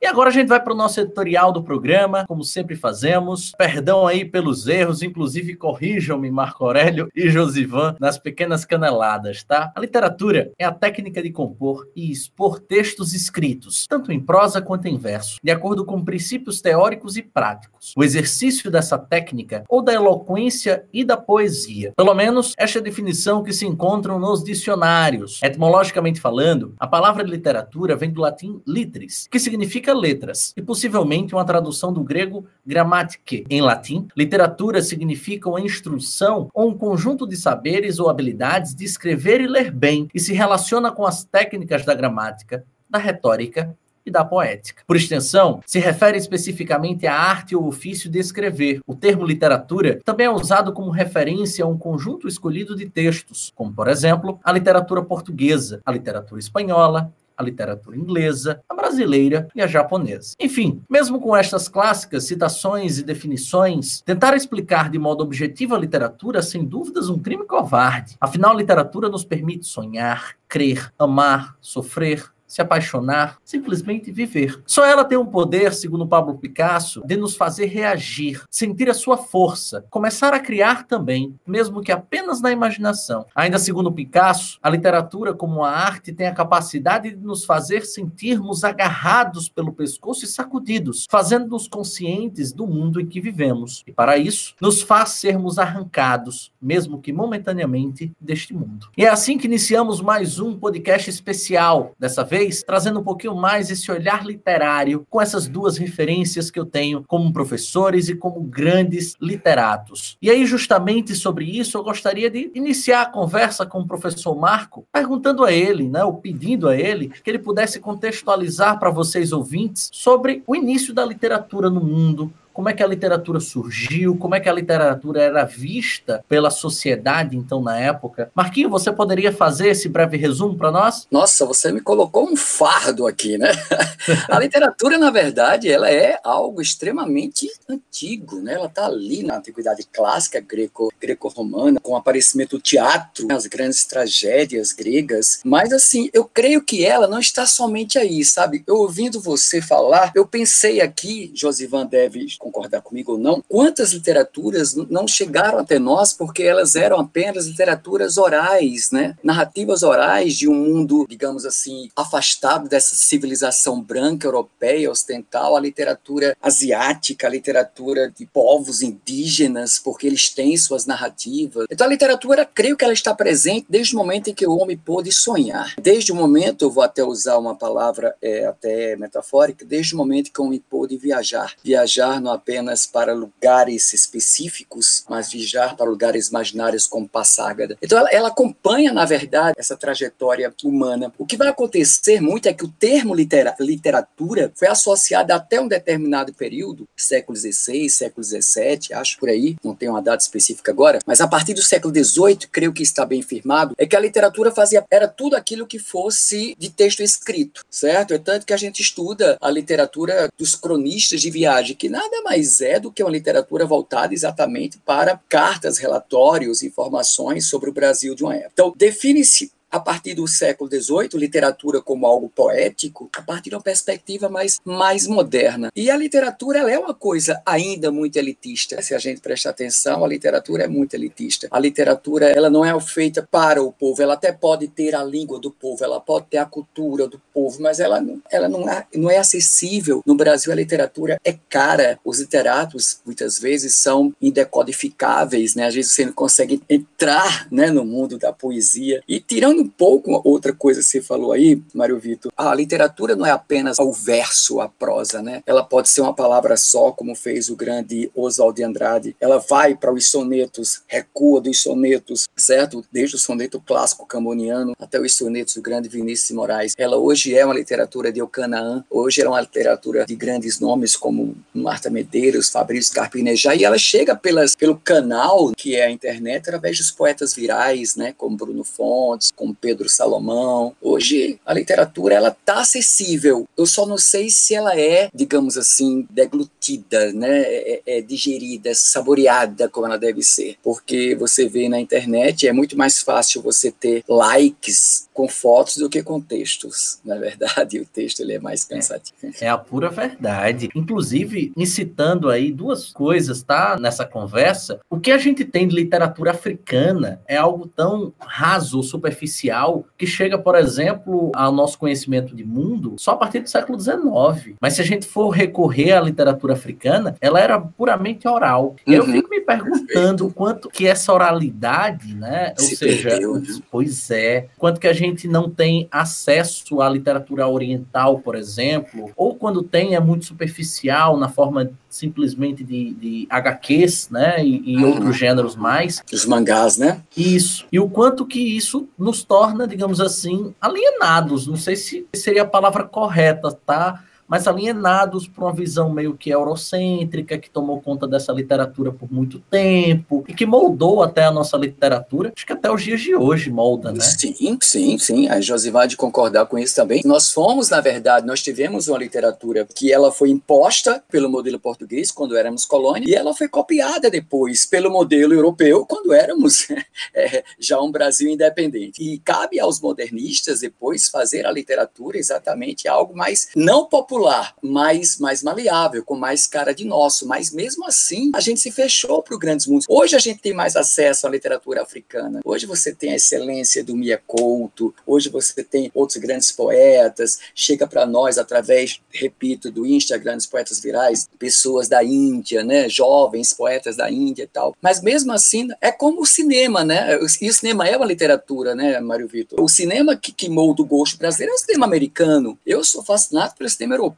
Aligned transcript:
E 0.02 0.06
agora 0.06 0.30
a 0.30 0.32
gente 0.32 0.48
vai 0.48 0.58
para 0.58 0.72
o 0.72 0.76
nosso 0.76 0.98
editorial 0.98 1.52
do 1.52 1.62
programa, 1.62 2.24
como 2.26 2.42
sempre 2.42 2.74
fazemos. 2.74 3.52
Perdão 3.58 4.06
aí 4.06 4.24
pelos 4.24 4.66
erros, 4.66 5.02
inclusive 5.02 5.54
corrijam-me, 5.54 6.30
Marco 6.30 6.64
Aurélio 6.64 7.10
e 7.14 7.28
Josivan, 7.28 7.94
nas 8.00 8.16
pequenas 8.16 8.64
caneladas, 8.64 9.44
tá? 9.44 9.70
A 9.76 9.78
literatura 9.78 10.52
é 10.58 10.64
a 10.64 10.72
técnica 10.72 11.22
de 11.22 11.30
compor 11.30 11.86
e 11.94 12.10
expor 12.10 12.60
textos 12.60 13.12
escritos, 13.12 13.86
tanto 13.86 14.10
em 14.10 14.18
prosa 14.18 14.62
quanto 14.62 14.88
em 14.88 14.96
verso, 14.96 15.36
de 15.44 15.50
acordo 15.50 15.84
com 15.84 16.02
princípios 16.02 16.62
teóricos 16.62 17.18
e 17.18 17.22
práticos. 17.22 17.92
O 17.94 18.02
exercício 18.02 18.70
dessa 18.70 18.96
técnica, 18.96 19.64
ou 19.68 19.82
da 19.82 19.92
eloquência 19.92 20.86
e 20.94 21.04
da 21.04 21.18
poesia. 21.18 21.92
Pelo 21.94 22.14
menos 22.14 22.54
esta 22.56 22.78
é 22.78 22.80
a 22.80 22.84
definição 22.84 23.42
que 23.42 23.52
se 23.52 23.66
encontram 23.66 24.18
nos 24.18 24.42
dicionários. 24.42 25.42
Etimologicamente 25.42 26.22
falando, 26.22 26.74
a 26.78 26.86
palavra 26.86 27.22
literatura 27.22 27.94
vem 27.96 28.10
do 28.10 28.22
latim 28.22 28.62
litris, 28.66 29.28
que 29.30 29.38
significa 29.38 29.89
letras, 29.94 30.52
e 30.56 30.62
possivelmente 30.62 31.34
uma 31.34 31.44
tradução 31.44 31.92
do 31.92 32.02
grego 32.02 32.46
grammatike, 32.64 33.44
em 33.48 33.60
latim. 33.60 34.08
Literatura 34.16 34.82
significa 34.82 35.48
uma 35.48 35.60
instrução 35.60 36.48
ou 36.54 36.68
um 36.68 36.76
conjunto 36.76 37.26
de 37.26 37.36
saberes 37.36 37.98
ou 37.98 38.08
habilidades 38.08 38.74
de 38.74 38.84
escrever 38.84 39.40
e 39.40 39.46
ler 39.46 39.70
bem, 39.70 40.08
e 40.14 40.20
se 40.20 40.32
relaciona 40.32 40.90
com 40.90 41.06
as 41.06 41.24
técnicas 41.24 41.84
da 41.84 41.94
gramática, 41.94 42.64
da 42.88 42.98
retórica 42.98 43.76
e 44.04 44.10
da 44.10 44.24
poética. 44.24 44.82
Por 44.86 44.96
extensão, 44.96 45.60
se 45.66 45.78
refere 45.78 46.16
especificamente 46.16 47.06
à 47.06 47.14
arte 47.14 47.54
ou 47.54 47.66
ofício 47.66 48.10
de 48.10 48.18
escrever. 48.18 48.80
O 48.86 48.94
termo 48.94 49.24
literatura 49.24 50.00
também 50.04 50.26
é 50.26 50.30
usado 50.30 50.72
como 50.72 50.90
referência 50.90 51.64
a 51.64 51.68
um 51.68 51.78
conjunto 51.78 52.26
escolhido 52.26 52.74
de 52.74 52.88
textos, 52.88 53.52
como, 53.54 53.72
por 53.72 53.88
exemplo, 53.88 54.40
a 54.42 54.52
literatura 54.52 55.02
portuguesa, 55.02 55.80
a 55.84 55.92
literatura 55.92 56.40
espanhola, 56.40 57.12
a 57.40 57.42
literatura 57.42 57.96
inglesa, 57.96 58.60
a 58.68 58.74
brasileira 58.74 59.48
e 59.54 59.62
a 59.62 59.66
japonesa. 59.66 60.34
Enfim, 60.38 60.82
mesmo 60.88 61.20
com 61.20 61.36
estas 61.36 61.68
clássicas 61.68 62.24
citações 62.24 62.98
e 62.98 63.02
definições, 63.02 64.00
tentar 64.02 64.36
explicar 64.36 64.90
de 64.90 64.98
modo 64.98 65.24
objetivo 65.24 65.74
a 65.74 65.78
literatura, 65.78 66.42
sem 66.42 66.64
dúvidas, 66.64 67.08
um 67.08 67.18
crime 67.18 67.46
covarde. 67.46 68.16
Afinal, 68.20 68.52
a 68.52 68.56
literatura 68.56 69.08
nos 69.08 69.24
permite 69.24 69.66
sonhar, 69.66 70.36
crer, 70.46 70.92
amar, 70.98 71.56
sofrer, 71.60 72.30
se 72.50 72.60
apaixonar, 72.60 73.38
simplesmente 73.44 74.10
viver. 74.10 74.60
Só 74.66 74.84
ela 74.84 75.04
tem 75.04 75.16
um 75.16 75.24
poder, 75.24 75.72
segundo 75.72 76.04
Pablo 76.04 76.36
Picasso, 76.36 77.00
de 77.06 77.16
nos 77.16 77.36
fazer 77.36 77.66
reagir, 77.66 78.42
sentir 78.50 78.90
a 78.90 78.94
sua 78.94 79.16
força, 79.16 79.86
começar 79.88 80.34
a 80.34 80.40
criar 80.40 80.84
também, 80.84 81.38
mesmo 81.46 81.80
que 81.80 81.92
apenas 81.92 82.40
na 82.40 82.50
imaginação. 82.50 83.24
Ainda 83.36 83.56
segundo 83.56 83.92
Picasso, 83.92 84.58
a 84.60 84.68
literatura 84.68 85.32
como 85.32 85.62
a 85.62 85.70
arte 85.70 86.12
tem 86.12 86.26
a 86.26 86.34
capacidade 86.34 87.10
de 87.10 87.24
nos 87.24 87.44
fazer 87.44 87.86
sentirmos 87.86 88.64
agarrados 88.64 89.48
pelo 89.48 89.72
pescoço 89.72 90.24
e 90.24 90.28
sacudidos, 90.28 91.06
fazendo-nos 91.08 91.68
conscientes 91.68 92.52
do 92.52 92.66
mundo 92.66 93.00
em 93.00 93.06
que 93.06 93.20
vivemos. 93.20 93.84
E 93.86 93.92
para 93.92 94.18
isso, 94.18 94.56
nos 94.60 94.82
faz 94.82 95.10
sermos 95.10 95.56
arrancados, 95.56 96.52
mesmo 96.60 97.00
que 97.00 97.12
momentaneamente, 97.12 98.10
deste 98.20 98.52
mundo. 98.52 98.88
E 98.98 99.04
é 99.04 99.08
assim 99.08 99.38
que 99.38 99.46
iniciamos 99.46 100.00
mais 100.00 100.40
um 100.40 100.58
podcast 100.58 101.08
especial, 101.08 101.94
dessa 101.96 102.24
vez 102.24 102.39
vez 102.40 102.62
trazendo 102.62 103.00
um 103.00 103.04
pouquinho 103.04 103.34
mais 103.34 103.70
esse 103.70 103.90
olhar 103.92 104.24
literário 104.24 105.06
com 105.10 105.20
essas 105.20 105.46
duas 105.46 105.76
referências 105.76 106.50
que 106.50 106.58
eu 106.58 106.64
tenho 106.64 107.04
como 107.06 107.32
professores 107.32 108.08
e 108.08 108.14
como 108.14 108.40
grandes 108.40 109.14
literatos. 109.20 110.16
E 110.22 110.30
aí, 110.30 110.46
justamente 110.46 111.14
sobre 111.14 111.44
isso, 111.44 111.76
eu 111.76 111.84
gostaria 111.84 112.30
de 112.30 112.50
iniciar 112.54 113.02
a 113.02 113.06
conversa 113.06 113.66
com 113.66 113.80
o 113.80 113.86
professor 113.86 114.34
Marco, 114.34 114.86
perguntando 114.90 115.44
a 115.44 115.52
ele, 115.52 115.86
né, 115.86 116.02
ou 116.02 116.14
pedindo 116.14 116.66
a 116.66 116.76
ele, 116.76 117.08
que 117.08 117.30
ele 117.30 117.38
pudesse 117.38 117.78
contextualizar 117.78 118.78
para 118.78 118.90
vocês 118.90 119.32
ouvintes 119.32 119.90
sobre 119.92 120.42
o 120.46 120.56
início 120.56 120.94
da 120.94 121.04
literatura 121.04 121.68
no 121.68 121.80
mundo, 121.80 122.32
como 122.60 122.68
é 122.68 122.74
que 122.74 122.82
a 122.82 122.86
literatura 122.86 123.40
surgiu, 123.40 124.14
como 124.18 124.34
é 124.34 124.40
que 124.40 124.46
a 124.46 124.52
literatura 124.52 125.22
era 125.22 125.44
vista 125.44 126.22
pela 126.28 126.50
sociedade, 126.50 127.34
então, 127.34 127.62
na 127.62 127.80
época. 127.80 128.30
Marquinho, 128.34 128.68
você 128.68 128.92
poderia 128.92 129.32
fazer 129.32 129.68
esse 129.68 129.88
breve 129.88 130.18
resumo 130.18 130.58
para 130.58 130.70
nós? 130.70 131.06
Nossa, 131.10 131.46
você 131.46 131.72
me 131.72 131.80
colocou 131.80 132.30
um 132.30 132.36
fardo 132.36 133.06
aqui, 133.06 133.38
né? 133.38 133.50
a 134.28 134.38
literatura, 134.38 134.98
na 134.98 135.10
verdade, 135.10 135.70
ela 135.70 135.90
é 135.90 136.20
algo 136.22 136.60
extremamente 136.60 137.50
antigo, 137.66 138.42
né? 138.42 138.52
Ela 138.52 138.66
está 138.66 138.84
ali 138.84 139.22
na 139.22 139.38
antiguidade 139.38 139.82
clássica 139.90 140.38
greco, 140.38 140.92
greco-romana, 141.00 141.80
com 141.80 141.92
o 141.92 141.96
aparecimento 141.96 142.58
do 142.58 142.62
teatro, 142.62 143.26
as 143.30 143.46
grandes 143.46 143.86
tragédias 143.86 144.74
gregas. 144.74 145.40
Mas, 145.42 145.72
assim, 145.72 146.10
eu 146.12 146.26
creio 146.26 146.62
que 146.62 146.84
ela 146.84 147.08
não 147.08 147.20
está 147.20 147.46
somente 147.46 147.98
aí, 147.98 148.22
sabe? 148.22 148.62
Eu 148.66 148.76
ouvindo 148.76 149.18
você 149.18 149.62
falar, 149.62 150.12
eu 150.14 150.26
pensei 150.26 150.82
aqui, 150.82 151.32
Josivan 151.34 151.86
deve 151.86 152.20
concordar 152.50 152.82
comigo 152.82 153.12
ou 153.12 153.18
não, 153.18 153.42
quantas 153.48 153.92
literaturas 153.92 154.74
não 154.74 155.06
chegaram 155.06 155.58
até 155.58 155.78
nós 155.78 156.12
porque 156.12 156.42
elas 156.42 156.74
eram 156.74 156.98
apenas 156.98 157.46
literaturas 157.46 158.18
orais, 158.18 158.90
né? 158.90 159.16
Narrativas 159.22 159.82
orais 159.82 160.36
de 160.36 160.48
um 160.48 160.54
mundo, 160.54 161.06
digamos 161.08 161.46
assim, 161.46 161.88
afastado 161.94 162.68
dessa 162.68 162.94
civilização 162.94 163.80
branca 163.80 164.26
europeia 164.26 164.90
ocidental, 164.90 165.56
a 165.56 165.60
literatura 165.60 166.36
asiática, 166.42 167.26
a 167.26 167.30
literatura 167.30 168.10
de 168.10 168.26
povos 168.26 168.82
indígenas, 168.82 169.78
porque 169.78 170.06
eles 170.06 170.28
têm 170.28 170.56
suas 170.56 170.86
narrativas. 170.86 171.66
Então 171.70 171.86
a 171.86 171.90
literatura, 171.90 172.44
creio 172.44 172.76
que 172.76 172.84
ela 172.84 172.92
está 172.92 173.14
presente 173.14 173.66
desde 173.68 173.94
o 173.94 173.98
momento 173.98 174.30
em 174.30 174.34
que 174.34 174.46
o 174.46 174.56
homem 174.56 174.76
pôde 174.76 175.12
sonhar. 175.12 175.74
Desde 175.80 176.12
o 176.12 176.14
momento, 176.16 176.64
eu 176.64 176.70
vou 176.70 176.82
até 176.82 177.04
usar 177.04 177.38
uma 177.38 177.54
palavra 177.54 178.14
é, 178.20 178.46
até 178.46 178.96
metafórica, 178.96 179.64
desde 179.64 179.94
o 179.94 179.98
momento 179.98 180.32
que 180.32 180.40
o 180.40 180.44
homem 180.44 180.62
pôde 180.70 180.96
viajar. 180.96 181.54
Viajar 181.62 182.20
no 182.20 182.29
não 182.30 182.32
apenas 182.32 182.86
para 182.86 183.12
lugares 183.12 183.92
específicos, 183.92 185.04
mas 185.08 185.30
viajar 185.30 185.76
para 185.76 185.90
lugares 185.90 186.28
imaginários 186.28 186.86
como 186.86 187.08
Passágada. 187.08 187.76
Então 187.82 187.98
ela, 187.98 188.08
ela, 188.10 188.28
acompanha, 188.28 188.92
na 188.92 189.04
verdade, 189.04 189.54
essa 189.58 189.76
trajetória 189.76 190.52
humana. 190.62 191.12
O 191.18 191.26
que 191.26 191.36
vai 191.36 191.48
acontecer 191.48 192.20
muito 192.20 192.48
é 192.48 192.52
que 192.52 192.64
o 192.64 192.68
termo 192.68 193.14
litera, 193.14 193.56
literatura 193.58 194.52
foi 194.54 194.68
associado 194.68 195.32
até 195.32 195.60
um 195.60 195.66
determinado 195.66 196.32
período, 196.32 196.88
século 196.96 197.36
XVI, 197.36 197.88
século 197.90 198.24
XVII, 198.24 198.94
acho 198.94 199.18
por 199.18 199.28
aí, 199.28 199.56
não 199.64 199.74
tenho 199.74 199.92
uma 199.92 200.02
data 200.02 200.22
específica 200.22 200.70
agora, 200.70 201.00
mas 201.06 201.20
a 201.20 201.26
partir 201.26 201.54
do 201.54 201.62
século 201.62 201.92
XVIII, 201.92 202.48
creio 202.50 202.72
que 202.72 202.82
está 202.82 203.04
bem 203.04 203.22
firmado, 203.22 203.74
é 203.76 203.86
que 203.86 203.96
a 203.96 204.00
literatura 204.00 204.52
fazia 204.52 204.84
era 204.90 205.08
tudo 205.08 205.34
aquilo 205.34 205.66
que 205.66 205.78
fosse 205.78 206.54
de 206.58 206.70
texto 206.70 207.02
escrito, 207.02 207.64
certo? 207.70 208.14
É 208.14 208.18
tanto 208.18 208.46
que 208.46 208.52
a 208.52 208.56
gente 208.56 208.80
estuda 208.80 209.36
a 209.40 209.50
literatura 209.50 210.28
dos 210.38 210.54
cronistas 210.54 211.20
de 211.20 211.30
viagem, 211.30 211.76
que 211.76 211.88
nada 211.88 212.19
mais 212.22 212.60
é 212.60 212.78
do 212.78 212.90
que 212.92 213.02
uma 213.02 213.10
literatura 213.10 213.66
voltada 213.66 214.14
exatamente 214.14 214.78
para 214.78 215.20
cartas, 215.28 215.78
relatórios, 215.78 216.62
informações 216.62 217.48
sobre 217.48 217.70
o 217.70 217.72
Brasil 217.72 218.14
de 218.14 218.22
uma 218.22 218.34
época. 218.34 218.50
Então, 218.52 218.72
define-se 218.76 219.52
a 219.70 219.78
partir 219.78 220.14
do 220.14 220.26
século 220.26 220.68
XVIII, 220.70 221.10
literatura 221.14 221.80
como 221.80 222.06
algo 222.06 222.28
poético, 222.28 223.08
a 223.16 223.22
partir 223.22 223.50
de 223.50 223.56
uma 223.56 223.62
perspectiva 223.62 224.28
mais, 224.28 224.58
mais 224.64 225.06
moderna. 225.06 225.70
E 225.76 225.90
a 225.90 225.96
literatura 225.96 226.70
é 226.70 226.78
uma 226.78 226.94
coisa 226.94 227.40
ainda 227.46 227.92
muito 227.92 228.16
elitista. 228.16 228.82
Se 228.82 228.94
a 228.94 228.98
gente 228.98 229.20
prestar 229.20 229.50
atenção, 229.50 230.04
a 230.04 230.08
literatura 230.08 230.64
é 230.64 230.68
muito 230.68 230.94
elitista. 230.94 231.48
A 231.50 231.58
literatura 231.58 232.26
ela 232.26 232.50
não 232.50 232.64
é 232.64 232.80
feita 232.80 233.26
para 233.30 233.62
o 233.62 233.72
povo, 233.72 234.02
ela 234.02 234.14
até 234.14 234.32
pode 234.32 234.66
ter 234.68 234.94
a 234.94 235.04
língua 235.04 235.38
do 235.38 235.50
povo, 235.50 235.84
ela 235.84 236.00
pode 236.00 236.26
ter 236.26 236.38
a 236.38 236.46
cultura 236.46 237.06
do 237.06 237.20
povo, 237.32 237.60
mas 237.60 237.78
ela, 237.78 238.02
ela 238.30 238.48
não, 238.48 238.68
é, 238.68 238.86
não 238.94 239.10
é 239.10 239.18
acessível. 239.18 240.02
No 240.04 240.14
Brasil, 240.14 240.52
a 240.52 240.56
literatura 240.56 241.20
é 241.24 241.34
cara. 241.48 241.98
Os 242.04 242.18
literatos, 242.18 243.00
muitas 243.04 243.38
vezes, 243.38 243.76
são 243.76 244.14
indecodificáveis, 244.20 245.54
né? 245.54 245.66
às 245.66 245.74
vezes 245.74 245.92
você 245.92 246.06
não 246.06 246.12
consegue 246.12 246.62
entrar 246.68 247.46
né, 247.50 247.70
no 247.70 247.84
mundo 247.84 248.18
da 248.18 248.32
poesia. 248.32 249.02
E 249.08 249.20
tirando 249.20 249.59
um 249.60 249.68
pouco 249.68 250.20
outra 250.24 250.52
coisa 250.52 250.80
que 250.80 250.86
você 250.86 251.02
falou 251.02 251.32
aí, 251.32 251.62
Mário 251.74 251.98
Vitor, 251.98 252.32
a 252.36 252.54
literatura 252.54 253.14
não 253.14 253.26
é 253.26 253.30
apenas 253.30 253.78
o 253.78 253.92
verso, 253.92 254.60
a 254.60 254.68
prosa, 254.68 255.22
né? 255.22 255.42
Ela 255.46 255.62
pode 255.62 255.88
ser 255.88 256.00
uma 256.00 256.14
palavra 256.14 256.56
só, 256.56 256.90
como 256.92 257.14
fez 257.14 257.50
o 257.50 257.56
grande 257.56 258.10
Oswald 258.14 258.56
de 258.56 258.64
Andrade. 258.64 259.16
Ela 259.20 259.38
vai 259.38 259.74
para 259.74 259.92
os 259.92 260.10
sonetos, 260.10 260.82
recua 260.86 261.40
dos 261.40 261.60
sonetos, 261.60 262.28
certo? 262.36 262.84
Desde 262.90 263.16
o 263.16 263.18
soneto 263.18 263.60
clássico 263.60 264.06
camboniano 264.06 264.74
até 264.78 264.98
os 264.98 265.14
sonetos 265.14 265.54
do 265.54 265.62
grande 265.62 265.88
Vinícius 265.88 266.28
de 266.28 266.34
Moraes. 266.34 266.74
Ela 266.78 266.96
hoje 266.96 267.34
é 267.36 267.44
uma 267.44 267.54
literatura 267.54 268.12
de 268.12 268.22
Ocanaã, 268.22 268.84
hoje 268.90 269.22
é 269.22 269.28
uma 269.28 269.40
literatura 269.40 270.04
de 270.06 270.16
grandes 270.16 270.58
nomes 270.60 270.96
como 270.96 271.36
Marta 271.52 271.90
Medeiros, 271.90 272.48
Fabrício 272.48 272.94
Carpinejar, 272.94 273.56
e 273.56 273.64
ela 273.64 273.78
chega 273.78 274.16
pelas, 274.16 274.54
pelo 274.54 274.76
canal 274.78 275.52
que 275.56 275.76
é 275.76 275.84
a 275.84 275.90
internet 275.90 276.42
através 276.48 276.78
dos 276.78 276.90
poetas 276.90 277.34
virais, 277.34 277.96
né? 277.96 278.14
Como 278.16 278.36
Bruno 278.36 278.64
Fontes, 278.64 279.30
como 279.34 279.49
Pedro 279.54 279.88
Salomão. 279.88 280.74
Hoje 280.80 281.38
a 281.44 281.52
literatura 281.52 282.14
ela 282.14 282.30
tá 282.30 282.60
acessível. 282.60 283.46
Eu 283.56 283.66
só 283.66 283.86
não 283.86 283.98
sei 283.98 284.30
se 284.30 284.54
ela 284.54 284.78
é, 284.78 285.08
digamos 285.14 285.56
assim, 285.56 286.06
deglutida, 286.10 287.12
né? 287.12 287.40
É, 287.42 287.82
é, 287.86 287.98
é 287.98 288.02
digerida, 288.02 288.74
saboreada 288.74 289.68
como 289.68 289.86
ela 289.86 289.98
deve 289.98 290.22
ser, 290.22 290.56
porque 290.62 291.14
você 291.14 291.48
vê 291.48 291.68
na 291.68 291.80
internet 291.80 292.46
é 292.46 292.52
muito 292.52 292.76
mais 292.76 292.98
fácil 293.00 293.42
você 293.42 293.70
ter 293.70 294.04
likes 294.08 295.08
com 295.20 295.28
fotos 295.28 295.76
do 295.76 295.90
que 295.90 296.02
com 296.02 296.18
textos. 296.18 296.98
Na 297.04 297.16
verdade, 297.16 297.78
o 297.80 297.84
texto 297.84 298.20
ele 298.20 298.32
é 298.32 298.38
mais 298.38 298.64
cansativo. 298.64 299.18
É, 299.38 299.44
é 299.44 299.48
a 299.50 299.58
pura 299.58 299.90
verdade. 299.90 300.70
Inclusive, 300.74 301.52
incitando 301.54 302.30
aí 302.30 302.50
duas 302.50 302.90
coisas, 302.90 303.42
tá? 303.42 303.76
Nessa 303.78 304.06
conversa, 304.06 304.80
o 304.88 304.98
que 304.98 305.12
a 305.12 305.18
gente 305.18 305.44
tem 305.44 305.68
de 305.68 305.74
literatura 305.74 306.30
africana 306.30 307.20
é 307.28 307.36
algo 307.36 307.66
tão 307.66 308.14
raso, 308.18 308.82
superficial 308.82 309.84
que 309.98 310.06
chega, 310.06 310.38
por 310.38 310.54
exemplo, 310.54 311.30
ao 311.34 311.52
nosso 311.52 311.78
conhecimento 311.78 312.34
de 312.34 312.44
mundo 312.44 312.94
só 312.98 313.10
a 313.10 313.16
partir 313.16 313.40
do 313.40 313.50
século 313.50 313.78
XIX. 313.78 314.56
Mas 314.58 314.74
se 314.74 314.80
a 314.80 314.84
gente 314.84 315.06
for 315.06 315.28
recorrer 315.28 315.92
à 315.92 316.00
literatura 316.00 316.54
africana, 316.54 317.14
ela 317.20 317.38
era 317.38 317.60
puramente 317.60 318.26
oral. 318.26 318.76
Uhum. 318.86 318.94
Eu 318.94 319.04
fico 319.04 319.28
me 319.28 319.42
perguntando 319.42 320.26
o 320.28 320.32
quanto 320.32 320.70
que 320.70 320.86
essa 320.86 321.12
oralidade, 321.12 322.14
né? 322.14 322.54
Ou 322.58 322.64
Se 322.64 322.76
seja, 322.76 323.10
perdeu, 323.10 323.34
né? 323.34 323.46
pois 323.70 324.10
é, 324.10 324.46
quanto 324.56 324.80
que 324.80 324.88
a 324.88 324.92
gente 324.94 325.09
não 325.28 325.48
tem 325.48 325.88
acesso 325.90 326.80
à 326.80 326.88
literatura 326.88 327.48
oriental, 327.48 328.20
por 328.20 328.34
exemplo, 328.34 329.10
ou 329.16 329.34
quando 329.34 329.62
tem 329.62 329.94
é 329.94 330.00
muito 330.00 330.24
superficial 330.24 331.16
na 331.16 331.28
forma 331.28 331.70
simplesmente 331.88 332.62
de, 332.62 332.94
de 332.94 333.26
HQs, 333.28 334.10
né, 334.10 334.44
e, 334.44 334.74
e 334.74 334.76
uhum. 334.76 334.90
outros 334.90 335.16
gêneros 335.16 335.56
mais. 335.56 336.02
Os 336.12 336.24
mangás, 336.24 336.78
né? 336.78 337.02
Isso. 337.16 337.66
E 337.70 337.80
o 337.80 337.88
quanto 337.88 338.24
que 338.24 338.38
isso 338.38 338.88
nos 338.98 339.24
torna, 339.24 339.66
digamos 339.66 340.00
assim, 340.00 340.54
alienados. 340.60 341.46
Não 341.46 341.56
sei 341.56 341.76
se 341.76 342.06
seria 342.14 342.42
a 342.42 342.46
palavra 342.46 342.84
correta, 342.84 343.50
tá? 343.66 344.04
Mas 344.30 344.46
alienados 344.46 345.26
por 345.26 345.42
uma 345.42 345.52
visão 345.52 345.90
meio 345.90 346.14
que 346.14 346.30
eurocêntrica, 346.30 347.36
que 347.36 347.50
tomou 347.50 347.80
conta 347.80 348.06
dessa 348.06 348.32
literatura 348.32 348.92
por 348.92 349.12
muito 349.12 349.40
tempo 349.50 350.24
e 350.28 350.32
que 350.32 350.46
moldou 350.46 351.02
até 351.02 351.24
a 351.24 351.32
nossa 351.32 351.56
literatura. 351.56 352.32
Acho 352.36 352.46
que 352.46 352.52
até 352.52 352.70
os 352.70 352.80
dias 352.80 353.00
de 353.00 353.12
hoje 353.16 353.50
molda, 353.50 353.90
né? 353.90 353.98
Sim, 353.98 354.56
sim, 354.62 354.98
sim. 354.98 355.28
A 355.28 355.40
Josi 355.40 355.72
de 355.88 355.96
concordar 355.96 356.46
com 356.46 356.56
isso 356.56 356.76
também. 356.76 357.02
Nós 357.04 357.32
fomos, 357.32 357.70
na 357.70 357.80
verdade, 357.80 358.24
nós 358.24 358.40
tivemos 358.40 358.86
uma 358.86 358.98
literatura 358.98 359.66
que 359.74 359.92
ela 359.92 360.12
foi 360.12 360.30
imposta 360.30 361.02
pelo 361.10 361.28
modelo 361.28 361.58
português 361.58 362.12
quando 362.12 362.36
éramos 362.36 362.64
colônia 362.64 363.08
e 363.08 363.14
ela 363.14 363.34
foi 363.34 363.48
copiada 363.48 364.08
depois 364.08 364.64
pelo 364.64 364.92
modelo 364.92 365.34
europeu 365.34 365.84
quando 365.84 366.12
éramos 366.12 366.68
é, 367.12 367.42
já 367.58 367.80
um 367.80 367.90
Brasil 367.90 368.30
independente. 368.30 369.02
E 369.02 369.18
cabe 369.18 369.58
aos 369.58 369.80
modernistas 369.80 370.60
depois 370.60 371.08
fazer 371.08 371.46
a 371.46 371.50
literatura 371.50 372.16
exatamente 372.16 372.86
algo 372.86 373.16
mais 373.16 373.48
não 373.56 373.86
popular, 373.86 374.19
mais 374.62 375.18
mais 375.18 375.42
maleável, 375.42 376.04
com 376.04 376.16
mais 376.16 376.46
cara 376.46 376.74
de 376.74 376.84
nosso. 376.84 377.26
Mas 377.26 377.52
mesmo 377.52 377.86
assim, 377.86 378.30
a 378.34 378.40
gente 378.40 378.60
se 378.60 378.70
fechou 378.70 379.22
para 379.22 379.34
os 379.34 379.40
grandes 379.40 379.66
mundos. 379.66 379.86
Hoje 379.88 380.16
a 380.16 380.18
gente 380.18 380.40
tem 380.40 380.52
mais 380.52 380.76
acesso 380.76 381.26
à 381.26 381.30
literatura 381.30 381.82
africana. 381.82 382.40
Hoje 382.44 382.66
você 382.66 382.92
tem 382.92 383.12
a 383.12 383.16
excelência 383.16 383.82
do 383.84 383.96
Mia 383.96 384.20
Couto. 384.26 384.94
Hoje 385.06 385.28
você 385.28 385.62
tem 385.62 385.90
outros 385.94 386.18
grandes 386.18 386.52
poetas. 386.52 387.38
Chega 387.54 387.86
para 387.86 388.06
nós 388.06 388.38
através, 388.38 389.00
repito, 389.10 389.70
do 389.70 389.86
Instagram 389.86 390.36
dos 390.36 390.46
poetas 390.46 390.80
virais, 390.80 391.28
pessoas 391.38 391.88
da 391.88 392.02
Índia, 392.02 392.62
né, 392.62 392.88
jovens 392.88 393.52
poetas 393.52 393.96
da 393.96 394.10
Índia 394.10 394.44
e 394.44 394.46
tal. 394.46 394.76
Mas 394.80 395.00
mesmo 395.00 395.32
assim, 395.32 395.68
é 395.80 395.92
como 395.92 396.22
o 396.22 396.26
cinema, 396.26 396.84
né? 396.84 397.18
E 397.40 397.48
o 397.48 397.54
cinema 397.54 397.86
é 397.88 397.96
uma 397.96 398.06
literatura, 398.06 398.74
né, 398.74 399.00
Mário 399.00 399.28
Vitor? 399.28 399.60
O 399.60 399.68
cinema 399.68 400.16
que, 400.16 400.32
que 400.32 400.48
molda 400.48 400.82
o 400.82 400.86
gosto 400.86 401.18
brasileiro 401.18 401.52
é 401.52 401.56
o 401.56 401.58
cinema 401.58 401.86
americano. 401.86 402.58
Eu 402.66 402.84
sou 402.84 403.02
fascinado 403.02 403.54
pelo 403.56 403.68
cinema 403.68 403.94
europeu, 403.94 404.09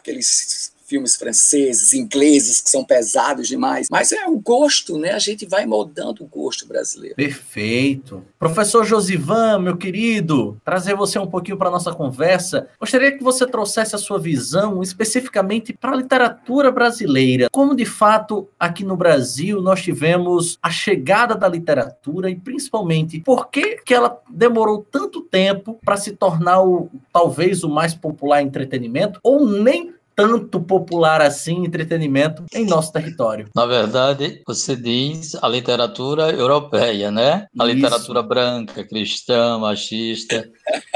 aqueles 0.00 0.72
filmes 0.86 1.16
franceses, 1.16 1.92
ingleses, 1.92 2.60
que 2.60 2.70
são 2.70 2.84
pesados 2.84 3.48
demais. 3.48 3.88
Mas 3.90 4.12
é 4.12 4.26
o 4.26 4.38
gosto, 4.38 4.96
né? 4.96 5.12
A 5.12 5.18
gente 5.18 5.44
vai 5.46 5.66
moldando 5.66 6.22
o 6.22 6.26
gosto 6.26 6.66
brasileiro. 6.66 7.16
Perfeito. 7.16 8.22
Professor 8.38 8.84
Josivan, 8.84 9.58
meu 9.58 9.76
querido, 9.76 10.60
trazer 10.64 10.94
você 10.94 11.18
um 11.18 11.26
pouquinho 11.26 11.56
para 11.56 11.70
nossa 11.70 11.92
conversa. 11.92 12.68
Gostaria 12.78 13.16
que 13.16 13.22
você 13.22 13.46
trouxesse 13.46 13.94
a 13.94 13.98
sua 13.98 14.18
visão 14.18 14.82
especificamente 14.82 15.72
para 15.72 15.92
a 15.92 15.96
literatura 15.96 16.70
brasileira. 16.70 17.48
Como 17.50 17.74
de 17.74 17.84
fato 17.84 18.48
aqui 18.58 18.84
no 18.84 18.96
Brasil 18.96 19.60
nós 19.60 19.82
tivemos 19.82 20.58
a 20.62 20.70
chegada 20.70 21.34
da 21.34 21.48
literatura 21.48 22.30
e 22.30 22.36
principalmente 22.36 23.20
por 23.20 23.48
que, 23.50 23.76
que 23.84 23.94
ela 23.94 24.20
demorou 24.30 24.86
tanto 24.90 25.20
tempo 25.20 25.78
para 25.84 25.96
se 25.96 26.12
tornar 26.12 26.62
o 26.62 26.88
talvez 27.12 27.64
o 27.64 27.68
mais 27.68 27.94
popular 27.94 28.42
entretenimento 28.42 29.18
ou 29.22 29.46
nem 29.46 29.95
tanto 30.16 30.58
popular 30.58 31.20
assim 31.20 31.66
entretenimento 31.66 32.44
em 32.54 32.64
nosso 32.64 32.90
território. 32.90 33.50
Na 33.54 33.66
verdade, 33.66 34.42
você 34.46 34.74
diz 34.74 35.34
a 35.42 35.46
literatura 35.46 36.30
europeia, 36.30 37.10
né? 37.10 37.46
A 37.58 37.66
Isso. 37.66 37.74
literatura 37.74 38.22
branca, 38.22 38.82
cristã, 38.82 39.58
machista, 39.58 40.48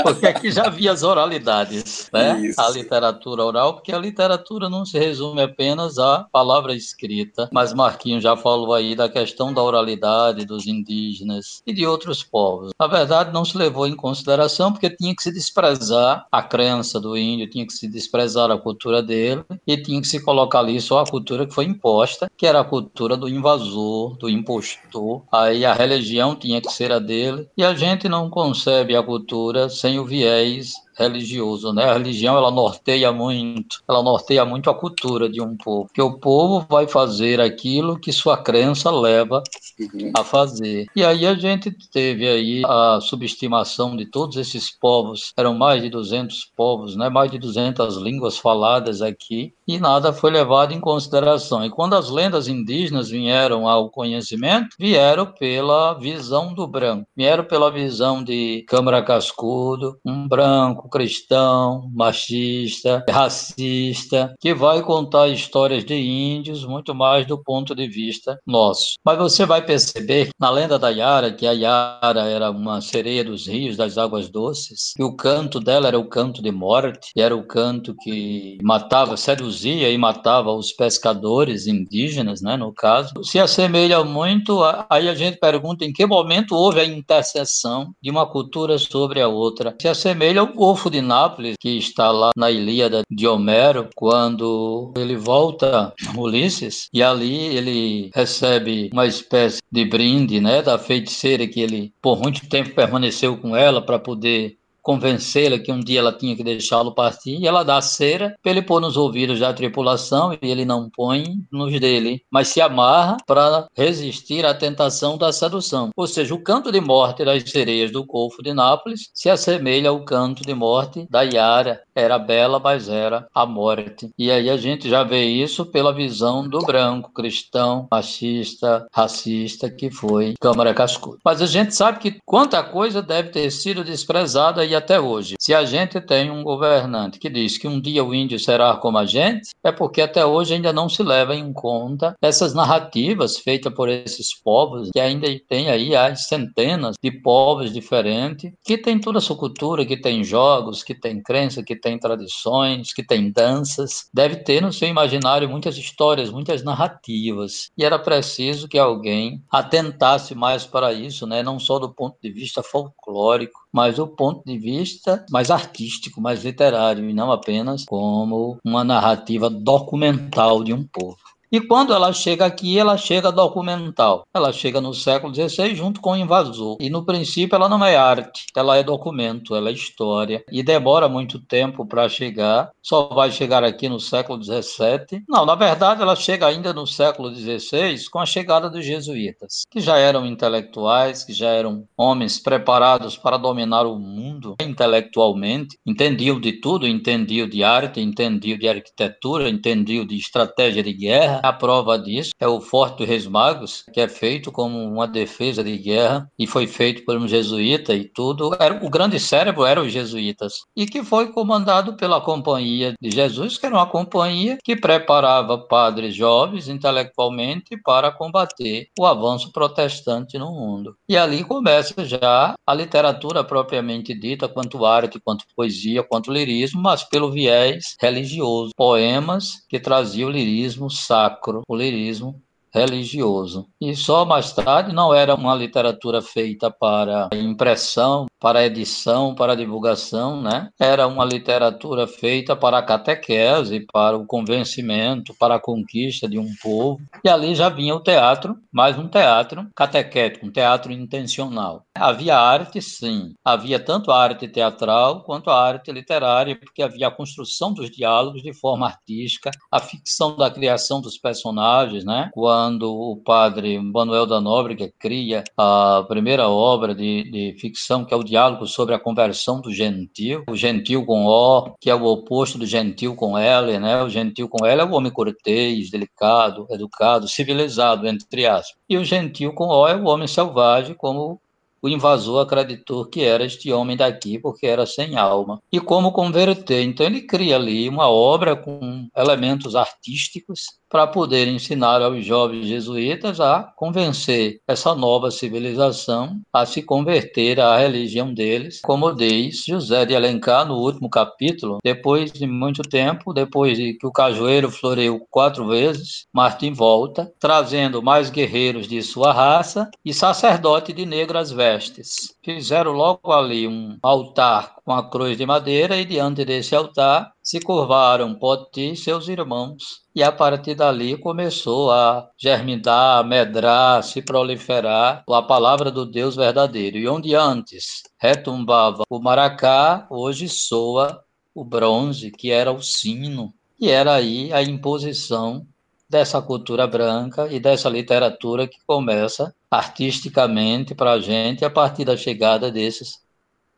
porque 0.02 0.26
aqui 0.26 0.50
já 0.50 0.66
havia 0.66 0.90
as 0.90 1.02
oralidades, 1.02 2.08
né? 2.10 2.40
Isso. 2.40 2.58
A 2.58 2.70
literatura 2.70 3.44
oral, 3.44 3.74
porque 3.74 3.92
a 3.92 3.98
literatura 3.98 4.70
não 4.70 4.86
se 4.86 4.98
resume 4.98 5.42
apenas 5.42 5.98
à 5.98 6.26
palavra 6.32 6.74
escrita, 6.74 7.50
mas 7.52 7.74
Marquinhos 7.74 8.22
já 8.22 8.36
falou 8.36 8.72
aí 8.72 8.96
da 8.96 9.08
questão 9.08 9.52
da 9.52 9.62
oralidade 9.62 10.46
dos 10.46 10.66
indígenas 10.66 11.62
e 11.66 11.74
de 11.74 11.86
outros 11.86 12.22
povos. 12.22 12.72
Na 12.80 12.86
verdade, 12.86 13.34
não 13.34 13.44
se 13.44 13.58
levou 13.58 13.86
em 13.86 13.94
consideração 13.94 14.72
porque 14.72 14.88
tinha 14.88 15.14
que 15.14 15.22
se 15.22 15.30
desprezar 15.30 16.26
a 16.32 16.42
crença 16.42 16.98
do 16.98 17.18
índio, 17.18 17.50
tinha 17.50 17.66
que 17.66 17.72
se 17.74 17.86
desprezar 17.86 18.50
a 18.50 18.56
cultura 18.56 19.02
dele 19.10 19.44
e 19.66 19.76
tinha 19.76 20.00
que 20.00 20.06
se 20.06 20.22
colocar 20.22 20.60
ali 20.60 20.80
só 20.80 21.00
a 21.00 21.06
cultura 21.06 21.44
que 21.46 21.52
foi 21.52 21.64
imposta, 21.64 22.30
que 22.36 22.46
era 22.46 22.60
a 22.60 22.64
cultura 22.64 23.16
do 23.16 23.28
invasor, 23.28 24.16
do 24.16 24.28
impostor. 24.28 25.22
Aí 25.32 25.64
a 25.64 25.74
religião 25.74 26.36
tinha 26.36 26.60
que 26.60 26.72
ser 26.72 26.92
a 26.92 27.00
dele 27.00 27.48
e 27.56 27.64
a 27.64 27.74
gente 27.74 28.08
não 28.08 28.30
concebe 28.30 28.94
a 28.94 29.02
cultura 29.02 29.68
sem 29.68 29.98
o 29.98 30.04
viés 30.06 30.74
religioso, 31.04 31.73
né? 31.73 31.85
A 31.85 31.95
religião 31.95 32.37
ela 32.37 32.50
norteia 32.50 33.12
muito, 33.12 33.83
ela 33.88 34.02
norteia 34.02 34.45
muito 34.45 34.71
a 34.71 34.75
cultura 34.75 35.28
de 35.28 35.40
um 35.40 35.57
povo, 35.57 35.90
que 35.92 36.02
o 36.02 36.19
povo 36.19 36.66
vai 36.69 36.87
fazer 36.87 37.40
aquilo 37.40 37.99
que 37.99 38.12
sua 38.12 38.37
crença 38.37 38.90
leva 38.90 39.42
uhum. 39.78 40.12
a 40.16 40.25
fazer. 40.25 40.87
E 40.95 41.04
aí 41.04 41.26
a 41.26 41.35
gente 41.35 41.71
teve 41.92 42.28
aí 42.28 42.62
a 42.66 43.00
subestimação 43.00 43.97
de 43.97 44.07
todos 44.07 44.37
esses 44.37 44.71
povos, 44.71 45.33
eram 45.37 45.54
mais 45.54 45.83
de 45.83 45.88
200 45.88 46.50
povos, 46.57 46.97
né? 46.97 47.09
Mais 47.09 47.30
de 47.30 47.38
200 47.38 47.97
línguas 47.97 48.38
faladas 48.38 49.02
aqui, 49.02 49.52
e 49.66 49.78
nada 49.78 50.12
foi 50.12 50.30
levado 50.30 50.73
em 50.73 50.80
consideração. 50.80 51.64
E 51.64 51.71
quando 51.71 51.95
as 51.95 52.11
lendas 52.11 52.49
indígenas 52.49 53.09
vieram 53.09 53.69
ao 53.69 53.88
conhecimento, 53.88 54.76
vieram 54.78 55.26
pela 55.26 55.95
visão 55.95 56.52
do 56.52 56.66
branco, 56.66 57.07
vieram 57.16 57.45
pela 57.45 57.71
visão 57.71 58.23
de 58.23 58.64
Câmara 58.66 59.02
Cascudo, 59.02 59.99
um 60.04 60.26
branco 60.26 60.89
cristão, 60.90 61.88
machista, 61.94 63.04
racista, 63.09 64.35
que 64.40 64.52
vai 64.52 64.82
contar 64.82 65.28
histórias 65.28 65.85
de 65.85 65.94
índios 65.94 66.64
muito 66.64 66.94
mais 66.94 67.26
do 67.26 67.38
ponto 67.42 67.75
de 67.75 67.88
vista 67.88 68.38
nosso. 68.47 68.94
Mas 69.04 69.18
você 69.18 69.47
vai 69.47 69.64
perceber 69.64 70.30
na 70.38 70.50
lenda 70.50 70.78
da 70.78 70.90
Yara, 70.90 71.32
que 71.32 71.47
a 71.47 71.52
Yara 71.52 72.25
era 72.28 72.50
uma 72.50 72.80
sereia 72.80 73.25
dos 73.25 73.47
rios, 73.47 73.76
das 73.76 73.97
águas 73.97 74.28
doces, 74.28 74.92
que 74.97 75.02
o 75.02 75.14
canto 75.14 75.61
dela 75.61 75.88
era 75.88 75.99
o 75.99 76.09
canto 76.09 76.42
de 76.42 76.50
morte, 76.50 77.11
era 77.16 77.35
o 77.35 77.47
canto 77.47 77.94
que 78.02 78.59
matava, 78.62 79.16
seduzia 79.16 79.90
e 79.90 79.97
matava 79.97 80.52
os 80.52 80.73
pescadores 80.73 81.66
indígenas, 81.66 82.40
né, 82.42 82.56
no 82.56 82.73
caso. 82.73 83.12
Se 83.23 83.38
assemelha 83.38 84.02
muito, 84.04 84.61
aí 84.88 85.09
a 85.09 85.14
gente 85.14 85.38
pergunta 85.38 85.85
em 85.85 85.92
que 85.92 86.06
momento 86.06 86.54
houve 86.54 86.80
a 86.80 86.85
interseção 86.85 87.94
de 88.02 88.11
uma 88.11 88.26
cultura 88.26 88.78
sobre 88.78 89.20
a 89.20 89.28
outra. 89.28 89.75
Se 89.80 89.88
assemelha 89.88 90.40
ao 90.40 90.49
Golfo 90.80 90.90
de 90.90 91.02
Nápoles, 91.02 91.56
que 91.60 91.76
está 91.76 92.10
lá 92.10 92.30
na 92.34 92.50
Ilíada 92.50 93.02
de 93.10 93.26
Homero, 93.28 93.90
quando 93.94 94.94
ele 94.96 95.14
volta 95.14 95.92
Ulisses, 96.16 96.88
e 96.90 97.02
ali 97.02 97.34
ele 97.54 98.10
recebe 98.14 98.88
uma 98.90 99.06
espécie 99.06 99.60
de 99.70 99.84
brinde, 99.84 100.40
né, 100.40 100.62
da 100.62 100.78
feiticeira 100.78 101.46
que 101.46 101.60
ele 101.60 101.92
por 102.00 102.18
muito 102.18 102.49
tempo 102.49 102.75
permaneceu 102.75 103.37
com 103.37 103.54
ela 103.54 103.82
para 103.82 103.99
poder 103.99 104.56
convencê-la 104.90 105.61
que 105.61 105.70
um 105.70 105.78
dia 105.78 106.00
ela 106.00 106.12
tinha 106.12 106.35
que 106.35 106.42
deixá-lo 106.42 106.92
partir, 106.92 107.38
e 107.38 107.47
ela 107.47 107.62
dá 107.62 107.76
a 107.76 107.82
cera 107.82 108.35
para 108.42 108.50
ele 108.50 108.61
pôr 108.61 108.80
nos 108.80 108.97
ouvidos 108.97 109.38
da 109.38 109.52
tripulação, 109.52 110.32
e 110.32 110.38
ele 110.42 110.64
não 110.64 110.90
põe 110.90 111.37
nos 111.52 111.78
dele, 111.78 112.25
mas 112.28 112.49
se 112.49 112.61
amarra 112.61 113.16
para 113.25 113.68
resistir 113.73 114.44
à 114.44 114.52
tentação 114.52 115.16
da 115.16 115.32
sedução. 115.32 115.90
Ou 115.97 116.09
seja, 116.09 116.35
o 116.35 116.42
canto 116.42 116.73
de 116.73 116.80
morte 116.80 117.25
das 117.25 117.49
sereias 117.49 117.92
do 117.92 118.04
Golfo 118.04 118.42
de 118.42 118.52
Nápoles 118.52 119.11
se 119.14 119.30
assemelha 119.30 119.90
ao 119.90 120.04
canto 120.04 120.42
de 120.42 120.52
morte 120.52 121.06
da 121.09 121.23
Yara. 121.23 121.80
Era 121.94 122.18
bela, 122.18 122.59
mas 122.59 122.88
era 122.88 123.28
a 123.32 123.47
morte. 123.47 124.11
E 124.18 124.28
aí 124.30 124.50
a 124.50 124.56
gente 124.56 124.88
já 124.88 125.04
vê 125.04 125.25
isso 125.25 125.66
pela 125.66 125.94
visão 125.94 126.49
do 126.49 126.59
branco, 126.59 127.12
cristão, 127.12 127.87
machista, 127.90 128.87
racista, 128.92 129.70
que 129.70 129.88
foi 129.90 130.35
Câmara 130.40 130.75
Cascudo. 130.75 131.18
Mas 131.25 131.40
a 131.40 131.47
gente 131.47 131.75
sabe 131.75 132.00
que 132.00 132.18
quanta 132.26 132.62
coisa 132.62 133.00
deve 133.00 133.28
ter 133.28 133.50
sido 133.52 133.85
desprezada 133.85 134.64
e 134.64 134.75
até 134.80 135.00
hoje. 135.00 135.37
Se 135.38 135.54
a 135.54 135.64
gente 135.64 136.00
tem 136.00 136.30
um 136.30 136.42
governante 136.42 137.18
que 137.18 137.30
diz 137.30 137.56
que 137.56 137.68
um 137.68 137.80
dia 137.80 138.04
o 138.04 138.14
índio 138.14 138.38
será 138.38 138.76
como 138.76 138.99
a 138.99 139.06
gente, 139.06 139.50
é 139.62 139.72
porque 139.72 140.00
até 140.00 140.25
hoje 140.25 140.54
ainda 140.54 140.72
não 140.72 140.88
se 140.88 141.02
leva 141.02 141.34
em 141.34 141.52
conta 141.52 142.14
essas 142.20 142.54
narrativas 142.54 143.38
feitas 143.38 143.72
por 143.72 143.88
esses 143.88 144.34
povos, 144.42 144.90
que 144.92 145.00
ainda 145.00 145.26
tem 145.49 145.68
aí 145.68 145.94
as 145.94 146.26
centenas 146.26 146.96
de 147.02 147.10
povos 147.10 147.72
diferentes, 147.72 148.52
que 148.64 148.78
tem 148.78 148.99
toda 148.99 149.18
a 149.18 149.20
sua 149.20 149.37
cultura, 149.37 149.84
que 149.84 149.96
tem 149.96 150.25
jogos, 150.25 150.82
que 150.82 150.94
tem 150.94 151.22
crença, 151.22 151.62
que 151.62 151.76
tem 151.76 151.99
tradições, 151.99 152.92
que 152.92 153.04
tem 153.04 153.30
danças. 153.30 154.08
Deve 154.12 154.37
ter 154.37 154.62
no 154.62 154.72
seu 154.72 154.88
imaginário 154.88 155.49
muitas 155.49 155.76
histórias, 155.76 156.30
muitas 156.30 156.62
narrativas. 156.62 157.70
E 157.76 157.84
era 157.84 157.99
preciso 157.99 158.68
que 158.68 158.78
alguém 158.78 159.42
atentasse 159.50 160.34
mais 160.34 160.64
para 160.64 160.92
isso, 160.92 161.26
né? 161.26 161.42
não 161.42 161.58
só 161.58 161.78
do 161.78 161.92
ponto 161.92 162.16
de 162.22 162.30
vista 162.30 162.62
folclórico, 162.62 163.60
mas 163.72 163.96
do 163.96 164.06
ponto 164.06 164.42
de 164.44 164.58
vista 164.60 165.24
mais 165.30 165.50
artístico, 165.50 166.20
mais 166.20 166.44
literário, 166.44 167.08
e 167.08 167.14
não 167.14 167.32
apenas 167.32 167.84
como 167.84 168.58
uma 168.64 168.84
narrativa 168.84 169.48
documental 169.48 170.62
de 170.62 170.72
um 170.72 170.84
povo. 170.84 171.29
E 171.52 171.61
quando 171.61 171.92
ela 171.92 172.12
chega 172.12 172.47
aqui, 172.47 172.78
ela 172.78 172.97
chega 172.97 173.33
documental. 173.33 174.25
Ela 174.33 174.52
chega 174.52 174.80
no 174.80 174.95
século 174.95 175.35
XVI 175.35 175.75
junto 175.75 176.00
com 176.00 176.12
o 176.12 176.16
invasor. 176.16 176.76
E 176.80 176.88
no 176.88 177.04
princípio 177.04 177.57
ela 177.57 177.69
não 177.69 177.85
é 177.85 177.97
arte, 177.97 178.47
ela 178.57 178.76
é 178.76 178.85
documento, 178.85 179.57
ela 179.57 179.69
é 179.69 179.73
história. 179.73 180.45
E 180.52 180.62
demora 180.62 181.09
muito 181.09 181.40
tempo 181.40 181.85
para 181.85 182.09
chegar. 182.09 182.71
Só 182.80 183.09
vai 183.09 183.33
chegar 183.33 183.64
aqui 183.64 183.88
no 183.88 183.99
século 183.99 184.40
XVII. 184.40 185.25
Não, 185.28 185.45
na 185.45 185.57
verdade 185.57 186.02
ela 186.02 186.14
chega 186.14 186.47
ainda 186.47 186.73
no 186.73 186.87
século 186.87 187.35
XVI 187.35 188.09
com 188.11 188.21
a 188.21 188.26
chegada 188.26 188.71
dos 188.71 188.85
jesuítas, 188.85 189.62
que 189.69 189.80
já 189.80 189.97
eram 189.99 190.25
intelectuais, 190.25 191.25
que 191.25 191.33
já 191.33 191.49
eram 191.49 191.85
homens 191.97 192.38
preparados 192.38 193.16
para 193.16 193.37
dominar 193.37 193.87
o 193.87 193.99
mundo 193.99 194.54
intelectualmente, 194.61 195.76
entendiam 195.85 196.40
de 196.40 196.52
tudo, 196.52 196.87
entendiam 196.87 197.49
de 197.49 197.64
arte, 197.64 198.00
entendiam 198.00 198.59
de 198.59 198.69
arquitetura, 198.69 199.49
entendiam 199.49 200.07
de 200.07 200.16
estratégia 200.16 200.83
de 200.83 200.92
guerra. 200.92 201.39
A 201.42 201.52
prova 201.52 201.99
disso 201.99 202.32
é 202.38 202.47
o 202.47 202.61
Forte 202.61 202.99
dos 202.99 203.09
Reis 203.09 203.26
Magos, 203.26 203.82
que 203.94 204.00
é 204.00 204.09
feito 204.09 204.52
como 204.52 204.78
uma 204.78 205.09
defesa 205.09 205.64
de 205.64 205.76
guerra 205.78 206.30
e 206.38 206.47
foi 206.47 206.66
feito 206.66 207.02
por 207.04 207.16
um 207.16 207.26
jesuíta 207.26 207.94
e 207.94 208.04
tudo. 208.04 208.50
Era, 208.59 208.85
o 208.85 208.90
grande 208.90 209.18
cérebro 209.18 209.64
eram 209.64 209.82
os 209.82 209.92
jesuítas 209.92 210.61
e 210.76 210.85
que 210.87 211.02
foi 211.02 211.32
comandado 211.32 211.97
pela 211.97 212.20
Companhia 212.20 212.94
de 213.00 213.11
Jesus, 213.11 213.56
que 213.56 213.64
era 213.64 213.75
uma 213.75 213.87
companhia 213.87 214.59
que 214.62 214.76
preparava 214.76 215.56
padres 215.56 216.14
jovens 216.14 216.68
intelectualmente 216.68 217.80
para 217.82 218.12
combater 218.12 218.88
o 218.99 219.06
avanço 219.06 219.50
protestante 219.50 220.38
no 220.38 220.52
mundo. 220.52 220.94
E 221.09 221.16
ali 221.16 221.42
começa 221.42 222.04
já 222.04 222.54
a 222.66 222.75
literatura 222.75 223.42
propriamente 223.42 224.14
dita, 224.14 224.49
quanto 224.49 224.85
arte, 224.85 225.18
quanto 225.18 225.44
poesia, 225.56 226.02
quanto 226.02 226.32
lirismo, 226.32 226.82
mas 226.82 227.02
pelo 227.04 227.30
viés 227.30 227.97
religioso. 227.99 228.73
Poemas 228.76 229.64
que 229.68 229.80
traziam 229.80 230.28
o 230.28 230.32
lirismo 230.32 230.90
sacro, 230.90 231.29
o 231.68 231.76
lirismo 231.76 232.42
religioso. 232.72 233.66
E 233.80 233.94
só 233.94 234.24
mais 234.24 234.52
tarde 234.52 234.94
não 234.94 235.12
era 235.12 235.34
uma 235.34 235.54
literatura 235.54 236.22
feita 236.22 236.70
para 236.70 237.28
impressão, 237.32 238.26
para 238.38 238.64
edição, 238.64 239.34
para 239.34 239.56
divulgação, 239.56 240.40
né? 240.40 240.70
Era 240.78 241.06
uma 241.06 241.24
literatura 241.24 242.06
feita 242.06 242.56
para 242.56 242.78
a 242.78 242.82
catequese, 242.82 243.86
para 243.92 244.16
o 244.16 244.26
convencimento, 244.26 245.34
para 245.38 245.56
a 245.56 245.60
conquista 245.60 246.28
de 246.28 246.38
um 246.38 246.48
povo. 246.62 247.00
E 247.24 247.28
ali 247.28 247.54
já 247.54 247.68
vinha 247.68 247.94
o 247.94 248.02
teatro, 248.02 248.56
mais 248.72 248.98
um 248.98 249.08
teatro 249.08 249.68
catequético, 249.74 250.46
um 250.46 250.52
teatro 250.52 250.92
intencional. 250.92 251.84
Havia 251.94 252.38
arte, 252.38 252.80
sim. 252.80 253.34
Havia 253.44 253.78
tanto 253.78 254.10
a 254.10 254.22
arte 254.22 254.48
teatral 254.48 255.22
quanto 255.24 255.50
a 255.50 255.60
arte 255.60 255.92
literária, 255.92 256.56
porque 256.58 256.82
havia 256.82 257.08
a 257.08 257.10
construção 257.10 257.72
dos 257.74 257.90
diálogos 257.90 258.42
de 258.42 258.54
forma 258.54 258.86
artística, 258.86 259.50
a 259.70 259.80
ficção 259.80 260.36
da 260.36 260.50
criação 260.50 261.00
dos 261.00 261.18
personagens, 261.18 262.04
né? 262.04 262.30
Quando 262.32 262.59
o 262.80 263.16
padre 263.16 263.78
Manuel 263.78 264.26
da 264.26 264.40
Nóbrega 264.40 264.92
cria 264.98 265.44
a 265.56 266.04
primeira 266.08 266.48
obra 266.48 266.94
de, 266.94 267.30
de 267.30 267.56
ficção, 267.58 268.04
que 268.04 268.12
é 268.12 268.16
o 268.16 268.24
diálogo 268.24 268.66
sobre 268.66 268.94
a 268.94 268.98
conversão 268.98 269.60
do 269.60 269.72
gentil, 269.72 270.44
o 270.48 270.56
gentil 270.56 271.04
com 271.04 271.26
O, 271.26 271.74
que 271.80 271.90
é 271.90 271.94
o 271.94 272.04
oposto 272.04 272.58
do 272.58 272.66
gentil 272.66 273.14
com 273.14 273.36
L, 273.36 273.78
né? 273.78 274.02
O 274.02 274.08
gentil 274.08 274.48
com 274.48 274.66
L 274.66 274.80
é 274.80 274.84
o 274.84 274.92
homem 274.92 275.12
cortês, 275.12 275.90
delicado, 275.90 276.66
educado, 276.70 277.28
civilizado, 277.28 278.06
entre 278.06 278.46
aspas. 278.46 278.76
E 278.88 278.96
o 278.96 279.04
gentil 279.04 279.52
com 279.52 279.66
O 279.68 279.86
é 279.88 279.96
o 279.96 280.06
homem 280.06 280.26
selvagem, 280.26 280.94
como 280.94 281.40
o 281.82 281.88
invasor 281.88 282.42
acreditou 282.42 283.06
que 283.06 283.22
era 283.22 283.44
este 283.44 283.72
homem 283.72 283.96
daqui 283.96 284.38
porque 284.38 284.66
era 284.66 284.84
sem 284.84 285.16
alma. 285.16 285.62
E 285.72 285.80
como 285.80 286.12
converter? 286.12 286.82
Então 286.82 287.06
ele 287.06 287.22
cria 287.22 287.56
ali 287.56 287.88
uma 287.88 288.08
obra 288.08 288.54
com 288.54 289.08
elementos 289.16 289.74
artísticos 289.74 290.79
para 290.90 291.06
poder 291.06 291.47
ensinar 291.47 292.02
aos 292.02 292.25
jovens 292.25 292.66
jesuítas 292.66 293.40
a 293.40 293.62
convencer 293.76 294.61
essa 294.66 294.94
nova 294.94 295.30
civilização 295.30 296.40
a 296.52 296.66
se 296.66 296.82
converter 296.82 297.61
à 297.61 297.78
religião 297.78 298.35
deles, 298.35 298.80
como 298.82 299.14
diz 299.14 299.64
José 299.64 300.04
de 300.04 300.16
Alencar 300.16 300.66
no 300.66 300.75
último 300.75 301.09
capítulo. 301.09 301.78
Depois 301.82 302.32
de 302.32 302.47
muito 302.47 302.82
tempo, 302.82 303.32
depois 303.32 303.78
de 303.78 303.94
que 303.94 304.06
o 304.06 304.12
cajueiro 304.12 304.70
floreou 304.70 305.25
quatro 305.30 305.68
vezes, 305.68 306.26
Martim 306.32 306.73
volta, 306.73 307.32
trazendo 307.38 308.02
mais 308.02 308.28
guerreiros 308.28 308.88
de 308.88 309.00
sua 309.02 309.32
raça 309.32 309.88
e 310.04 310.12
sacerdote 310.12 310.92
de 310.92 311.06
negras 311.06 311.52
vestes. 311.52 312.35
Fizeram 312.42 312.92
logo 312.92 313.30
ali 313.32 313.68
um 313.68 313.99
altar 314.02 314.76
com 314.82 314.92
a 314.92 315.11
cruz 315.11 315.37
de 315.37 315.44
madeira 315.44 315.99
e 315.99 316.06
diante 316.06 316.42
desse 316.42 316.75
altar 316.75 317.30
se 317.42 317.61
curvaram 317.61 318.35
Poti 318.35 318.92
e 318.92 318.97
seus 318.97 319.28
irmãos. 319.28 320.00
E 320.14 320.23
a 320.23 320.32
partir 320.32 320.75
dali 320.75 321.18
começou 321.18 321.90
a 321.90 322.30
germinar, 322.38 323.18
a 323.18 323.23
medrar, 323.23 324.02
se 324.02 324.23
proliferar 324.23 325.23
a 325.28 325.42
palavra 325.42 325.90
do 325.90 326.06
Deus 326.06 326.35
verdadeiro. 326.35 326.97
E 326.97 327.06
onde 327.06 327.35
antes 327.35 328.04
retumbava 328.18 329.02
o 329.11 329.20
maracá, 329.20 330.06
hoje 330.11 330.49
soa 330.49 331.23
o 331.54 331.62
bronze, 331.62 332.30
que 332.30 332.50
era 332.50 332.73
o 332.73 332.82
sino. 332.82 333.52
E 333.78 333.90
era 333.90 334.14
aí 334.14 334.50
a 334.50 334.62
imposição 334.62 335.66
dessa 336.10 336.42
cultura 336.42 336.86
branca 336.86 337.46
e 337.50 337.60
dessa 337.60 337.88
literatura 337.88 338.66
que 338.66 338.78
começa 338.86 339.54
artisticamente 339.70 340.94
para 340.94 341.12
a 341.12 341.20
gente 341.20 341.64
a 341.64 341.70
partir 341.70 342.04
da 342.04 342.16
chegada 342.16 342.70
desses 342.70 343.23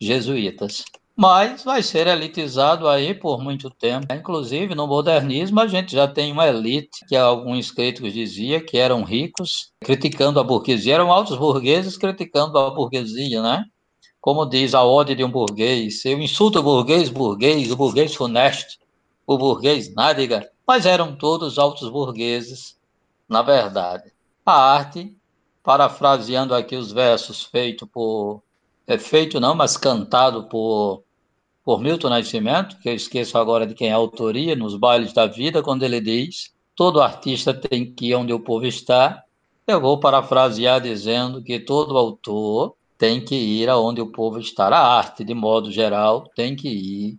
jesuítas 0.01 0.85
mas 1.15 1.63
vai 1.63 1.83
ser 1.83 2.07
elitizado 2.07 2.89
aí 2.89 3.15
por 3.15 3.43
muito 3.43 3.69
tempo. 3.71 4.13
Inclusive, 4.13 4.75
no 4.75 4.87
modernismo, 4.87 5.61
a 5.61 5.67
gente 5.67 5.93
já 5.93 6.09
tem 6.09 6.33
uma 6.33 6.49
elite, 6.49 7.05
que 7.07 7.15
alguns 7.15 7.71
críticos 7.71 8.13
diziam 8.13 8.61
que 8.61 8.79
eram 8.79 9.05
ricos, 9.05 9.73
criticando 9.81 10.41
a 10.41 10.45
burguesia, 10.45 10.95
eram 10.95 11.13
altos 11.13 11.37
burgueses 11.37 11.97
criticando 11.97 12.59
a 12.59 12.71
burguesia, 12.71 13.43
né? 13.43 13.65
Como 14.21 14.47
diz 14.47 14.75
a 14.75 14.83
ode 14.85 15.15
de 15.15 15.25
um 15.25 15.31
burguês, 15.31 16.05
eu 16.05 16.19
insulto 16.21 16.61
o 16.61 16.63
burguês, 16.63 17.09
burguês, 17.09 17.71
o 17.71 17.77
burguês 17.77 18.15
funesto, 18.15 18.79
o 19.27 19.37
burguês 19.37 19.93
nádega, 19.95 20.49
mas 20.67 20.87
eram 20.87 21.17
todos 21.17 21.59
altos 21.59 21.89
burgueses, 21.89 22.79
na 23.29 23.43
verdade. 23.43 24.13
A 24.45 24.53
arte, 24.53 25.17
parafraseando 25.63 26.55
aqui 26.55 26.77
os 26.77 26.93
versos 26.93 27.43
feitos 27.43 27.89
por 27.89 28.43
é 28.87 28.99
feito 28.99 29.41
não, 29.41 29.55
mas 29.55 29.77
cantado 29.77 30.45
por, 30.49 31.05
por 31.65 31.81
Milton 31.81 32.11
Nascimento, 32.11 32.79
que 32.81 32.89
eu 32.89 32.95
esqueço 32.95 33.39
agora 33.39 33.67
de 33.67 33.75
quem 33.75 33.89
é 33.89 33.93
a 33.93 33.97
autoria, 33.97 34.57
nos 34.57 34.77
bailes 34.77 35.13
da 35.13 35.27
vida, 35.27 35.63
quando 35.63 35.83
ele 35.85 36.01
diz: 36.01 36.53
todo 36.75 37.01
artista 37.01 37.55
tem 37.55 37.93
que 37.93 38.07
ir 38.07 38.15
onde 38.15 38.33
o 38.33 38.41
povo 38.41 38.67
está. 38.67 39.23
Eu 39.67 39.81
vou 39.81 40.01
parafrasear 40.01 40.81
dizendo 40.81 41.43
que 41.43 41.61
todo 41.61 41.97
autor 41.97 42.75
tem 42.99 43.25
que 43.25 43.37
ir 43.37 43.69
aonde 43.69 44.01
o 44.01 44.11
povo 44.11 44.39
está. 44.39 44.69
A 44.69 44.99
arte, 44.99 45.25
de 45.25 45.35
modo 45.35 45.71
geral, 45.71 46.25
tem 46.35 46.57
que 46.57 46.69
ir 46.69 47.19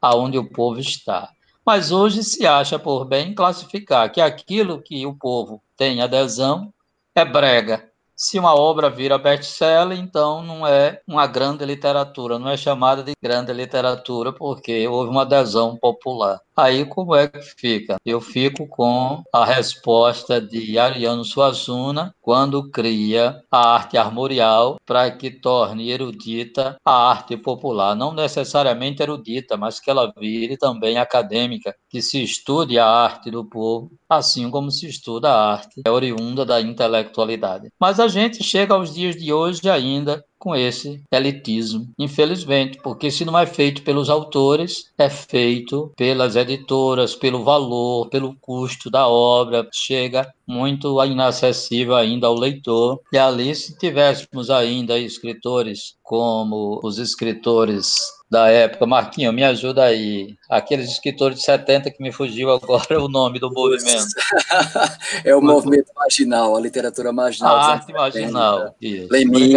aonde 0.00 0.38
o 0.38 0.48
povo 0.48 0.78
está. 0.78 1.28
Mas 1.64 1.90
hoje 1.90 2.22
se 2.24 2.46
acha 2.46 2.78
por 2.78 3.04
bem 3.04 3.34
classificar 3.34 4.10
que 4.10 4.20
aquilo 4.20 4.80
que 4.82 5.06
o 5.06 5.14
povo 5.14 5.62
tem 5.76 6.00
adesão 6.00 6.72
é 7.14 7.24
brega, 7.24 7.89
se 8.20 8.38
uma 8.38 8.54
obra 8.54 8.90
vira 8.90 9.16
best-seller, 9.16 9.98
então 9.98 10.42
não 10.42 10.66
é 10.66 11.00
uma 11.08 11.26
grande 11.26 11.64
literatura, 11.64 12.38
não 12.38 12.50
é 12.50 12.56
chamada 12.56 13.02
de 13.02 13.12
grande 13.20 13.50
literatura 13.50 14.30
porque 14.30 14.86
houve 14.86 15.10
uma 15.10 15.22
adesão 15.22 15.74
popular. 15.74 16.38
Aí 16.54 16.84
como 16.84 17.14
é 17.14 17.26
que 17.26 17.40
fica? 17.40 17.96
Eu 18.04 18.20
fico 18.20 18.66
com 18.68 19.22
a 19.32 19.46
resposta 19.46 20.38
de 20.38 20.78
Ariano 20.78 21.24
Suassuna 21.24 22.14
quando 22.20 22.70
cria 22.70 23.42
a 23.50 23.74
arte 23.74 23.96
armorial 23.96 24.76
para 24.84 25.10
que 25.10 25.30
torne 25.30 25.90
erudita 25.90 26.76
a 26.84 27.08
arte 27.08 27.38
popular, 27.38 27.96
não 27.96 28.12
necessariamente 28.12 29.02
erudita, 29.02 29.56
mas 29.56 29.80
que 29.80 29.88
ela 29.88 30.12
vire 30.18 30.58
também 30.58 30.98
acadêmica, 30.98 31.74
que 31.90 32.00
se 32.00 32.22
estude 32.22 32.78
a 32.78 32.86
arte 32.86 33.32
do 33.32 33.44
povo, 33.44 33.90
assim 34.08 34.48
como 34.48 34.70
se 34.70 34.86
estuda 34.86 35.28
a 35.28 35.52
arte 35.54 35.82
oriunda 35.88 36.46
da 36.46 36.60
intelectualidade. 36.60 37.68
Mas 37.80 37.98
a 37.98 38.06
gente 38.06 38.44
chega 38.44 38.74
aos 38.74 38.94
dias 38.94 39.16
de 39.16 39.32
hoje 39.32 39.68
ainda 39.68 40.24
com 40.40 40.56
esse 40.56 41.02
elitismo, 41.12 41.86
infelizmente, 41.98 42.78
porque 42.82 43.10
se 43.10 43.26
não 43.26 43.38
é 43.38 43.44
feito 43.44 43.82
pelos 43.82 44.08
autores, 44.08 44.90
é 44.96 45.10
feito 45.10 45.92
pelas 45.94 46.34
editoras, 46.34 47.14
pelo 47.14 47.44
valor, 47.44 48.08
pelo 48.08 48.34
custo 48.40 48.90
da 48.90 49.06
obra. 49.06 49.68
Chega 49.70 50.32
muito 50.46 51.04
inacessível 51.04 51.94
ainda 51.94 52.26
ao 52.26 52.34
leitor. 52.34 53.00
E 53.12 53.18
ali, 53.18 53.54
se 53.54 53.76
tivéssemos 53.76 54.50
ainda 54.50 54.98
escritores 54.98 55.94
como 56.02 56.80
os 56.82 56.98
escritores 56.98 57.94
da 58.30 58.48
época. 58.48 58.86
Marquinho, 58.86 59.32
me 59.32 59.42
ajuda 59.42 59.84
aí. 59.84 60.36
Aqueles 60.48 60.90
escritores 60.90 61.38
de 61.38 61.44
70 61.44 61.90
que 61.90 62.02
me 62.02 62.12
fugiu 62.12 62.50
agora 62.50 63.02
o 63.02 63.08
nome 63.08 63.40
do 63.40 63.52
movimento. 63.52 64.06
é 65.24 65.34
o 65.34 65.42
movimento 65.42 65.92
marginal, 65.94 66.56
a 66.56 66.60
literatura 66.60 67.12
marginal. 67.12 67.56
A 67.56 67.72
arte 67.72 67.92
marginal, 67.92 68.74
isso. 68.80 69.08
Lemin, 69.10 69.52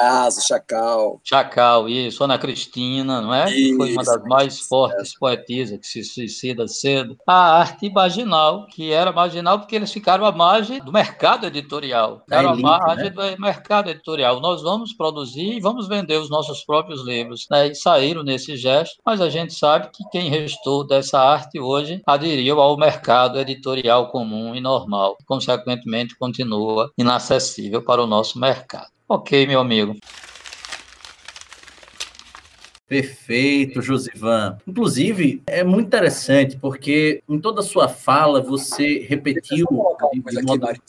Caso, 0.00 0.40
Chacal. 0.40 1.20
Chacal, 1.22 1.86
isso. 1.86 2.24
Ana 2.24 2.38
Cristina, 2.38 3.20
não 3.20 3.34
é? 3.34 3.52
Isso, 3.52 3.76
foi 3.76 3.92
uma 3.92 4.02
das 4.02 4.22
mais 4.24 4.60
fortes 4.60 5.14
é. 5.14 5.18
poetisas, 5.18 5.78
que 5.78 5.86
se 5.86 6.02
suicida 6.02 6.66
cedo. 6.66 7.18
A 7.26 7.58
arte 7.58 7.90
marginal, 7.90 8.66
que 8.68 8.92
era 8.92 9.12
marginal 9.12 9.58
porque 9.58 9.76
eles 9.76 9.92
ficaram 9.92 10.24
à 10.24 10.32
margem 10.32 10.82
do 10.82 10.90
mercado 10.90 11.46
editorial. 11.46 12.20
Ficaram 12.20 12.50
à 12.50 12.56
margem 12.56 13.04
né? 13.04 13.34
do 13.34 13.42
mercado 13.42 13.90
editorial. 13.90 14.40
Nós 14.40 14.62
vamos 14.62 14.94
produzir 14.94 15.58
e 15.58 15.60
vamos 15.60 15.86
vender 15.86 16.16
os 16.16 16.30
nossos 16.30 16.64
próprios 16.64 17.04
livros. 17.04 17.46
Né? 17.50 17.68
E 17.68 17.74
saíram 17.74 18.22
nesse 18.22 18.56
gesto, 18.56 19.02
mas 19.04 19.20
a 19.20 19.28
gente 19.28 19.52
sabe 19.52 19.90
que 19.92 20.02
quem 20.10 20.30
restou 20.30 20.86
dessa 20.86 21.20
arte 21.20 21.60
hoje 21.60 22.00
aderiu 22.06 22.58
ao 22.58 22.78
mercado 22.78 23.38
editorial 23.38 24.08
comum 24.08 24.54
e 24.54 24.60
normal. 24.62 25.18
Consequentemente, 25.26 26.16
continua 26.16 26.90
inacessível 26.96 27.82
para 27.82 28.02
o 28.02 28.06
nosso 28.06 28.38
mercado. 28.38 28.88
Ok, 29.12 29.44
meu 29.44 29.58
amigo. 29.58 29.96
Perfeito, 32.86 33.82
Josivan. 33.82 34.56
Inclusive, 34.64 35.42
é 35.48 35.64
muito 35.64 35.88
interessante, 35.88 36.56
porque 36.56 37.20
em 37.28 37.40
toda 37.40 37.58
a 37.58 37.64
sua 37.64 37.88
fala 37.88 38.40
você 38.40 39.00
repetiu. 39.00 39.66
De 39.66 40.42
modo... 40.42 40.64
aqui, 40.64 40.80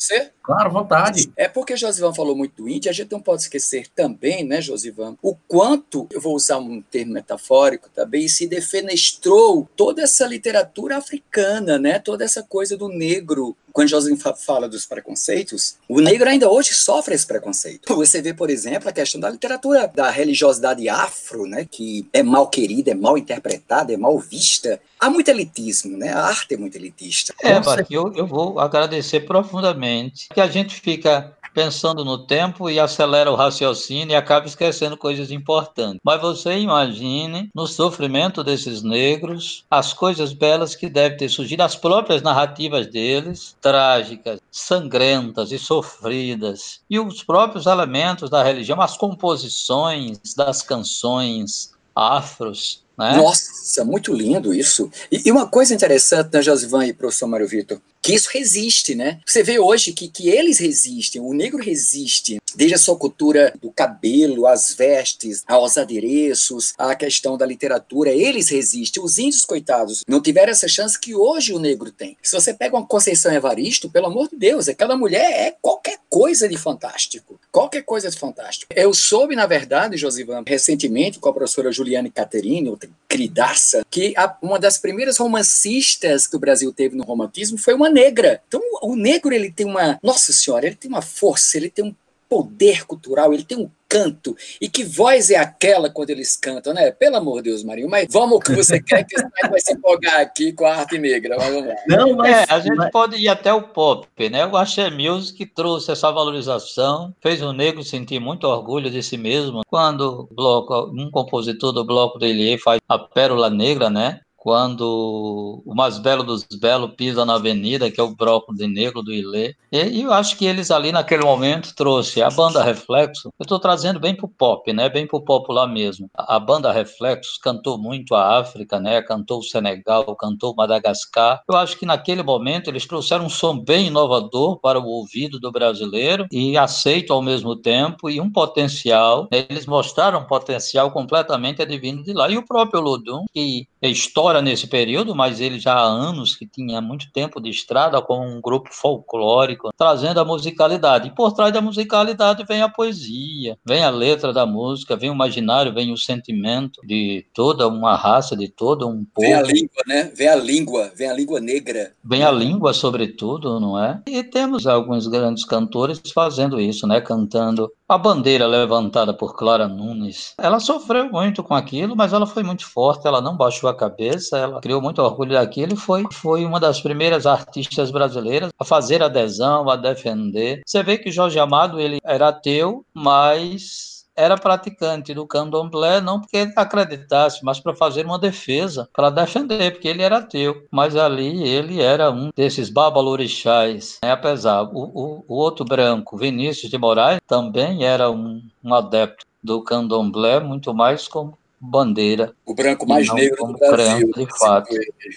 Claro, 0.44 0.72
vontade. 0.72 1.32
É 1.38 1.48
porque 1.48 1.78
Josivan 1.78 2.14
falou 2.14 2.36
muito 2.36 2.64
do 2.64 2.68
índio, 2.70 2.90
a 2.90 2.94
gente 2.94 3.12
não 3.12 3.22
pode 3.22 3.44
esquecer 3.44 3.88
também, 3.96 4.44
né, 4.44 4.60
Josivan, 4.60 5.16
o 5.22 5.36
quanto, 5.48 6.08
eu 6.12 6.20
vou 6.20 6.36
usar 6.36 6.58
um 6.58 6.82
termo 6.82 7.14
metafórico 7.14 7.90
também, 7.90 8.28
se 8.28 8.48
defenestrou 8.48 9.70
toda 9.76 10.02
essa 10.02 10.26
literatura 10.26 10.98
africana, 10.98 11.78
né, 11.78 12.00
toda 12.00 12.24
essa 12.24 12.42
coisa 12.42 12.76
do 12.76 12.88
negro. 12.88 13.56
Quando 13.72 13.90
Josivan 13.90 14.34
fala 14.36 14.68
dos 14.68 14.86
preconceitos, 14.86 15.78
o 15.88 16.00
negro 16.00 16.30
ainda 16.30 16.50
hoje 16.50 16.74
sofre 16.74 17.16
esse 17.16 17.26
preconceito. 17.26 17.96
Você 17.96 18.22
vê, 18.22 18.34
por 18.34 18.50
exemplo, 18.50 18.90
a 18.90 18.92
questão 18.92 19.20
da 19.20 19.30
literatura 19.30 19.88
da 19.88 20.10
religiosidade 20.10 20.88
afro, 20.90 21.46
né, 21.46 21.68
que 21.70 22.08
é 22.14 22.24
mal 22.24 22.48
querida, 22.48 22.92
é 22.92 22.96
mal 22.96 23.18
interpretada, 23.18 23.94
é 23.94 23.98
mal 23.98 24.18
vista. 24.20 24.80
Há 25.00 25.10
muito 25.10 25.30
elitismo, 25.30 25.98
né? 25.98 26.14
A 26.14 26.26
arte 26.26 26.54
é 26.54 26.58
muito 26.58 26.76
elitista. 26.76 27.34
É, 27.42 27.54
eu, 27.90 28.14
eu 28.16 28.28
vou 28.28 28.60
agradecer 28.60 29.22
profundamente 29.22 30.30
que 30.32 30.40
a 30.40 30.48
gente 30.48 30.80
fica 30.80 31.36
pensando 31.54 32.04
no 32.04 32.18
tempo 32.18 32.70
e 32.70 32.80
acelera 32.80 33.32
o 33.32 33.36
raciocínio 33.36 34.14
e 34.14 34.16
acaba 34.16 34.48
esquecendo 34.48 34.98
coisas 34.98 35.32
importantes. 35.32 36.00
Mas 36.04 36.22
você 36.22 36.58
imagine 36.60 37.50
no 37.54 37.68
sofrimento 37.68 38.44
desses 38.44 38.82
negros 38.82 39.66
as 39.70 39.94
coisas 39.94 40.34
belas 40.34 40.76
que 40.76 40.90
devem 40.90 41.18
ter 41.18 41.30
surgido, 41.30 41.64
as 41.64 41.76
próprias 41.76 42.22
narrativas 42.22 42.88
deles, 42.88 43.56
trágicas, 43.62 44.40
sangrentas 44.52 45.52
e 45.52 45.60
sofridas, 45.60 46.82
e 46.90 47.00
os 47.00 47.24
próprios 47.24 47.66
elementos 47.66 48.30
da 48.30 48.44
religião, 48.44 48.82
as 48.82 48.98
composições 48.98 50.20
das 50.36 50.62
canções 50.62 51.74
afros, 51.96 52.84
né? 53.02 53.18
Nossa, 53.18 53.84
muito 53.84 54.14
lindo 54.14 54.54
isso. 54.54 54.92
E, 55.12 55.24
e, 55.26 55.32
uma 55.32 55.48
coisa 55.48 55.74
interessante, 55.74 56.30
né, 56.32 56.42
Josivan 56.42 56.86
e 56.86 56.94
professor 56.94 57.28
Mário 57.28 57.48
Vitor, 57.48 57.82
que 58.02 58.14
isso 58.14 58.30
resiste, 58.32 58.96
né? 58.96 59.20
Você 59.26 59.44
vê 59.44 59.60
hoje 59.60 59.94
que, 59.94 60.08
que 60.08 60.30
eles 60.30 60.60
resistem, 60.60 61.22
o 61.22 61.34
negro 61.34 61.64
resiste, 61.64 62.40
desde 62.56 62.76
a 62.76 62.78
sua 62.78 62.96
cultura 62.96 63.54
do 63.62 63.72
cabelo, 63.72 64.46
as 64.46 64.74
vestes, 64.74 65.44
aos 65.48 65.78
adereços, 65.78 66.74
a 66.78 66.96
questão 66.96 67.38
da 67.38 67.46
literatura, 67.46 68.12
eles 68.12 68.50
resistem. 68.50 69.04
Os 69.04 69.18
índios, 69.18 69.46
coitados, 69.46 70.04
não 70.08 70.22
tiveram 70.22 70.52
essa 70.52 70.68
chance 70.68 71.00
que 71.00 71.16
hoje 71.16 71.54
o 71.54 71.60
negro 71.60 71.92
tem. 71.92 72.18
Se 72.22 72.34
você 72.34 72.54
pega 72.54 72.76
uma 72.76 72.86
Conceição 72.86 73.32
Evaristo, 73.32 73.90
pelo 73.90 74.08
amor 74.08 74.30
de 74.30 74.36
Deus, 74.36 74.68
aquela 74.68 74.98
mulher 74.98 75.32
é 75.32 75.56
qualquer 75.62 75.98
coisa 76.10 76.48
de 76.48 76.58
fantástico. 76.58 77.40
Qualquer 77.52 77.84
coisa 77.84 78.10
de 78.10 78.18
fantástico. 78.18 78.74
Eu 78.76 78.94
soube, 78.94 79.36
na 79.36 79.46
verdade, 79.46 79.98
Josivan, 79.98 80.44
recentemente, 80.46 81.20
com 81.20 81.30
a 81.30 81.34
professora 81.34 81.72
Juliane 81.72 82.10
Caterine, 82.10 82.70
outra 82.70 82.90
queridaça, 83.08 83.86
que 83.90 84.14
a, 84.16 84.38
uma 84.42 84.58
das 84.58 84.78
primeiras 84.78 85.18
romancistas 85.18 86.28
que 86.28 86.36
o 86.36 86.40
Brasil 86.40 86.72
teve 86.72 86.96
no 86.96 87.04
romantismo 87.04 87.58
foi 87.58 87.74
uma 87.74 87.90
negra. 87.90 88.42
Então, 88.48 88.62
o 88.82 88.96
negro, 88.96 89.34
ele 89.34 89.52
tem 89.52 89.66
uma. 89.66 90.00
Nossa 90.02 90.32
Senhora, 90.32 90.66
ele 90.66 90.76
tem 90.76 90.90
uma 90.90 91.02
força, 91.02 91.58
ele 91.58 91.70
tem 91.70 91.86
um 91.86 91.96
poder 92.30 92.86
cultural, 92.86 93.34
ele 93.34 93.44
tem 93.44 93.58
um 93.58 93.70
canto. 93.92 94.38
E 94.62 94.70
que 94.70 94.86
voz 94.86 95.30
é 95.30 95.36
aquela 95.36 95.90
quando 95.90 96.12
eles 96.12 96.38
cantam, 96.38 96.74
né? 96.74 96.92
Pelo 96.92 97.18
amor 97.18 97.42
de 97.42 97.50
Deus, 97.50 97.62
Marinho. 97.62 97.90
Mas 97.90 98.08
vamos 98.10 98.38
o 98.38 98.40
que 98.40 98.56
você 98.56 98.82
quer, 98.82 99.04
que 99.04 99.18
você 99.18 99.50
vai 99.50 99.60
se 99.60 99.74
empolgar 99.74 100.22
aqui 100.22 100.54
com 100.54 100.66
a 100.66 100.78
arte 100.78 100.98
negra. 100.98 101.36
Vamos 101.38 101.68
lá. 101.68 101.76
Não, 101.90 102.16
mas... 102.16 102.50
É, 102.50 102.54
a 102.54 102.60
gente 102.62 102.78
mas... 102.78 102.90
pode 102.90 103.18
ir 103.18 103.28
até 103.28 103.54
o 103.54 103.62
pop, 103.62 104.08
né? 104.30 104.46
O 104.46 104.56
Axé 104.56 104.90
Music 104.90 105.46
trouxe 105.48 105.92
essa 105.92 106.10
valorização, 106.10 107.14
fez 107.22 107.42
o 107.42 107.52
negro 107.52 107.84
sentir 107.84 108.22
muito 108.22 108.48
orgulho 108.48 108.90
de 108.90 109.04
si 109.04 109.18
mesmo. 109.18 109.62
Quando 109.68 110.22
o 110.32 110.34
bloco, 110.34 110.90
um 110.94 111.12
compositor 111.12 111.74
do 111.74 111.84
bloco 111.84 112.18
do 112.18 112.26
Elie 112.26 112.58
faz 112.58 112.80
a 112.88 112.98
Pérola 112.98 113.50
Negra, 113.50 113.90
né? 113.90 114.22
Quando 114.42 115.62
o 115.64 115.76
mais 115.76 116.00
belo 116.00 116.24
dos 116.24 116.44
belos 116.44 116.96
pisa 116.96 117.24
na 117.24 117.36
avenida, 117.36 117.92
que 117.92 118.02
é 118.02 118.04
o 118.04 118.16
de 118.56 118.68
negro 118.68 119.04
do 119.04 119.14
Ilê. 119.14 119.54
E 119.72 120.02
eu 120.02 120.12
acho 120.12 120.36
que 120.36 120.48
eles 120.48 120.72
ali 120.72 120.92
naquele 120.92 121.24
momento 121.24 121.76
trouxe 121.76 122.24
a 122.24 122.30
banda 122.32 122.64
Reflexo. 122.64 123.32
Eu 123.40 123.44
estou 123.44 123.60
trazendo 123.60 124.00
bem 124.00 124.16
pro 124.16 124.28
pop, 124.28 124.74
né? 124.74 124.90
Bem 124.90 125.06
pro 125.06 125.22
popular 125.22 125.68
mesmo. 125.68 126.10
A 126.16 126.40
banda 126.40 126.72
Reflexos 126.72 127.38
cantou 127.38 127.78
muito 127.78 128.16
a 128.16 128.40
África, 128.40 128.80
né? 128.80 129.00
Cantou 129.04 129.42
o 129.42 129.44
Senegal, 129.44 130.16
cantou 130.16 130.56
Madagascar. 130.56 131.44
Eu 131.48 131.56
acho 131.56 131.78
que 131.78 131.86
naquele 131.86 132.24
momento 132.24 132.68
eles 132.68 132.88
trouxeram 132.88 133.26
um 133.26 133.30
som 133.30 133.60
bem 133.60 133.88
inovador 133.88 134.60
para 134.60 134.80
o 134.80 134.88
ouvido 134.88 135.40
do 135.40 135.52
brasileiro 135.52 136.26
e 136.32 136.58
aceito 136.58 137.14
ao 137.14 137.22
mesmo 137.22 137.56
tempo 137.56 138.10
e 138.10 138.20
um 138.20 138.32
potencial. 138.32 139.28
Eles 139.32 139.68
mostraram 139.68 140.22
um 140.22 140.26
potencial 140.26 140.90
completamente 140.90 141.62
advindo 141.62 142.02
de 142.02 142.12
lá. 142.12 142.28
E 142.28 142.40
o 142.40 142.46
próprio 142.46 142.82
Ludum, 142.82 143.26
que 143.32 143.68
é 143.80 143.88
história 144.32 144.42
nesse 144.42 144.68
período, 144.68 145.14
mas 145.14 145.42
ele 145.42 145.60
já 145.60 145.74
há 145.74 145.84
anos 145.84 146.36
que 146.36 146.46
tinha 146.46 146.80
muito 146.80 147.12
tempo 147.12 147.42
de 147.42 147.50
estrada 147.50 148.02
com 148.02 148.26
um 148.26 148.40
grupo 148.40 148.70
folclórico, 148.72 149.70
trazendo 149.78 150.20
a 150.20 150.26
musicalidade. 150.26 151.10
E 151.10 151.12
por 151.16 151.34
trás 151.34 151.52
da 151.52 151.62
musicalidade 151.62 152.46
vem 152.48 152.62
a 152.62 152.70
poesia, 152.70 153.58
vem 153.66 153.84
a 153.84 153.90
letra 153.90 154.32
da 154.32 154.46
música, 154.46 154.96
vem 154.96 155.10
o 155.10 155.14
imaginário, 155.14 155.74
vem 155.74 155.92
o 155.92 155.98
sentimento 155.98 156.80
de 156.86 157.26
toda 157.34 157.68
uma 157.68 157.96
raça, 157.96 158.36
de 158.36 158.48
todo 158.48 158.88
um 158.88 159.04
povo. 159.04 159.28
Vem 159.28 159.34
a 159.34 159.42
língua, 159.42 159.84
né? 159.86 160.12
Vem 160.16 160.28
a 160.28 160.36
língua, 160.36 160.92
vem 160.96 161.10
a 161.10 161.14
língua 161.14 161.40
negra. 161.42 161.94
Vem 162.04 162.24
a 162.24 162.32
língua, 162.32 162.74
sobretudo, 162.74 163.60
não 163.60 163.78
é? 163.78 164.02
E 164.08 164.24
temos 164.24 164.66
alguns 164.66 165.08
grandes 165.08 165.44
cantores 165.44 166.02
fazendo 166.14 166.60
isso, 166.60 166.88
né? 166.88 167.02
Cantando 167.02 167.70
a 167.92 167.98
bandeira 167.98 168.48
levantada 168.48 169.14
por 169.14 169.36
Clara 169.36 169.68
Nunes, 169.68 170.34
ela 170.38 170.62
sofreu 170.62 171.12
muito 171.12 171.44
com 171.44 171.54
aquilo, 171.54 171.94
mas 171.94 172.14
ela 172.14 172.26
foi 172.26 172.42
muito 172.42 172.66
forte, 172.66 173.06
ela 173.06 173.20
não 173.20 173.36
baixou 173.36 173.70
a 173.70 173.76
cabeça, 173.76 174.38
ela 174.38 174.62
criou 174.62 174.82
muito 174.82 175.02
orgulho 175.02 175.34
daquilo 175.34 175.74
e 175.74 175.78
foi, 175.78 176.06
foi 176.10 176.46
uma 176.46 176.58
das 176.58 176.80
primeiras 176.80 177.26
artistas 177.26 177.92
brasileiras 177.92 178.50
a 178.58 178.64
fazer 178.64 179.04
adesão, 179.04 179.70
a 179.70 179.76
defender. 179.76 180.62
Você 180.66 180.82
vê 180.82 180.98
que 180.98 181.12
Jorge 181.12 181.38
Amado 181.38 181.82
ele 181.82 182.00
era 182.06 182.30
ateu, 182.30 182.86
mas 182.94 183.91
era 184.16 184.38
praticante 184.38 185.14
do 185.14 185.26
candomblé 185.26 186.02
não 186.02 186.20
porque 186.20 186.38
ele 186.38 186.54
acreditasse, 186.56 187.44
mas 187.44 187.60
para 187.60 187.76
fazer 187.76 188.06
uma 188.06 188.20
defesa, 188.20 188.90
para 188.94 189.10
defender, 189.10 189.72
porque 189.72 189.88
ele 189.88 190.04
era 190.04 190.18
ateu. 190.18 190.66
Mas 190.72 190.96
ali 190.96 191.44
ele 191.44 191.82
era 191.82 192.12
um 192.12 192.30
desses 192.36 192.70
babalorixás. 192.70 194.00
Né? 194.04 194.12
Apesar, 194.12 194.64
o, 194.64 194.84
o, 194.94 195.26
o, 195.28 195.36
outro 195.36 195.66
branco, 195.66 196.18
Vinícius 196.18 196.70
de 196.70 196.78
Moraes, 196.78 197.20
também 197.28 197.84
era 197.84 198.12
um, 198.12 198.42
um 198.64 198.74
adepto 198.74 199.26
do 199.44 199.64
candomblé, 199.64 200.40
muito 200.40 200.74
mais 200.74 201.08
como 201.08 201.38
bandeira. 201.62 202.34
O 202.44 202.56
branco 202.56 202.88
mais 202.88 203.14
negro 203.14 203.46
do 203.46 203.54
Brasil. 203.54 204.10
Branco, 204.10 204.20
de 204.20 204.40
fato. 204.40 204.70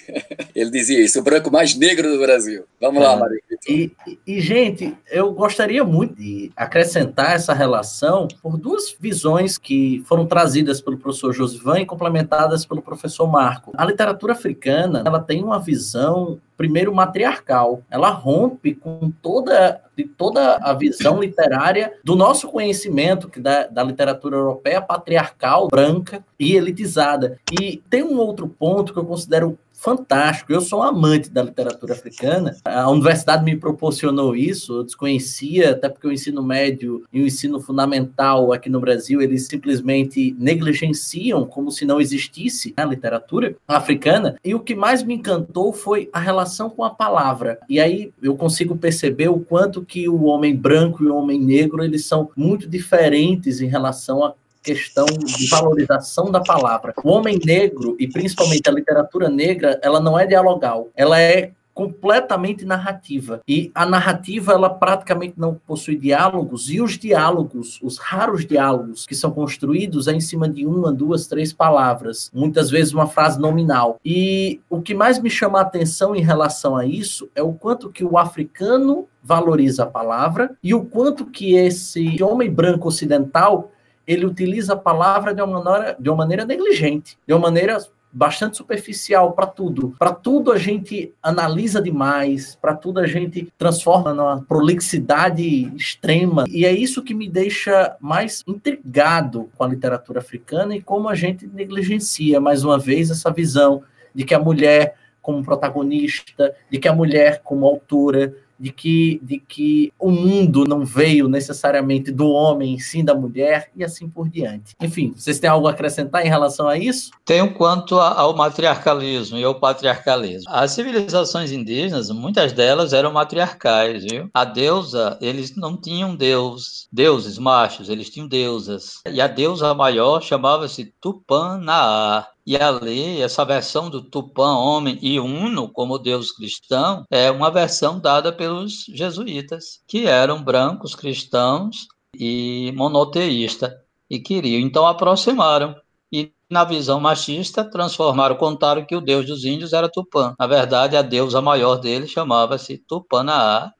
Ele 0.55 0.71
dizia 0.71 1.03
isso, 1.03 1.19
o 1.19 1.23
branco 1.23 1.51
mais 1.51 1.75
negro 1.75 2.11
do 2.13 2.19
Brasil. 2.19 2.65
Vamos 2.79 3.03
é. 3.03 3.07
lá, 3.07 3.17
Mário. 3.17 3.41
E, 3.67 3.91
e, 4.27 4.41
gente, 4.41 4.95
eu 5.11 5.33
gostaria 5.33 5.83
muito 5.83 6.15
de 6.17 6.53
acrescentar 6.55 7.35
essa 7.35 7.55
relação 7.55 8.29
por 8.43 8.59
duas 8.59 8.95
visões 9.01 9.57
que 9.57 10.05
foram 10.07 10.27
trazidas 10.27 10.83
pelo 10.83 10.99
professor 10.99 11.33
Josivan 11.33 11.81
e 11.81 11.87
complementadas 11.87 12.67
pelo 12.67 12.83
professor 12.83 13.27
Marco. 13.27 13.73
A 13.75 13.87
literatura 13.87 14.35
africana, 14.35 15.03
ela 15.07 15.21
tem 15.21 15.43
uma 15.43 15.59
visão 15.59 16.39
primeiro 16.57 16.95
matriarcal. 16.95 17.83
Ela 17.91 18.11
rompe 18.11 18.75
com 18.75 19.13
toda, 19.23 19.81
de 19.97 20.05
toda 20.05 20.57
a 20.57 20.73
visão 20.73 21.21
literária 21.21 21.93
do 22.03 22.17
nosso 22.17 22.49
conhecimento 22.49 23.29
que 23.29 23.41
da, 23.41 23.67
da 23.67 23.83
literatura 23.83 24.37
europeia 24.37 24.81
patriarcal, 24.81 25.69
branca 25.69 26.25
e 26.39 26.55
elitizada. 26.55 27.39
E 27.61 27.83
tem 27.91 28.03
um 28.03 28.19
outro 28.19 28.49
ponto 28.49 28.93
que 28.93 28.99
eu 28.99 29.05
considero 29.05 29.59
fantástico. 29.85 30.51
Eu 30.51 30.63
sou 30.63 30.81
um 30.81 30.83
amante 30.83 31.31
da 31.31 31.43
literatura 31.43 31.93
africana. 31.93 32.57
A 32.65 32.89
universidade 32.91 33.45
me 33.45 33.55
proporcionou 33.55 34.35
isso. 34.35 34.79
Eu 34.79 34.83
desconhecia, 34.83 35.73
até 35.73 35.91
porque 35.91 36.07
o 36.09 36.13
ensino 36.13 36.43
médio 36.43 37.05
e 37.13 37.21
o 37.21 37.27
ensino 37.27 37.61
fundamental 37.61 38.51
aqui 38.51 38.71
no 38.71 38.81
Brasil, 38.81 39.21
eles 39.21 39.47
simplesmente 39.47 40.35
negligenciam 40.39 41.45
como 41.45 41.71
se 41.71 41.85
não 41.85 42.01
existisse 42.01 42.73
a 42.79 42.85
literatura 42.85 43.55
africana. 43.69 44.37
E 44.43 44.55
o 44.55 44.61
que 44.61 44.75
mais 44.75 45.03
me 45.03 45.15
encantou 45.15 45.71
foi 45.75 46.09
a 46.13 46.19
relação 46.19 46.71
com 46.71 46.83
a 46.83 46.91
palavra. 46.91 47.59
E 47.69 47.79
aí 47.79 48.11
eu 48.23 48.35
consigo 48.35 48.77
perceber 48.79 49.29
o 49.29 49.41
quanto 49.41 49.85
que 49.85 50.09
o 50.09 50.25
homem 50.25 50.57
branco 50.57 51.05
e 51.05 51.09
o 51.09 51.15
homem 51.15 51.39
negro, 51.39 51.85
eles 51.85 52.07
são 52.07 52.31
muito 52.35 52.67
diferentes 52.67 53.61
em 53.61 53.67
relação 53.67 54.25
a 54.25 54.33
questão 54.65 55.05
de 55.05 55.47
valorização 55.49 56.31
da 56.33 56.41
palavra. 56.41 56.95
O 57.05 57.11
homem 57.11 57.39
negro, 57.45 57.95
e 58.01 58.09
principalmente 58.09 58.69
a 58.69 58.73
literatura 58.73 59.29
negra, 59.29 59.79
ela 59.83 60.01
não 60.01 60.19
é 60.19 60.27
dialogal, 60.27 60.89
ela 60.97 61.21
é 61.21 61.53
completamente 61.75 62.65
narrativa. 62.65 63.43
E 63.47 63.71
a 63.75 63.85
narrativa, 63.85 64.53
ela 64.53 64.71
praticamente 64.71 65.35
não 65.37 65.55
possui 65.67 65.97
diálogos, 65.97 66.71
e 66.71 66.81
os 66.81 66.97
diálogos, 66.97 67.81
os 67.83 67.99
raros 67.99 68.47
diálogos 68.47 69.05
que 69.05 69.15
são 69.15 69.33
construídos 69.33 70.07
é 70.07 70.13
em 70.13 70.21
cima 70.21 70.49
de 70.49 70.65
uma, 70.65 70.93
duas, 70.93 71.27
três 71.27 71.53
palavras, 71.53 72.31
muitas 72.33 72.71
vezes 72.71 72.95
uma 72.95 73.09
frase 73.09 73.41
nominal. 73.41 73.99
E 74.05 74.61
o 74.71 74.81
que 74.81 74.95
mais 74.95 75.19
me 75.19 75.29
chama 75.29 75.59
a 75.59 75.63
atenção 75.63 76.15
em 76.15 76.23
relação 76.23 76.77
a 76.77 76.87
isso 76.87 77.29
é 77.35 77.43
o 77.43 77.53
quanto 77.53 77.91
que 77.91 78.05
o 78.05 78.17
africano 78.17 79.09
valoriza 79.23 79.85
a 79.85 79.87
palavra 79.87 80.55
e 80.63 80.75
o 80.75 80.85
quanto 80.85 81.25
que 81.25 81.55
esse 81.55 82.23
homem 82.23 82.51
branco 82.51 82.87
ocidental 82.87 83.73
ele 84.07 84.27
utiliza 84.27 84.75
a 84.75 84.77
palavra 84.77 85.35
de 85.35 85.43
uma 85.43 85.63
maneira, 85.63 85.97
de 85.99 86.09
uma 86.09 86.17
maneira 86.17 86.45
negligente, 86.45 87.19
de 87.27 87.33
uma 87.33 87.41
maneira 87.41 87.79
bastante 88.15 88.57
superficial 88.57 89.33
para 89.33 89.47
tudo. 89.47 89.97
Para 89.99 90.13
tudo 90.13 90.53
a 90.53 90.59
gente 90.59 91.13
analisa 91.21 91.83
demais, 91.83 92.57
para 92.63 92.75
tudo 92.75 93.01
a 93.01 93.07
gente 93.07 93.53
transforma 93.59 94.15
numa 94.15 94.41
prolixidade 94.43 95.75
extrema. 95.75 96.45
E 96.49 96.65
é 96.65 96.71
isso 96.71 97.03
que 97.03 97.13
me 97.13 97.29
deixa 97.29 97.97
mais 98.01 98.45
intrigado 98.47 99.51
com 99.57 99.65
a 99.65 99.69
literatura 99.69 100.21
africana 100.21 100.77
e 100.77 100.81
como 100.81 101.09
a 101.09 101.15
gente 101.17 101.47
negligencia 101.49 102.41
mais 102.41 102.63
uma 102.63 102.79
vez 102.79 103.11
essa 103.11 103.33
visão 103.33 103.83
de 104.15 104.23
que 104.25 104.35
a 104.35 104.39
mulher 104.39 104.95
como 105.21 105.43
protagonista, 105.43 106.55
de 106.71 106.79
que 106.79 106.87
a 106.87 106.93
mulher 106.93 107.41
como 107.43 107.67
autora, 107.67 108.35
de 108.59 108.73
que, 108.73 109.21
de 109.23 109.39
que 109.39 109.93
o 109.99 110.11
mundo 110.11 110.65
não 110.65 110.85
veio 110.85 111.29
necessariamente 111.29 112.11
do 112.11 112.29
homem, 112.29 112.79
sim 112.79 113.05
da 113.05 113.15
mulher, 113.15 113.71
e 113.77 113.85
assim 113.85 114.09
por 114.09 114.29
diante. 114.29 114.75
Enfim, 114.81 115.13
vocês 115.17 115.39
têm 115.39 115.51
algo 115.51 115.67
a 115.67 115.71
acrescentar 115.71 116.25
em 116.25 116.29
relação 116.29 116.69
a 116.69 116.79
isso? 116.79 117.11
Tenho 117.25 117.53
quanto 117.55 117.99
ao 117.99 118.35
matriarcalismo 118.37 119.39
e 119.39 119.45
ao 119.45 119.55
patriarcalismo. 119.55 120.49
As 120.49 120.73
civilizações 120.73 121.53
indígenas, 121.53 122.11
muitas 122.11 122.53
delas 122.53 122.93
eram 122.93 123.13
matriarcais, 123.13 124.05
viu? 124.05 124.29
A 124.33 124.45
deusa, 124.45 125.19
eles 125.21 125.57
não 125.57 125.77
tinham 125.77 126.15
deus, 126.15 126.89
deuses 126.93 127.39
machos, 127.39 127.89
eles 127.89 128.11
tinham 128.11 128.29
deusas. 128.29 129.01
E 129.11 129.21
a 129.21 129.27
deusa 129.27 129.75
maior 129.75 130.23
chamava-se 130.23 130.93
Tupanaá. 131.01 132.27
E 132.47 132.57
ali, 132.57 133.23
essa 133.23 133.45
versão 133.45 133.89
do 133.89 134.03
Tupã, 134.03 134.55
homem 134.57 134.99
e 135.01 135.19
uno, 135.19 135.69
como 135.69 135.99
Deus 135.99 136.31
cristão, 136.31 137.05
é 137.11 137.31
uma 137.31 137.51
versão 137.51 137.99
dada 137.99 138.31
pelos 138.31 138.85
jesuítas, 138.89 139.81
que 139.87 140.07
eram 140.07 140.43
brancos 140.43 140.95
cristãos 140.95 141.87
e 142.15 142.73
monoteístas, 142.77 143.73
e 144.11 144.21
queriam. 144.21 144.61
Então 144.61 144.87
aproximaram. 144.87 145.75
E 146.13 146.33
na 146.49 146.65
visão 146.65 147.01
machista, 147.01 147.65
transformaram, 147.65 148.37
contaram 148.37 148.85
que 148.85 148.95
o 148.95 149.01
deus 149.01 149.27
dos 149.27 149.45
índios 149.45 149.73
era 149.73 149.89
Tupã. 149.89 150.35
Na 150.39 150.47
verdade, 150.47 150.97
a 150.97 151.03
deusa 151.03 151.41
maior 151.41 151.77
dele 151.77 152.07
chamava-se 152.07 152.77
Tupanaá, 152.77 153.73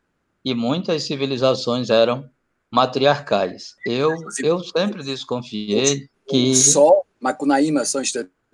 e 0.45 0.55
muitas 0.55 1.05
civilizações 1.05 1.91
eram 1.91 2.29
matriarcais. 2.71 3.75
Eu, 3.87 4.11
eu 4.43 4.59
sempre 4.59 5.03
desconfiei 5.03 6.09
que... 6.29 6.55
Sol, 6.57 7.07
Macunaíma, 7.21 7.85
são 7.85 8.03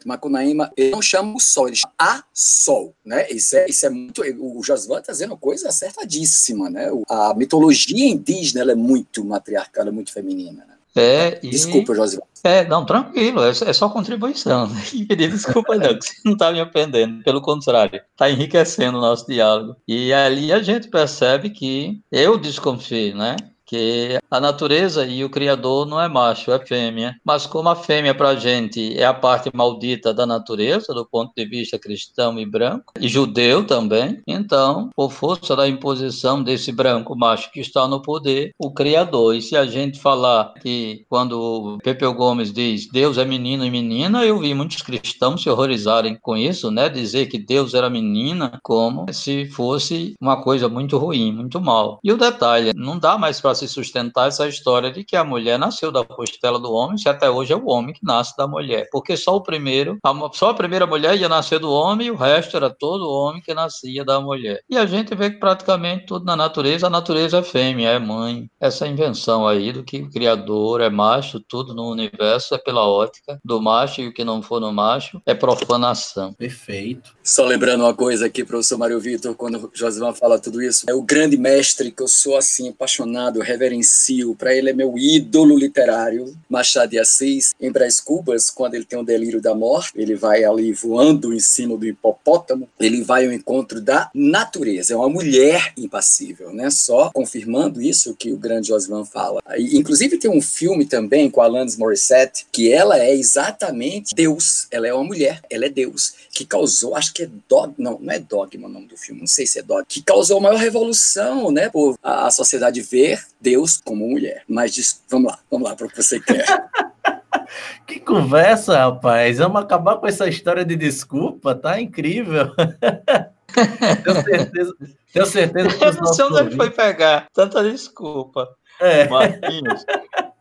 Macunaíma, 0.09 0.71
ele 0.77 0.91
não 0.91 1.03
chama 1.03 1.35
o 1.35 1.41
sol, 1.41 1.69
ele 1.69 1.77
chama 1.77 1.95
a 1.99 2.25
sol, 2.33 2.95
né? 3.05 3.29
Isso 3.31 3.57
é, 3.57 3.67
isso 3.69 3.87
é 3.87 3.91
muito. 3.91 4.23
O 4.23 4.63
Josvan 4.63 4.99
está 4.99 5.13
dizendo 5.13 5.33
uma 5.33 5.39
coisa 5.39 5.69
acertadíssima, 5.69 6.69
né? 6.71 6.89
A 7.09 7.35
mitologia 7.35 8.09
indígena 8.09 8.61
ela 8.61 8.73
é 8.73 8.77
muito 8.77 9.25
matriarcal, 9.25 9.87
é 9.87 9.91
muito 9.91 10.13
feminina. 10.13 10.65
Né? 10.67 10.75
É, 10.95 11.39
e... 11.43 11.51
Desculpa, 11.51 11.95
Josivan. 11.95 12.23
É, 12.43 12.67
não, 12.67 12.87
tranquilo, 12.87 13.43
é, 13.45 13.51
é 13.51 13.73
só 13.73 13.89
contribuição. 13.89 14.67
Né? 14.67 14.83
desculpa, 15.17 15.77
não, 15.77 15.99
que 15.99 16.07
você 16.07 16.15
não 16.25 16.33
está 16.33 16.51
me 16.51 16.61
aprendendo, 16.61 17.23
pelo 17.23 17.43
contrário, 17.43 18.01
está 18.13 18.31
enriquecendo 18.31 18.99
o 18.99 19.01
nosso 19.01 19.27
diálogo. 19.27 19.77
E 19.87 20.13
ali 20.13 20.53
a 20.53 20.63
gente 20.63 20.89
percebe 20.89 21.51
que 21.51 22.01
eu 22.11 22.39
desconfio, 22.39 23.15
né? 23.17 23.37
Que 23.71 24.19
a 24.29 24.41
natureza 24.41 25.07
e 25.07 25.25
o 25.25 25.31
Criador 25.31 25.87
não 25.87 26.01
é 26.01 26.09
macho, 26.09 26.51
é 26.51 26.59
fêmea. 26.59 27.15
Mas 27.25 27.47
como 27.47 27.69
a 27.69 27.77
fêmea 27.77 28.13
para 28.13 28.31
a 28.31 28.35
gente 28.35 28.99
é 28.99 29.07
a 29.07 29.15
parte 29.15 29.49
maldita 29.55 30.13
da 30.13 30.27
natureza, 30.27 30.93
do 30.93 31.07
ponto 31.07 31.33
de 31.37 31.45
vista 31.45 31.79
cristão 31.79 32.37
e 32.37 32.45
branco, 32.45 32.93
e 33.01 33.07
judeu 33.07 33.65
também, 33.65 34.21
então, 34.27 34.91
por 34.97 35.13
força 35.13 35.55
da 35.55 35.69
imposição 35.69 36.43
desse 36.43 36.73
branco 36.73 37.17
macho 37.17 37.53
que 37.53 37.61
está 37.61 37.87
no 37.87 38.03
poder, 38.03 38.53
o 38.59 38.73
Criador. 38.73 39.37
E 39.37 39.43
se 39.43 39.57
a 39.57 39.65
gente 39.65 40.01
falar 40.01 40.53
que 40.55 41.05
quando 41.09 41.79
Pepeu 41.85 42.13
Gomes 42.13 42.53
diz 42.53 42.89
Deus 42.91 43.19
é 43.19 43.25
menino 43.25 43.65
e 43.65 43.71
menina, 43.71 44.25
eu 44.25 44.41
vi 44.41 44.53
muitos 44.53 44.83
cristãos 44.83 45.43
se 45.43 45.49
horrorizarem 45.49 46.19
com 46.21 46.37
isso, 46.37 46.73
né? 46.73 46.89
Dizer 46.89 47.27
que 47.27 47.39
Deus 47.39 47.73
era 47.75 47.89
menina 47.89 48.59
como 48.65 49.07
se 49.13 49.47
fosse 49.47 50.15
uma 50.21 50.43
coisa 50.43 50.69
muito 50.69 50.99
ruim, 50.99 51.31
muito 51.33 51.61
mal. 51.61 52.01
E 52.03 52.13
o 52.13 52.17
detalhe, 52.17 52.73
não 52.75 52.99
dá 52.99 53.17
mais 53.17 53.41
para 53.41 53.60
se 53.61 53.69
sustentar 53.69 54.29
essa 54.29 54.49
história 54.49 54.91
de 54.91 55.05
que 55.05 55.17
a 55.17 55.25
mulher 55.25 55.59
nasceu 55.59 55.93
da 55.93 56.05
costela 56.05 56.59
do 56.59 56.73
homem, 56.73 56.97
se 56.97 57.09
até 57.09 57.29
hoje 57.29 57.53
é 57.53 57.57
o 57.57 57.67
homem 57.69 57.95
que 57.95 58.05
nasce 58.05 58.37
da 58.37 58.47
mulher. 58.47 58.89
Porque 58.91 59.17
só 59.17 59.37
o 59.37 59.43
primeiro, 59.43 59.99
só 60.33 60.51
a 60.51 60.55
primeira 60.55 60.87
mulher 60.87 61.17
ia 61.19 61.29
nascer 61.29 61.59
do 61.59 61.71
homem 61.71 62.09
e 62.09 62.11
o 62.11 62.17
resto 62.17 62.57
era 62.57 62.71
todo 62.71 63.11
homem 63.11 63.43
que 63.43 63.55
nascia 63.55 64.05
da 64.05 64.21
mulher. 64.21 64.63
E 64.69 64.77
a 64.77 64.87
gente 64.87 65.15
vê 65.15 65.31
que 65.31 65.39
praticamente 65.39 66.07
tudo 66.07 66.25
na 66.25 66.37
natureza, 66.37 66.87
a 66.87 66.91
natureza 66.91 67.39
é 67.39 67.43
fêmea, 67.43 67.91
é 67.91 67.99
mãe. 67.99 68.49
Essa 68.61 68.87
invenção 68.87 69.47
aí 69.47 69.73
do 69.73 69.85
que 69.85 69.99
o 69.99 70.11
criador 70.11 70.81
é 70.81 70.89
macho, 70.89 71.41
tudo 71.41 71.75
no 71.75 71.91
universo 71.91 72.55
é 72.55 72.59
pela 72.59 72.89
ótica 72.89 73.39
do 73.45 73.61
macho 73.61 74.01
e 74.01 74.09
o 74.09 74.13
que 74.13 74.25
não 74.25 74.43
for 74.43 74.61
no 74.61 74.73
macho 74.73 75.21
é 75.27 75.35
profanação. 75.35 76.33
Perfeito. 76.33 77.15
Só 77.23 77.45
lembrando 77.45 77.85
uma 77.85 77.95
coisa 77.95 78.27
aqui, 78.27 78.45
professor 78.45 78.79
Mário 78.79 79.01
Vitor, 79.01 79.35
quando 79.35 79.57
o 79.57 79.71
Josivan 79.73 80.15
fala 80.15 80.39
tudo 80.39 80.63
isso, 80.63 80.87
é 80.89 80.95
o 80.95 81.03
grande 81.03 81.37
mestre 81.37 81.91
que 81.91 82.03
eu 82.03 82.09
sou 82.09 82.37
assim 82.37 82.69
apaixonado, 82.69 83.41
reverencio, 83.51 84.35
para 84.35 84.55
ele 84.55 84.71
é 84.71 84.73
meu 84.73 84.97
ídolo 84.97 85.57
literário, 85.57 86.35
Machado 86.49 86.91
de 86.91 86.99
Assis, 86.99 87.55
em 87.61 87.71
Brás 87.71 88.01
Cubas, 88.01 88.51
quando 88.51 88.75
ele 88.75 88.85
tem 88.85 88.99
o 88.99 89.03
um 89.03 89.05
delírio 89.05 89.41
da 89.41 89.55
morte, 89.55 89.93
ele 89.95 90.15
vai 90.15 90.45
ali 90.45 90.73
voando 90.73 91.33
em 91.35 91.41
cima 91.41 91.77
do 91.77 91.87
hipopótamo, 91.87 92.69
ele 92.79 93.03
vai 93.03 93.27
ao 93.27 93.33
encontro 93.33 93.81
da 93.81 94.11
natureza, 94.15 94.95
é 94.95 94.97
uma 94.97 95.09
mulher 95.09 95.73
impassível, 95.77 96.53
né? 96.53 96.71
Só 96.71 97.11
confirmando 97.13 97.83
isso 97.83 98.15
que 98.15 98.33
o 98.33 98.37
grande 98.37 98.69
Josvan 98.69 99.05
fala. 99.05 99.43
Inclusive 99.59 100.19
tem 100.19 100.31
um 100.31 100.43
filme 100.43 100.85
também 100.85 101.31
com 101.31 101.41
Alanis 101.41 101.77
Morissette, 101.77 102.47
que 102.53 102.73
ela 102.73 102.99
é 102.99 103.15
exatamente 103.15 104.15
Deus, 104.15 104.67
ela 104.71 104.87
é 104.87 104.95
uma 104.95 105.05
mulher, 105.05 105.41
ela 105.51 105.67
é 105.67 105.69
Deus, 105.69 106.15
que 106.33 106.45
causou, 106.45 106.97
acho 106.97 107.13
que 107.13 107.25
é 107.25 107.31
dogma, 107.49 107.75
não, 107.79 107.99
não 107.99 108.13
é 108.13 108.19
dogma 108.19 108.69
o 108.69 108.71
nome 108.71 108.87
do 108.87 108.97
filme, 108.97 109.21
não 109.21 109.27
sei 109.27 109.47
se 109.47 109.59
é 109.59 109.63
dogma, 109.63 109.85
que 109.89 110.03
causou 110.03 110.39
a 110.39 110.41
maior 110.41 110.59
revolução, 110.59 111.51
né, 111.51 111.69
por 111.69 111.99
a 112.03 112.31
sociedade 112.31 112.81
ver 112.81 113.21
Deus 113.41 113.81
como 113.85 114.09
mulher. 114.09 114.43
Mas 114.49 114.75
diz, 114.75 115.03
vamos 115.09 115.33
lá, 115.33 115.39
vamos 115.51 115.69
lá 115.69 115.77
para 115.77 115.87
o 115.87 115.91
que 115.91 116.03
você 116.03 116.21
quer. 116.21 116.45
que 117.87 118.01
conversa, 118.01 118.79
rapaz. 118.79 119.39
Vamos 119.39 119.63
acabar 119.63 119.97
com 119.97 120.07
essa 120.07 120.29
história 120.29 120.65
de 120.65 120.77
desculpa, 120.77 121.55
tá 121.55 121.81
incrível. 121.81 122.55
tenho 124.05 124.23
certeza, 124.23 124.75
tenho 125.13 125.27
certeza 125.27 125.77
que 125.77 125.85
Eu 125.85 125.93
não 125.95 126.07
sei 126.07 126.25
onde 126.25 126.41
ele 126.41 126.57
foi 126.57 126.71
pegar 126.71 127.27
tanta 127.33 127.63
desculpa. 127.63 128.49
É. 128.81 129.07
Marquinhos, 129.09 129.85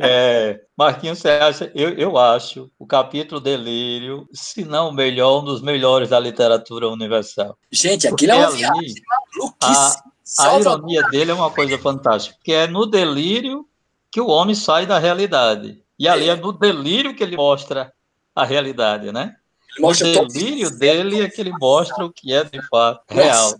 é, 0.01 0.61
Marquinhos, 0.77 1.19
você 1.19 1.29
acha? 1.29 1.69
Eu, 1.75 1.89
eu 1.97 2.17
acho 2.17 2.71
o 2.79 2.87
capítulo 2.87 3.41
Delírio, 3.41 4.29
se 4.31 4.63
não 4.63 4.89
o 4.89 4.93
melhor, 4.93 5.41
um 5.41 5.45
dos 5.45 5.61
melhores 5.61 6.09
da 6.09 6.19
literatura 6.19 6.87
universal. 6.87 7.57
Gente, 7.69 8.07
aquilo 8.07 8.11
Porque 8.11 8.25
é 8.31 8.35
uma 8.35 8.51
viagem 8.51 8.95
maluquice. 9.35 9.97
A 9.97 10.08
ironia 10.59 11.03
dele 11.09 11.31
é 11.31 11.33
uma 11.33 11.49
coisa 11.49 11.77
fantástica, 11.77 12.37
que 12.43 12.51
é 12.51 12.67
no 12.67 12.85
delírio 12.85 13.65
que 14.11 14.21
o 14.21 14.27
homem 14.27 14.55
sai 14.55 14.85
da 14.85 14.99
realidade. 14.99 15.81
E 15.97 16.07
ali 16.07 16.29
é, 16.29 16.33
é 16.33 16.35
no 16.35 16.51
delírio 16.51 17.15
que 17.15 17.23
ele 17.23 17.35
mostra 17.35 17.91
a 18.35 18.45
realidade, 18.45 19.11
né? 19.11 19.35
o 19.81 19.93
delírio 19.93 20.69
dele 20.77 21.21
é 21.21 21.29
que 21.29 21.39
ele 21.39 21.51
mostra 21.59 22.03
o 22.05 22.11
que 22.11 22.33
é 22.33 22.43
de 22.43 22.61
fato 22.67 23.01
real. 23.07 23.53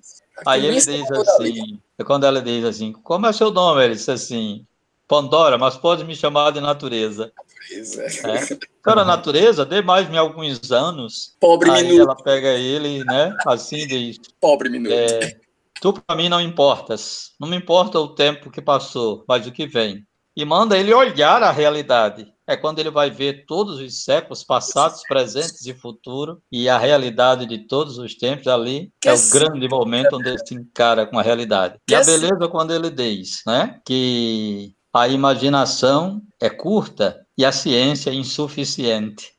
Aí 0.46 0.66
ele 0.66 0.76
diz 0.76 1.12
assim, 1.12 1.80
quando 2.06 2.26
ela 2.26 2.42
diz 2.42 2.64
assim, 2.66 2.92
como 2.92 3.28
é 3.28 3.34
seu 3.34 3.52
nome? 3.52 3.84
Ele 3.84 3.96
diz 3.96 4.10
assim, 4.10 4.66
Pandora, 5.10 5.58
mas 5.58 5.76
pode 5.76 6.06
me 6.06 6.16
chamar 6.16 6.52
de 6.52 6.62
natureza. 6.62 7.32
natureza. 7.72 8.28
É. 8.28 8.70
Então, 8.80 8.98
a 8.98 9.06
natureza, 9.06 9.66
dê 9.66 9.82
mais-me 9.82 10.18
alguns 10.18 10.72
anos. 10.72 11.36
Pobre 11.40 11.70
aí 11.70 11.84
minuto. 11.84 12.02
ela 12.02 12.16
pega 12.16 12.48
ele, 12.48 13.04
né? 13.04 13.36
Assim 13.46 13.86
diz. 13.86 14.18
Pobre 14.40 14.70
minuto. 14.70 14.94
É, 14.94 15.36
tu 15.82 15.94
para 15.94 16.16
mim 16.16 16.30
não 16.30 16.42
importas. 16.42 17.32
Não 17.40 17.48
me 17.48 17.56
importa 17.56 18.00
o 18.00 18.10
tempo 18.10 18.52
que 18.52 18.62
passou, 18.62 19.24
mas 19.28 19.48
o 19.48 19.52
que 19.52 19.68
vem. 19.68 20.06
E 20.36 20.46
manda 20.46 20.78
ele 20.78 20.94
olhar 20.94 21.44
a 21.44 21.52
realidade. 21.52 22.32
É 22.48 22.56
quando 22.56 22.80
ele 22.80 22.90
vai 22.90 23.10
ver 23.10 23.46
todos 23.46 23.80
os 23.80 24.04
séculos 24.04 24.44
passados, 24.44 25.04
presentes 25.08 25.66
e 25.66 25.74
futuro 25.74 26.42
e 26.52 26.68
a 26.68 26.78
realidade 26.78 27.46
de 27.46 27.68
todos 27.68 27.98
os 27.98 28.16
tempos 28.16 28.48
ali 28.48 28.92
é 29.06 29.14
o 29.14 29.30
grande 29.30 29.68
momento 29.68 30.16
onde 30.16 30.30
ele 30.30 30.40
se 30.40 30.56
encara 30.56 31.06
com 31.06 31.20
a 31.20 31.22
realidade. 31.22 31.78
E 31.88 31.94
a 31.94 32.04
beleza 32.04 32.48
quando 32.48 32.74
ele 32.74 32.90
diz, 32.90 33.42
né, 33.46 33.80
que 33.86 34.74
a 34.94 35.08
imaginação 35.08 36.22
é 36.42 36.50
curta 36.50 37.24
e 37.38 37.46
a 37.46 37.52
ciência 37.52 38.10
é 38.10 38.14
insuficiente. 38.14 39.34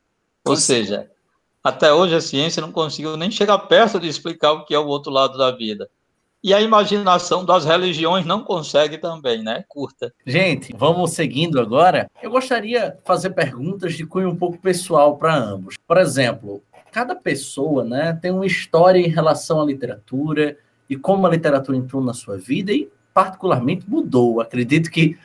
Ou 0.46 0.56
seja, 0.56 1.10
até 1.62 1.92
hoje 1.92 2.14
a 2.14 2.20
ciência 2.20 2.62
não 2.62 2.72
conseguiu 2.72 3.16
nem 3.16 3.30
chegar 3.30 3.58
perto 3.58 3.98
de 3.98 4.08
explicar 4.08 4.52
o 4.52 4.64
que 4.64 4.74
é 4.74 4.78
o 4.78 4.86
outro 4.86 5.10
lado 5.10 5.36
da 5.36 5.50
vida. 5.50 5.90
E 6.42 6.54
a 6.54 6.60
imaginação 6.60 7.44
das 7.44 7.66
religiões 7.66 8.24
não 8.24 8.42
consegue 8.42 8.96
também, 8.96 9.42
né? 9.42 9.62
Curta. 9.68 10.12
Gente, 10.26 10.74
vamos 10.74 11.10
seguindo 11.12 11.60
agora. 11.60 12.10
Eu 12.22 12.30
gostaria 12.30 12.90
de 12.90 13.02
fazer 13.04 13.30
perguntas 13.30 13.92
de 13.92 14.06
cunho 14.06 14.30
um 14.30 14.36
pouco 14.36 14.56
pessoal 14.56 15.18
para 15.18 15.34
ambos. 15.36 15.74
Por 15.86 15.98
exemplo, 15.98 16.62
cada 16.90 17.14
pessoa 17.14 17.84
né, 17.84 18.18
tem 18.20 18.30
uma 18.30 18.46
história 18.46 18.98
em 18.98 19.08
relação 19.08 19.60
à 19.60 19.64
literatura 19.66 20.56
e 20.88 20.96
como 20.96 21.26
a 21.26 21.30
literatura 21.30 21.76
entrou 21.76 22.02
na 22.02 22.14
sua 22.14 22.38
vida 22.38 22.72
e 22.72 22.88
particularmente 23.12 23.88
mudou. 23.88 24.40
Acredito 24.40 24.90
que 24.90 25.18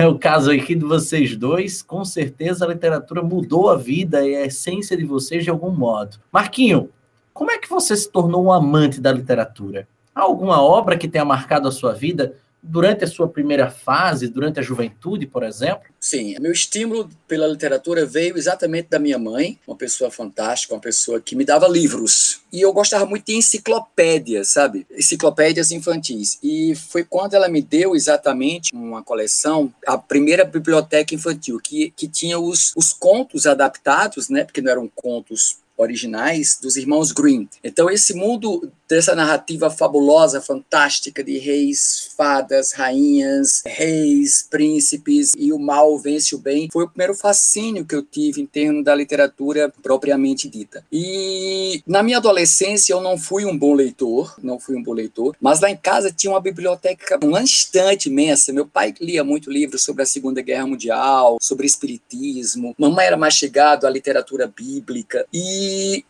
é 0.00 0.06
o 0.06 0.18
caso 0.18 0.50
aqui 0.50 0.74
de 0.74 0.84
vocês 0.84 1.36
dois, 1.36 1.80
com 1.80 2.04
certeza 2.04 2.64
a 2.64 2.68
literatura 2.68 3.22
mudou 3.22 3.70
a 3.70 3.76
vida 3.76 4.26
e 4.26 4.34
a 4.34 4.46
essência 4.46 4.96
de 4.96 5.04
vocês 5.04 5.44
de 5.44 5.50
algum 5.50 5.70
modo. 5.70 6.18
Marquinho, 6.32 6.90
como 7.32 7.50
é 7.50 7.58
que 7.58 7.68
você 7.68 7.96
se 7.96 8.10
tornou 8.10 8.44
um 8.44 8.52
amante 8.52 9.00
da 9.00 9.12
literatura? 9.12 9.86
Alguma 10.16 10.62
obra 10.62 10.96
que 10.96 11.06
tenha 11.06 11.26
marcado 11.26 11.68
a 11.68 11.70
sua 11.70 11.92
vida 11.92 12.34
durante 12.62 13.04
a 13.04 13.06
sua 13.06 13.28
primeira 13.28 13.70
fase, 13.70 14.28
durante 14.28 14.58
a 14.58 14.62
juventude, 14.62 15.26
por 15.26 15.42
exemplo? 15.42 15.84
Sim, 16.00 16.34
meu 16.40 16.50
estímulo 16.50 17.08
pela 17.28 17.46
literatura 17.46 18.06
veio 18.06 18.36
exatamente 18.36 18.88
da 18.88 18.98
minha 18.98 19.18
mãe, 19.18 19.58
uma 19.66 19.76
pessoa 19.76 20.10
fantástica, 20.10 20.74
uma 20.74 20.80
pessoa 20.80 21.20
que 21.20 21.36
me 21.36 21.44
dava 21.44 21.68
livros. 21.68 22.40
E 22.50 22.62
eu 22.62 22.72
gostava 22.72 23.04
muito 23.04 23.26
de 23.26 23.36
enciclopédias, 23.36 24.48
sabe? 24.48 24.86
Enciclopédias 24.90 25.70
infantis. 25.70 26.38
E 26.42 26.74
foi 26.74 27.04
quando 27.04 27.34
ela 27.34 27.48
me 27.48 27.60
deu 27.60 27.94
exatamente 27.94 28.74
uma 28.74 29.02
coleção, 29.02 29.72
a 29.86 29.98
primeira 29.98 30.44
biblioteca 30.44 31.14
infantil, 31.14 31.60
que, 31.62 31.92
que 31.94 32.08
tinha 32.08 32.38
os, 32.38 32.72
os 32.74 32.90
contos 32.92 33.46
adaptados, 33.46 34.28
né? 34.30 34.44
Porque 34.44 34.62
não 34.62 34.72
eram 34.72 34.90
contos 34.94 35.58
originais 35.76 36.58
dos 36.60 36.76
irmãos 36.76 37.12
Green. 37.12 37.48
Então 37.62 37.90
esse 37.90 38.14
mundo 38.14 38.70
dessa 38.88 39.14
narrativa 39.14 39.68
fabulosa, 39.68 40.40
fantástica 40.40 41.22
de 41.22 41.38
reis, 41.38 42.10
fadas, 42.16 42.72
rainhas, 42.72 43.62
reis, 43.66 44.46
príncipes 44.48 45.32
e 45.36 45.52
o 45.52 45.58
mal 45.58 45.98
vence 45.98 46.34
o 46.34 46.38
bem, 46.38 46.68
foi 46.72 46.84
o 46.84 46.88
primeiro 46.88 47.14
fascínio 47.14 47.84
que 47.84 47.94
eu 47.94 48.02
tive 48.02 48.40
em 48.40 48.46
termos 48.46 48.84
da 48.84 48.94
literatura 48.94 49.72
propriamente 49.82 50.48
dita. 50.48 50.84
E 50.92 51.82
na 51.86 52.02
minha 52.02 52.18
adolescência 52.18 52.92
eu 52.92 53.00
não 53.00 53.18
fui 53.18 53.44
um 53.44 53.56
bom 53.56 53.74
leitor, 53.74 54.36
não 54.42 54.60
fui 54.60 54.76
um 54.76 54.82
bom 54.82 54.92
leitor, 54.92 55.36
mas 55.40 55.60
lá 55.60 55.70
em 55.70 55.76
casa 55.76 56.12
tinha 56.12 56.32
uma 56.32 56.40
biblioteca, 56.40 57.18
uma 57.22 57.42
estante 57.42 58.08
imensa. 58.08 58.52
Meu 58.52 58.66
pai 58.66 58.94
lia 59.00 59.24
muito 59.24 59.50
livros 59.50 59.82
sobre 59.82 60.02
a 60.02 60.06
Segunda 60.06 60.40
Guerra 60.40 60.66
Mundial, 60.66 61.38
sobre 61.40 61.66
espiritismo. 61.66 62.74
Mamãe 62.78 63.06
era 63.06 63.16
mais 63.16 63.34
chegado 63.34 63.86
à 63.86 63.90
literatura 63.90 64.46
bíblica 64.46 65.26
e 65.32 65.65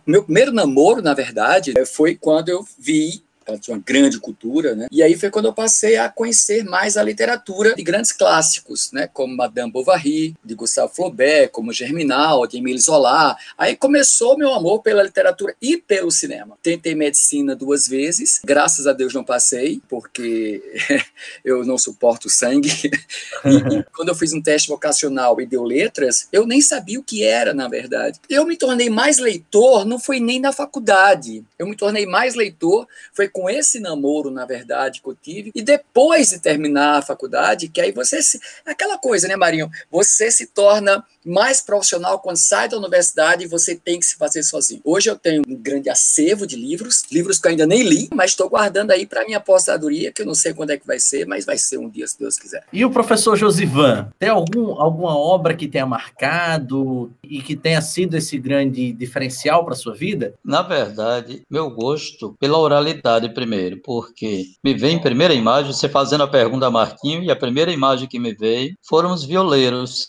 meu 0.06 0.22
primeiro 0.22 0.52
namoro, 0.52 1.02
na 1.02 1.14
verdade, 1.14 1.74
foi 1.86 2.14
quando 2.14 2.48
eu 2.48 2.64
vi 2.78 3.25
ela 3.46 3.58
tinha 3.58 3.76
uma 3.76 3.82
grande 3.84 4.18
cultura, 4.18 4.74
né? 4.74 4.88
E 4.90 5.02
aí 5.02 5.16
foi 5.16 5.30
quando 5.30 5.46
eu 5.46 5.52
passei 5.52 5.96
a 5.96 6.08
conhecer 6.08 6.64
mais 6.64 6.96
a 6.96 7.02
literatura 7.02 7.74
de 7.74 7.82
grandes 7.82 8.12
clássicos, 8.12 8.90
né? 8.92 9.08
Como 9.12 9.36
Madame 9.36 9.70
Bovary, 9.70 10.34
de 10.44 10.54
Gustave 10.54 10.92
Flaubert, 10.94 11.50
como 11.50 11.72
Germinal, 11.72 12.46
de 12.46 12.58
Émile 12.58 12.78
Zola. 12.78 13.36
Aí 13.56 13.76
começou 13.76 14.36
meu 14.36 14.52
amor 14.52 14.82
pela 14.82 15.02
literatura 15.02 15.54
e 15.62 15.76
pelo 15.76 16.10
cinema. 16.10 16.58
Tentei 16.62 16.94
medicina 16.94 17.54
duas 17.54 17.86
vezes, 17.86 18.40
graças 18.44 18.86
a 18.86 18.92
Deus 18.92 19.14
não 19.14 19.24
passei, 19.24 19.80
porque 19.88 20.62
eu 21.44 21.64
não 21.64 21.78
suporto 21.78 22.28
sangue. 22.28 22.70
e, 23.44 23.78
e 23.78 23.84
quando 23.94 24.08
eu 24.08 24.14
fiz 24.14 24.32
um 24.32 24.42
teste 24.42 24.68
vocacional 24.68 25.40
e 25.40 25.46
deu 25.46 25.62
letras, 25.62 26.28
eu 26.32 26.46
nem 26.46 26.60
sabia 26.60 26.98
o 26.98 27.04
que 27.04 27.22
era, 27.22 27.54
na 27.54 27.68
verdade. 27.68 28.20
Eu 28.28 28.44
me 28.44 28.56
tornei 28.56 28.90
mais 28.90 29.18
leitor, 29.18 29.84
não 29.84 29.98
foi 29.98 30.18
nem 30.20 30.40
na 30.40 30.52
faculdade. 30.52 31.44
Eu 31.58 31.66
me 31.66 31.76
tornei 31.76 32.06
mais 32.06 32.34
leitor, 32.34 32.86
foi 33.12 33.28
com 33.36 33.50
esse 33.50 33.78
namoro, 33.78 34.30
na 34.30 34.46
verdade, 34.46 35.02
que 35.02 35.08
eu 35.10 35.14
tive, 35.14 35.52
e 35.54 35.60
depois 35.60 36.30
de 36.30 36.38
terminar 36.38 36.96
a 36.96 37.02
faculdade, 37.02 37.68
que 37.68 37.82
aí 37.82 37.92
você 37.92 38.22
se. 38.22 38.40
Aquela 38.64 38.96
coisa, 38.96 39.28
né, 39.28 39.36
Marinho? 39.36 39.70
Você 39.90 40.30
se 40.30 40.46
torna 40.46 41.04
mais 41.26 41.60
profissional 41.60 42.20
quando 42.20 42.36
sai 42.36 42.68
da 42.68 42.78
universidade 42.78 43.44
e 43.44 43.48
você 43.48 43.74
tem 43.74 43.98
que 43.98 44.06
se 44.06 44.16
fazer 44.16 44.44
sozinho. 44.44 44.80
Hoje 44.84 45.10
eu 45.10 45.16
tenho 45.16 45.42
um 45.46 45.56
grande 45.56 45.90
acervo 45.90 46.46
de 46.46 46.54
livros, 46.54 47.02
livros 47.10 47.38
que 47.38 47.48
eu 47.48 47.50
ainda 47.50 47.66
nem 47.66 47.82
li, 47.82 48.08
mas 48.14 48.30
estou 48.30 48.48
guardando 48.48 48.92
aí 48.92 49.04
para 49.04 49.24
minha 49.24 49.38
aposentadoria, 49.38 50.12
que 50.12 50.22
eu 50.22 50.26
não 50.26 50.34
sei 50.34 50.54
quando 50.54 50.70
é 50.70 50.78
que 50.78 50.86
vai 50.86 51.00
ser, 51.00 51.26
mas 51.26 51.44
vai 51.44 51.58
ser 51.58 51.78
um 51.78 51.90
dia, 51.90 52.06
se 52.06 52.18
Deus 52.18 52.38
quiser. 52.38 52.64
E 52.72 52.84
o 52.84 52.90
professor 52.90 53.36
Josivan, 53.36 54.08
tem 54.18 54.28
algum, 54.28 54.80
alguma 54.80 55.18
obra 55.18 55.54
que 55.54 55.66
tenha 55.66 55.84
marcado 55.84 57.12
e 57.24 57.42
que 57.42 57.56
tenha 57.56 57.82
sido 57.82 58.16
esse 58.16 58.38
grande 58.38 58.92
diferencial 58.92 59.64
para 59.64 59.74
sua 59.74 59.94
vida? 59.94 60.34
Na 60.44 60.62
verdade, 60.62 61.42
meu 61.50 61.68
gosto 61.68 62.36
pela 62.38 62.58
oralidade 62.58 63.25
primeiro, 63.28 63.80
porque 63.82 64.44
me 64.62 64.74
vem 64.74 64.96
em 64.96 65.00
primeira 65.00 65.34
imagem, 65.34 65.72
você 65.72 65.88
fazendo 65.88 66.22
a 66.24 66.28
pergunta 66.28 66.66
a 66.66 66.70
Marquinho, 66.70 67.22
e 67.22 67.30
a 67.30 67.36
primeira 67.36 67.72
imagem 67.72 68.08
que 68.08 68.18
me 68.18 68.34
veio 68.34 68.76
foram 68.86 69.12
os 69.12 69.24
violeiros. 69.24 70.06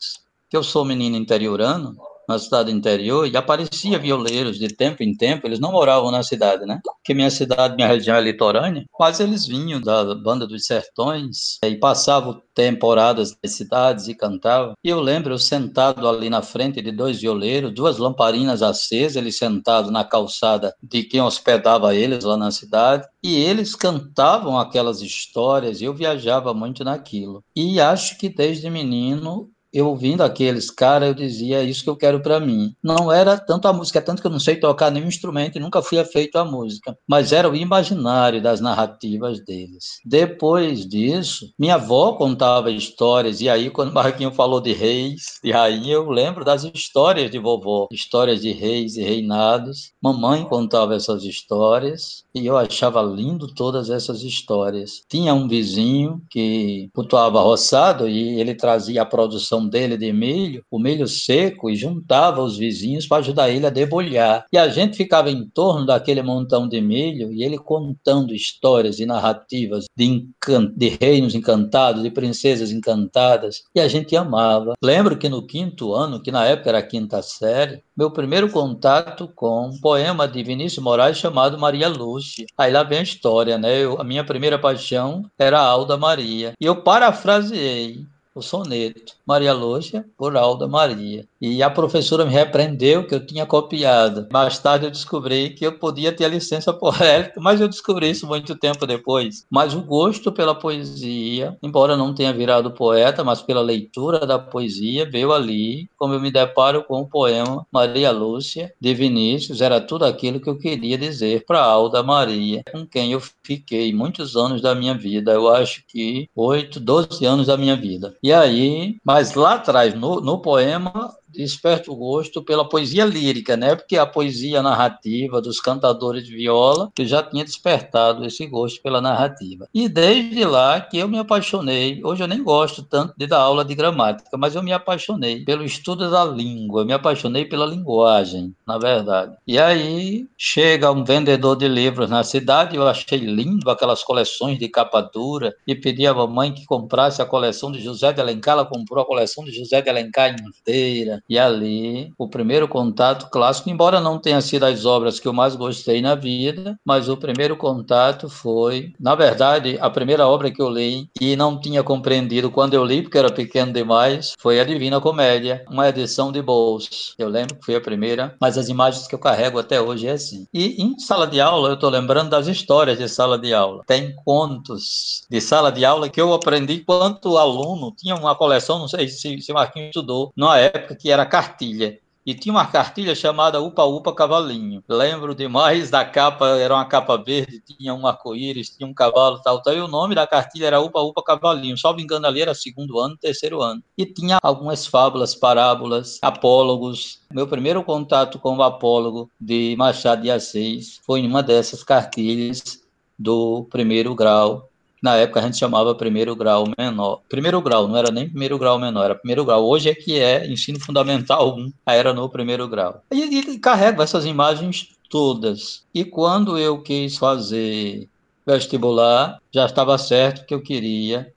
Que 0.50 0.56
eu 0.56 0.64
sou 0.64 0.86
menino 0.86 1.18
interiorano, 1.18 1.98
na 2.28 2.38
cidade 2.40 2.72
interior, 2.72 3.28
e 3.28 3.36
aparecia 3.38 3.98
violeiros 3.98 4.58
de 4.58 4.68
tempo 4.68 5.04
em 5.04 5.16
tempo, 5.16 5.48
eles 5.48 5.60
não 5.60 5.72
moravam 5.72 6.12
na 6.12 6.24
cidade, 6.24 6.66
né? 6.66 6.80
Porque 6.84 7.14
minha 7.14 7.30
cidade, 7.30 7.76
minha 7.76 7.88
região 7.88 8.16
é 8.16 8.22
litorânea, 8.22 8.86
mas 9.00 9.20
eles 9.20 9.46
vinham 9.48 9.80
da 9.80 10.14
banda 10.16 10.46
dos 10.46 10.66
sertões 10.66 11.58
e 11.64 11.76
passavam 11.76 12.42
temporadas 12.54 13.38
nas 13.42 13.54
cidades 13.54 14.08
e 14.08 14.16
cantavam. 14.16 14.74
E 14.84 14.90
eu 14.90 15.00
lembro 15.00 15.34
eu 15.34 15.38
sentado 15.38 16.08
ali 16.08 16.30
na 16.30 16.42
frente 16.42 16.82
de 16.82 16.92
dois 16.92 17.22
violeiros, 17.22 17.74
duas 17.74 17.98
lamparinas 17.98 18.62
acesas, 18.62 19.16
eles 19.16 19.38
sentados 19.38 19.92
na 19.92 20.04
calçada 20.04 20.74
de 20.82 21.04
quem 21.04 21.22
hospedava 21.22 21.96
eles 21.96 22.24
lá 22.24 22.36
na 22.36 22.52
cidade, 22.52 23.08
e 23.24 23.36
eles 23.36 23.76
cantavam 23.76 24.58
aquelas 24.58 25.02
histórias, 25.02 25.82
eu 25.82 25.94
viajava 25.94 26.54
muito 26.54 26.84
naquilo. 26.84 27.44
E 27.56 27.80
acho 27.80 28.18
que 28.18 28.30
desde 28.30 28.70
menino 28.70 29.50
eu 29.78 29.90
ouvindo 29.90 30.24
aqueles 30.24 30.72
caras, 30.72 31.10
eu 31.10 31.14
dizia, 31.14 31.60
é 31.60 31.64
isso 31.64 31.84
que 31.84 31.90
eu 31.90 31.96
quero 31.96 32.20
para 32.20 32.40
mim. 32.40 32.74
Não 32.84 33.12
era 33.12 33.38
tanto 33.38 33.68
a 33.68 33.74
música, 33.74 34.02
tanto 34.02 34.22
que 34.22 34.28
eu 34.28 34.32
não 34.32 34.40
sei 34.40 34.56
tocar 34.56 34.90
nenhum 34.90 35.08
instrumento 35.08 35.56
e 35.56 35.60
nunca 35.60 35.84
fui 35.84 36.00
afeito 36.00 36.36
à 36.40 36.44
música, 36.44 36.98
mas 37.08 37.32
era 37.32 37.48
o 37.48 37.56
imaginário 37.56 38.42
das 38.42 38.60
narrativas 38.60 39.40
deles. 39.40 40.00
Depois 40.04 40.88
disso, 40.88 41.54
minha 41.60 41.76
avó 41.76 42.14
contava 42.14 42.72
histórias, 42.72 43.40
e 43.40 43.48
aí 43.48 43.70
quando 43.70 43.92
o 43.92 43.94
Marquinho 43.94 44.32
falou 44.32 44.60
de 44.60 44.74
reis, 44.74 45.40
de 45.44 45.52
rainha, 45.52 45.94
eu 45.94 46.10
lembro 46.10 46.44
das 46.44 46.64
histórias 46.64 47.30
de 47.30 47.38
vovó, 47.38 47.88
histórias 47.92 48.42
de 48.42 48.52
reis 48.52 48.98
e 48.98 49.04
reinados. 49.04 49.92
Mamãe 50.02 50.44
contava 50.44 50.96
essas 50.96 51.24
histórias, 51.24 52.24
e 52.34 52.48
eu 52.48 52.58
achava 52.58 53.02
lindo 53.04 53.54
todas 53.54 53.92
essas 53.92 54.24
histórias. 54.24 55.02
Tinha 55.08 55.36
um 55.36 55.48
vizinho 55.48 56.20
que 56.32 56.90
cultuava 56.96 57.42
roçado 57.42 58.08
e 58.10 58.40
ele 58.40 58.56
trazia 58.56 59.04
a 59.04 59.06
produção 59.06 59.67
dele 59.68 59.98
de 59.98 60.12
milho, 60.12 60.64
o 60.70 60.80
milho 60.80 61.08
seco, 61.08 61.70
e 61.70 61.76
juntava 61.76 62.42
os 62.42 62.58
vizinhos 62.58 63.08
para 63.08 63.18
ajudar 63.18 63.50
ele 63.50 63.66
a 63.66 63.70
debulhar. 63.70 64.46
E 64.52 64.58
a 64.58 64.68
gente 64.68 64.98
ficava 64.98 65.30
em 65.30 65.48
torno 65.50 65.86
daquele 65.86 66.22
montão 66.22 66.68
de 66.68 66.82
milho 66.82 67.32
e 67.32 67.44
ele 67.44 67.58
contando 67.58 68.34
histórias 68.34 69.00
e 69.00 69.06
narrativas 69.06 69.86
de, 69.96 70.28
de 70.76 70.98
reinos 71.00 71.36
encantados, 71.36 72.04
de 72.04 72.12
princesas 72.12 72.72
encantadas, 72.72 73.64
e 73.74 73.80
a 73.80 73.88
gente 73.88 74.16
amava. 74.16 74.74
Lembro 74.84 75.18
que 75.18 75.30
no 75.30 75.46
quinto 75.46 75.94
ano, 75.94 76.22
que 76.22 76.32
na 76.32 76.46
época 76.46 76.70
era 76.70 76.80
a 76.80 76.84
quinta 76.84 77.22
série, 77.22 77.82
meu 77.96 78.12
primeiro 78.12 78.50
contato 78.52 79.28
com 79.36 79.68
um 79.68 79.80
poema 79.80 80.28
de 80.28 80.44
Vinícius 80.44 80.84
Moraes 80.84 81.18
chamado 81.18 81.58
Maria 81.58 81.90
Lúcia. 81.90 82.46
Aí 82.58 82.72
lá 82.72 82.84
vem 82.84 83.00
a 83.00 83.04
história, 83.04 83.58
né? 83.58 83.84
Eu, 83.84 84.00
a 84.00 84.04
minha 84.04 84.24
primeira 84.24 84.60
paixão 84.60 85.24
era 85.38 85.60
a 85.60 85.66
Alda 85.66 85.98
Maria. 85.98 86.54
E 86.60 86.66
eu 86.66 86.84
parafraseei 86.84 88.06
o 88.38 88.42
soneto 88.42 89.16
Maria 89.26 89.54
Lúcia 89.54 90.06
por 90.18 90.38
Alda 90.38 90.68
Maria. 90.68 91.26
E 91.42 91.62
a 91.62 91.70
professora 91.70 92.26
me 92.26 92.32
repreendeu 92.32 93.06
que 93.06 93.14
eu 93.14 93.26
tinha 93.26 93.46
copiado. 93.46 94.28
Mais 94.32 94.58
tarde 94.58 94.86
eu 94.86 94.92
descobri 94.92 95.52
que 95.52 95.66
eu 95.66 95.78
podia 95.78 96.12
ter 96.12 96.26
a 96.26 96.30
licença 96.30 96.72
poética, 96.74 97.40
mas 97.40 97.60
eu 97.60 97.68
descobri 97.68 98.10
isso 98.10 98.28
muito 98.28 98.56
tempo 98.56 98.86
depois. 98.86 99.46
Mas 99.50 99.74
o 99.74 99.82
gosto 99.82 100.32
pela 100.32 100.56
poesia, 100.56 101.58
embora 101.62 101.98
não 101.98 102.14
tenha 102.14 102.34
virado 102.34 102.72
poeta, 102.72 103.24
mas 103.24 103.42
pela 103.42 103.62
leitura 103.62 104.26
da 104.26 104.40
poesia, 104.40 105.10
veio 105.10 105.34
ali, 105.34 105.90
como 105.98 106.14
eu 106.14 106.20
me 106.20 106.32
deparo 106.32 106.84
com 106.84 107.02
o 107.02 107.08
poema 107.08 107.66
Maria 107.72 108.12
Lúcia, 108.12 108.74
de 108.80 108.94
Vinícius, 108.94 109.62
era 109.62 109.82
tudo 109.82 110.06
aquilo 110.06 110.40
que 110.40 110.50
eu 110.50 110.58
queria 110.58 110.98
dizer 110.98 111.46
para 111.46 111.62
Alda 111.62 112.02
Maria, 112.04 112.64
com 112.72 112.86
quem 112.86 113.12
eu 113.12 113.22
fiquei 113.44 113.94
muitos 113.94 114.36
anos 114.36 114.62
da 114.62 114.74
minha 114.74 114.96
vida. 114.96 115.32
Eu 115.34 115.50
acho 115.50 115.84
que 115.88 116.30
oito, 116.36 116.80
doze 116.80 117.26
anos 117.26 117.48
da 117.48 117.58
minha 117.58 117.76
vida. 117.76 118.16
E 118.28 118.34
aí, 118.34 119.00
mas 119.06 119.36
lá 119.36 119.54
atrás, 119.54 119.94
no, 119.94 120.20
no 120.20 120.42
poema, 120.42 121.16
desperta 121.38 121.92
o 121.92 121.96
gosto 121.96 122.44
pela 122.44 122.68
poesia 122.68 123.06
lírica, 123.06 123.56
né? 123.56 123.76
Porque 123.76 123.98
a 123.98 124.06
poesia 124.06 124.62
narrativa 124.62 125.42
dos 125.42 125.60
cantadores 125.60 126.26
de 126.26 126.36
viola, 126.36 126.92
eu 126.98 127.06
já 127.06 127.24
tinha 127.24 127.44
despertado 127.44 128.26
esse 128.26 128.46
gosto 128.46 128.82
pela 128.82 129.02
narrativa. 129.02 129.68
E 129.74 129.88
desde 129.88 130.44
lá 130.46 130.80
que 130.82 130.98
eu 130.98 131.08
me 131.08 131.18
apaixonei, 131.18 132.02
hoje 132.04 132.24
eu 132.24 132.28
nem 132.28 132.44
gosto 132.44 132.84
tanto 132.84 133.14
de 133.18 133.28
dar 133.28 133.40
aula 133.40 133.64
de 133.64 133.76
gramática, 133.76 134.38
mas 134.38 134.56
eu 134.56 134.64
me 134.64 134.74
apaixonei 134.74 135.44
pelo 135.44 135.64
estudo 135.64 136.10
da 136.10 136.24
língua, 136.26 136.86
me 136.86 136.94
apaixonei 136.94 137.46
pela 137.46 137.66
linguagem, 137.66 138.54
na 138.66 138.78
verdade. 138.78 139.36
E 139.48 139.58
aí 139.58 140.28
chega 140.38 140.92
um 140.92 141.04
vendedor 141.04 141.56
de 141.56 141.68
livros 141.68 142.10
na 142.10 142.24
cidade, 142.24 142.76
eu 142.76 142.88
achei 142.88 143.20
lindo 143.20 143.70
aquelas 143.70 144.04
coleções 144.04 144.58
de 144.58 144.68
capa 144.68 145.02
dura 145.02 145.56
e 145.66 145.76
pedi 145.76 146.06
à 146.06 146.14
mamãe 146.14 146.54
que 146.54 146.66
comprasse 146.66 147.22
a 147.22 147.26
coleção 147.26 147.72
de 147.72 147.82
José 147.82 148.12
de 148.14 148.22
Alencar, 148.22 148.54
ela 148.54 148.66
comprou 148.66 149.04
a 149.04 149.06
coleção 149.06 149.44
de 149.44 149.52
José 149.52 149.82
de 149.82 149.90
Alencar 149.90 150.36
inteira. 150.40 151.24
E 151.30 151.38
ali, 151.38 152.12
o 152.18 152.30
primeiro 152.30 152.68
contato 152.68 153.30
clássico, 153.30 153.70
embora 153.70 154.00
não 154.00 154.18
tenha 154.18 154.42
sido 154.42 154.66
as 154.66 154.86
obras 154.86 155.20
que 155.20 155.28
eu 155.28 155.34
mais 155.34 155.56
gostei 155.56 156.02
na 156.02 156.16
vida, 156.16 156.80
mas 156.86 157.10
o 157.10 157.18
primeiro 157.18 157.58
contato 157.58 158.30
foi, 158.30 158.94
na 159.00 159.16
verdade, 159.16 159.78
a 159.82 159.90
primeira 159.90 160.28
obra 160.28 160.52
que 160.52 160.62
eu 160.62 160.70
li 160.70 161.10
e 161.20 161.36
não 161.36 161.60
tinha 161.60 161.84
compreendido 161.84 162.50
quando 162.50 162.74
eu 162.74 162.86
li, 162.86 163.02
porque 163.02 163.18
era 163.18 163.32
pequeno 163.32 163.74
demais, 163.74 164.34
foi 164.40 164.60
a 164.60 164.64
Divina 164.64 165.02
Comédia, 165.02 165.64
uma 165.70 165.90
edição 165.90 166.32
de 166.32 166.42
bolso. 166.42 167.14
Eu 167.18 167.28
lembro 167.28 167.56
que 167.56 167.66
foi 167.66 167.76
a 167.76 167.82
primeira, 167.82 168.36
mas 168.40 168.58
as 168.58 168.70
imagens 168.70 169.08
que 169.08 169.16
eu 169.16 169.20
carrego 169.20 169.60
até 169.60 169.82
hoje 169.82 170.08
é 170.08 170.12
assim. 170.12 170.48
E 170.54 170.82
em 170.82 170.98
sala 171.00 171.28
de 171.28 171.42
aula, 171.42 171.70
eu 171.70 171.74
estou 171.76 171.90
lembrando 171.90 172.30
das 172.30 172.48
histórias 172.48 172.98
de 172.98 173.10
sala 173.10 173.38
de 173.38 173.54
aula. 173.54 173.84
Tem 173.86 174.16
contos 174.24 175.26
de 175.30 175.42
sala 175.42 175.72
de 175.72 175.84
aula 175.84 176.10
que 176.10 176.22
eu 176.22 176.34
aprendi 176.34 176.80
quanto 176.80 177.38
aluno, 177.38 177.94
tinha 177.98 178.16
uma 178.16 178.36
coleção, 178.36 178.80
não 178.80 178.88
sei 178.88 179.08
se, 179.08 179.42
se 179.42 179.54
Marquinhos 179.54 179.88
estudou, 179.90 180.32
numa 180.36 180.58
época 180.58 180.96
que 180.96 181.12
era 181.18 181.26
cartilha. 181.26 182.00
E 182.26 182.34
tinha 182.34 182.54
uma 182.54 182.66
cartilha 182.66 183.16
chamada 183.16 183.62
Upa 183.62 183.86
Upa 183.86 184.14
Cavalinho. 184.14 184.84
Lembro 184.86 185.34
demais 185.34 185.90
da 185.90 186.04
capa, 186.04 186.46
era 186.58 186.74
uma 186.74 186.84
capa 186.84 187.16
verde, 187.16 187.62
tinha 187.62 187.94
um 187.94 188.06
arco-íris, 188.06 188.76
tinha 188.76 188.86
um 188.86 188.94
cavalo, 188.94 189.42
tal, 189.42 189.62
tal. 189.62 189.74
E 189.74 189.80
o 189.80 189.88
nome 189.88 190.14
da 190.14 190.28
cartilha 190.28 190.68
era 190.68 190.82
Upa 190.82 191.00
Upa 191.00 191.24
Cavalinho. 191.24 191.78
Só 191.78 191.94
me 191.94 192.04
engano 192.04 192.28
ali 192.28 192.42
era 192.42 192.54
segundo 192.54 193.00
ano, 193.00 193.16
terceiro 193.16 193.62
ano. 193.62 193.82
E 193.98 194.06
tinha 194.06 194.40
algumas 194.44 194.86
fábulas, 194.86 195.36
parábolas, 195.36 196.20
apólogos. 196.22 197.22
Meu 197.32 197.48
primeiro 197.48 197.82
contato 197.82 198.38
com 198.40 198.58
o 198.58 198.64
apólogo 198.64 199.32
de 199.40 199.74
Machado 199.78 200.24
de 200.24 200.30
Assis 200.30 201.00
foi 201.06 201.22
em 201.22 201.28
uma 201.28 201.42
dessas 201.42 201.82
cartilhas 201.82 202.86
do 203.18 203.66
primeiro 203.72 204.14
grau 204.14 204.70
na 205.02 205.16
época 205.16 205.40
a 205.40 205.44
gente 205.44 205.58
chamava 205.58 205.94
primeiro 205.96 206.36
grau 206.36 206.66
menor. 206.78 207.22
Primeiro 207.30 207.62
grau, 207.62 207.88
não 207.88 207.98
era 207.98 208.12
nem 208.12 208.30
primeiro 208.30 208.58
grau 208.58 208.80
menor, 208.80 209.06
era 209.06 209.16
primeiro 209.16 209.46
grau. 209.46 209.66
Hoje 209.66 209.90
é 209.90 209.96
que 209.96 210.20
é 210.20 210.48
ensino 210.48 210.80
fundamental 210.80 211.58
1, 211.58 211.72
aí 211.86 211.98
era 211.98 212.14
no 212.14 212.30
primeiro 212.30 212.68
grau. 212.68 213.02
E, 213.12 213.22
e 213.22 213.60
carrego 213.60 214.02
essas 214.02 214.26
imagens 214.26 214.90
todas. 215.10 215.84
E 215.94 216.04
quando 216.04 216.58
eu 216.58 216.82
quis 216.82 217.18
fazer 217.18 218.08
vestibular, 218.46 219.40
já 219.52 219.66
estava 219.66 219.98
certo 219.98 220.46
que 220.46 220.54
eu 220.54 220.62
queria 220.62 221.32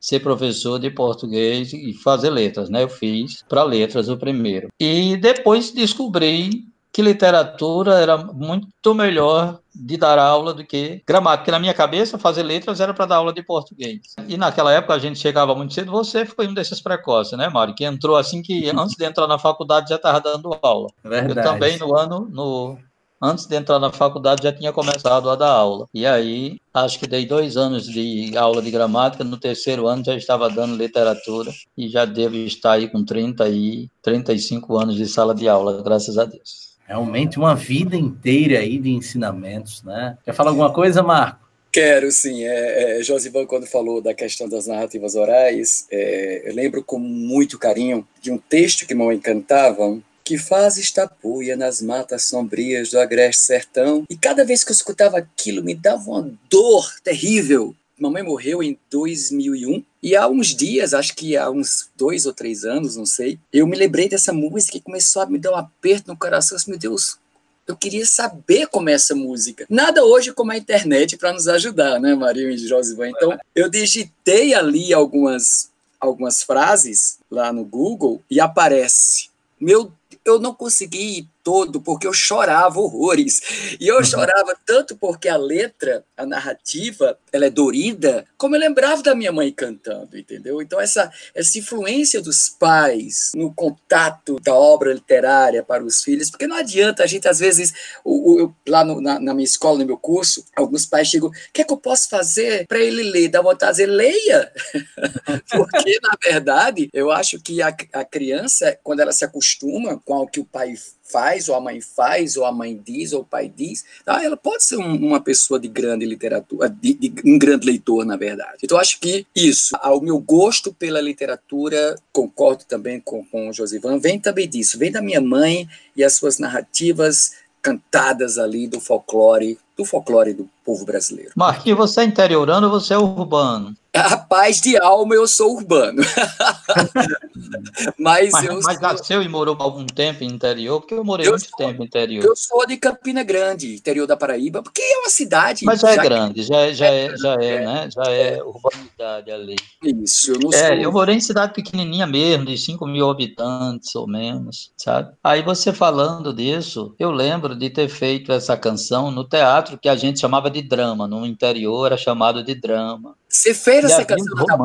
ser 0.00 0.20
professor 0.20 0.78
de 0.78 0.90
português 0.90 1.72
e 1.72 1.92
fazer 1.94 2.30
letras, 2.30 2.68
né? 2.68 2.82
Eu 2.82 2.88
fiz 2.88 3.42
para 3.48 3.64
letras 3.64 4.08
o 4.08 4.16
primeiro. 4.16 4.68
E 4.78 5.16
depois 5.16 5.72
descobri 5.72 6.64
que 6.96 7.02
literatura 7.02 7.96
era 7.96 8.16
muito 8.16 8.94
melhor 8.94 9.60
de 9.74 9.98
dar 9.98 10.18
aula 10.18 10.54
do 10.54 10.64
que 10.64 11.02
gramática. 11.06 11.42
Porque 11.42 11.50
na 11.50 11.58
minha 11.58 11.74
cabeça, 11.74 12.16
fazer 12.16 12.42
letras 12.42 12.80
era 12.80 12.94
para 12.94 13.04
dar 13.04 13.16
aula 13.16 13.34
de 13.34 13.42
português. 13.42 14.14
E 14.26 14.38
naquela 14.38 14.72
época 14.72 14.94
a 14.94 14.98
gente 14.98 15.18
chegava 15.18 15.54
muito 15.54 15.74
cedo. 15.74 15.92
Você 15.92 16.24
foi 16.24 16.48
um 16.48 16.54
desses 16.54 16.80
precoces, 16.80 17.36
né, 17.36 17.50
Mário? 17.50 17.74
Que 17.74 17.84
entrou 17.84 18.16
assim 18.16 18.40
que 18.40 18.70
antes 18.74 18.96
de 18.96 19.04
entrar 19.04 19.26
na 19.26 19.38
faculdade 19.38 19.90
já 19.90 19.96
estava 19.96 20.22
dando 20.22 20.58
aula. 20.62 20.88
Verdade. 21.04 21.38
Eu 21.38 21.52
também 21.52 21.78
no 21.78 21.94
ano, 21.94 22.30
no, 22.32 22.78
antes 23.22 23.44
de 23.44 23.54
entrar 23.56 23.78
na 23.78 23.92
faculdade 23.92 24.44
já 24.44 24.50
tinha 24.50 24.72
começado 24.72 25.28
a 25.28 25.36
dar 25.36 25.50
aula. 25.50 25.86
E 25.92 26.06
aí, 26.06 26.58
acho 26.72 26.98
que 26.98 27.06
dei 27.06 27.26
dois 27.26 27.58
anos 27.58 27.86
de 27.86 28.34
aula 28.38 28.62
de 28.62 28.70
gramática, 28.70 29.22
no 29.22 29.36
terceiro 29.36 29.86
ano 29.86 30.02
já 30.02 30.14
estava 30.14 30.48
dando 30.48 30.74
literatura 30.74 31.52
e 31.76 31.90
já 31.90 32.06
devo 32.06 32.36
estar 32.36 32.72
aí 32.72 32.88
com 32.88 33.04
30 33.04 33.46
e 33.50 33.90
35 34.00 34.78
anos 34.78 34.94
de 34.94 35.06
sala 35.06 35.34
de 35.34 35.46
aula, 35.46 35.82
graças 35.82 36.16
a 36.16 36.24
Deus. 36.24 36.74
Realmente 36.86 37.38
uma 37.38 37.54
vida 37.54 37.96
inteira 37.96 38.60
aí 38.60 38.78
de 38.78 38.90
ensinamentos, 38.90 39.82
né? 39.82 40.16
Quer 40.24 40.34
falar 40.34 40.50
alguma 40.50 40.72
coisa, 40.72 41.02
Marco? 41.02 41.46
Quero, 41.72 42.10
sim. 42.10 42.44
É, 42.44 43.00
é, 43.00 43.02
Josivan, 43.02 43.44
quando 43.44 43.66
falou 43.66 44.00
da 44.00 44.14
questão 44.14 44.48
das 44.48 44.66
narrativas 44.66 45.14
orais, 45.14 45.86
é, 45.90 46.48
eu 46.48 46.54
lembro 46.54 46.82
com 46.82 46.98
muito 46.98 47.58
carinho 47.58 48.06
de 48.20 48.30
um 48.30 48.38
texto 48.38 48.86
que 48.86 48.94
mamãe 48.94 49.18
cantava, 49.18 49.98
que 50.24 50.38
faz 50.38 50.76
estapuia 50.76 51.56
nas 51.56 51.82
matas 51.82 52.24
sombrias 52.24 52.90
do 52.90 52.98
agreste 52.98 53.42
sertão. 53.42 54.04
E 54.08 54.16
cada 54.16 54.44
vez 54.44 54.64
que 54.64 54.70
eu 54.70 54.74
escutava 54.74 55.18
aquilo, 55.18 55.62
me 55.62 55.74
dava 55.74 56.10
uma 56.10 56.32
dor 56.48 56.88
terrível. 57.04 57.74
Mamãe 57.98 58.22
morreu 58.22 58.62
em 58.62 58.78
2001 58.90 59.82
e 60.02 60.14
há 60.14 60.28
uns 60.28 60.48
dias, 60.48 60.92
acho 60.92 61.16
que 61.16 61.34
há 61.34 61.48
uns 61.48 61.88
dois 61.96 62.26
ou 62.26 62.32
três 62.32 62.64
anos, 62.64 62.94
não 62.94 63.06
sei, 63.06 63.38
eu 63.50 63.66
me 63.66 63.76
lembrei 63.76 64.06
dessa 64.06 64.34
música 64.34 64.76
e 64.76 64.82
começou 64.82 65.22
a 65.22 65.26
me 65.26 65.38
dar 65.38 65.52
um 65.52 65.56
aperto 65.56 66.08
no 66.08 66.16
coração. 66.16 66.56
Assim, 66.56 66.70
meu 66.70 66.78
Deus, 66.78 67.18
eu 67.66 67.74
queria 67.74 68.04
saber 68.04 68.66
como 68.66 68.90
é 68.90 68.92
essa 68.92 69.14
música. 69.14 69.66
Nada 69.68 70.04
hoje 70.04 70.32
como 70.32 70.52
a 70.52 70.56
internet 70.58 71.16
para 71.16 71.32
nos 71.32 71.48
ajudar, 71.48 71.98
né, 71.98 72.14
Maria 72.14 72.50
e 72.50 72.58
Josivan? 72.58 73.08
Então, 73.08 73.36
eu 73.54 73.68
digitei 73.70 74.52
ali 74.52 74.92
algumas, 74.92 75.70
algumas 75.98 76.42
frases 76.42 77.18
lá 77.30 77.50
no 77.50 77.64
Google 77.64 78.22
e 78.30 78.38
aparece. 78.38 79.30
Meu, 79.58 79.90
eu 80.22 80.38
não 80.38 80.54
consegui 80.54 81.26
todo 81.46 81.80
porque 81.80 82.08
eu 82.08 82.12
chorava 82.12 82.80
horrores. 82.80 83.76
E 83.78 83.86
eu 83.86 83.98
uhum. 83.98 84.04
chorava 84.04 84.58
tanto 84.66 84.96
porque 84.96 85.28
a 85.28 85.36
letra, 85.36 86.04
a 86.16 86.26
narrativa, 86.26 87.16
ela 87.32 87.46
é 87.46 87.50
dorida, 87.50 88.26
como 88.36 88.56
eu 88.56 88.60
lembrava 88.60 89.00
da 89.00 89.14
minha 89.14 89.30
mãe 89.30 89.52
cantando, 89.52 90.18
entendeu? 90.18 90.60
Então 90.60 90.80
essa 90.80 91.08
essa 91.32 91.56
influência 91.56 92.20
dos 92.20 92.48
pais 92.48 93.30
no 93.36 93.54
contato 93.54 94.40
da 94.40 94.52
obra 94.54 94.92
literária 94.92 95.62
para 95.62 95.84
os 95.84 96.02
filhos, 96.02 96.30
porque 96.30 96.48
não 96.48 96.56
adianta 96.56 97.04
a 97.04 97.06
gente 97.06 97.28
às 97.28 97.38
vezes 97.38 97.72
o, 98.04 98.42
o 98.42 98.54
lá 98.66 98.84
no, 98.84 99.00
na, 99.00 99.20
na, 99.20 99.32
minha 99.32 99.44
escola, 99.44 99.78
no 99.78 99.86
meu 99.86 99.96
curso, 99.96 100.44
alguns 100.56 100.84
pais 100.84 101.06
chegam, 101.06 101.28
o 101.28 101.32
que 101.52 101.62
é 101.62 101.64
que 101.64 101.72
eu 101.72 101.76
posso 101.76 102.08
fazer 102.08 102.66
para 102.66 102.80
ele 102.80 103.04
ler? 103.04 103.28
Dá 103.28 103.40
vontade 103.40 103.76
de 103.76 103.84
dizer, 103.84 103.96
leia! 103.96 104.52
porque 105.48 106.00
na 106.02 106.16
verdade, 106.20 106.88
eu 106.92 107.12
acho 107.12 107.40
que 107.40 107.62
a, 107.62 107.68
a 107.92 108.04
criança, 108.04 108.76
quando 108.82 108.98
ela 108.98 109.12
se 109.12 109.24
acostuma 109.24 110.00
com 110.04 110.16
o 110.16 110.26
que 110.26 110.40
o 110.40 110.44
pai 110.44 110.74
faz, 111.08 111.48
ou 111.48 111.54
a 111.54 111.60
mãe 111.60 111.80
faz, 111.80 112.36
ou 112.36 112.44
a 112.44 112.52
mãe 112.52 112.80
diz, 112.84 113.12
ou 113.12 113.22
o 113.22 113.24
pai 113.24 113.52
diz, 113.54 113.84
tá? 114.04 114.22
ela 114.22 114.36
pode 114.36 114.64
ser 114.64 114.76
um, 114.76 114.94
uma 114.94 115.20
pessoa 115.20 115.58
de 115.58 115.68
grande 115.68 116.04
literatura, 116.04 116.68
de, 116.68 116.94
de, 116.94 117.14
um 117.24 117.38
grande 117.38 117.66
leitor, 117.66 118.04
na 118.04 118.16
verdade. 118.16 118.58
Então, 118.62 118.78
acho 118.78 118.98
que 119.00 119.26
isso, 119.34 119.76
o 119.82 120.00
meu 120.00 120.18
gosto 120.18 120.72
pela 120.72 121.00
literatura, 121.00 121.96
concordo 122.12 122.64
também 122.64 123.00
com, 123.00 123.24
com 123.24 123.48
o 123.48 123.52
Josivan, 123.52 123.98
vem 123.98 124.18
também 124.18 124.48
disso, 124.48 124.78
vem 124.78 124.90
da 124.90 125.02
minha 125.02 125.20
mãe 125.20 125.68
e 125.96 126.02
as 126.02 126.14
suas 126.14 126.38
narrativas 126.38 127.32
cantadas 127.62 128.38
ali 128.38 128.68
do 128.68 128.80
folclore, 128.80 129.58
do 129.76 129.84
folclore 129.84 130.32
do 130.32 130.48
povo 130.66 130.84
brasileiro. 130.84 131.30
Marquinhos, 131.36 131.78
você 131.78 132.00
é 132.00 132.04
interiorano 132.04 132.66
ou 132.66 132.80
você 132.80 132.92
é 132.92 132.98
urbano? 132.98 133.72
Rapaz 133.96 134.60
de 134.60 134.76
alma, 134.76 135.14
eu 135.14 135.26
sou 135.26 135.54
urbano. 135.54 136.02
mas, 137.98 138.30
mas, 138.30 138.44
eu 138.44 138.60
mas 138.60 138.78
sou... 138.78 138.82
nasceu 138.82 139.22
e 139.22 139.28
morou 139.28 139.56
algum 139.58 139.86
tempo 139.86 140.22
em 140.22 140.26
interior? 140.26 140.80
Porque 140.80 140.94
eu 140.94 141.04
morei 141.04 141.26
eu 141.26 141.30
muito 141.30 141.48
sou, 141.48 141.56
tempo 141.56 141.82
em 141.82 141.86
interior. 141.86 142.24
Eu 142.24 142.36
sou 142.36 142.66
de 142.66 142.76
Campina 142.76 143.22
Grande, 143.22 143.74
interior 143.74 144.06
da 144.06 144.16
Paraíba, 144.16 144.62
porque 144.62 144.82
é 144.82 144.98
uma 144.98 145.08
cidade. 145.08 145.64
Mas 145.64 145.80
já, 145.80 145.92
é 145.92 145.96
grande, 145.96 146.42
já 146.42 146.56
é, 146.56 146.74
já 146.74 146.86
é, 146.86 147.16
já 147.16 147.34
é, 147.40 147.46
é 147.46 147.64
né? 147.64 147.88
Já 147.90 148.02
é, 148.10 148.42
urbanidade 148.42 149.30
ali. 149.30 149.56
Isso, 149.82 150.32
eu 150.32 150.40
não 150.40 150.50
é, 150.52 150.68
sou. 150.68 150.76
Eu 150.76 150.92
morei 150.92 151.14
em 151.14 151.20
cidade 151.20 151.54
pequenininha 151.54 152.06
mesmo, 152.06 152.44
de 152.44 152.58
5 152.58 152.86
mil 152.86 153.08
habitantes 153.08 153.94
ou 153.94 154.06
menos, 154.06 154.72
sabe? 154.76 155.14
Aí 155.24 155.42
você 155.42 155.72
falando 155.72 156.34
disso, 156.34 156.94
eu 156.98 157.10
lembro 157.10 157.56
de 157.56 157.70
ter 157.70 157.88
feito 157.88 158.30
essa 158.30 158.56
canção 158.56 159.10
no 159.10 159.24
teatro 159.24 159.78
que 159.78 159.88
a 159.88 159.96
gente 159.96 160.20
chamava 160.20 160.50
de 160.50 160.55
drama. 160.62 161.06
No 161.08 161.26
interior 161.26 161.86
era 161.86 161.96
chamado 161.96 162.42
de 162.42 162.54
drama. 162.54 163.16
Você 163.28 163.52
fez 163.52 163.84
essa 163.84 164.04
canção 164.04 164.34
da 164.46 164.56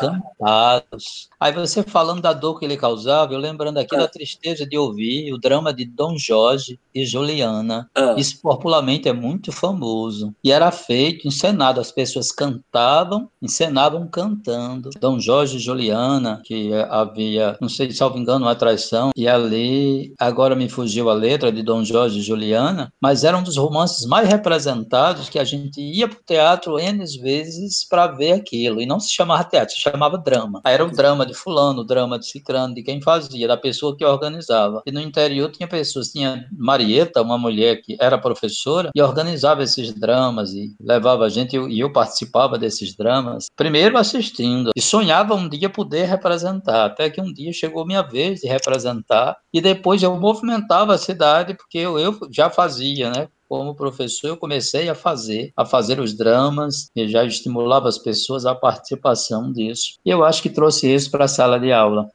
cantados. 0.00 1.28
Aí 1.38 1.52
você 1.52 1.82
falando 1.82 2.20
da 2.20 2.32
dor 2.32 2.58
que 2.58 2.64
ele 2.64 2.76
causava, 2.76 3.32
eu 3.32 3.38
lembrando 3.38 3.78
aqui 3.78 3.96
da 3.96 4.08
tristeza 4.08 4.66
de 4.66 4.76
ouvir 4.76 5.32
o 5.32 5.38
drama 5.38 5.72
de 5.72 5.84
Dom 5.84 6.16
Jorge 6.16 6.78
e 6.94 7.04
Juliana. 7.04 7.88
Ah. 7.94 8.14
Isso 8.16 8.40
popularmente 8.40 9.08
é 9.08 9.12
muito 9.12 9.52
famoso. 9.52 10.34
E 10.42 10.50
era 10.50 10.70
feito, 10.70 11.28
encenado, 11.28 11.80
as 11.80 11.92
pessoas 11.92 12.32
cantavam, 12.32 13.28
encenavam 13.40 14.06
cantando. 14.08 14.90
Dom 14.98 15.18
Jorge 15.18 15.56
e 15.56 15.60
Juliana, 15.60 16.42
que 16.44 16.72
havia, 16.88 17.56
não 17.60 17.68
sei, 17.68 17.90
salvo 17.92 18.18
engano, 18.18 18.46
uma 18.46 18.54
traição, 18.54 19.10
e 19.14 19.28
ali, 19.28 20.14
agora 20.18 20.54
me 20.54 20.68
fugiu 20.68 21.08
a 21.10 21.14
letra 21.14 21.52
de 21.52 21.62
Dom 21.62 21.84
Jorge 21.84 22.18
e 22.18 22.22
Juliana, 22.22 22.92
mas 23.00 23.24
era 23.24 23.36
um 23.36 23.42
dos 23.42 23.56
romances 23.56 24.06
mais 24.06 24.28
representados 24.28 25.28
que 25.28 25.38
a 25.38 25.44
gente 25.44 25.80
ia 25.80 26.08
para 26.08 26.18
o 26.18 26.24
teatro 26.26 26.78
N 26.78 27.00
vezes 27.22 27.86
para 27.90 28.06
ver 28.06 28.32
aquilo. 28.32 28.80
E 28.80 28.86
não 28.86 29.00
se 29.00 29.12
chamava 29.12 29.44
teatro, 29.44 29.74
se 29.74 29.80
chamava 29.80 30.16
drama. 30.16 30.60
Aí 30.64 30.74
era 30.74 30.84
o 30.84 30.90
drama 30.90 31.26
de 31.26 31.34
fulano, 31.34 31.80
o 31.80 31.84
drama 31.84 32.18
de 32.18 32.26
cicrano, 32.26 32.74
de 32.74 32.82
quem 32.82 33.02
fazia, 33.02 33.48
da 33.48 33.56
pessoa 33.56 33.96
que 33.96 34.04
organizava. 34.04 34.82
E 34.86 34.92
no 34.92 35.00
interior 35.00 35.50
tinha 35.50 35.68
pessoas, 35.68 36.08
tinha 36.08 36.46
Marieta, 36.52 37.20
uma 37.20 37.36
mulher 37.36 37.82
que 37.82 37.96
era 38.00 38.16
professora, 38.16 38.90
e 38.94 39.02
organizava 39.02 39.62
esses 39.62 39.92
dramas 39.92 40.52
e 40.52 40.74
levava 40.80 41.24
a 41.24 41.28
gente, 41.28 41.56
e 41.56 41.80
eu 41.80 41.92
participava 41.92 42.56
desses 42.56 42.94
dramas, 42.94 43.46
primeiro 43.56 43.98
assistindo, 43.98 44.70
e 44.76 44.80
sonhava 44.80 45.34
um 45.34 45.48
dia 45.48 45.68
poder 45.68 46.04
representar, 46.04 46.86
até 46.86 47.10
que 47.10 47.20
um 47.20 47.32
dia 47.32 47.52
chegou 47.52 47.84
minha 47.84 48.02
vez 48.02 48.40
de 48.40 48.48
representar, 48.48 49.36
e 49.52 49.60
depois 49.60 50.02
eu 50.02 50.14
movimentava 50.16 50.94
a 50.94 50.98
cidade, 50.98 51.54
porque 51.54 51.78
eu, 51.78 51.98
eu 51.98 52.16
já 52.30 52.48
fazia, 52.48 53.10
né? 53.10 53.28
Como 53.50 53.74
professor, 53.74 54.28
eu 54.28 54.36
comecei 54.36 54.88
a 54.88 54.94
fazer, 54.94 55.52
a 55.56 55.66
fazer 55.66 55.98
os 55.98 56.16
dramas, 56.16 56.88
e 56.94 57.08
já 57.08 57.24
estimulava 57.24 57.88
as 57.88 57.98
pessoas 57.98 58.46
à 58.46 58.54
participação 58.54 59.52
disso. 59.52 59.98
E 60.06 60.10
eu 60.10 60.22
acho 60.22 60.40
que 60.40 60.48
trouxe 60.48 60.86
isso 60.86 61.10
para 61.10 61.24
a 61.24 61.28
sala 61.28 61.58
de 61.58 61.72
aula. 61.72 62.08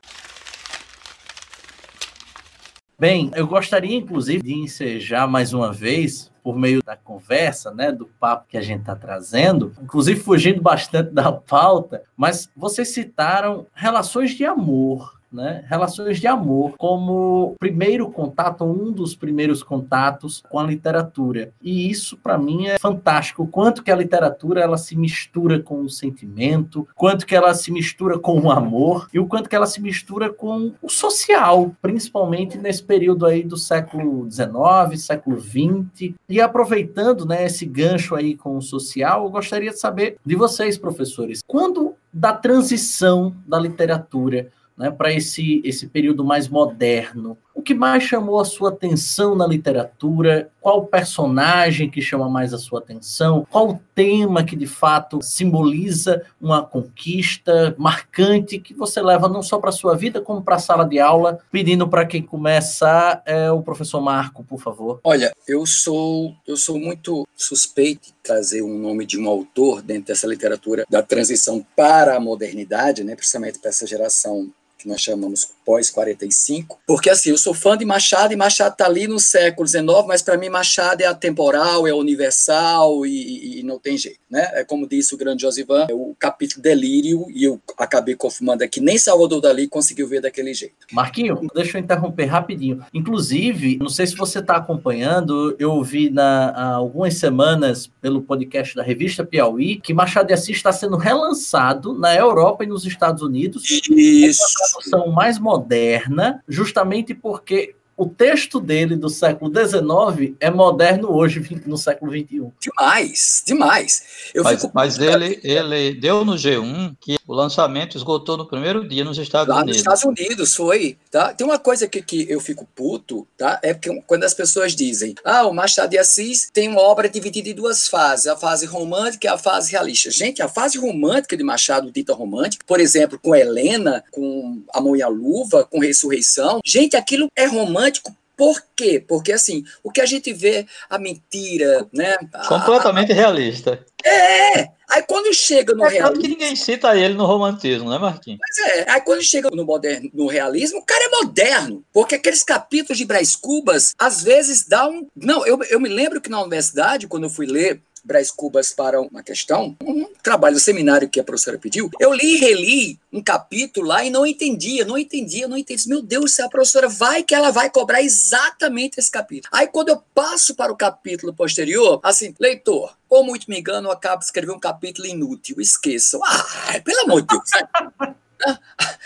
Bem, 2.98 3.30
eu 3.36 3.46
gostaria, 3.46 3.98
inclusive, 3.98 4.42
de 4.42 4.54
ensejar 4.54 5.28
mais 5.28 5.52
uma 5.52 5.74
vez, 5.74 6.32
por 6.42 6.58
meio 6.58 6.82
da 6.82 6.96
conversa, 6.96 7.70
né, 7.74 7.92
do 7.92 8.06
papo 8.06 8.48
que 8.48 8.58
a 8.58 8.62
gente 8.62 8.80
está 8.80 8.96
trazendo, 8.96 9.74
inclusive 9.84 10.22
fugindo 10.22 10.62
bastante 10.62 11.12
da 11.12 11.34
pauta, 11.34 12.04
mas 12.16 12.50
vocês 12.56 12.94
citaram 12.94 13.66
relações 13.74 14.32
de 14.32 14.46
amor 14.46 15.15
né? 15.36 15.64
Relações 15.68 16.20
de 16.20 16.28
amor 16.28 16.74
como 16.78 17.56
primeiro 17.60 18.10
contato, 18.10 18.64
um 18.64 18.92
dos 18.92 19.16
primeiros 19.16 19.62
contatos 19.62 20.42
com 20.50 20.58
a 20.58 20.64
literatura. 20.64 21.52
E 21.62 21.90
isso 21.90 22.18
para 22.18 22.38
mim 22.38 22.68
é 22.68 22.80
fantástico, 22.80 23.44
o 23.44 23.48
quanto 23.48 23.84
que 23.84 23.92
a 23.92 23.96
literatura 23.96 24.62
ela 24.62 24.78
se 24.78 24.96
mistura 24.96 25.60
com 25.60 25.82
o 25.82 25.90
sentimento, 25.90 26.88
quanto 26.96 27.26
que 27.26 27.36
ela 27.36 27.54
se 27.54 27.72
mistura 27.72 28.18
com 28.18 28.40
o 28.40 28.52
amor 28.52 29.10
e 29.14 29.20
o 29.20 29.28
quanto 29.28 29.50
que 29.50 29.56
ela 29.56 29.68
se 29.68 29.82
mistura 29.82 30.32
com 30.32 30.74
o 30.82 30.90
social, 30.90 31.76
principalmente 31.82 32.58
nesse 32.58 32.84
período 32.84 33.26
aí 33.26 33.44
do 33.44 33.58
século 33.58 34.30
XIX, 34.32 35.02
século 35.02 35.40
XX. 35.40 36.14
E 36.30 36.40
aproveitando, 36.40 37.26
né, 37.26 37.46
esse 37.46 37.66
gancho 37.66 38.16
aí 38.16 38.36
com 38.36 38.58
o 38.58 38.62
social, 38.62 39.26
eu 39.26 39.30
gostaria 39.30 39.72
de 39.72 39.80
saber 39.80 40.18
de 40.26 40.36
vocês, 40.36 40.78
professores, 40.78 41.42
quando 41.46 41.96
da 42.16 42.32
transição 42.32 43.36
da 43.46 43.60
literatura 43.60 44.50
né, 44.78 44.92
para 44.92 45.14
esse, 45.14 45.62
esse 45.64 45.88
período 45.88 46.24
mais 46.24 46.48
moderno. 46.48 47.38
O 47.54 47.62
que 47.62 47.74
mais 47.74 48.04
chamou 48.04 48.40
a 48.40 48.46
sua 48.46 48.70
atenção 48.70 49.34
na 49.34 49.48
literatura? 49.48 50.52
Qual 50.60 50.86
personagem 50.86 51.90
que 51.90 52.02
chama 52.02 52.30
mais 52.30 52.54
a 52.54 52.58
sua 52.58 52.80
atenção? 52.80 53.48
Qual 53.50 53.80
tema 53.96 54.44
que 54.44 54.58
de 54.58 54.68
fato 54.68 55.22
simboliza 55.22 56.22
uma 56.40 56.64
conquista 56.64 57.74
marcante 57.78 58.60
que 58.60 58.74
você 58.74 59.02
leva 59.02 59.30
não 59.30 59.42
só 59.42 59.58
para 59.58 59.70
a 59.70 59.74
sua 59.74 59.96
vida, 59.96 60.20
como 60.20 60.42
para 60.42 60.56
a 60.56 60.60
sala 60.60 60.84
de 60.84 61.00
aula? 61.00 61.40
Pedindo 61.50 61.88
para 61.88 62.06
quem 62.06 62.22
começar, 62.22 63.24
é 63.26 63.50
o 63.50 63.62
professor 63.62 64.02
Marco, 64.02 64.44
por 64.44 64.60
favor. 64.60 65.00
Olha, 65.02 65.34
eu 65.48 65.66
sou, 65.66 66.36
eu 66.46 66.58
sou 66.58 66.78
muito 66.78 67.26
suspeito 67.38 68.08
de 68.08 68.14
trazer 68.22 68.64
um 68.64 68.78
nome 68.78 69.06
de 69.06 69.18
um 69.18 69.30
autor 69.30 69.82
dentro 69.82 70.08
dessa 70.08 70.28
literatura 70.28 70.86
da 70.90 71.02
transição 71.02 71.66
para 71.74 72.18
a 72.18 72.20
modernidade, 72.20 73.02
né, 73.02 73.16
principalmente 73.16 73.60
para 73.60 73.70
essa 73.70 73.88
geração 73.88 74.52
que 74.86 74.90
nós 74.90 75.02
chamamos 75.02 75.50
pós-45, 75.66 76.78
porque 76.86 77.10
assim, 77.10 77.32
eu 77.32 77.38
sou 77.38 77.56
fã 77.56 77.76
de 77.76 77.84
Machado 77.84 78.32
e 78.32 78.36
Machado 78.36 78.74
está 78.74 78.86
ali 78.86 79.08
no 79.08 79.20
século 79.20 79.68
XIX, 79.68 79.84
mas 80.08 80.22
para 80.22 80.38
mim 80.38 80.48
Machado 80.48 81.02
é 81.02 81.08
atemporal, 81.08 81.88
é 81.88 81.94
universal 81.94 83.04
e, 83.04 83.60
e, 83.60 83.64
não 83.64 83.80
tem 83.80 83.98
jeito, 83.98 84.20
né? 84.30 84.48
É 84.54 84.64
como 84.64 84.88
disse 84.88 85.16
o 85.16 85.18
grande 85.18 85.42
Josivan, 85.42 85.88
é 85.90 85.94
o 85.94 86.16
capítulo 86.20 86.62
Delírio, 86.62 87.26
e 87.34 87.44
eu 87.44 87.60
acabei 87.78 88.16
confirmando 88.16 88.64
aqui, 88.64 88.80
nem 88.80 88.98
Salvador 88.98 89.42
Dali 89.42 89.68
conseguiu 89.68 90.08
ver 90.08 90.22
daquele 90.22 90.54
jeito. 90.54 90.76
Marquinho, 90.92 91.48
deixa 91.56 91.80
eu 91.80 91.82
interromper 91.82 92.26
rapidinho. 92.26 92.86
Inclusive, 92.94 93.78
não 93.78 93.90
sei 93.90 94.06
se 94.06 94.16
você 94.16 94.40
está 94.40 94.58
acompanhando, 94.58 95.56
eu 95.58 95.72
ouvi 95.72 96.12
na, 96.12 96.50
há 96.50 96.74
algumas 96.76 97.16
semanas 97.16 97.88
pelo 98.00 98.22
podcast 98.22 98.76
da 98.76 98.84
revista 98.84 99.26
Piauí 99.26 99.78
que 99.82 99.96
Machado 99.96 100.28
de 100.28 100.34
Assis 100.34 100.58
está 100.58 100.72
sendo 100.72 100.96
relançado 100.96 101.98
na 101.98 102.16
Europa 102.16 102.64
e 102.64 102.68
nos 102.68 102.86
Estados 102.86 103.24
Unidos. 103.24 103.64
Isso 103.90 104.44
tradução 104.76 105.12
mais 105.12 105.40
moderna, 105.40 106.44
justamente 106.48 107.14
porque 107.14 107.76
o 107.98 108.06
texto 108.06 108.60
dele 108.60 108.96
do 108.96 109.08
século 109.08 109.50
XIX 109.50 110.36
é 110.40 110.52
moderno 110.52 111.12
hoje, 111.12 111.62
no 111.66 111.78
século 111.78 112.12
XXI. 112.12 112.52
Demais, 112.60 113.44
demais. 113.46 114.32
Eu 114.34 114.44
mas, 114.44 114.62
fico... 114.62 114.72
mas 114.76 115.00
ele, 115.00 115.40
ele 115.44 115.94
deu 115.94 116.26
no 116.26 116.34
G1 116.34 116.96
que 117.00 117.18
o 117.28 117.34
lançamento 117.34 117.98
esgotou 117.98 118.38
no 118.38 118.46
primeiro 118.46 118.88
dia 118.88 119.04
nos 119.04 119.18
Estados 119.18 119.54
Lá 119.54 119.62
Unidos. 119.62 119.84
Nos 119.84 119.94
Estados 119.94 120.04
Unidos, 120.04 120.56
foi. 120.56 120.98
Tá? 121.10 121.34
Tem 121.34 121.46
uma 121.46 121.58
coisa 121.58 121.88
que, 121.88 122.02
que 122.02 122.26
eu 122.30 122.40
fico 122.40 122.68
puto, 122.76 123.28
tá? 123.38 123.60
É 123.64 123.74
porque 123.74 123.90
quando 124.06 124.24
as 124.24 124.34
pessoas 124.34 124.76
dizem, 124.76 125.16
ah, 125.24 125.48
o 125.48 125.54
Machado 125.54 125.90
de 125.90 125.98
Assis 125.98 126.50
tem 126.54 126.68
uma 126.68 126.82
obra 126.82 127.10
dividida 127.10 127.50
em 127.50 127.56
duas 127.56 127.88
fases, 127.88 128.28
a 128.28 128.36
fase 128.36 128.66
romântica 128.66 129.28
e 129.28 129.30
a 129.30 129.38
fase 129.38 129.72
realista. 129.72 130.12
Gente, 130.12 130.42
a 130.42 130.48
fase 130.48 130.78
romântica 130.78 131.36
de 131.36 131.44
Machado, 131.44 131.92
dita 131.92 132.14
romântica, 132.14 132.64
por 132.68 132.80
exemplo, 132.80 133.20
com 133.22 133.36
Helena, 133.36 134.04
com 134.12 134.62
A 134.74 134.80
Mão 134.80 134.96
e 134.96 135.02
a 135.02 135.08
Luva, 135.08 135.64
com 135.66 135.80
Ressurreição, 135.80 136.60
gente, 136.64 136.96
aquilo 136.96 137.28
é 137.36 137.46
romântico 137.46 138.16
por 138.38 138.62
quê? 138.76 139.04
Porque, 139.06 139.32
assim, 139.32 139.64
o 139.82 139.90
que 139.90 140.02
a 140.02 140.06
gente 140.06 140.34
vê, 140.34 140.66
a 140.90 141.00
mentira, 141.00 141.88
né? 141.94 142.18
Completamente 142.48 143.14
a... 143.14 143.16
realista. 143.16 143.80
É! 144.04 144.75
Aí 144.90 145.04
quando 145.04 145.34
chega 145.34 145.74
no 145.74 145.86
é 145.86 145.90
realismo. 145.90 146.22
que 146.22 146.28
ninguém 146.30 146.56
cita 146.56 146.96
ele 146.96 147.14
no 147.14 147.26
romantismo, 147.26 147.90
né, 147.90 147.98
Marquinhos? 147.98 148.40
Mas 148.42 148.58
é, 148.72 148.92
aí 148.92 149.02
quando 149.02 149.22
chega 149.22 149.50
no, 149.50 149.66
moderno, 149.66 150.10
no 150.14 150.28
realismo, 150.28 150.80
o 150.80 150.86
cara 150.86 151.06
é 151.06 151.24
moderno. 151.24 151.84
Porque 151.92 152.16
aqueles 152.16 152.44
capítulos 152.44 152.98
de 152.98 153.06
Brás 153.06 153.36
Cubas, 153.36 153.94
às 153.98 154.24
vezes 154.24 154.68
dá 154.68 154.88
um. 154.88 155.08
Não, 155.16 155.46
eu, 155.46 155.62
eu 155.64 155.80
me 155.80 155.90
lembro 155.90 156.22
que 156.22 156.30
na 156.30 156.42
universidade, 156.42 157.08
quando 157.08 157.24
eu 157.24 157.30
fui 157.30 157.46
ler 157.46 157.82
Braz 158.06 158.30
Cubas 158.30 158.72
para 158.72 159.02
uma 159.02 159.24
questão, 159.24 159.76
um 159.84 160.06
trabalho, 160.22 160.56
um 160.56 160.60
seminário 160.60 161.10
que 161.10 161.20
a 161.20 161.24
professora 161.24 161.58
pediu, 161.58 161.90
eu 162.00 162.14
li 162.14 162.36
e 162.36 162.38
reli 162.38 163.00
um 163.12 163.22
capítulo 163.22 163.88
lá 163.88 164.06
e 164.06 164.12
não 164.12 164.26
entendia, 164.26 164.86
não 164.86 164.98
entendia, 164.98 165.48
não 165.48 165.58
entendia. 165.58 165.90
Meu 165.90 166.02
Deus, 166.02 166.36
se 166.36 166.42
a 166.42 166.48
professora 166.48 166.88
vai 166.88 167.24
que 167.24 167.34
ela 167.34 167.50
vai 167.50 167.70
cobrar 167.70 168.04
exatamente 168.04 169.00
esse 169.00 169.10
capítulo. 169.10 169.50
Aí 169.52 169.68
quando 169.68 169.90
eu 169.90 170.04
passo 170.14 170.54
para 170.54 170.72
o 170.72 170.78
capítulo 170.78 171.34
posterior, 171.34 172.00
assim, 172.04 172.36
leitor, 172.40 172.96
ou 173.16 173.24
muito 173.24 173.50
me 173.50 173.60
engano, 173.60 173.88
eu 173.88 173.92
acabo 173.92 174.20
de 174.20 174.26
escrever 174.26 174.52
um 174.52 174.60
capítulo 174.60 175.08
inútil, 175.08 175.60
esqueçam. 175.60 176.22
Ah, 176.24 176.80
pelo 176.84 177.02
amor 177.02 177.22
de 177.22 177.28
Deus. 177.28 178.16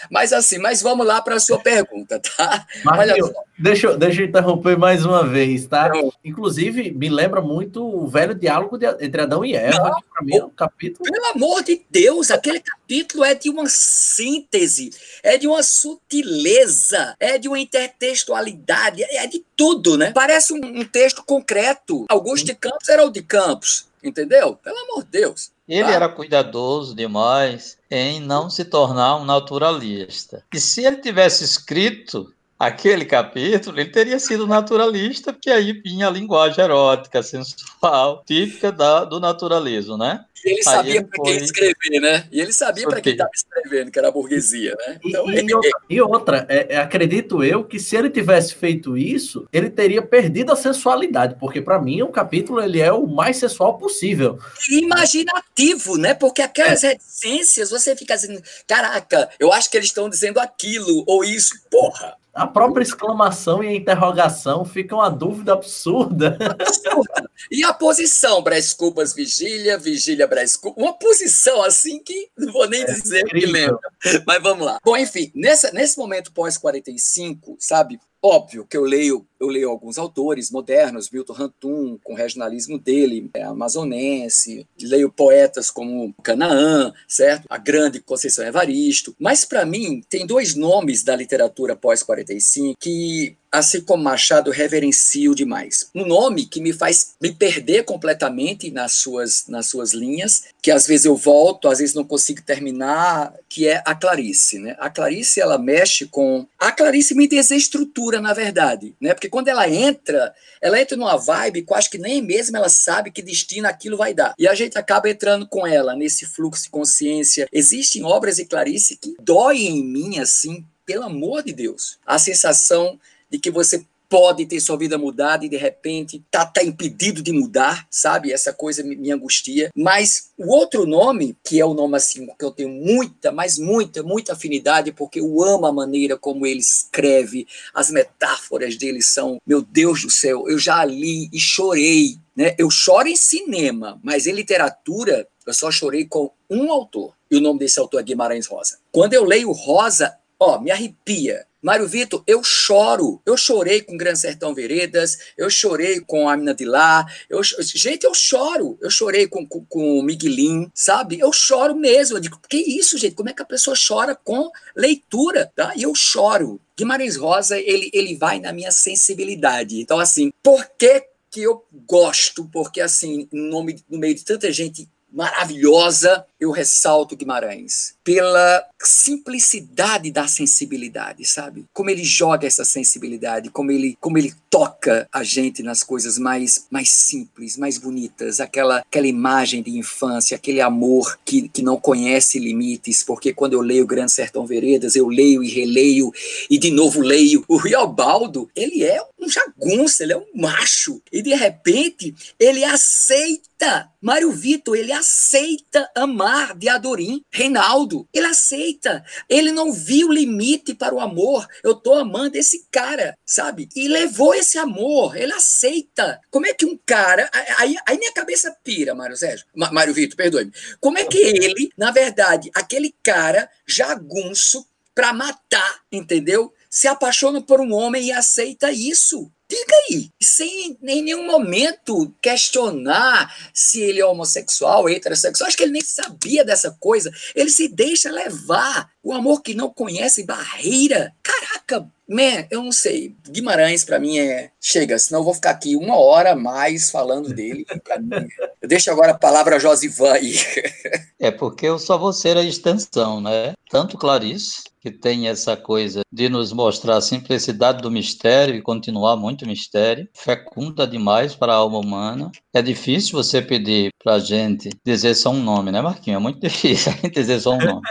Mas 0.10 0.34
assim, 0.34 0.58
mas 0.58 0.82
vamos 0.82 1.06
lá 1.06 1.22
para 1.22 1.36
a 1.36 1.40
sua 1.40 1.60
pergunta, 1.60 2.20
tá? 2.20 2.66
Marquinhos, 2.84 3.32
deixa, 3.58 3.96
deixa 3.96 4.22
eu 4.22 4.28
interromper 4.28 4.78
mais 4.78 5.06
uma 5.06 5.26
vez, 5.26 5.68
tá? 5.68 5.90
Não. 5.90 6.12
Inclusive, 6.24 6.92
me 6.92 7.10
lembra 7.10 7.42
muito 7.42 7.84
o 7.84 8.08
velho 8.08 8.34
diálogo 8.34 8.78
de, 8.78 8.86
entre 9.00 9.22
Adão 9.22 9.44
e 9.44 9.56
Eva, 9.56 9.90
Não, 9.90 10.02
que 10.02 10.26
mim 10.26 10.38
é 10.38 10.44
um 10.44 10.50
capítulo. 10.50 11.10
Pelo 11.10 11.26
amor 11.28 11.64
de 11.64 11.86
Deus, 11.90 12.32
aquele 12.32 12.60
capítulo 12.60 13.24
é 13.24 13.36
de 13.36 13.50
uma 13.50 13.66
síntese, 13.68 14.92
é 15.22 15.38
de 15.38 15.48
uma 15.48 15.62
sutileza, 15.62 17.16
é 17.20 17.38
de 17.38 17.48
uma 17.48 17.60
intertextualidade, 17.60 19.04
é 19.04 19.28
de 19.28 19.44
tudo, 19.56 19.98
né? 19.98 20.12
Parece 20.14 20.54
um, 20.54 20.60
um 20.64 20.86
texto 20.86 21.24
concreto. 21.24 22.06
Augusto 22.10 22.46
de 22.46 22.56
Campos 22.56 22.90
era 22.90 23.06
o 23.06 23.12
de 23.12 23.22
Campos, 23.22 23.89
entendeu? 24.04 24.56
Pelo 24.56 24.78
amor 24.78 25.04
de 25.04 25.12
Deus. 25.12 25.52
Ele 25.68 25.84
tá? 25.84 25.92
era 25.92 26.10
cuidadoso 26.10 26.96
demais 26.96 27.78
em 27.90 28.20
não 28.20 28.50
se 28.50 28.66
tornar 28.66 29.18
um 29.18 29.26
naturalista. 29.26 30.44
E 30.54 30.60
se 30.60 30.84
ele 30.84 30.98
tivesse 30.98 31.44
escrito 31.44 32.34
aquele 32.60 33.06
capítulo, 33.06 33.80
ele 33.80 33.90
teria 33.90 34.20
sido 34.20 34.46
naturalista, 34.46 35.32
porque 35.32 35.50
aí 35.50 35.72
vinha 35.72 36.08
a 36.08 36.12
linguagem 36.12 36.62
erótica, 36.62 37.24
sensual, 37.24 38.22
típica 38.26 38.70
da, 38.70 39.06
do 39.06 39.18
naturalismo, 39.18 39.98
né? 39.98 40.26
E 40.46 40.52
ele 40.52 40.64
sabia 40.64 41.04
para 41.04 41.18
foi... 41.18 41.26
quem 41.26 41.44
escrever, 41.44 42.00
né? 42.02 42.28
E 42.32 42.40
ele 42.40 42.54
sabia 42.54 42.88
para 42.88 43.02
quem 43.02 43.14
estava 43.14 43.32
escrevendo, 43.34 43.92
que 43.92 44.00
era 44.00 44.08
a 44.08 44.12
burguesia, 44.12 44.76
né? 44.76 45.00
Então, 45.04 45.30
e, 45.30 45.38
ele... 45.38 45.54
e 45.90 46.02
outra, 46.02 46.46
é, 46.50 46.76
é, 46.76 46.78
acredito 46.78 47.44
eu 47.44 47.64
que 47.64 47.80
se 47.80 47.96
ele 47.96 48.10
tivesse 48.10 48.56
feito 48.56 48.98
isso, 48.98 49.48
ele 49.52 49.70
teria 49.70 50.02
perdido 50.02 50.52
a 50.52 50.56
sensualidade, 50.56 51.36
porque 51.40 51.62
para 51.62 51.80
mim 51.80 52.02
o 52.02 52.10
capítulo 52.10 52.62
ele 52.62 52.80
é 52.80 52.92
o 52.92 53.08
mais 53.08 53.38
sensual 53.38 53.78
possível. 53.78 54.40
imaginativo, 54.70 55.98
né? 55.98 56.14
Porque 56.14 56.42
aquelas 56.42 56.84
é. 56.84 56.90
reticências, 56.90 57.70
você 57.70 57.96
fica 57.96 58.14
assim, 58.14 58.42
caraca, 58.68 59.30
eu 59.40 59.52
acho 59.52 59.70
que 59.70 59.78
eles 59.78 59.88
estão 59.88 60.10
dizendo 60.10 60.40
aquilo 60.40 61.04
ou 61.08 61.24
isso, 61.24 61.54
porra. 61.70 62.19
A 62.34 62.48
própria 62.48 62.84
exclamação 62.84 63.64
e 63.64 63.68
a 63.68 63.76
interrogação 63.76 64.64
fica 64.64 64.96
uma 64.96 65.10
dúvida 65.10 65.54
absurda. 65.54 66.38
E 67.50 67.64
a 67.64 67.74
posição, 67.74 68.44
Brás 68.44 68.74
Cubas, 68.74 69.14
Vigília, 69.14 69.78
Vigília, 69.78 70.28
Brás 70.28 70.58
Cubas, 70.58 70.84
uma 70.84 70.94
posição 70.94 71.64
assim 71.64 72.04
que 72.04 72.30
não 72.38 72.52
vou 72.52 72.68
nem 72.68 72.82
é 72.82 72.86
dizer 72.86 73.24
que 73.24 73.46
lembra. 73.46 73.80
Mas 74.28 74.44
vamos 74.44 74.66
lá. 74.66 74.78
Bom, 74.84 74.96
enfim, 74.98 75.32
nessa, 75.34 75.72
nesse 75.72 75.98
momento 75.98 76.34
pós-45, 76.34 77.56
sabe, 77.58 77.98
Óbvio 78.22 78.66
que 78.66 78.76
eu 78.76 78.84
leio, 78.84 79.26
eu 79.40 79.48
leio 79.48 79.70
alguns 79.70 79.98
autores 79.98 80.52
modernos, 80.52 81.10
Milton 81.10 81.34
Rantum, 81.34 82.00
com 82.04 82.14
o 82.14 82.16
regionalismo 82.16 82.78
dele, 82.78 83.30
é, 83.34 83.44
amazonense, 83.44 84.68
leio 84.82 85.12
poetas 85.12 85.72
como 85.72 86.14
Canaã, 86.22 86.94
certo? 87.08 87.46
A 87.50 87.58
grande 87.58 88.00
Conceição 88.00 88.46
Evaristo, 88.46 89.16
mas 89.20 89.46
para 89.46 89.66
mim 89.66 90.02
tem 90.10 90.26
dois 90.26 90.56
nomes 90.56 91.04
da 91.04 91.16
literatura 91.16 91.76
pós-45 91.76 92.76
que 92.80 93.38
assim 93.52 93.82
como 93.82 94.04
Machado, 94.04 94.52
reverencio 94.52 95.34
demais. 95.34 95.90
Um 95.94 96.06
nome 96.06 96.46
que 96.46 96.62
me 96.62 96.72
faz 96.72 97.16
me 97.22 97.32
perder 97.32 97.84
completamente 97.84 98.72
nas 98.72 98.94
suas, 98.94 99.46
nas 99.48 99.68
suas 99.68 99.94
linhas, 99.94 100.46
que 100.62 100.72
às 100.72 100.86
vezes 100.86 101.06
eu 101.06 101.16
volto, 101.16 101.68
às 101.68 101.80
vezes 101.80 101.96
não 101.96 102.04
consigo 102.04 102.42
terminar, 102.42 103.34
que 103.48 103.68
é 103.68 103.82
a 103.86 103.96
Clarice. 103.96 104.60
Né? 104.60 104.76
A 104.80 104.90
Clarice, 104.90 105.42
ela 105.42 105.58
mexe 105.58 106.06
com... 106.06 106.46
A 106.58 106.72
Clarice 106.72 107.16
me 107.16 107.28
desestrutura, 107.28 108.22
na 108.22 108.34
verdade, 108.34 108.94
né? 109.02 109.14
porque 109.14 109.29
quando 109.30 109.48
ela 109.48 109.70
entra, 109.70 110.34
ela 110.62 110.80
entra 110.80 110.98
numa 110.98 111.18
vibe 111.18 111.62
que 111.62 111.72
eu 111.72 111.78
acho 111.78 111.90
que 111.90 111.98
nem 111.98 112.22
mesmo 112.22 112.58
ela 112.58 112.70
sabe 112.70 113.12
que 113.12 113.22
destino 113.22 113.68
aquilo 113.68 113.98
vai 113.98 114.14
dar. 114.14 114.34
E 114.38 114.48
a 114.48 114.56
gente 114.56 114.78
acaba 114.78 115.10
entrando 115.10 115.48
com 115.48 115.66
ela 115.66 115.96
nesse 115.96 116.26
fluxo 116.26 116.64
de 116.64 116.70
consciência. 116.70 117.48
Existem 117.52 118.04
obras 118.04 118.38
de 118.38 118.46
Clarice 118.46 118.98
que 118.98 119.16
doem 119.22 119.80
em 119.80 119.84
mim, 119.84 120.20
assim, 120.20 120.66
pelo 120.86 121.04
amor 121.04 121.44
de 121.44 121.54
Deus. 121.54 122.00
A 122.06 122.18
sensação 122.18 123.00
de 123.30 123.38
que 123.38 123.52
você 123.52 123.86
pode 124.10 124.46
ter 124.48 124.60
sua 124.60 124.76
vida 124.76 124.98
mudada 124.98 125.46
e 125.46 125.50
de 125.50 125.56
repente 125.56 126.24
tá, 126.32 126.44
tá 126.44 126.64
impedido 126.64 127.22
de 127.22 127.32
mudar, 127.32 127.88
sabe? 127.92 128.34
Essa 128.34 128.52
coisa 128.52 128.84
me, 128.84 128.96
me, 128.96 129.12
angustia. 129.12 129.70
Mas 129.76 130.32
o 130.36 130.52
outro 130.52 130.88
nome, 130.88 131.38
que 131.44 131.60
é 131.60 131.66
o 131.66 131.76
nome 131.76 131.96
assim 131.96 132.28
que 132.38 132.44
eu 132.44 132.52
tenho 132.52 132.70
muita, 132.70 133.32
mas 133.32 133.60
muita, 133.60 134.02
muita 134.02 134.34
afinidade, 134.34 134.92
porque 134.92 135.20
eu 135.20 135.44
amo 135.44 135.68
a 135.68 135.72
maneira 135.72 136.18
como 136.18 136.46
ele 136.46 136.60
escreve, 136.60 137.48
as 137.74 137.92
metáforas 137.92 138.76
dele 138.76 139.02
são, 139.02 139.40
meu 139.46 139.62
Deus 139.62 140.02
do 140.02 140.10
céu, 140.10 140.50
eu 140.50 140.58
já 140.58 140.84
li 140.84 141.30
e 141.32 141.40
chorei. 141.40 142.18
Né? 142.36 142.56
Eu 142.58 142.72
choro 142.72 143.08
em 143.08 143.16
cinema, 143.16 144.00
mas 144.04 144.26
em 144.26 144.34
literatura 144.34 145.28
eu 145.46 145.54
só 145.54 145.70
chorei 145.70 146.06
com 146.06 146.32
um 146.50 146.72
autor. 146.72 147.14
E 147.30 147.38
o 147.38 147.42
nome 147.42 147.60
desse 147.60 147.80
autor 147.80 148.00
é 148.00 148.04
Guimarães 148.04 148.48
Rosa. 148.48 148.80
Quando 148.92 149.14
eu 149.14 149.24
leio 149.24 149.52
Rosa, 149.52 150.16
ó, 150.40 150.60
me 150.60 150.72
arrepia 150.72 151.46
Mário 151.62 151.88
Vitor, 151.88 152.24
eu 152.26 152.44
choro. 152.44 153.22
Eu 153.26 153.36
chorei 153.36 153.82
com 153.82 153.98
Gran 153.98 154.16
Sertão 154.16 154.54
Veredas, 154.54 155.18
eu 155.38 155.50
chorei 155.50 156.00
com 156.00 156.30
a 156.30 156.38
Mina 156.38 156.54
de 156.54 156.66
Lá. 156.66 157.06
Eu, 157.30 157.42
gente, 157.44 158.06
eu 158.06 158.14
choro. 158.14 158.78
Eu 158.82 158.90
chorei 158.90 159.28
com, 159.28 159.46
com, 159.46 159.66
com 159.66 160.00
o 160.00 160.04
Miguelim, 160.04 160.72
sabe? 160.74 161.20
Eu 161.20 161.34
choro 161.34 161.76
mesmo. 161.76 162.18
Eu 162.18 162.22
digo, 162.22 162.40
que 162.50 162.58
isso, 162.58 162.98
gente? 162.98 163.16
Como 163.16 163.30
é 163.30 163.34
que 163.34 163.42
a 163.42 163.46
pessoa 163.46 163.76
chora 163.76 164.16
com 164.16 164.50
leitura? 164.76 165.52
Tá? 165.56 165.74
E 165.76 165.84
eu 165.84 165.94
choro. 165.94 166.60
Guimarães 166.78 167.18
Rosa, 167.18 167.60
ele, 167.60 167.90
ele 167.94 168.16
vai 168.16 168.40
na 168.40 168.54
minha 168.54 168.72
sensibilidade. 168.72 169.82
Então, 169.82 170.00
assim, 170.00 170.32
por 170.42 170.66
que, 170.78 171.04
que 171.30 171.42
eu 171.42 171.66
gosto? 171.86 172.46
Porque, 172.46 172.80
assim, 172.80 173.28
no, 173.34 173.66
no 173.90 174.00
meio 174.00 174.16
de 174.16 174.24
tanta 174.24 174.50
gente 174.52 174.88
maravilhosa, 175.12 176.26
eu 176.40 176.52
ressalto 176.52 177.18
Guimarães 177.18 177.99
pela 178.10 178.66
simplicidade 178.82 180.10
da 180.10 180.28
sensibilidade, 180.28 181.26
sabe? 181.26 181.66
Como 181.72 181.92
ele 181.92 182.04
joga 182.04 182.48
essa 182.48 182.66
sensibilidade, 182.66 183.52
como 183.52 183.72
ele, 183.72 183.96
como 184.00 184.18
ele 184.18 184.34
toca 184.50 185.08
a 185.14 185.22
gente 185.24 185.62
nas 185.62 185.84
coisas 185.84 186.18
mais, 186.18 186.66
mais 186.72 186.90
simples, 186.90 187.56
mais 187.56 187.78
bonitas, 187.78 188.40
aquela, 188.40 188.80
aquela 188.80 189.06
imagem 189.06 189.62
de 189.62 189.78
infância, 189.78 190.36
aquele 190.36 190.60
amor 190.60 191.20
que, 191.24 191.50
que 191.50 191.62
não 191.62 191.80
conhece 191.80 192.40
limites, 192.40 193.04
porque 193.04 193.32
quando 193.32 193.54
eu 193.54 193.62
leio 193.62 193.86
Grande 193.86 194.12
Sertão 194.12 194.44
Veredas, 194.44 194.96
eu 194.96 195.08
leio 195.08 195.44
e 195.44 195.50
releio 195.50 196.12
e 196.50 196.58
de 196.58 196.72
novo 196.72 197.02
leio. 197.02 197.44
O 197.48 197.58
Riobaldo, 197.58 198.50
ele 198.56 198.84
é 198.84 199.00
um 199.20 199.30
jagunço, 199.30 200.02
ele 200.02 200.14
é 200.14 200.18
um 200.18 200.26
macho, 200.34 201.00
e 201.12 201.22
de 201.22 201.36
repente 201.36 202.16
ele 202.40 202.64
aceita 202.64 203.90
Mário 204.02 204.32
Vitor, 204.32 204.78
ele 204.78 204.94
aceita 204.94 205.90
amar 205.94 206.56
de 206.56 206.70
Adorim. 206.70 207.22
Reinaldo, 207.30 207.99
ele 208.14 208.28
aceita. 208.28 209.04
Ele 209.28 209.52
não 209.52 209.72
viu 209.72 210.12
limite 210.12 210.74
para 210.74 210.94
o 210.94 211.00
amor. 211.00 211.48
Eu 211.64 211.76
tô 211.76 211.94
amando 211.94 212.38
esse 212.38 212.66
cara, 212.72 213.18
sabe? 213.26 213.70
E 213.76 213.88
levou 213.88 214.34
esse 214.34 214.58
amor, 214.58 215.16
ele 215.16 215.34
aceita. 215.34 216.20
Como 216.30 216.46
é 216.46 216.54
que 216.54 216.66
um 216.66 216.78
cara. 216.86 217.30
Aí, 217.58 217.76
aí 217.86 217.98
minha 217.98 218.14
cabeça 218.14 218.56
pira, 218.64 218.96
Mário 218.96 219.18
Sérgio. 219.18 219.46
Mário 219.54 219.94
Vitor, 219.94 220.16
perdoe-me. 220.16 220.52
Como 220.80 220.98
é 220.98 221.06
que 221.06 221.18
ele, 221.18 221.72
na 221.78 221.92
verdade, 221.92 222.50
aquele 222.54 222.94
cara 223.04 223.50
jagunço 223.68 224.66
para 224.94 225.14
matar, 225.14 225.82
entendeu? 225.92 226.54
Se 226.70 226.88
apaixona 226.88 227.42
por 227.42 227.62
um 227.62 227.74
homem 227.74 228.08
e 228.08 228.12
aceita 228.12 228.72
isso. 228.72 229.32
Diga 229.50 229.76
aí, 229.90 230.12
sem 230.22 230.78
em 230.84 231.02
nenhum 231.02 231.26
momento 231.26 232.14
questionar 232.22 233.36
se 233.52 233.82
ele 233.82 234.00
é 234.00 234.06
homossexual, 234.06 234.88
heterossexual. 234.88 235.48
Acho 235.48 235.58
que 235.58 235.64
ele 235.64 235.72
nem 235.72 235.82
sabia 235.82 236.46
dessa 236.46 236.70
coisa. 236.80 237.12
Ele 237.34 237.50
se 237.50 237.68
deixa 237.68 238.12
levar. 238.12 238.92
O 239.02 239.12
amor 239.12 239.42
que 239.42 239.56
não 239.56 239.72
conhece 239.72 240.26
barreira. 240.26 241.16
Caraca, 241.24 241.90
man, 242.08 242.46
eu 242.52 242.62
não 242.62 242.72
sei. 242.72 243.16
Guimarães, 243.28 243.84
para 243.84 243.98
mim, 243.98 244.20
é. 244.20 244.52
Chega, 244.62 245.00
senão 245.00 245.22
eu 245.22 245.24
vou 245.24 245.34
ficar 245.34 245.52
aqui 245.52 245.76
uma 245.76 245.98
hora 245.98 246.36
mais 246.36 246.92
falando 246.92 247.34
dele. 247.34 247.66
Mim, 248.02 248.28
eu 248.62 248.68
deixo 248.68 248.92
agora 248.92 249.14
a 249.14 249.18
palavra 249.18 249.56
a 249.56 249.60
Josivan 249.60 250.14
aí. 250.14 250.36
É 251.20 251.30
porque 251.30 251.66
eu 251.66 251.78
só 251.78 251.98
vou 251.98 252.14
ser 252.14 252.38
a 252.38 252.44
extensão, 252.44 253.20
né? 253.20 253.54
Tanto 253.70 253.98
Clarice 253.98 254.64
que 254.80 254.90
tem 254.90 255.28
essa 255.28 255.58
coisa 255.58 256.02
de 256.10 256.30
nos 256.30 256.54
mostrar 256.54 256.96
a 256.96 257.02
simplicidade 257.02 257.82
do 257.82 257.92
mistério 257.92 258.56
e 258.56 258.62
continuar 258.62 259.18
muito 259.18 259.46
mistério, 259.46 260.08
fecunda 260.14 260.88
demais 260.88 261.36
para 261.36 261.52
a 261.52 261.58
alma 261.58 261.80
humana. 261.80 262.32
É 262.54 262.62
difícil 262.62 263.22
você 263.22 263.42
pedir 263.42 263.92
para 264.02 264.14
a 264.14 264.20
gente 264.20 264.70
dizer 264.86 265.14
só 265.16 265.32
um 265.32 265.44
nome, 265.44 265.72
né, 265.72 265.82
Marquinhos? 265.82 266.20
É 266.20 266.24
muito 266.24 266.40
difícil 266.48 266.94
a 266.94 266.96
gente 266.96 267.14
dizer 267.14 267.42
só 267.42 267.52
um 267.52 267.60
nome. 267.60 267.82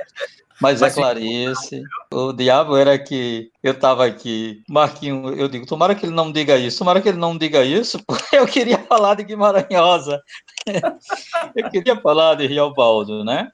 Mas, 0.60 0.82
é 0.82 0.90
Clarice. 0.90 1.82
O 2.12 2.32
diabo 2.32 2.76
era 2.76 2.98
que 2.98 3.50
eu 3.62 3.72
estava 3.72 4.04
aqui, 4.04 4.62
Marquinho, 4.68 5.28
eu 5.34 5.48
digo, 5.48 5.64
tomara 5.66 5.94
que 5.94 6.04
ele 6.04 6.14
não 6.14 6.32
diga 6.32 6.56
isso, 6.56 6.78
tomara 6.78 7.00
que 7.00 7.08
ele 7.08 7.18
não 7.18 7.38
diga 7.38 7.62
isso, 7.64 8.00
porque 8.06 8.36
eu 8.36 8.46
queria 8.46 8.78
falar 8.78 9.14
de 9.14 9.24
Guimarães. 9.24 9.66
Eu 11.54 11.70
queria 11.70 12.00
falar 12.00 12.34
de 12.34 12.46
Riobaldo, 12.46 13.24
né? 13.24 13.50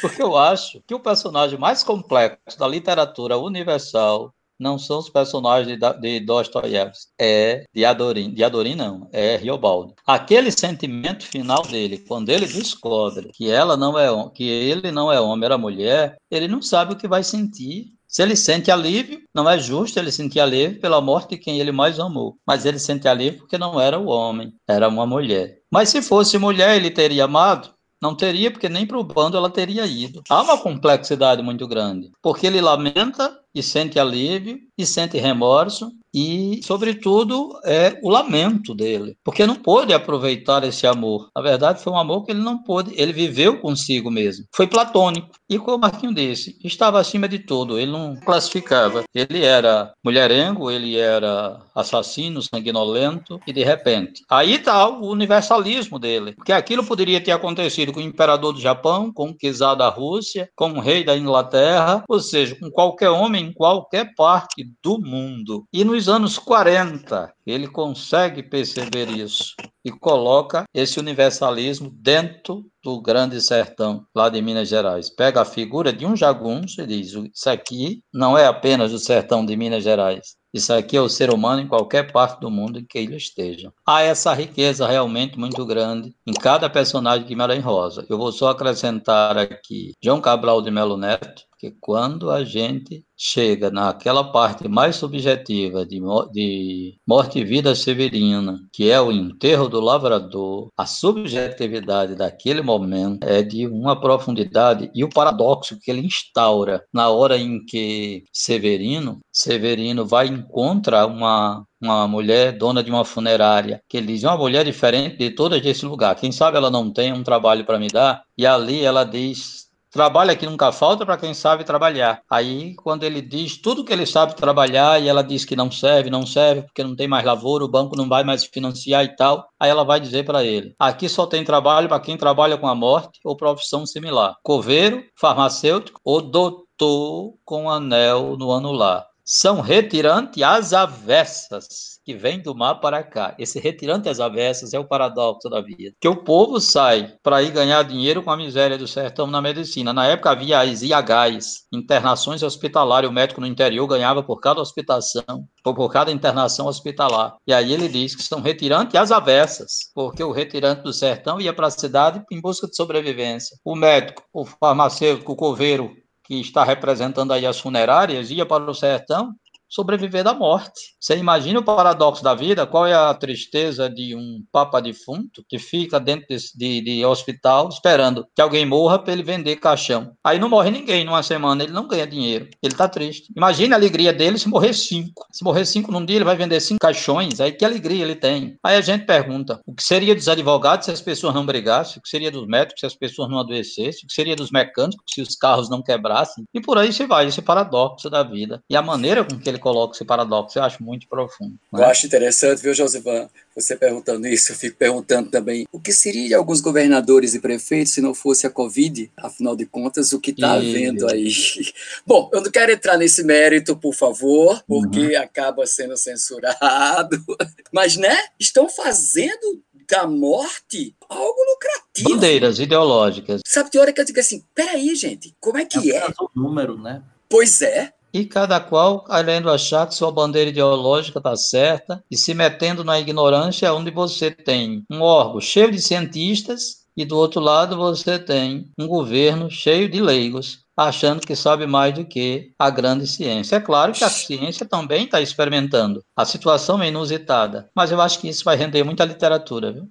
Porque 0.00 0.22
eu 0.22 0.36
acho 0.36 0.82
que 0.86 0.94
o 0.94 1.00
personagem 1.00 1.58
mais 1.58 1.82
complexo 1.82 2.58
da 2.58 2.66
literatura 2.66 3.38
universal 3.38 4.34
não 4.58 4.78
são 4.78 4.98
os 4.98 5.08
personagens 5.08 5.78
de, 5.78 6.00
de 6.00 6.20
Dostoiévski, 6.20 7.12
é 7.20 7.64
de 7.74 7.84
Adorim, 7.84 8.32
de 8.32 8.42
Adorim 8.42 8.74
não, 8.74 9.08
é 9.12 9.36
Riobaldo. 9.36 9.94
Aquele 10.06 10.50
sentimento 10.50 11.24
final 11.24 11.62
dele, 11.62 11.98
quando 11.98 12.30
ele 12.30 12.46
descobre 12.46 13.30
que 13.34 13.50
ela 13.50 13.76
não 13.76 13.98
é, 13.98 14.08
que 14.30 14.44
ele 14.44 14.90
não 14.90 15.12
é 15.12 15.20
homem, 15.20 15.44
era 15.44 15.58
mulher, 15.58 16.16
ele 16.30 16.48
não 16.48 16.62
sabe 16.62 16.94
o 16.94 16.96
que 16.96 17.06
vai 17.06 17.22
sentir. 17.22 17.95
Se 18.08 18.22
ele 18.22 18.36
sente 18.36 18.70
alívio, 18.70 19.22
não 19.34 19.48
é 19.48 19.58
justo 19.58 19.98
ele 19.98 20.12
sentir 20.12 20.40
alívio 20.40 20.80
pela 20.80 21.00
morte 21.00 21.30
de 21.30 21.38
quem 21.38 21.60
ele 21.60 21.72
mais 21.72 21.98
amou. 21.98 22.36
Mas 22.46 22.64
ele 22.64 22.78
sente 22.78 23.08
alívio 23.08 23.40
porque 23.40 23.58
não 23.58 23.80
era 23.80 23.98
o 23.98 24.06
homem, 24.06 24.54
era 24.66 24.88
uma 24.88 25.06
mulher. 25.06 25.58
Mas 25.70 25.88
se 25.88 26.00
fosse 26.00 26.38
mulher, 26.38 26.76
ele 26.76 26.90
teria 26.90 27.24
amado? 27.24 27.76
Não 28.00 28.14
teria, 28.14 28.50
porque 28.50 28.68
nem 28.68 28.86
para 28.86 28.98
o 28.98 29.04
bando 29.04 29.36
ela 29.36 29.50
teria 29.50 29.86
ido. 29.86 30.22
Há 30.28 30.42
uma 30.42 30.58
complexidade 30.58 31.42
muito 31.42 31.66
grande, 31.66 32.10
porque 32.22 32.46
ele 32.46 32.60
lamenta 32.60 33.38
e 33.54 33.62
sente 33.62 33.98
alívio, 33.98 34.60
e 34.76 34.84
sente 34.84 35.16
remorso, 35.18 35.90
e, 36.16 36.62
sobretudo, 36.64 37.60
é 37.62 38.00
o 38.02 38.08
lamento 38.08 38.74
dele, 38.74 39.18
porque 39.22 39.46
não 39.46 39.54
pôde 39.54 39.92
aproveitar 39.92 40.64
esse 40.64 40.86
amor. 40.86 41.28
Na 41.36 41.42
verdade, 41.42 41.82
foi 41.82 41.92
um 41.92 41.98
amor 41.98 42.24
que 42.24 42.32
ele 42.32 42.40
não 42.40 42.56
pôde, 42.56 42.94
ele 42.96 43.12
viveu 43.12 43.60
consigo 43.60 44.10
mesmo. 44.10 44.46
Foi 44.50 44.66
platônico. 44.66 45.28
E 45.46 45.58
como 45.58 45.76
o 45.76 45.80
Marquinho 45.80 46.14
disse, 46.14 46.56
estava 46.64 46.98
acima 46.98 47.28
de 47.28 47.40
tudo, 47.40 47.78
ele 47.78 47.92
não 47.92 48.16
classificava. 48.16 49.04
Ele 49.14 49.44
era 49.44 49.92
mulherengo, 50.02 50.70
ele 50.70 50.96
era 50.96 51.60
assassino, 51.74 52.40
sanguinolento, 52.40 53.38
e 53.46 53.52
de 53.52 53.62
repente. 53.62 54.24
Aí 54.30 54.54
está 54.54 54.88
o 54.88 55.10
universalismo 55.10 55.98
dele, 55.98 56.32
porque 56.32 56.52
aquilo 56.52 56.82
poderia 56.82 57.20
ter 57.20 57.32
acontecido 57.32 57.92
com 57.92 58.00
o 58.00 58.02
imperador 58.02 58.54
do 58.54 58.60
Japão, 58.60 59.12
com 59.12 59.28
o 59.28 59.36
czar 59.36 59.74
da 59.74 59.90
Rússia, 59.90 60.48
com 60.56 60.70
o 60.70 60.80
rei 60.80 61.04
da 61.04 61.14
Inglaterra, 61.14 62.02
ou 62.08 62.20
seja, 62.20 62.56
com 62.58 62.70
qualquer 62.70 63.10
homem 63.10 63.48
em 63.48 63.52
qualquer 63.52 64.14
parte 64.16 64.66
do 64.82 64.98
mundo. 64.98 65.66
E 65.70 65.84
nos 65.84 66.05
anos 66.08 66.38
40, 66.38 67.32
ele 67.46 67.68
consegue 67.68 68.42
perceber 68.42 69.08
isso 69.08 69.54
e 69.84 69.90
coloca 69.90 70.64
esse 70.74 70.98
universalismo 70.98 71.90
dentro 71.90 72.64
do 72.82 73.00
Grande 73.00 73.40
Sertão, 73.40 74.04
lá 74.14 74.28
de 74.28 74.42
Minas 74.42 74.68
Gerais. 74.68 75.08
Pega 75.08 75.42
a 75.42 75.44
figura 75.44 75.92
de 75.92 76.04
um 76.04 76.16
jagunço 76.16 76.80
e 76.80 76.86
diz: 76.86 77.12
Isso 77.12 77.48
aqui 77.48 78.02
não 78.12 78.36
é 78.36 78.46
apenas 78.46 78.92
o 78.92 78.98
sertão 78.98 79.46
de 79.46 79.56
Minas 79.56 79.84
Gerais. 79.84 80.36
Isso 80.56 80.72
aqui 80.72 80.96
é 80.96 81.00
o 81.00 81.08
ser 81.08 81.30
humano 81.30 81.60
em 81.60 81.68
qualquer 81.68 82.10
parte 82.10 82.40
do 82.40 82.50
mundo 82.50 82.78
em 82.78 82.84
que 82.84 82.96
ele 82.96 83.14
esteja. 83.14 83.70
Há 83.86 84.02
essa 84.02 84.32
riqueza 84.32 84.86
realmente 84.88 85.38
muito 85.38 85.66
grande 85.66 86.14
em 86.26 86.32
cada 86.32 86.70
personagem 86.70 87.24
de 87.24 87.28
Guimarães 87.28 87.62
Rosa. 87.62 88.06
Eu 88.08 88.16
vou 88.16 88.32
só 88.32 88.48
acrescentar 88.48 89.36
aqui 89.36 89.92
João 90.02 90.20
Cabral 90.20 90.62
de 90.62 90.70
Melo 90.70 90.96
Neto, 90.96 91.42
que 91.70 91.76
quando 91.80 92.30
a 92.30 92.44
gente 92.44 93.04
chega 93.16 93.70
naquela 93.70 94.22
parte 94.30 94.68
mais 94.68 94.96
subjetiva 94.96 95.84
de, 95.84 96.00
de 96.32 96.98
morte 97.06 97.40
e 97.40 97.44
vida 97.44 97.74
severina, 97.74 98.60
que 98.72 98.90
é 98.90 99.00
o 99.00 99.10
enterro 99.10 99.68
do 99.68 99.80
lavrador, 99.80 100.68
a 100.76 100.86
subjetividade 100.86 102.14
daquele 102.14 102.62
momento 102.62 103.24
é 103.24 103.42
de 103.42 103.66
uma 103.66 103.98
profundidade 103.98 104.90
e 104.94 105.02
o 105.02 105.08
paradoxo 105.08 105.78
que 105.80 105.90
ele 105.90 106.06
instaura 106.06 106.84
na 106.92 107.08
hora 107.08 107.36
em 107.36 107.64
que 107.64 108.24
Severino, 108.32 109.18
Severino 109.32 110.06
vai 110.06 110.26
encontrar 110.28 111.06
uma 111.06 111.64
uma 111.78 112.08
mulher 112.08 112.56
dona 112.56 112.82
de 112.82 112.90
uma 112.90 113.04
funerária, 113.04 113.82
que 113.86 113.98
ele 113.98 114.06
diz, 114.06 114.24
uma 114.24 114.36
mulher 114.36 114.64
diferente 114.64 115.18
de 115.18 115.30
todas 115.30 115.60
desse 115.60 115.84
lugar. 115.84 116.16
Quem 116.16 116.32
sabe 116.32 116.56
ela 116.56 116.70
não 116.70 116.90
tem 116.90 117.12
um 117.12 117.22
trabalho 117.22 117.66
para 117.66 117.78
me 117.78 117.88
dar? 117.88 118.22
E 118.36 118.46
ali 118.46 118.82
ela 118.82 119.04
diz, 119.04 119.65
Trabalho 119.96 120.30
aqui 120.30 120.44
nunca 120.44 120.70
falta 120.72 121.06
para 121.06 121.16
quem 121.16 121.32
sabe 121.32 121.64
trabalhar. 121.64 122.20
Aí, 122.28 122.74
quando 122.74 123.04
ele 123.04 123.22
diz 123.22 123.56
tudo 123.56 123.82
que 123.82 123.90
ele 123.90 124.04
sabe 124.04 124.36
trabalhar 124.36 125.00
e 125.00 125.08
ela 125.08 125.24
diz 125.24 125.42
que 125.42 125.56
não 125.56 125.70
serve, 125.70 126.10
não 126.10 126.26
serve, 126.26 126.64
porque 126.64 126.84
não 126.84 126.94
tem 126.94 127.08
mais 127.08 127.24
lavoura, 127.24 127.64
o 127.64 127.70
banco 127.70 127.96
não 127.96 128.06
vai 128.06 128.22
mais 128.22 128.44
financiar 128.44 129.02
e 129.06 129.16
tal, 129.16 129.48
aí 129.58 129.70
ela 129.70 129.84
vai 129.84 129.98
dizer 129.98 130.26
para 130.26 130.44
ele: 130.44 130.74
aqui 130.78 131.08
só 131.08 131.26
tem 131.26 131.42
trabalho 131.42 131.88
para 131.88 131.98
quem 131.98 132.14
trabalha 132.18 132.58
com 132.58 132.68
a 132.68 132.74
morte 132.74 133.18
ou 133.24 133.34
profissão 133.38 133.86
similar. 133.86 134.36
Coveiro, 134.42 135.02
farmacêutico 135.18 135.98
ou 136.04 136.20
doutor 136.20 137.32
com 137.42 137.70
anel 137.70 138.36
no 138.36 138.52
anular. 138.52 139.06
São 139.28 139.60
retirantes 139.60 140.40
às 140.40 140.72
avessas 140.72 141.98
que 142.04 142.14
vem 142.14 142.40
do 142.40 142.54
mar 142.54 142.76
para 142.76 143.02
cá. 143.02 143.34
Esse 143.40 143.58
retirante 143.58 144.08
às 144.08 144.20
avessas 144.20 144.72
é 144.72 144.78
o 144.78 144.86
paradoxo 144.86 145.50
da 145.50 145.60
vida. 145.60 145.92
Que 146.00 146.06
o 146.06 146.22
povo 146.22 146.60
sai 146.60 147.16
para 147.24 147.42
ir 147.42 147.50
ganhar 147.50 147.82
dinheiro 147.82 148.22
com 148.22 148.30
a 148.30 148.36
miséria 148.36 148.78
do 148.78 148.86
sertão 148.86 149.26
na 149.26 149.42
medicina. 149.42 149.92
Na 149.92 150.06
época 150.06 150.30
havia 150.30 150.60
as 150.60 150.80
IHs, 150.80 151.66
internações 151.72 152.44
hospitalares. 152.44 153.10
O 153.10 153.12
médico 153.12 153.40
no 153.40 153.48
interior 153.48 153.84
ganhava 153.88 154.22
por 154.22 154.38
cada 154.38 154.60
hospitação, 154.60 155.48
por 155.64 155.88
cada 155.90 156.12
internação 156.12 156.68
hospitalar. 156.68 157.34
E 157.44 157.52
aí 157.52 157.72
ele 157.72 157.88
diz 157.88 158.14
que 158.14 158.22
são 158.22 158.40
retirantes 158.40 158.94
às 158.94 159.10
avessas, 159.10 159.90
porque 159.92 160.22
o 160.22 160.30
retirante 160.30 160.82
do 160.82 160.92
sertão 160.92 161.40
ia 161.40 161.52
para 161.52 161.66
a 161.66 161.70
cidade 161.70 162.22
em 162.30 162.40
busca 162.40 162.68
de 162.68 162.76
sobrevivência. 162.76 163.56
O 163.64 163.74
médico, 163.74 164.22
o 164.32 164.44
farmacêutico, 164.44 165.32
o 165.32 165.36
coveiro, 165.36 165.90
que 166.26 166.40
está 166.40 166.64
representando 166.64 167.32
aí 167.32 167.46
as 167.46 167.58
funerárias, 167.58 168.30
ia 168.30 168.44
para 168.44 168.68
o 168.68 168.74
sertão 168.74 169.34
sobreviver 169.68 170.24
da 170.24 170.34
morte. 170.34 170.94
Você 171.00 171.16
imagina 171.16 171.60
o 171.60 171.64
paradoxo 171.64 172.22
da 172.22 172.34
vida? 172.34 172.66
Qual 172.66 172.86
é 172.86 172.94
a 172.94 173.14
tristeza 173.14 173.88
de 173.88 174.14
um 174.14 174.42
papa 174.52 174.80
defunto 174.80 175.44
que 175.48 175.58
fica 175.58 176.00
dentro 176.00 176.26
de, 176.28 176.36
de, 176.54 176.80
de 176.80 177.04
hospital 177.04 177.68
esperando 177.68 178.26
que 178.34 178.42
alguém 178.42 178.64
morra 178.64 178.98
para 178.98 179.12
ele 179.12 179.22
vender 179.22 179.56
caixão? 179.56 180.12
Aí 180.24 180.38
não 180.38 180.48
morre 180.48 180.70
ninguém 180.70 181.04
numa 181.04 181.22
semana, 181.22 181.62
ele 181.62 181.72
não 181.72 181.88
ganha 181.88 182.06
dinheiro, 182.06 182.48
ele 182.62 182.72
está 182.72 182.88
triste. 182.88 183.32
Imagina 183.36 183.76
a 183.76 183.78
alegria 183.78 184.12
dele 184.12 184.38
se 184.38 184.48
morrer 184.48 184.72
cinco. 184.72 185.26
Se 185.32 185.44
morrer 185.44 185.64
cinco 185.64 185.92
num 185.92 186.04
dia, 186.04 186.16
ele 186.16 186.24
vai 186.24 186.36
vender 186.36 186.60
cinco 186.60 186.80
caixões, 186.80 187.40
aí 187.40 187.52
que 187.52 187.64
alegria 187.64 188.02
ele 188.02 188.14
tem. 188.14 188.56
Aí 188.62 188.76
a 188.76 188.80
gente 188.80 189.04
pergunta, 189.04 189.60
o 189.66 189.74
que 189.74 189.82
seria 189.82 190.14
dos 190.14 190.28
advogados 190.28 190.86
se 190.86 190.92
as 190.92 191.00
pessoas 191.00 191.34
não 191.34 191.44
brigassem? 191.44 191.98
O 191.98 192.02
que 192.02 192.08
seria 192.08 192.30
dos 192.30 192.46
médicos 192.46 192.80
se 192.80 192.86
as 192.86 192.94
pessoas 192.94 193.28
não 193.28 193.38
adoecessem? 193.38 194.04
O 194.04 194.06
que 194.06 194.14
seria 194.14 194.36
dos 194.36 194.50
mecânicos 194.50 195.04
se 195.12 195.20
os 195.20 195.34
carros 195.36 195.68
não 195.68 195.82
quebrassem? 195.82 196.44
E 196.54 196.60
por 196.60 196.78
aí 196.78 196.92
se 196.92 197.06
vai, 197.06 197.26
esse 197.26 197.42
paradoxo 197.42 198.08
da 198.08 198.22
vida. 198.22 198.62
E 198.68 198.76
a 198.76 198.82
maneira 198.82 199.24
com 199.24 199.38
que 199.38 199.48
ele 199.48 199.55
coloca 199.58 199.94
esse 199.94 200.04
paradoxo, 200.04 200.58
eu 200.58 200.62
acho 200.62 200.82
muito 200.82 201.08
profundo. 201.08 201.54
Né? 201.72 201.80
Eu 201.80 201.84
acho 201.84 202.06
interessante, 202.06 202.62
viu, 202.62 202.74
Josivan, 202.74 203.28
você 203.54 203.74
perguntando 203.74 204.26
isso, 204.26 204.52
eu 204.52 204.56
fico 204.56 204.76
perguntando 204.76 205.30
também 205.30 205.66
o 205.72 205.80
que 205.80 205.92
seria 205.92 206.28
de 206.28 206.34
alguns 206.34 206.60
governadores 206.60 207.34
e 207.34 207.40
prefeitos 207.40 207.94
se 207.94 208.00
não 208.00 208.14
fosse 208.14 208.46
a 208.46 208.50
Covid, 208.50 209.10
afinal 209.16 209.56
de 209.56 209.64
contas, 209.64 210.12
o 210.12 210.20
que 210.20 210.30
está 210.30 210.54
havendo 210.54 211.08
aí. 211.08 211.30
Bom, 212.06 212.30
eu 212.32 212.42
não 212.42 212.50
quero 212.50 212.72
entrar 212.72 212.98
nesse 212.98 213.24
mérito, 213.24 213.76
por 213.76 213.94
favor, 213.94 214.62
porque 214.66 215.16
uhum. 215.16 215.22
acaba 215.22 215.66
sendo 215.66 215.96
censurado, 215.96 217.18
mas, 217.72 217.96
né, 217.96 218.16
estão 218.38 218.68
fazendo 218.68 219.62
da 219.88 220.06
morte 220.06 220.94
algo 221.08 221.40
lucrativo. 221.52 222.10
Bandeiras 222.10 222.58
ideológicas. 222.58 223.40
Sabe, 223.46 223.70
tem 223.70 223.80
hora 223.80 223.92
que 223.92 224.00
eu 224.00 224.04
digo 224.04 224.20
assim, 224.20 224.44
peraí, 224.54 224.94
gente, 224.94 225.34
como 225.40 225.58
é 225.58 225.64
que 225.64 225.92
é? 225.92 225.98
É 225.98 226.14
o 226.20 226.30
número, 226.34 226.76
né? 226.76 227.02
Pois 227.28 227.60
é, 227.62 227.92
e 228.16 228.24
cada 228.24 228.58
qual 228.58 229.04
querendo 229.04 229.50
achar 229.50 229.86
que 229.86 229.94
sua 229.94 230.10
bandeira 230.10 230.48
ideológica 230.48 231.18
está 231.18 231.36
certa 231.36 232.02
e 232.10 232.16
se 232.16 232.32
metendo 232.32 232.82
na 232.82 232.98
ignorância, 232.98 233.74
onde 233.74 233.90
você 233.90 234.30
tem 234.30 234.82
um 234.90 235.02
órgão 235.02 235.38
cheio 235.38 235.70
de 235.70 235.82
cientistas 235.82 236.86
e 236.96 237.04
do 237.04 237.14
outro 237.14 237.42
lado 237.42 237.76
você 237.76 238.18
tem 238.18 238.70
um 238.78 238.86
governo 238.86 239.50
cheio 239.50 239.86
de 239.86 240.00
leigos, 240.00 240.60
achando 240.74 241.26
que 241.26 241.36
sabe 241.36 241.66
mais 241.66 241.92
do 241.92 242.06
que 242.06 242.52
a 242.58 242.70
grande 242.70 243.06
ciência. 243.06 243.56
É 243.56 243.60
claro 243.60 243.92
que 243.92 244.02
a 244.02 244.08
ciência 244.08 244.64
também 244.64 245.04
está 245.04 245.20
experimentando. 245.20 246.02
A 246.16 246.24
situação 246.24 246.82
é 246.82 246.88
inusitada, 246.88 247.68
mas 247.76 247.92
eu 247.92 248.00
acho 248.00 248.18
que 248.18 248.30
isso 248.30 248.44
vai 248.44 248.56
render 248.56 248.82
muita 248.82 249.04
literatura. 249.04 249.72
Viu? 249.72 249.90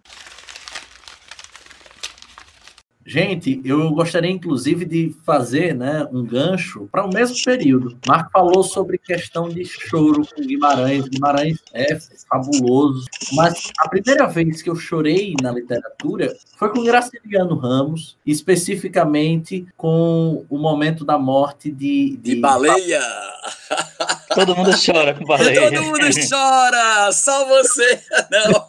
Gente, 3.08 3.62
eu 3.64 3.91
gostaria 3.91 4.32
inclusive 4.32 4.84
de 4.84 5.16
fazer 5.24 5.76
né, 5.76 6.08
um 6.12 6.26
gancho 6.26 6.89
para 6.91 7.06
o 7.06 7.14
mesmo 7.14 7.38
período. 7.45 7.95
Marco 8.08 8.32
falou 8.32 8.64
sobre 8.64 8.97
questão 8.97 9.47
de 9.47 9.64
choro 9.64 10.26
com 10.26 10.41
Guimarães. 10.41 11.08
Guimarães 11.08 11.60
é 11.72 11.99
fabuloso, 12.28 13.06
mas 13.34 13.72
a 13.78 13.88
primeira 13.88 14.26
vez 14.26 14.64
que 14.64 14.72
eu 14.72 14.76
chorei 14.76 15.36
na 15.39 15.51
literatura 15.51 16.36
foi 16.58 16.70
com 16.70 16.84
Graciliano 16.84 17.56
Ramos, 17.56 18.18
especificamente 18.26 19.68
com 19.78 20.43
o 20.49 20.58
momento 20.58 21.06
da 21.06 21.20
morte 21.20 21.72
de. 21.72 22.18
De, 22.18 22.34
de 22.34 22.41
baleia! 22.41 23.01
Todo 24.34 24.56
mundo 24.56 24.72
chora 24.84 25.14
com 25.14 25.26
baleia. 25.26 25.70
Todo 25.70 25.84
mundo 25.84 26.08
chora! 26.28 27.12
Só 27.12 27.47
você 27.47 28.01
não! 28.32 28.66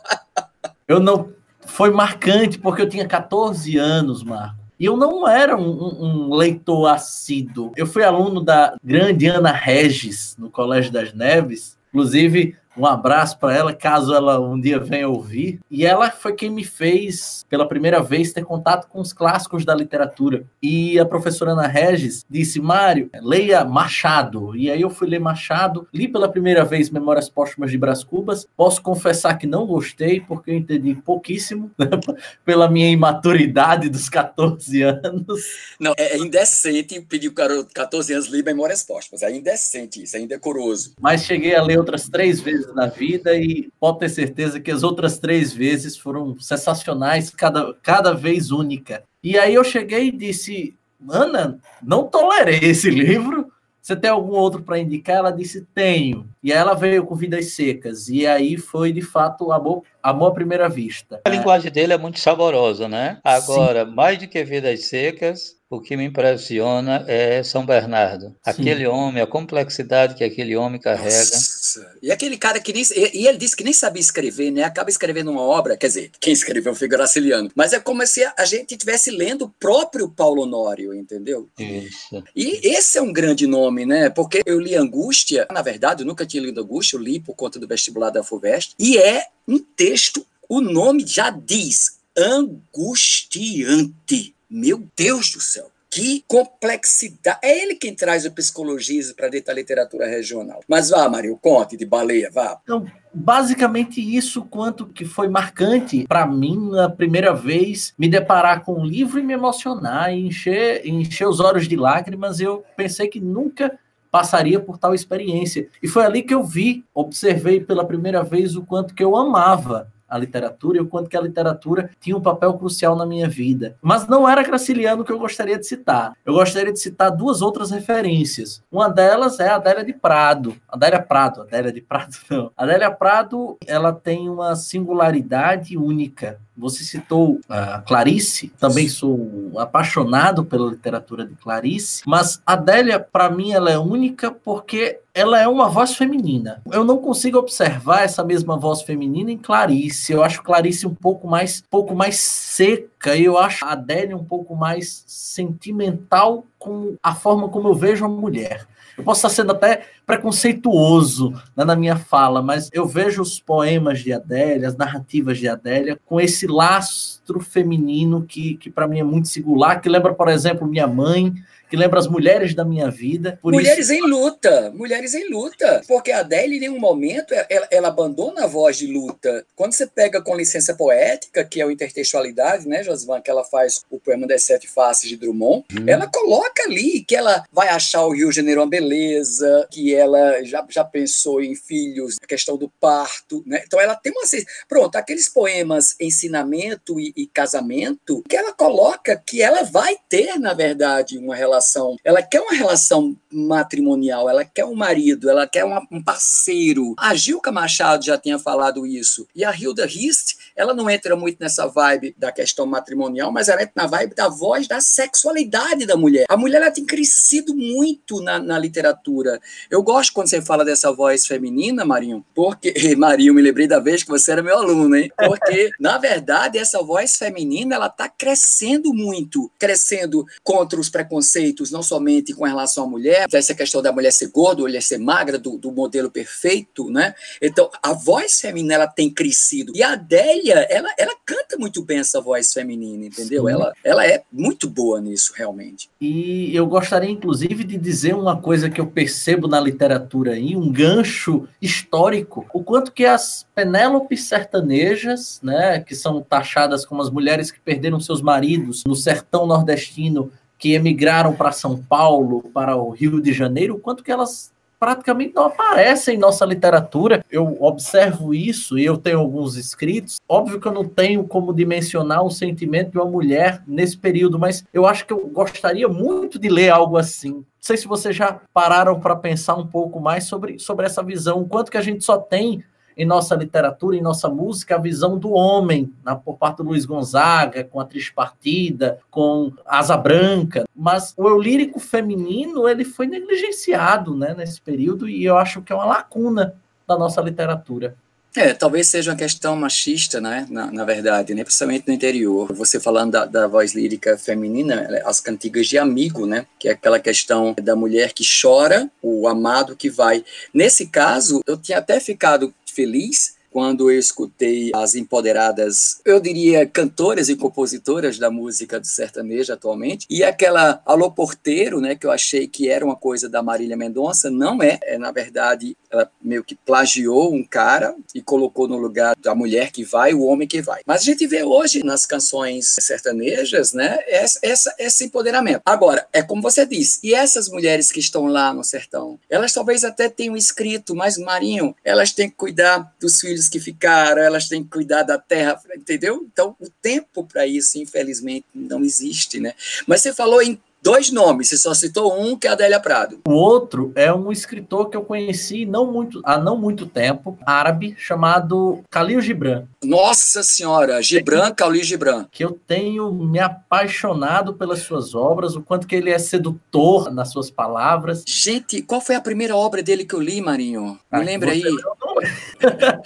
Eu 0.86 1.00
não 1.00 1.34
foi 1.66 1.90
marcante, 1.90 2.58
porque 2.58 2.82
eu 2.82 2.88
tinha 2.88 3.06
14 3.06 3.76
anos, 3.76 4.22
Marco. 4.22 4.56
E 4.78 4.84
eu 4.84 4.96
não 4.96 5.26
era 5.26 5.56
um, 5.56 6.28
um, 6.28 6.34
leitor 6.34 6.86
assíduo. 6.88 7.72
Eu 7.76 7.86
fui 7.86 8.04
aluno 8.04 8.42
da 8.42 8.76
grande 8.84 9.26
Ana 9.26 9.50
Regis, 9.50 10.36
no 10.38 10.50
Colégio 10.50 10.92
das 10.92 11.14
Neves. 11.14 11.78
Inclusive, 11.88 12.56
um 12.76 12.86
abraço 12.86 13.38
para 13.38 13.56
ela, 13.56 13.74
caso 13.74 14.14
ela 14.14 14.38
um 14.40 14.60
dia 14.60 14.78
venha 14.78 15.08
ouvir. 15.08 15.60
E 15.70 15.86
ela 15.86 16.10
foi 16.10 16.34
quem 16.34 16.50
me 16.50 16.64
fez, 16.64 17.44
pela 17.48 17.66
primeira 17.66 18.02
vez, 18.02 18.32
ter 18.32 18.44
contato 18.44 18.88
com 18.88 19.00
os 19.00 19.12
clássicos 19.12 19.64
da 19.64 19.74
literatura. 19.74 20.44
E 20.62 20.98
a 20.98 21.06
professora 21.06 21.52
Ana 21.52 21.66
Regis 21.66 22.24
disse: 22.28 22.60
Mário, 22.60 23.10
leia 23.22 23.64
Machado. 23.64 24.54
E 24.54 24.70
aí 24.70 24.82
eu 24.82 24.90
fui 24.90 25.08
ler 25.08 25.18
Machado, 25.18 25.88
li 25.92 26.06
pela 26.06 26.28
primeira 26.28 26.64
vez 26.64 26.90
Memórias 26.90 27.28
Póstumas 27.28 27.70
de 27.70 27.78
Brás 27.78 28.04
Cubas. 28.04 28.46
Posso 28.56 28.82
confessar 28.82 29.38
que 29.38 29.46
não 29.46 29.66
gostei, 29.66 30.20
porque 30.20 30.50
eu 30.50 30.54
entendi 30.54 30.94
pouquíssimo, 30.94 31.70
né? 31.78 31.86
pela 32.44 32.70
minha 32.70 32.90
imaturidade 32.90 33.88
dos 33.88 34.08
14 34.08 34.82
anos. 34.82 35.44
Não, 35.80 35.94
é 35.96 36.18
indecente 36.18 37.00
pedir 37.00 37.28
o 37.28 37.32
14 37.32 38.12
anos 38.12 38.28
ler 38.28 38.44
Memórias 38.44 38.82
Póstumas. 38.82 39.22
É 39.22 39.34
indecente 39.34 40.02
isso, 40.02 40.16
é 40.16 40.20
indecoroso. 40.20 40.92
Mas 41.00 41.24
cheguei 41.24 41.54
a 41.54 41.62
ler 41.62 41.78
outras 41.78 42.08
três 42.08 42.40
vezes 42.40 42.65
vezes 42.66 42.74
na 42.74 42.86
vida 42.86 43.34
e 43.34 43.70
pode 43.78 44.00
ter 44.00 44.08
certeza 44.08 44.60
que 44.60 44.70
as 44.70 44.82
outras 44.82 45.18
três 45.18 45.52
vezes 45.52 45.96
foram 45.96 46.38
sensacionais, 46.38 47.30
cada, 47.30 47.74
cada 47.82 48.12
vez 48.12 48.50
única. 48.50 49.04
E 49.22 49.38
aí 49.38 49.54
eu 49.54 49.64
cheguei 49.64 50.08
e 50.08 50.12
disse, 50.12 50.74
Ana, 51.08 51.58
não 51.82 52.04
tolerei 52.04 52.58
esse 52.62 52.90
livro. 52.90 53.50
Você 53.80 53.94
tem 53.94 54.10
algum 54.10 54.32
outro 54.32 54.62
para 54.62 54.78
indicar? 54.78 55.16
Ela 55.16 55.30
disse, 55.30 55.66
tenho. 55.72 56.26
E 56.46 56.52
aí 56.52 56.58
ela 56.60 56.74
veio 56.74 57.04
com 57.04 57.16
Vidas 57.16 57.54
Secas. 57.54 58.08
E 58.08 58.24
aí 58.24 58.56
foi, 58.56 58.92
de 58.92 59.02
fato, 59.02 59.50
amor, 59.50 59.82
amor 60.00 60.28
à 60.28 60.30
primeira 60.30 60.68
vista. 60.68 61.20
A 61.24 61.28
linguagem 61.28 61.72
dele 61.72 61.92
é 61.92 61.98
muito 61.98 62.20
saborosa, 62.20 62.88
né? 62.88 63.18
Agora, 63.24 63.84
Sim. 63.84 63.90
mais 63.90 64.16
do 64.16 64.28
que 64.28 64.44
Vidas 64.44 64.84
Secas, 64.84 65.56
o 65.68 65.80
que 65.80 65.96
me 65.96 66.04
impressiona 66.04 67.04
é 67.08 67.42
São 67.42 67.66
Bernardo. 67.66 68.26
Sim. 68.26 68.34
Aquele 68.46 68.86
homem, 68.86 69.20
a 69.20 69.26
complexidade 69.26 70.14
que 70.14 70.22
aquele 70.22 70.56
homem 70.56 70.80
carrega. 70.80 71.08
Nossa. 71.08 71.56
E 72.00 72.12
aquele 72.12 72.38
cara 72.38 72.60
que 72.60 72.72
nem. 72.72 72.84
E 73.12 73.26
ele 73.26 73.36
disse 73.36 73.56
que 73.56 73.64
nem 73.64 73.72
sabia 73.72 74.00
escrever, 74.00 74.52
né? 74.52 74.62
Acaba 74.62 74.88
escrevendo 74.88 75.32
uma 75.32 75.42
obra, 75.42 75.76
quer 75.76 75.88
dizer, 75.88 76.10
quem 76.20 76.32
escreveu 76.32 76.74
foi 76.74 76.86
Graciliano. 76.86 77.50
Mas 77.54 77.72
é 77.72 77.80
como 77.80 78.06
se 78.06 78.24
a 78.24 78.44
gente 78.44 78.72
estivesse 78.72 79.10
lendo 79.10 79.46
o 79.46 79.48
próprio 79.48 80.08
Paulo 80.08 80.42
Honório, 80.42 80.94
entendeu? 80.94 81.48
Isso. 81.58 82.22
E 82.34 82.60
esse 82.68 82.98
é 82.98 83.02
um 83.02 83.12
grande 83.12 83.46
nome, 83.48 83.84
né? 83.84 84.08
Porque 84.08 84.42
eu 84.46 84.60
li 84.60 84.76
Angústia, 84.76 85.48
na 85.52 85.62
verdade, 85.62 86.02
eu 86.02 86.06
nunca 86.06 86.24
tinha 86.24 86.35
lido 86.40 86.60
Angústia, 86.60 86.96
eu 86.96 87.02
li 87.02 87.20
por 87.20 87.34
conta 87.34 87.58
do 87.58 87.66
vestibular 87.66 88.10
da 88.10 88.22
FUVEST, 88.22 88.74
e 88.78 88.98
é 88.98 89.26
um 89.46 89.58
texto, 89.58 90.26
o 90.48 90.60
nome 90.60 91.06
já 91.06 91.30
diz, 91.30 91.98
angustiante 92.16 94.34
meu 94.48 94.86
Deus 94.96 95.32
do 95.32 95.40
céu! 95.40 95.70
Que 95.88 96.22
complexidade. 96.28 97.38
É 97.42 97.62
ele 97.62 97.74
quem 97.74 97.94
traz 97.94 98.26
o 98.26 98.30
psicologismo 98.30 99.14
para 99.14 99.28
dentro 99.28 99.46
da 99.46 99.54
literatura 99.54 100.06
regional. 100.06 100.60
Mas 100.68 100.90
vá, 100.90 101.08
Mario, 101.08 101.38
conte 101.40 101.74
de 101.74 101.86
baleia, 101.86 102.30
vá. 102.30 102.60
Então, 102.62 102.86
basicamente 103.14 103.98
isso 103.98 104.44
quanto 104.44 104.84
que 104.84 105.06
foi 105.06 105.28
marcante 105.28 106.04
para 106.06 106.26
mim 106.26 106.68
na 106.70 106.90
primeira 106.90 107.32
vez 107.32 107.94
me 107.98 108.08
deparar 108.08 108.62
com 108.62 108.74
um 108.74 108.84
livro 108.84 109.18
e 109.18 109.22
me 109.22 109.32
emocionar 109.32 110.12
e 110.12 110.26
encher, 110.26 110.86
encher 110.86 111.26
os 111.26 111.40
olhos 111.40 111.66
de 111.66 111.76
lágrimas. 111.76 112.40
Eu 112.40 112.62
pensei 112.76 113.08
que 113.08 113.18
nunca 113.18 113.78
passaria 114.16 114.58
por 114.58 114.78
tal 114.78 114.94
experiência. 114.94 115.68
E 115.82 115.86
foi 115.86 116.02
ali 116.02 116.22
que 116.22 116.32
eu 116.32 116.42
vi, 116.42 116.82
observei 116.94 117.60
pela 117.60 117.84
primeira 117.84 118.24
vez 118.24 118.56
o 118.56 118.64
quanto 118.64 118.94
que 118.94 119.04
eu 119.04 119.14
amava 119.14 119.92
a 120.08 120.16
literatura 120.16 120.78
e 120.78 120.80
o 120.80 120.86
quanto 120.86 121.10
que 121.10 121.16
a 121.18 121.20
literatura 121.20 121.90
tinha 122.00 122.16
um 122.16 122.20
papel 122.20 122.54
crucial 122.54 122.96
na 122.96 123.04
minha 123.04 123.28
vida. 123.28 123.76
Mas 123.82 124.06
não 124.06 124.26
era 124.26 124.42
Graciliano 124.42 125.04
que 125.04 125.12
eu 125.12 125.18
gostaria 125.18 125.58
de 125.58 125.66
citar. 125.66 126.14
Eu 126.24 126.32
gostaria 126.32 126.72
de 126.72 126.78
citar 126.78 127.10
duas 127.10 127.42
outras 127.42 127.70
referências. 127.70 128.62
Uma 128.72 128.88
delas 128.88 129.38
é 129.38 129.48
a 129.48 129.56
Adélia 129.56 129.84
de 129.84 129.92
Prado. 129.92 130.56
Adélia 130.66 131.02
Prado, 131.02 131.42
Adélia 131.42 131.72
de 131.72 131.82
Prado 131.82 132.16
não. 132.30 132.50
Adélia 132.56 132.90
Prado, 132.90 133.58
ela 133.66 133.92
tem 133.92 134.30
uma 134.30 134.56
singularidade 134.56 135.76
única 135.76 136.38
você 136.56 136.84
citou 136.84 137.40
a 137.48 137.80
Clarice, 137.80 138.48
também 138.58 138.88
sou 138.88 139.52
apaixonado 139.56 140.44
pela 140.44 140.70
literatura 140.70 141.26
de 141.26 141.34
Clarice, 141.34 142.02
mas 142.06 142.40
Adélia, 142.46 142.98
para 142.98 143.30
mim, 143.30 143.52
ela 143.52 143.70
é 143.70 143.78
única 143.78 144.30
porque 144.30 145.00
ela 145.16 145.40
é 145.40 145.48
uma 145.48 145.68
voz 145.68 145.96
feminina. 145.96 146.60
Eu 146.70 146.84
não 146.84 146.98
consigo 146.98 147.38
observar 147.38 148.02
essa 148.02 148.22
mesma 148.22 148.58
voz 148.58 148.82
feminina 148.82 149.30
em 149.30 149.38
Clarice. 149.38 150.12
Eu 150.12 150.22
acho 150.22 150.42
Clarice 150.42 150.86
um 150.86 150.94
pouco 150.94 151.26
mais, 151.26 151.62
pouco 151.70 151.94
mais 151.94 152.18
seca 152.18 153.16
e 153.16 153.24
eu 153.24 153.38
acho 153.38 153.64
a 153.64 153.72
Adélia 153.72 154.16
um 154.16 154.24
pouco 154.24 154.54
mais 154.54 155.04
sentimental 155.06 156.44
com 156.58 156.96
a 157.02 157.14
forma 157.14 157.48
como 157.48 157.68
eu 157.68 157.74
vejo 157.74 158.04
a 158.04 158.08
mulher. 158.08 158.66
Eu 158.96 159.04
posso 159.04 159.18
estar 159.18 159.28
sendo 159.28 159.52
até 159.52 159.86
preconceituoso 160.06 161.34
né, 161.54 161.64
na 161.64 161.76
minha 161.76 161.96
fala, 161.96 162.40
mas 162.40 162.70
eu 162.72 162.86
vejo 162.86 163.20
os 163.20 163.38
poemas 163.38 164.00
de 164.00 164.12
Adélia, 164.12 164.68
as 164.68 164.76
narrativas 164.76 165.38
de 165.38 165.48
Adélia, 165.48 165.98
com 166.06 166.20
esse 166.20 166.46
lastro 166.46 167.40
feminino 167.40 168.22
que, 168.22 168.56
que 168.56 168.70
para 168.70 168.88
mim 168.88 169.00
é 169.00 169.04
muito 169.04 169.28
singular, 169.28 169.80
que 169.80 169.88
lembra, 169.88 170.14
por 170.14 170.28
exemplo, 170.28 170.66
minha 170.66 170.86
mãe, 170.86 171.34
que 171.68 171.76
lembra 171.76 171.98
as 171.98 172.06
mulheres 172.06 172.54
da 172.54 172.64
minha 172.64 172.90
vida. 172.90 173.38
mulheres 173.42 173.90
isso... 173.90 173.92
em 173.92 174.02
luta, 174.02 174.72
mulheres 174.74 175.14
em 175.14 175.28
luta. 175.28 175.82
Porque 175.86 176.12
a 176.12 176.20
Adélia, 176.20 176.56
em 176.56 176.60
nenhum 176.60 176.78
momento, 176.78 177.34
ela, 177.48 177.68
ela, 177.70 177.88
abandona 177.88 178.44
a 178.44 178.46
voz 178.46 178.76
de 178.76 178.86
luta. 178.86 179.44
Quando 179.54 179.72
você 179.72 179.86
pega 179.86 180.20
com 180.20 180.36
licença 180.36 180.74
poética, 180.74 181.44
que 181.44 181.60
é 181.60 181.66
o 181.66 181.70
intertextualidade, 181.70 182.68
né, 182.68 182.82
Josvan, 182.82 183.20
que 183.20 183.30
ela 183.30 183.44
faz 183.44 183.82
o 183.90 183.98
poema 183.98 184.26
das 184.26 184.42
Sete 184.42 184.68
Faces 184.68 185.08
de 185.08 185.16
Drummond, 185.16 185.64
hum. 185.72 185.84
ela 185.86 186.06
coloca 186.06 186.62
ali 186.64 187.04
que 187.04 187.16
ela 187.16 187.44
vai 187.52 187.68
achar 187.68 188.04
o 188.04 188.12
Rio 188.12 188.30
de 188.30 188.36
Janeiro 188.36 188.60
uma 188.60 188.66
beleza, 188.66 189.66
que 189.70 189.94
ela 189.94 190.42
já, 190.44 190.64
já 190.68 190.84
pensou 190.84 191.42
em 191.42 191.54
filhos, 191.54 192.16
a 192.22 192.26
questão 192.26 192.56
do 192.56 192.68
parto, 192.80 193.42
né? 193.46 193.62
Então 193.66 193.80
ela 193.80 193.94
tem 193.94 194.12
uma. 194.12 194.22
Pronto, 194.68 194.96
aqueles 194.96 195.28
poemas 195.28 195.94
ensinamento 196.00 196.98
e, 196.98 197.12
e 197.16 197.26
casamento, 197.26 198.22
que 198.28 198.36
ela 198.36 198.52
coloca 198.52 199.16
que 199.24 199.40
ela 199.40 199.62
vai 199.62 199.96
ter, 200.08 200.38
na 200.38 200.52
verdade, 200.52 201.18
uma 201.18 201.34
relação 201.34 201.55
relação, 201.56 201.96
ela 202.04 202.22
quer 202.22 202.40
uma 202.40 202.52
relação 202.52 203.16
matrimonial, 203.36 204.28
ela 204.28 204.44
quer 204.44 204.64
um 204.64 204.74
marido, 204.74 205.28
ela 205.28 205.46
quer 205.46 205.64
um 205.64 206.02
parceiro. 206.02 206.94
A 206.98 207.14
Gilca 207.14 207.52
Machado 207.52 208.04
já 208.04 208.16
tinha 208.18 208.38
falado 208.38 208.86
isso. 208.86 209.26
E 209.34 209.44
a 209.44 209.54
Hilda 209.54 209.86
Hist, 209.86 210.36
ela 210.54 210.72
não 210.72 210.88
entra 210.88 211.16
muito 211.16 211.38
nessa 211.40 211.66
vibe 211.66 212.14
da 212.18 212.32
questão 212.32 212.66
matrimonial, 212.66 213.30
mas 213.32 213.48
ela 213.48 213.62
entra 213.62 213.72
na 213.76 213.86
vibe 213.86 214.14
da 214.14 214.28
voz 214.28 214.66
da 214.66 214.80
sexualidade 214.80 215.86
da 215.86 215.96
mulher. 215.96 216.26
A 216.28 216.36
mulher 216.36 216.62
ela 216.62 216.70
tem 216.70 216.84
crescido 216.84 217.54
muito 217.54 218.20
na, 218.20 218.38
na 218.38 218.58
literatura. 218.58 219.40
Eu 219.70 219.82
gosto 219.82 220.12
quando 220.12 220.28
você 220.28 220.40
fala 220.40 220.64
dessa 220.64 220.92
voz 220.92 221.26
feminina, 221.26 221.84
Marinho, 221.84 222.24
porque. 222.34 222.72
Marinho, 222.96 223.34
me 223.34 223.42
lembrei 223.42 223.66
da 223.66 223.78
vez 223.78 224.02
que 224.02 224.08
você 224.08 224.32
era 224.32 224.42
meu 224.42 224.56
aluno, 224.56 224.96
hein? 224.96 225.10
Porque, 225.16 225.70
na 225.78 225.98
verdade, 225.98 226.58
essa 226.58 226.82
voz 226.82 227.16
feminina 227.16 227.74
ela 227.74 227.86
está 227.88 228.08
crescendo 228.08 228.92
muito 228.94 229.50
crescendo 229.58 230.24
contra 230.42 230.78
os 230.80 230.88
preconceitos, 230.88 231.70
não 231.70 231.82
somente 231.82 232.34
com 232.34 232.44
relação 232.44 232.84
à 232.84 232.86
mulher, 232.86 233.25
essa 233.32 233.54
questão 233.54 233.82
da 233.82 233.92
mulher 233.92 234.12
ser 234.12 234.28
gorda, 234.28 234.62
mulher 234.62 234.82
ser 234.82 234.98
magra, 234.98 235.38
do, 235.38 235.58
do, 235.58 235.72
modelo 235.72 236.10
perfeito, 236.10 236.90
né? 236.90 237.14
Então, 237.40 237.70
a 237.82 237.92
voz 237.92 238.40
feminina, 238.40 238.74
ela 238.74 238.86
tem 238.86 239.10
crescido. 239.10 239.72
E 239.74 239.82
a 239.82 239.92
Adélia, 239.92 240.66
ela, 240.70 240.88
ela 240.98 241.14
canta 241.24 241.56
muito 241.58 241.82
bem 241.82 241.98
essa 241.98 242.20
voz 242.20 242.52
feminina, 242.52 243.06
entendeu? 243.06 243.48
Ela, 243.48 243.72
ela 243.82 244.06
é 244.06 244.22
muito 244.32 244.68
boa 244.68 245.00
nisso, 245.00 245.32
realmente. 245.36 245.88
E 246.00 246.54
eu 246.54 246.66
gostaria, 246.66 247.10
inclusive, 247.10 247.64
de 247.64 247.76
dizer 247.76 248.14
uma 248.14 248.40
coisa 248.40 248.70
que 248.70 248.80
eu 248.80 248.86
percebo 248.86 249.48
na 249.48 249.60
literatura 249.60 250.32
aí, 250.32 250.56
um 250.56 250.70
gancho 250.70 251.48
histórico, 251.60 252.46
o 252.52 252.62
quanto 252.62 252.92
que 252.92 253.04
as 253.04 253.46
Penélopes 253.54 254.24
sertanejas, 254.24 255.40
né, 255.42 255.80
que 255.80 255.94
são 255.94 256.20
taxadas 256.20 256.84
como 256.84 257.02
as 257.02 257.10
mulheres 257.10 257.50
que 257.50 257.60
perderam 257.60 257.98
seus 257.98 258.20
maridos 258.20 258.84
no 258.86 258.94
sertão 258.94 259.46
nordestino 259.46 260.30
que 260.58 260.72
emigraram 260.72 261.34
para 261.34 261.52
São 261.52 261.76
Paulo, 261.76 262.42
para 262.54 262.76
o 262.76 262.90
Rio 262.90 263.20
de 263.20 263.32
Janeiro, 263.32 263.78
quanto 263.78 264.02
que 264.02 264.10
elas 264.10 264.52
praticamente 264.78 265.34
não 265.34 265.46
aparecem 265.46 266.16
em 266.16 266.18
nossa 266.18 266.44
literatura. 266.44 267.24
Eu 267.30 267.56
observo 267.60 268.34
isso 268.34 268.78
e 268.78 268.84
eu 268.84 268.96
tenho 268.96 269.18
alguns 269.18 269.56
escritos. 269.56 270.16
Óbvio 270.28 270.60
que 270.60 270.68
eu 270.68 270.72
não 270.72 270.84
tenho 270.84 271.24
como 271.24 271.54
dimensionar 271.54 272.22
o 272.22 272.30
sentimento 272.30 272.90
de 272.90 272.98
uma 272.98 273.06
mulher 273.06 273.62
nesse 273.66 273.96
período, 273.96 274.38
mas 274.38 274.64
eu 274.72 274.86
acho 274.86 275.06
que 275.06 275.12
eu 275.12 275.26
gostaria 275.28 275.88
muito 275.88 276.38
de 276.38 276.48
ler 276.48 276.70
algo 276.70 276.96
assim. 276.96 277.30
Não 277.30 277.44
sei 277.60 277.76
se 277.76 277.88
vocês 277.88 278.14
já 278.14 278.40
pararam 278.52 279.00
para 279.00 279.16
pensar 279.16 279.56
um 279.56 279.66
pouco 279.66 279.98
mais 279.98 280.24
sobre, 280.24 280.58
sobre 280.58 280.86
essa 280.86 281.02
visão, 281.02 281.40
o 281.40 281.48
quanto 281.48 281.70
que 281.70 281.78
a 281.78 281.82
gente 281.82 282.04
só 282.04 282.18
tem 282.18 282.62
em 282.96 283.04
nossa 283.04 283.34
literatura, 283.34 283.96
em 283.96 284.00
nossa 284.00 284.28
música, 284.28 284.76
a 284.76 284.80
visão 284.80 285.18
do 285.18 285.30
homem, 285.32 285.92
né, 286.04 286.18
por 286.24 286.36
parte 286.36 286.58
do 286.58 286.64
Luiz 286.64 286.86
Gonzaga, 286.86 287.62
com 287.62 287.78
a 287.78 287.84
Triste 287.84 288.12
Partida, 288.12 288.98
com 289.10 289.52
Asa 289.66 289.96
Branca, 289.96 290.64
mas 290.74 291.12
o 291.16 291.28
eu 291.28 291.38
lírico 291.38 291.78
feminino 291.78 292.68
ele 292.68 292.84
foi 292.84 293.06
negligenciado 293.06 294.16
né, 294.16 294.34
nesse 294.36 294.60
período 294.60 295.08
e 295.08 295.24
eu 295.24 295.36
acho 295.36 295.60
que 295.60 295.72
é 295.72 295.76
uma 295.76 295.84
lacuna 295.84 296.54
da 296.86 296.96
nossa 296.96 297.20
literatura. 297.20 297.96
É, 298.36 298.52
talvez 298.52 298.88
seja 298.88 299.10
uma 299.10 299.16
questão 299.16 299.56
machista, 299.56 300.20
né? 300.20 300.46
Na, 300.50 300.70
na 300.70 300.84
verdade, 300.84 301.34
né? 301.34 301.42
principalmente 301.42 301.88
no 301.88 301.94
interior. 301.94 302.52
Você 302.52 302.78
falando 302.78 303.12
da, 303.12 303.24
da, 303.24 303.46
voz 303.46 303.74
lírica 303.74 304.18
feminina, 304.18 304.86
as 305.06 305.20
cantigas 305.20 305.66
de 305.66 305.78
amigo, 305.78 306.26
né? 306.26 306.44
Que 306.58 306.68
é 306.68 306.72
aquela 306.72 307.00
questão 307.00 307.56
da 307.62 307.74
mulher 307.74 308.12
que 308.12 308.22
chora, 308.22 308.90
o 309.00 309.26
amado 309.26 309.74
que 309.74 309.88
vai. 309.88 310.22
Nesse 310.52 310.86
caso, 310.86 311.40
eu 311.46 311.56
tinha 311.56 311.78
até 311.78 311.98
ficado 311.98 312.52
feliz 312.76 313.35
quando 313.56 313.90
eu 313.90 313.98
escutei 313.98 314.70
as 314.74 314.94
empoderadas, 314.94 316.02
eu 316.04 316.20
diria, 316.20 316.66
cantoras 316.66 317.30
e 317.30 317.36
compositoras 317.36 318.18
da 318.18 318.30
música 318.30 318.78
do 318.78 318.86
sertanejo 318.86 319.50
atualmente, 319.50 320.06
e 320.10 320.22
aquela 320.22 320.82
Alô 320.84 321.10
Porteiro, 321.10 321.80
né, 321.80 321.94
que 321.94 322.06
eu 322.06 322.10
achei 322.10 322.46
que 322.46 322.68
era 322.68 322.84
uma 322.84 322.96
coisa 322.96 323.30
da 323.30 323.42
Marília 323.42 323.74
Mendonça, 323.74 324.30
não 324.30 324.62
é, 324.62 324.78
é 324.82 324.98
na 324.98 325.10
verdade, 325.10 325.74
ela 325.90 326.12
meio 326.20 326.44
que 326.44 326.54
plagiou 326.54 327.32
um 327.32 327.42
cara 327.42 327.96
e 328.14 328.20
colocou 328.20 328.68
no 328.68 328.76
lugar 328.76 329.16
da 329.16 329.34
mulher 329.34 329.72
que 329.72 329.82
vai, 329.84 330.12
o 330.12 330.24
homem 330.24 330.46
que 330.46 330.60
vai. 330.60 330.82
Mas 330.86 331.00
a 331.00 331.04
gente 331.04 331.26
vê 331.26 331.42
hoje 331.42 331.82
nas 331.82 332.04
canções 332.04 332.76
sertanejas, 332.78 333.72
né, 333.72 334.00
essa, 334.06 334.38
essa, 334.42 334.74
esse 334.78 335.04
empoderamento. 335.06 335.62
Agora, 335.64 336.06
é 336.12 336.22
como 336.22 336.42
você 336.42 336.66
disse, 336.66 337.00
e 337.02 337.14
essas 337.14 337.48
mulheres 337.48 337.90
que 337.90 338.00
estão 338.00 338.26
lá 338.26 338.52
no 338.52 338.62
sertão, 338.62 339.18
elas 339.30 339.54
talvez 339.54 339.82
até 339.82 340.10
tenham 340.10 340.36
escrito, 340.36 340.94
mas 340.94 341.16
Marinho, 341.16 341.74
elas 341.82 342.12
têm 342.12 342.28
que 342.28 342.36
cuidar 342.36 342.94
dos 343.00 343.18
filhos 343.18 343.45
que 343.48 343.60
ficaram, 343.60 344.22
elas 344.22 344.48
têm 344.48 344.62
que 344.62 344.70
cuidar 344.70 345.02
da 345.02 345.18
terra, 345.18 345.60
entendeu? 345.76 346.26
Então, 346.30 346.56
o 346.60 346.68
tempo 346.82 347.24
para 347.24 347.46
isso, 347.46 347.78
infelizmente, 347.78 348.46
não 348.54 348.82
existe, 348.82 349.40
né? 349.40 349.54
Mas 349.86 350.02
você 350.02 350.12
falou 350.12 350.42
em 350.42 350.60
dois 350.86 351.10
nomes, 351.10 351.48
você 351.48 351.56
só 351.56 351.74
citou 351.74 352.16
um, 352.16 352.36
que 352.36 352.46
é 352.46 352.50
a 352.50 352.52
Adélia 352.52 352.78
Prado. 352.78 353.18
O 353.26 353.32
outro 353.32 353.90
é 353.96 354.12
um 354.12 354.30
escritor 354.30 354.88
que 354.88 354.96
eu 354.96 355.02
conheci 355.02 355.66
não 355.66 355.90
muito, 355.90 356.20
há 356.24 356.38
não 356.38 356.56
muito 356.56 356.86
tempo, 356.86 357.36
árabe, 357.44 357.96
chamado 357.98 358.84
Khalil 358.88 359.20
Gibran. 359.20 359.64
Nossa 359.82 360.44
Senhora, 360.44 361.02
Gibran, 361.02 361.52
Khalil 361.52 361.82
Gibran. 361.82 362.26
Que 362.30 362.44
eu 362.44 362.52
tenho 362.68 363.12
me 363.12 363.40
apaixonado 363.40 364.54
pelas 364.54 364.80
suas 364.82 365.12
obras, 365.12 365.56
o 365.56 365.60
quanto 365.60 365.88
que 365.88 365.96
ele 365.96 366.10
é 366.10 366.18
sedutor 366.18 367.12
nas 367.12 367.32
suas 367.32 367.50
palavras. 367.50 368.22
Gente, 368.24 368.80
qual 368.80 369.00
foi 369.00 369.16
a 369.16 369.20
primeira 369.20 369.56
obra 369.56 369.82
dele 369.82 370.04
que 370.04 370.14
eu 370.14 370.20
li, 370.20 370.40
Marinho? 370.40 370.84
Me 370.84 370.98
ah, 371.10 371.18
lembra 371.18 371.50
aí. 371.50 371.64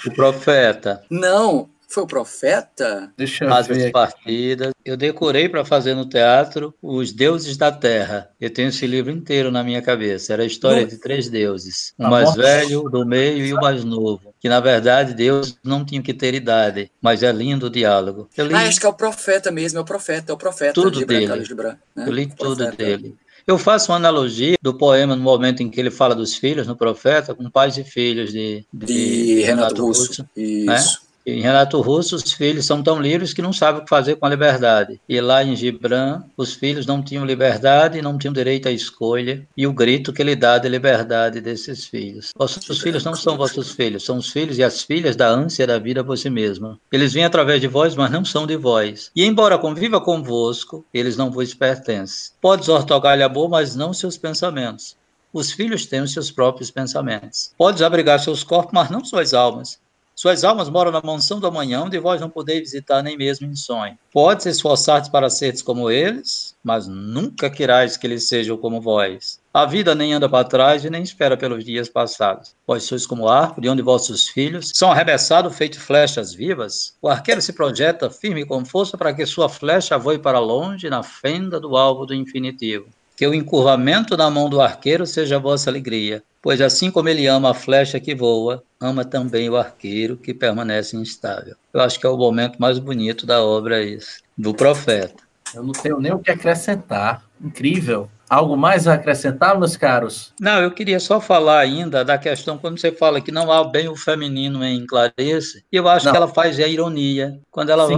O 0.06 0.14
Profeta. 0.14 1.02
Não, 1.10 1.68
foi 1.90 2.04
o 2.04 2.06
Profeta? 2.06 3.12
Deixa 3.16 3.44
eu 3.44 3.52
As 3.52 3.66
ver. 3.66 3.90
partidas. 3.90 4.72
Eu 4.84 4.96
decorei 4.96 5.48
para 5.48 5.64
fazer 5.64 5.92
no 5.94 6.08
teatro 6.08 6.72
Os 6.80 7.12
Deuses 7.12 7.56
da 7.56 7.72
Terra. 7.72 8.30
Eu 8.40 8.48
tenho 8.48 8.68
esse 8.68 8.86
livro 8.86 9.10
inteiro 9.10 9.50
na 9.50 9.64
minha 9.64 9.82
cabeça. 9.82 10.32
Era 10.32 10.44
a 10.44 10.46
história 10.46 10.86
de 10.86 10.98
três 10.98 11.28
deuses: 11.28 11.92
o 11.98 12.08
mais 12.08 12.34
velho, 12.36 12.84
o 12.84 12.88
do 12.88 13.04
meio 13.04 13.44
e 13.44 13.52
o 13.52 13.56
mais 13.56 13.82
novo. 13.82 14.32
Que 14.38 14.48
na 14.48 14.60
verdade 14.60 15.14
Deus 15.14 15.58
não 15.64 15.84
tinha 15.84 16.00
que 16.00 16.14
ter 16.14 16.32
idade, 16.32 16.92
mas 17.02 17.24
é 17.24 17.32
lindo 17.32 17.66
o 17.66 17.70
diálogo. 17.70 18.30
Eu 18.36 18.46
li... 18.46 18.54
Ah, 18.54 18.68
acho 18.68 18.78
que 18.78 18.86
é 18.86 18.88
o 18.88 18.94
Profeta 18.94 19.50
mesmo, 19.50 19.80
é 19.80 19.82
o 19.82 19.84
Profeta, 19.84 20.30
é 20.30 20.34
o 20.34 20.38
Profeta. 20.38 20.74
Tudo 20.74 21.00
de 21.00 21.04
dele. 21.04 21.42
De 21.42 21.54
Bran, 21.54 21.76
né? 21.94 22.04
Eu 22.06 22.12
li 22.12 22.26
tudo 22.28 22.70
dele. 22.70 23.16
Eu 23.46 23.58
faço 23.58 23.90
uma 23.90 23.96
analogia 23.96 24.56
do 24.60 24.74
poema 24.74 25.16
no 25.16 25.22
momento 25.22 25.62
em 25.62 25.70
que 25.70 25.80
ele 25.80 25.90
fala 25.90 26.14
dos 26.14 26.34
filhos, 26.34 26.66
no 26.66 26.76
profeta, 26.76 27.34
com 27.34 27.50
pais 27.50 27.76
e 27.76 27.84
filhos 27.84 28.32
de, 28.32 28.64
de, 28.72 28.86
de 28.86 29.34
Renato, 29.42 29.46
Renato 29.46 29.86
Russo. 29.86 30.06
Russo 30.08 30.22
né? 30.22 30.28
Isso. 30.42 30.66
Né? 31.04 31.09
Em 31.26 31.40
Renato 31.40 31.80
Russo, 31.80 32.16
os 32.16 32.32
filhos 32.32 32.64
são 32.64 32.82
tão 32.82 33.00
livres 33.00 33.32
que 33.34 33.42
não 33.42 33.52
sabem 33.52 33.80
o 33.80 33.84
que 33.84 33.90
fazer 33.90 34.16
com 34.16 34.26
a 34.26 34.30
liberdade. 34.30 35.00
E 35.08 35.20
lá 35.20 35.44
em 35.44 35.54
Gibran, 35.54 36.22
os 36.36 36.54
filhos 36.54 36.86
não 36.86 37.02
tinham 37.02 37.24
liberdade 37.24 38.00
não 38.00 38.16
tinham 38.16 38.32
direito 38.32 38.68
à 38.68 38.72
escolha. 38.72 39.46
E 39.56 39.66
o 39.66 39.72
grito 39.72 40.12
que 40.12 40.22
ele 40.22 40.34
dá 40.34 40.58
de 40.58 40.68
liberdade 40.68 41.40
desses 41.40 41.86
filhos. 41.86 42.30
Vossos 42.36 42.80
filhos 42.80 43.04
não 43.04 43.14
são 43.14 43.36
vossos 43.36 43.72
filhos, 43.72 44.04
são 44.04 44.16
os 44.16 44.30
filhos 44.30 44.58
e 44.58 44.64
as 44.64 44.82
filhas 44.82 45.16
da 45.16 45.28
ânsia 45.28 45.66
da 45.66 45.78
vida 45.78 46.02
por 46.02 46.16
si 46.16 46.30
mesma. 46.30 46.78
Eles 46.90 47.12
vêm 47.12 47.24
através 47.24 47.60
de 47.60 47.68
vós, 47.68 47.94
mas 47.94 48.10
não 48.10 48.24
são 48.24 48.46
de 48.46 48.56
vós. 48.56 49.10
E 49.14 49.24
embora 49.24 49.58
conviva 49.58 50.00
convosco, 50.00 50.84
eles 50.92 51.16
não 51.16 51.30
vos 51.30 51.52
pertencem. 51.52 52.32
Podes 52.40 52.68
ortogar-lhe 52.68 53.22
a 53.22 53.28
boa, 53.28 53.48
mas 53.48 53.76
não 53.76 53.92
seus 53.92 54.16
pensamentos. 54.16 54.96
Os 55.32 55.52
filhos 55.52 55.86
têm 55.86 56.00
os 56.00 56.12
seus 56.12 56.30
próprios 56.30 56.70
pensamentos. 56.70 57.52
Podes 57.56 57.82
abrigar 57.82 58.18
seus 58.18 58.42
corpos, 58.42 58.72
mas 58.72 58.90
não 58.90 59.04
suas 59.04 59.32
almas. 59.32 59.78
Suas 60.20 60.44
almas 60.44 60.68
moram 60.68 60.92
na 60.92 61.00
mansão 61.02 61.40
do 61.40 61.46
amanhã, 61.46 61.80
onde 61.80 61.98
vós 61.98 62.20
não 62.20 62.28
podeis 62.28 62.60
visitar 62.60 63.02
nem 63.02 63.16
mesmo 63.16 63.46
em 63.46 63.56
sonho. 63.56 63.96
Podes 64.12 64.44
esforçar-te 64.44 65.10
para 65.10 65.30
seres 65.30 65.62
como 65.62 65.90
eles, 65.90 66.54
mas 66.62 66.86
nunca 66.86 67.48
querais 67.48 67.96
que 67.96 68.06
eles 68.06 68.28
sejam 68.28 68.58
como 68.58 68.82
vós. 68.82 69.40
A 69.54 69.64
vida 69.64 69.94
nem 69.94 70.12
anda 70.12 70.28
para 70.28 70.44
trás 70.44 70.84
e 70.84 70.90
nem 70.90 71.02
espera 71.02 71.38
pelos 71.38 71.64
dias 71.64 71.88
passados. 71.88 72.54
Vós 72.66 72.82
sois 72.82 73.06
como 73.06 73.30
arco, 73.30 73.62
de 73.62 73.68
onde 73.70 73.80
vossos 73.80 74.28
filhos 74.28 74.70
são 74.74 74.92
arremessados 74.92 75.56
feito 75.56 75.80
flechas 75.80 76.34
vivas. 76.34 76.94
O 77.00 77.08
arqueiro 77.08 77.40
se 77.40 77.54
projeta 77.54 78.10
firme 78.10 78.44
com 78.44 78.62
força 78.62 78.98
para 78.98 79.14
que 79.14 79.24
sua 79.24 79.48
flecha 79.48 79.96
voe 79.96 80.18
para 80.18 80.38
longe 80.38 80.90
na 80.90 81.02
fenda 81.02 81.58
do 81.58 81.78
alvo 81.78 82.04
do 82.04 82.14
infinitivo. 82.14 82.90
Que 83.20 83.26
o 83.26 83.34
encurvamento 83.34 84.16
da 84.16 84.30
mão 84.30 84.48
do 84.48 84.62
arqueiro 84.62 85.06
seja 85.06 85.36
a 85.36 85.38
vossa 85.38 85.68
alegria, 85.68 86.22
pois 86.40 86.58
assim 86.58 86.90
como 86.90 87.06
ele 87.06 87.26
ama 87.26 87.50
a 87.50 87.54
flecha 87.54 88.00
que 88.00 88.14
voa, 88.14 88.64
ama 88.80 89.04
também 89.04 89.46
o 89.50 89.58
arqueiro 89.58 90.16
que 90.16 90.32
permanece 90.32 90.96
instável. 90.96 91.54
Eu 91.74 91.82
acho 91.82 92.00
que 92.00 92.06
é 92.06 92.08
o 92.08 92.16
momento 92.16 92.58
mais 92.58 92.78
bonito 92.78 93.26
da 93.26 93.42
obra 93.42 93.82
esse, 93.82 94.22
do 94.38 94.54
profeta. 94.54 95.22
Eu 95.54 95.62
não 95.62 95.72
tenho 95.72 96.00
nem 96.00 96.12
o 96.12 96.18
que 96.18 96.30
acrescentar. 96.30 97.22
Incrível. 97.38 98.08
Algo 98.30 98.56
mais 98.56 98.86
a 98.86 98.94
acrescentar, 98.94 99.58
meus 99.58 99.76
caros? 99.76 100.32
Não, 100.40 100.62
eu 100.62 100.70
queria 100.70 101.00
só 101.00 101.20
falar 101.20 101.58
ainda 101.58 102.04
da 102.04 102.16
questão 102.16 102.56
quando 102.56 102.78
você 102.78 102.92
fala 102.92 103.20
que 103.20 103.32
não 103.32 103.50
há 103.50 103.64
bem 103.64 103.88
o 103.88 103.96
feminino 103.96 104.64
em 104.64 104.86
Clarice. 104.86 105.64
Eu 105.72 105.88
acho 105.88 106.06
não. 106.06 106.12
que 106.12 106.16
ela 106.16 106.28
faz 106.28 106.60
a 106.60 106.68
ironia. 106.68 107.40
Quando 107.50 107.70
ela, 107.70 107.88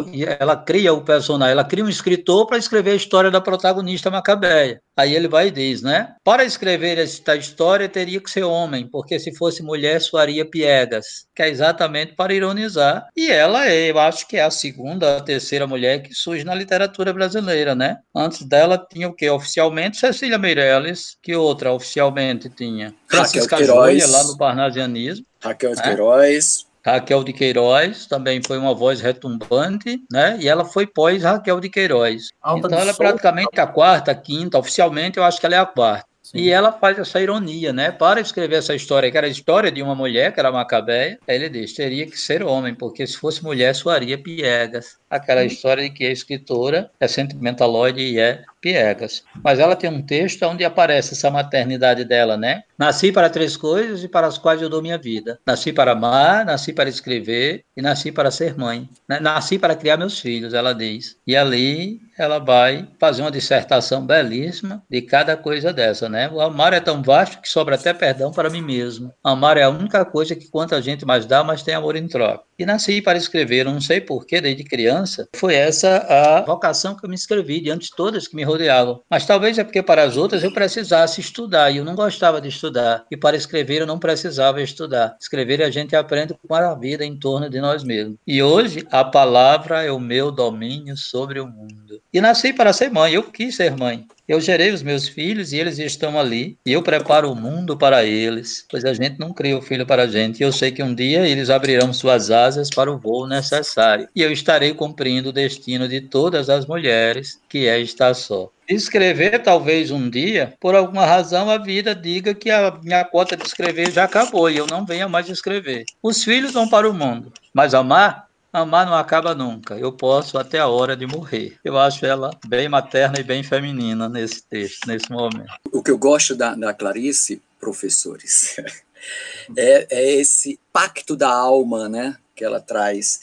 ela 0.40 0.56
cria 0.56 0.94
o 0.94 1.02
personagem, 1.02 1.52
ela 1.52 1.64
cria 1.64 1.84
um 1.84 1.88
escritor 1.88 2.46
para 2.46 2.56
escrever 2.56 2.92
a 2.92 2.96
história 2.96 3.30
da 3.30 3.42
protagonista 3.42 4.10
Macabeia. 4.10 4.80
Aí 4.96 5.14
ele 5.14 5.26
vai 5.26 5.48
e 5.48 5.50
diz, 5.50 5.80
né? 5.80 6.14
Para 6.22 6.44
escrever 6.44 6.98
esta 6.98 7.34
história 7.34 7.88
teria 7.88 8.20
que 8.20 8.30
ser 8.30 8.42
homem, 8.42 8.86
porque 8.86 9.18
se 9.18 9.34
fosse 9.34 9.62
mulher 9.62 10.00
soaria 10.00 10.44
piegas, 10.44 11.26
que 11.34 11.42
é 11.42 11.48
exatamente 11.48 12.14
para 12.14 12.34
ironizar. 12.34 13.06
E 13.16 13.30
ela, 13.30 13.68
eu 13.70 13.98
acho 13.98 14.28
que 14.28 14.36
é 14.36 14.42
a 14.42 14.50
segunda, 14.50 15.16
a 15.16 15.20
terceira 15.20 15.66
mulher 15.66 16.02
que 16.02 16.14
surge 16.14 16.44
na 16.44 16.54
literatura 16.54 17.12
brasileira, 17.12 17.74
né? 17.74 17.98
Antes 18.14 18.42
dela 18.42 18.78
tinha 18.92 19.08
o 19.08 19.14
quê? 19.14 19.30
Oficialmente 19.30 19.96
Cecília 19.96 20.38
Meirelles, 20.38 21.16
que 21.22 21.34
outra 21.34 21.72
oficialmente 21.72 22.50
tinha? 22.50 22.94
Francisca 23.06 23.64
Joia, 23.64 24.06
lá 24.06 24.24
no 24.24 24.36
Parnasianismo. 24.36 25.24
Raquel 25.40 25.70
de 25.70 25.76
né? 25.78 25.82
Queiroz. 25.82 26.66
Raquel 26.84 27.22
de 27.22 27.32
Queiroz 27.32 28.06
também 28.06 28.42
foi 28.44 28.58
uma 28.58 28.74
voz 28.74 29.00
retumbante, 29.00 30.02
né? 30.10 30.36
E 30.40 30.48
ela 30.48 30.64
foi 30.64 30.86
pós 30.86 31.22
Raquel 31.22 31.60
de 31.60 31.68
Queiroz. 31.68 32.28
Alta 32.42 32.66
então 32.66 32.78
ela 32.78 32.90
é 32.90 32.94
praticamente 32.94 33.60
a 33.60 33.66
quarta, 33.66 34.10
a 34.10 34.14
quinta, 34.14 34.58
oficialmente 34.58 35.18
eu 35.18 35.24
acho 35.24 35.38
que 35.38 35.46
ela 35.46 35.54
é 35.54 35.58
a 35.58 35.66
quarta. 35.66 36.11
Sim. 36.22 36.38
E 36.38 36.50
ela 36.50 36.70
faz 36.70 36.98
essa 36.98 37.20
ironia, 37.20 37.72
né? 37.72 37.90
Para 37.90 38.20
escrever 38.20 38.56
essa 38.56 38.74
história, 38.74 39.10
que 39.10 39.18
era 39.18 39.26
a 39.26 39.30
história 39.30 39.72
de 39.72 39.82
uma 39.82 39.94
mulher, 39.94 40.32
que 40.32 40.38
era 40.38 40.52
Macabeia, 40.52 41.18
ele 41.26 41.48
diz: 41.48 41.72
teria 41.72 42.06
que 42.06 42.18
ser 42.18 42.44
homem, 42.44 42.74
porque 42.74 43.06
se 43.06 43.16
fosse 43.16 43.42
mulher, 43.42 43.74
soaria 43.74 44.16
piegas. 44.16 44.96
Aquela 45.10 45.44
história 45.44 45.82
de 45.82 45.90
que 45.90 46.06
a 46.06 46.12
escritora 46.12 46.90
é 46.98 47.08
sentimentaloide 47.08 48.00
e 48.00 48.18
é 48.18 48.44
piegas. 48.62 49.24
Mas 49.42 49.58
ela 49.58 49.74
tem 49.74 49.90
um 49.90 50.00
texto 50.00 50.44
onde 50.44 50.64
aparece 50.64 51.12
essa 51.12 51.30
maternidade 51.30 52.04
dela, 52.04 52.36
né? 52.36 52.62
Nasci 52.78 53.12
para 53.12 53.28
três 53.28 53.56
coisas 53.56 54.02
e 54.04 54.08
para 54.08 54.26
as 54.26 54.38
quais 54.38 54.62
eu 54.62 54.68
dou 54.68 54.80
minha 54.80 54.96
vida. 54.96 55.38
Nasci 55.44 55.72
para 55.72 55.92
amar, 55.92 56.44
nasci 56.44 56.72
para 56.72 56.88
escrever 56.88 57.64
e 57.76 57.82
nasci 57.82 58.10
para 58.12 58.30
ser 58.30 58.56
mãe. 58.56 58.88
Né? 59.08 59.20
Nasci 59.20 59.58
para 59.58 59.74
criar 59.74 59.96
meus 59.96 60.18
filhos, 60.18 60.54
ela 60.54 60.72
diz. 60.72 61.16
E 61.26 61.36
ali 61.36 62.00
ela 62.22 62.38
vai 62.38 62.88
fazer 62.98 63.22
uma 63.22 63.30
dissertação 63.30 64.06
belíssima 64.06 64.82
de 64.88 65.02
cada 65.02 65.36
coisa 65.36 65.72
dessa, 65.72 66.08
né? 66.08 66.30
O 66.30 66.40
amar 66.40 66.72
é 66.72 66.80
tão 66.80 67.02
vasto 67.02 67.40
que 67.40 67.48
sobra 67.48 67.74
até 67.74 67.92
perdão 67.92 68.30
para 68.30 68.50
mim 68.50 68.62
mesmo. 68.62 69.12
Amar 69.22 69.56
é 69.56 69.62
a 69.62 69.70
única 69.70 70.04
coisa 70.04 70.36
que 70.36 70.48
quanto 70.48 70.74
a 70.74 70.80
gente 70.80 71.04
mais 71.04 71.26
dá, 71.26 71.42
mais 71.42 71.62
tem 71.62 71.74
amor 71.74 71.96
em 71.96 72.06
troca. 72.06 72.44
E 72.58 72.66
nasci 72.66 73.02
para 73.02 73.18
escrever, 73.18 73.64
não 73.64 73.80
sei 73.80 74.00
porquê, 74.00 74.40
desde 74.40 74.62
criança, 74.62 75.28
foi 75.34 75.54
essa 75.54 75.96
a 76.08 76.42
vocação 76.42 76.94
que 76.94 77.04
eu 77.04 77.08
me 77.08 77.14
inscrevi 77.14 77.60
diante 77.60 77.86
de 77.86 77.96
todas 77.96 78.28
que 78.28 78.36
me 78.36 78.44
rodeavam. 78.44 79.02
Mas 79.10 79.26
talvez 79.26 79.58
é 79.58 79.64
porque 79.64 79.82
para 79.82 80.04
as 80.04 80.16
outras 80.16 80.44
eu 80.44 80.52
precisasse 80.52 81.20
estudar 81.20 81.70
e 81.70 81.78
eu 81.78 81.84
não 81.84 81.96
gostava 81.96 82.40
de 82.40 82.48
estudar. 82.48 83.04
E 83.10 83.16
para 83.16 83.36
escrever 83.36 83.80
eu 83.80 83.86
não 83.86 83.98
precisava 83.98 84.62
estudar. 84.62 85.16
Escrever 85.20 85.62
a 85.62 85.70
gente 85.70 85.96
aprende 85.96 86.34
com 86.46 86.54
a 86.54 86.74
vida 86.74 87.04
em 87.04 87.18
torno 87.18 87.50
de 87.50 87.60
nós 87.60 87.82
mesmos. 87.82 88.16
E 88.26 88.42
hoje 88.42 88.86
a 88.90 89.04
palavra 89.04 89.82
é 89.82 89.90
o 89.90 89.98
meu 89.98 90.30
domínio 90.30 90.96
sobre 90.96 91.40
o 91.40 91.46
mundo. 91.46 91.81
E 92.12 92.20
nasci 92.20 92.52
para 92.52 92.72
ser 92.72 92.90
mãe, 92.90 93.14
eu 93.14 93.22
quis 93.22 93.56
ser 93.56 93.74
mãe. 93.74 94.06
Eu 94.28 94.40
gerei 94.40 94.70
os 94.70 94.82
meus 94.82 95.08
filhos 95.08 95.52
e 95.52 95.58
eles 95.58 95.78
estão 95.78 96.18
ali. 96.18 96.56
E 96.64 96.72
eu 96.72 96.82
preparo 96.82 97.32
o 97.32 97.34
mundo 97.34 97.76
para 97.76 98.04
eles, 98.04 98.64
pois 98.70 98.84
a 98.84 98.92
gente 98.92 99.18
não 99.18 99.32
cria 99.32 99.56
o 99.56 99.62
filho 99.62 99.86
para 99.86 100.04
a 100.04 100.06
gente. 100.06 100.40
E 100.40 100.42
eu 100.42 100.52
sei 100.52 100.70
que 100.70 100.82
um 100.82 100.94
dia 100.94 101.26
eles 101.26 101.50
abrirão 101.50 101.92
suas 101.92 102.30
asas 102.30 102.70
para 102.70 102.92
o 102.92 102.98
voo 102.98 103.26
necessário. 103.26 104.08
E 104.14 104.22
eu 104.22 104.30
estarei 104.30 104.74
cumprindo 104.74 105.30
o 105.30 105.32
destino 105.32 105.88
de 105.88 106.00
todas 106.02 106.48
as 106.48 106.66
mulheres, 106.66 107.40
que 107.48 107.66
é 107.66 107.80
estar 107.80 108.14
só. 108.14 108.50
Escrever, 108.68 109.42
talvez 109.42 109.90
um 109.90 110.08
dia, 110.08 110.54
por 110.60 110.74
alguma 110.74 111.04
razão, 111.04 111.50
a 111.50 111.58
vida 111.58 111.94
diga 111.94 112.32
que 112.34 112.50
a 112.50 112.78
minha 112.82 113.04
cota 113.04 113.36
de 113.36 113.44
escrever 113.44 113.90
já 113.90 114.04
acabou 114.04 114.48
e 114.48 114.56
eu 114.56 114.66
não 114.66 114.86
venha 114.86 115.08
mais 115.08 115.28
escrever. 115.28 115.84
Os 116.02 116.22
filhos 116.22 116.52
vão 116.52 116.68
para 116.68 116.88
o 116.88 116.94
mundo, 116.94 117.32
mas 117.52 117.74
amar 117.74 118.31
Amar 118.52 118.84
não 118.84 118.94
acaba 118.94 119.34
nunca. 119.34 119.78
Eu 119.78 119.92
posso 119.92 120.36
até 120.36 120.58
a 120.58 120.68
hora 120.68 120.94
de 120.94 121.06
morrer. 121.06 121.56
Eu 121.64 121.78
acho 121.78 122.04
ela 122.04 122.38
bem 122.46 122.68
materna 122.68 123.18
e 123.18 123.22
bem 123.22 123.42
feminina 123.42 124.10
nesse 124.10 124.42
texto, 124.42 124.86
nesse 124.86 125.10
momento. 125.10 125.50
O 125.72 125.82
que 125.82 125.90
eu 125.90 125.96
gosto 125.96 126.34
da, 126.34 126.54
da 126.54 126.74
Clarice, 126.74 127.40
professores, 127.58 128.56
é, 129.56 129.86
é 129.90 130.12
esse 130.16 130.60
pacto 130.70 131.16
da 131.16 131.32
alma, 131.32 131.88
né, 131.88 132.18
que 132.36 132.44
ela 132.44 132.60
traz. 132.60 133.20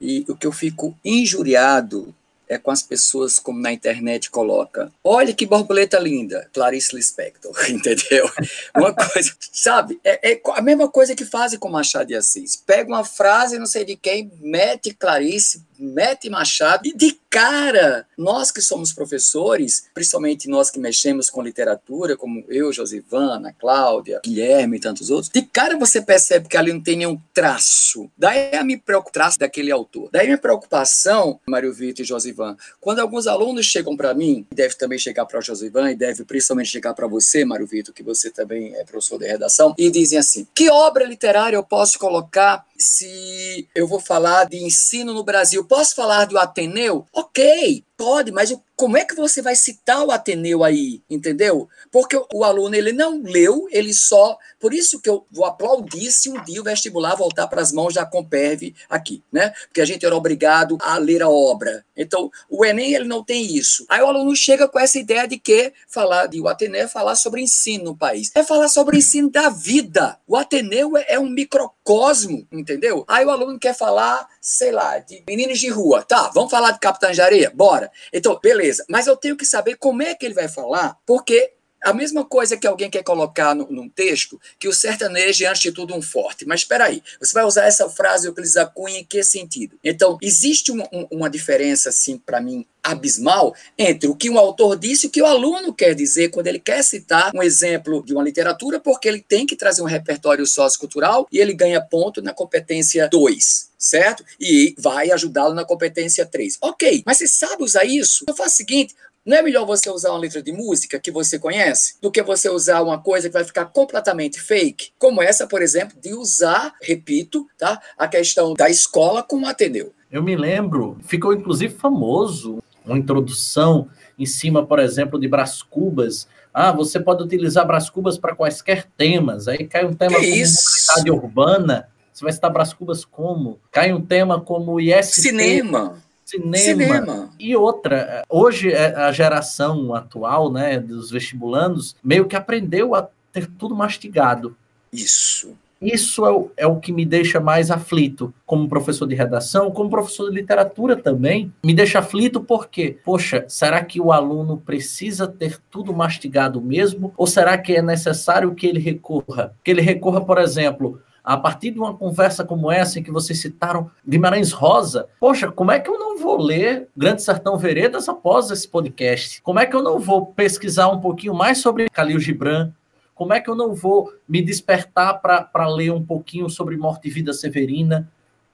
E 0.00 0.24
o 0.28 0.34
que 0.34 0.46
eu 0.46 0.52
fico 0.52 0.98
injuriado 1.04 2.12
é 2.48 2.58
com 2.58 2.70
as 2.70 2.82
pessoas 2.82 3.38
como 3.38 3.60
na 3.60 3.72
internet 3.72 4.30
coloca. 4.30 4.92
Olha 5.02 5.34
que 5.34 5.46
borboleta 5.46 5.98
linda, 5.98 6.48
Clarice 6.52 6.94
Lispector, 6.94 7.52
entendeu? 7.68 8.30
Uma 8.76 8.94
coisa, 8.94 9.34
sabe? 9.52 9.98
É, 10.04 10.32
é, 10.32 10.40
a 10.54 10.62
mesma 10.62 10.88
coisa 10.88 11.14
que 11.14 11.24
fazem 11.24 11.58
com 11.58 11.68
Machado 11.68 12.08
de 12.08 12.14
Assis. 12.14 12.56
Pega 12.56 12.88
uma 12.88 13.04
frase, 13.04 13.58
não 13.58 13.66
sei 13.66 13.84
de 13.84 13.96
quem, 13.96 14.30
mete 14.40 14.94
Clarice, 14.94 15.65
mete 15.78 16.28
machado 16.28 16.86
e 16.86 16.96
de 16.96 17.18
cara, 17.36 18.06
nós 18.16 18.50
que 18.50 18.62
somos 18.62 18.94
professores, 18.94 19.88
principalmente 19.92 20.48
nós 20.48 20.70
que 20.70 20.78
mexemos 20.78 21.28
com 21.28 21.42
literatura, 21.42 22.16
como 22.16 22.42
eu, 22.48 22.72
Josivana, 22.72 23.54
Cláudia, 23.58 24.20
Guilherme 24.24 24.78
e 24.78 24.80
tantos 24.80 25.10
outros, 25.10 25.30
de 25.30 25.42
cara 25.42 25.76
você 25.76 26.00
percebe 26.00 26.48
que 26.48 26.56
ali 26.56 26.72
não 26.72 26.80
tem 26.80 26.96
nenhum 26.96 27.20
traço. 27.34 28.10
Daí 28.16 28.54
a 28.54 28.64
me 28.64 28.78
preocupação 28.78 29.36
daquele 29.38 29.70
autor. 29.70 30.08
Daí 30.10 30.22
a 30.22 30.24
minha 30.24 30.38
preocupação, 30.38 31.38
Mário 31.46 31.74
Vitor 31.74 32.04
e 32.04 32.08
Josivan, 32.08 32.56
quando 32.80 33.00
alguns 33.00 33.26
alunos 33.26 33.66
chegam 33.66 33.94
para 33.96 34.14
mim, 34.14 34.46
deve 34.50 34.74
também 34.76 34.98
chegar 34.98 35.26
para 35.26 35.38
o 35.38 35.42
Josivan 35.42 35.90
e 35.90 35.94
deve 35.94 36.24
principalmente 36.24 36.70
chegar 36.70 36.94
para 36.94 37.06
você, 37.06 37.44
Mário 37.44 37.66
Vitor, 37.66 37.94
que 37.94 38.02
você 38.02 38.30
também 38.30 38.74
é 38.76 38.84
professor 38.84 39.18
de 39.18 39.26
redação, 39.26 39.74
e 39.76 39.90
dizem 39.90 40.18
assim: 40.18 40.46
que 40.54 40.70
obra 40.70 41.04
literária 41.04 41.56
eu 41.56 41.62
posso 41.62 41.98
colocar 41.98 42.64
se 42.78 43.68
eu 43.74 43.86
vou 43.86 44.00
falar 44.00 44.44
de 44.44 44.56
ensino 44.56 45.12
no 45.12 45.24
Brasil? 45.24 45.65
Posso 45.66 45.94
falar 45.94 46.26
do 46.26 46.38
Ateneu? 46.38 47.06
Ok, 47.12 47.84
pode, 47.96 48.32
mas 48.32 48.50
o 48.50 48.62
como 48.76 48.98
é 48.98 49.04
que 49.04 49.14
você 49.14 49.40
vai 49.40 49.56
citar 49.56 50.04
o 50.04 50.10
Ateneu 50.10 50.62
aí, 50.62 51.02
entendeu? 51.08 51.66
Porque 51.90 52.14
o 52.32 52.44
aluno 52.44 52.74
ele 52.74 52.92
não 52.92 53.22
leu, 53.22 53.66
ele 53.70 53.94
só. 53.94 54.36
Por 54.60 54.74
isso 54.74 55.00
que 55.00 55.08
eu 55.08 55.26
vou 55.30 55.46
aplaudir 55.46 56.12
se 56.12 56.28
um 56.28 56.44
dia 56.44 56.60
o 56.60 56.64
vestibular 56.64 57.14
voltar 57.14 57.46
para 57.46 57.62
as 57.62 57.72
mãos 57.72 57.94
da 57.94 58.04
Comperv 58.04 58.74
aqui, 58.88 59.22
né? 59.32 59.54
Porque 59.68 59.80
a 59.80 59.84
gente 59.86 60.04
era 60.04 60.14
obrigado 60.14 60.76
a 60.82 60.98
ler 60.98 61.22
a 61.22 61.28
obra. 61.28 61.86
Então, 61.96 62.30
o 62.50 62.64
Enem 62.66 62.92
ele 62.92 63.06
não 63.06 63.24
tem 63.24 63.56
isso. 63.56 63.86
Aí 63.88 64.02
o 64.02 64.06
aluno 64.06 64.36
chega 64.36 64.68
com 64.68 64.78
essa 64.78 64.98
ideia 64.98 65.26
de 65.26 65.38
que 65.38 65.72
falar 65.88 66.26
de 66.26 66.38
o 66.38 66.46
Ateneu 66.46 66.82
é 66.82 66.88
falar 66.88 67.16
sobre 67.16 67.40
ensino 67.40 67.84
no 67.84 67.96
país. 67.96 68.30
É 68.34 68.44
falar 68.44 68.68
sobre 68.68 68.96
o 68.96 68.98
ensino 68.98 69.30
da 69.30 69.48
vida. 69.48 70.18
O 70.26 70.36
Ateneu 70.36 70.98
é, 70.98 71.06
é 71.08 71.18
um 71.18 71.30
microcosmo, 71.30 72.46
entendeu? 72.52 73.06
Aí 73.08 73.24
o 73.24 73.30
aluno 73.30 73.58
quer 73.58 73.74
falar, 73.74 74.28
sei 74.38 74.70
lá, 74.70 74.98
de 74.98 75.24
meninos 75.26 75.58
de 75.58 75.68
rua. 75.68 76.02
Tá, 76.02 76.30
vamos 76.34 76.50
falar 76.50 76.72
de 76.72 76.78
Capitã 76.78 77.10
de 77.10 77.22
Areia? 77.22 77.50
Bora. 77.54 77.90
Então, 78.12 78.38
beleza 78.42 78.65
beleza. 78.66 78.84
Mas 78.88 79.06
eu 79.06 79.16
tenho 79.16 79.36
que 79.36 79.44
saber 79.44 79.76
como 79.76 80.02
é 80.02 80.14
que 80.14 80.26
ele 80.26 80.34
vai 80.34 80.48
falar, 80.48 80.96
porque 81.06 81.52
a 81.86 81.94
mesma 81.94 82.24
coisa 82.24 82.56
que 82.56 82.66
alguém 82.66 82.90
quer 82.90 83.04
colocar 83.04 83.54
no, 83.54 83.70
num 83.70 83.88
texto, 83.88 84.40
que 84.58 84.66
o 84.66 84.72
sertanejo 84.72 85.44
é, 85.44 85.46
antes 85.46 85.62
de 85.62 85.70
tudo, 85.70 85.94
um 85.94 86.02
forte. 86.02 86.44
Mas 86.44 86.60
espera 86.60 86.86
aí, 86.86 87.00
você 87.20 87.32
vai 87.32 87.44
usar 87.44 87.64
essa 87.64 87.88
frase 87.88 88.26
Euclides 88.26 88.54
da 88.54 88.66
Cunha 88.66 88.98
em 88.98 89.04
que 89.04 89.22
sentido? 89.22 89.78
Então, 89.84 90.18
existe 90.20 90.72
um, 90.72 90.82
um, 90.92 91.06
uma 91.12 91.30
diferença, 91.30 91.90
assim, 91.90 92.18
para 92.18 92.40
mim, 92.40 92.66
abismal 92.82 93.54
entre 93.78 94.08
o 94.08 94.16
que 94.16 94.28
um 94.28 94.36
autor 94.36 94.76
disse 94.76 95.06
e 95.06 95.08
o 95.08 95.10
que 95.12 95.22
o 95.22 95.26
aluno 95.26 95.72
quer 95.72 95.94
dizer 95.94 96.30
quando 96.30 96.48
ele 96.48 96.58
quer 96.58 96.82
citar 96.82 97.30
um 97.32 97.42
exemplo 97.42 98.04
de 98.04 98.12
uma 98.12 98.24
literatura, 98.24 98.80
porque 98.80 99.06
ele 99.06 99.20
tem 99.20 99.46
que 99.46 99.54
trazer 99.54 99.80
um 99.80 99.86
repertório 99.86 100.44
sociocultural 100.44 101.28
e 101.30 101.38
ele 101.38 101.54
ganha 101.54 101.80
ponto 101.80 102.20
na 102.20 102.34
competência 102.34 103.08
2 103.08 103.76
certo? 103.78 104.24
E 104.40 104.74
vai 104.78 105.10
ajudá-lo 105.12 105.54
na 105.54 105.64
competência 105.64 106.26
3. 106.26 106.58
Ok, 106.60 107.02
mas 107.06 107.18
você 107.18 107.28
sabe 107.28 107.62
usar 107.62 107.84
isso? 107.84 108.24
Eu 108.26 108.34
faço 108.34 108.54
o 108.54 108.56
seguinte: 108.56 108.94
não 109.26 109.36
é 109.36 109.42
melhor 109.42 109.66
você 109.66 109.90
usar 109.90 110.10
uma 110.10 110.20
letra 110.20 110.40
de 110.40 110.52
música 110.52 111.00
que 111.00 111.10
você 111.10 111.36
conhece 111.36 111.96
do 112.00 112.12
que 112.12 112.22
você 112.22 112.48
usar 112.48 112.80
uma 112.80 112.98
coisa 112.98 113.28
que 113.28 113.32
vai 113.32 113.42
ficar 113.42 113.64
completamente 113.64 114.40
fake, 114.40 114.92
como 114.98 115.20
essa, 115.20 115.48
por 115.48 115.60
exemplo, 115.60 115.98
de 116.00 116.14
usar, 116.14 116.72
repito, 116.80 117.44
tá, 117.58 117.80
a 117.98 118.06
questão 118.06 118.54
da 118.54 118.70
escola 118.70 119.24
com 119.24 119.42
o 119.42 119.46
Ateneu. 119.46 119.92
Eu 120.12 120.22
me 120.22 120.36
lembro, 120.36 120.96
ficou 121.02 121.34
inclusive 121.34 121.74
famoso 121.74 122.62
uma 122.84 122.96
introdução 122.96 123.88
em 124.16 124.24
cima, 124.24 124.64
por 124.64 124.78
exemplo, 124.78 125.18
de 125.18 125.26
Brás 125.26 125.60
Cubas. 125.60 126.28
Ah, 126.54 126.70
você 126.70 127.00
pode 127.00 127.24
utilizar 127.24 127.66
Brás 127.66 127.90
Cubas 127.90 128.16
para 128.16 128.36
quaisquer 128.36 128.86
temas. 128.96 129.48
Aí 129.48 129.66
cai 129.66 129.84
um 129.84 129.92
tema 129.92 130.20
que 130.20 130.22
como 130.22 130.36
isso? 130.36 130.62
mobilidade 130.88 131.10
urbana. 131.10 131.88
Você 132.12 132.24
vai 132.24 132.32
citar 132.32 132.52
Brás 132.52 132.72
Cubas 132.72 133.04
como? 133.04 133.58
Cai 133.72 133.92
um 133.92 134.00
tema 134.00 134.40
como 134.40 134.80
IST. 134.80 135.20
Cinema 135.20 136.00
Cinema. 136.26 136.56
Cinema. 136.56 137.30
E 137.38 137.54
outra, 137.54 138.24
hoje 138.28 138.72
é, 138.72 138.92
a 138.96 139.12
geração 139.12 139.94
atual, 139.94 140.50
né, 140.50 140.80
dos 140.80 141.08
vestibulandos, 141.08 141.94
meio 142.02 142.26
que 142.26 142.34
aprendeu 142.34 142.96
a 142.96 143.08
ter 143.32 143.46
tudo 143.46 143.76
mastigado. 143.76 144.56
Isso. 144.92 145.54
Isso 145.80 146.26
é 146.26 146.32
o, 146.32 146.50
é 146.56 146.66
o 146.66 146.80
que 146.80 146.90
me 146.90 147.04
deixa 147.04 147.38
mais 147.38 147.70
aflito, 147.70 148.34
como 148.44 148.68
professor 148.68 149.06
de 149.06 149.14
redação, 149.14 149.70
como 149.70 149.90
professor 149.90 150.28
de 150.30 150.34
literatura 150.34 150.96
também. 150.96 151.52
Me 151.64 151.74
deixa 151.74 152.00
aflito 152.00 152.40
porque, 152.40 152.98
poxa, 153.04 153.44
será 153.46 153.84
que 153.84 154.00
o 154.00 154.10
aluno 154.10 154.56
precisa 154.56 155.28
ter 155.28 155.60
tudo 155.70 155.94
mastigado 155.94 156.60
mesmo? 156.60 157.12
Ou 157.16 157.26
será 157.26 157.56
que 157.56 157.74
é 157.74 157.82
necessário 157.82 158.54
que 158.54 158.66
ele 158.66 158.80
recorra? 158.80 159.54
Que 159.62 159.70
ele 159.70 159.82
recorra, 159.82 160.22
por 160.22 160.38
exemplo, 160.38 161.00
a 161.26 161.36
partir 161.36 161.72
de 161.72 161.78
uma 161.80 161.92
conversa 161.92 162.44
como 162.44 162.70
essa, 162.70 163.00
em 163.00 163.02
que 163.02 163.10
vocês 163.10 163.40
citaram 163.40 163.90
Guimarães 164.08 164.52
Rosa, 164.52 165.08
poxa, 165.18 165.50
como 165.50 165.72
é 165.72 165.80
que 165.80 165.90
eu 165.90 165.98
não 165.98 166.16
vou 166.16 166.40
ler 166.40 166.86
Grande 166.96 167.20
Sertão 167.20 167.58
Veredas 167.58 168.08
após 168.08 168.48
esse 168.52 168.68
podcast? 168.68 169.42
Como 169.42 169.58
é 169.58 169.66
que 169.66 169.74
eu 169.74 169.82
não 169.82 169.98
vou 169.98 170.26
pesquisar 170.26 170.88
um 170.88 171.00
pouquinho 171.00 171.34
mais 171.34 171.58
sobre 171.58 171.86
Khalil 171.86 172.20
Gibran? 172.20 172.70
Como 173.12 173.32
é 173.32 173.40
que 173.40 173.50
eu 173.50 173.56
não 173.56 173.74
vou 173.74 174.12
me 174.28 174.40
despertar 174.40 175.20
para 175.20 175.68
ler 175.68 175.90
um 175.90 176.04
pouquinho 176.04 176.48
sobre 176.48 176.76
Morte 176.76 177.08
e 177.08 177.10
Vida 177.10 177.32
Severina? 177.32 178.08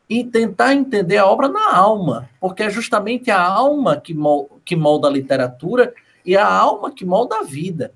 E 0.08 0.24
tentar 0.24 0.72
entender 0.72 1.18
a 1.18 1.26
obra 1.26 1.48
na 1.48 1.76
alma, 1.76 2.30
porque 2.40 2.62
é 2.62 2.70
justamente 2.70 3.30
a 3.30 3.42
alma 3.42 4.00
que 4.00 4.76
molda 4.76 5.08
a 5.08 5.10
literatura 5.10 5.92
e 6.24 6.38
a 6.38 6.46
alma 6.50 6.90
que 6.90 7.04
molda 7.04 7.40
a 7.40 7.42
vida. 7.42 7.92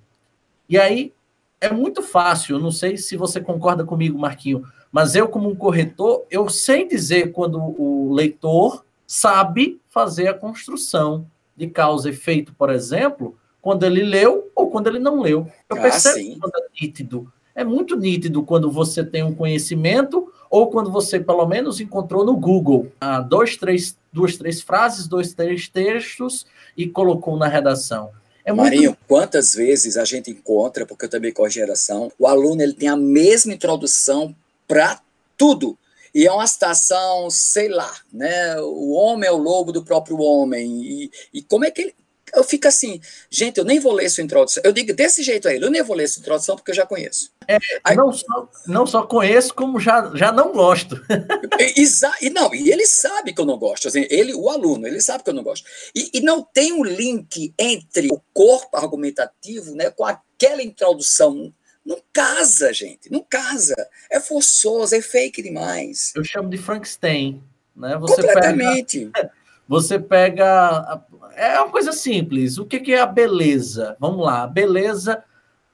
E 0.68 0.78
aí, 0.78 1.14
é 1.61 1.72
muito 1.72 2.02
fácil, 2.02 2.59
não 2.59 2.70
sei 2.70 2.96
se 2.96 3.16
você 3.16 3.40
concorda 3.40 3.84
comigo, 3.84 4.18
Marquinho, 4.18 4.64
mas 4.90 5.14
eu, 5.14 5.28
como 5.28 5.48
um 5.48 5.54
corretor, 5.54 6.24
eu 6.30 6.48
sei 6.48 6.86
dizer 6.86 7.32
quando 7.32 7.59
o 7.59 8.12
leitor 8.12 8.84
sabe 9.07 9.80
fazer 9.88 10.28
a 10.28 10.34
construção 10.34 11.26
de 11.57 11.66
causa 11.66 12.09
e 12.09 12.12
efeito, 12.12 12.54
por 12.54 12.70
exemplo, 12.70 13.36
quando 13.62 13.84
ele 13.84 14.02
leu 14.02 14.50
ou 14.54 14.70
quando 14.70 14.86
ele 14.86 14.98
não 14.98 15.20
leu. 15.20 15.48
Eu 15.68 15.76
ah, 15.76 15.80
percebo 15.80 16.16
sim. 16.16 16.38
quando 16.38 16.54
é 16.57 16.66
nítido. 16.80 17.32
É 17.54 17.64
muito 17.64 17.96
nítido 17.96 18.42
quando 18.42 18.70
você 18.70 19.02
tem 19.04 19.22
um 19.22 19.34
conhecimento 19.34 20.30
ou 20.50 20.68
quando 20.68 20.90
você, 20.90 21.18
pelo 21.18 21.46
menos, 21.46 21.80
encontrou 21.80 22.24
no 22.24 22.36
Google 22.36 22.92
ah, 23.00 23.20
dois, 23.20 23.57
três, 23.57 23.98
duas, 24.12 24.36
três 24.36 24.61
frases, 24.61 25.09
dois, 25.09 25.32
três 25.32 25.68
textos 25.68 26.46
e 26.76 26.86
colocou 26.86 27.36
na 27.36 27.48
redação. 27.48 28.11
É. 28.47 28.53
Marinho, 28.53 28.97
quantas 29.09 29.55
vezes 29.55 29.97
a 29.97 30.05
gente 30.05 30.30
encontra, 30.30 30.86
porque 30.86 31.07
eu 31.07 31.11
também 31.11 31.34
a 31.36 31.49
geração, 31.49 32.12
o 32.16 32.28
aluno 32.28 32.62
ele 32.62 32.74
tem 32.74 32.88
a 32.88 32.97
mesma 32.97 33.53
introdução 33.53 34.34
para 34.68 35.01
tudo. 35.36 35.76
E 36.14 36.26
é 36.26 36.32
uma 36.32 36.47
citação, 36.47 37.28
sei 37.28 37.68
lá, 37.68 37.92
né? 38.12 38.59
O 38.61 38.92
homem 38.92 39.28
é 39.28 39.32
o 39.32 39.36
lobo 39.36 39.72
do 39.72 39.84
próprio 39.84 40.18
homem. 40.18 40.80
E, 40.80 41.11
e 41.34 41.42
como 41.42 41.64
é 41.64 41.70
que 41.72 41.82
ele 41.82 41.94
eu 42.37 42.45
fico 42.45 42.68
assim, 42.68 43.01
gente, 43.30 43.59
eu 43.59 43.64
nem 43.64 43.78
vou 43.78 43.93
ler 43.93 44.09
sua 44.11 44.22
introdução. 44.22 44.62
Eu 44.64 44.72
digo 44.72 44.93
desse 44.93 45.22
jeito 45.22 45.49
aí, 45.49 45.61
eu 45.61 45.70
nem 45.70 45.82
vou 45.82 45.97
ler 45.97 46.09
sua 46.09 46.20
introdução 46.20 46.57
porque 46.57 46.70
eu 46.70 46.74
já 46.74 46.87
conheço. 46.87 47.32
É, 47.49 47.59
aí, 47.82 47.97
não, 47.97 48.12
só, 48.12 48.49
não 48.66 48.87
só 48.87 49.03
conheço, 49.07 49.55
como 49.55 49.80
já, 49.80 50.11
já 50.14 50.30
não 50.30 50.53
gosto. 50.53 51.01
Exa 51.76 52.12
e 52.20 52.30
não, 52.30 52.55
e 52.55 52.70
ele 52.70 52.87
sabe 52.87 53.32
que 53.32 53.41
eu 53.41 53.47
não 53.47 53.59
gosto. 53.59 53.89
Assim, 53.89 54.07
ele, 54.11 54.34
o 54.34 54.49
aluno, 54.49 54.87
ele 54.87 55.01
sabe 55.01 55.24
que 55.24 55.30
eu 55.30 55.34
não 55.34 55.43
gosto. 55.43 55.66
E, 55.95 56.11
e 56.14 56.20
não 56.20 56.43
tem 56.43 56.72
um 56.72 56.84
link 56.84 57.55
entre 57.59 58.09
o 58.12 58.20
corpo 58.34 58.76
argumentativo 58.76 59.74
né, 59.74 59.91
com 59.91 60.05
aquela 60.05 60.62
introdução. 60.62 61.53
Não 61.84 62.03
casa, 62.12 62.72
gente, 62.72 63.11
não 63.12 63.24
casa. 63.28 63.74
É 64.11 64.18
forçoso, 64.18 64.95
é 64.95 65.01
fake 65.01 65.41
demais. 65.41 66.12
Eu 66.16 66.24
chamo 66.24 66.51
de 66.51 66.59
Frankenstein. 66.59 67.43
Né? 67.76 67.97
Você 67.99 68.22
Completamente. 68.22 69.07
Pega, 69.07 69.30
você 69.68 69.98
pega 69.98 71.02
é 71.36 71.60
uma 71.60 71.70
coisa 71.70 71.92
simples. 71.92 72.56
O 72.56 72.64
que, 72.64 72.92
é 72.92 73.00
a 73.00 73.06
beleza? 73.06 73.94
Vamos 74.00 74.24
lá. 74.24 74.44
A 74.44 74.46
beleza 74.46 75.22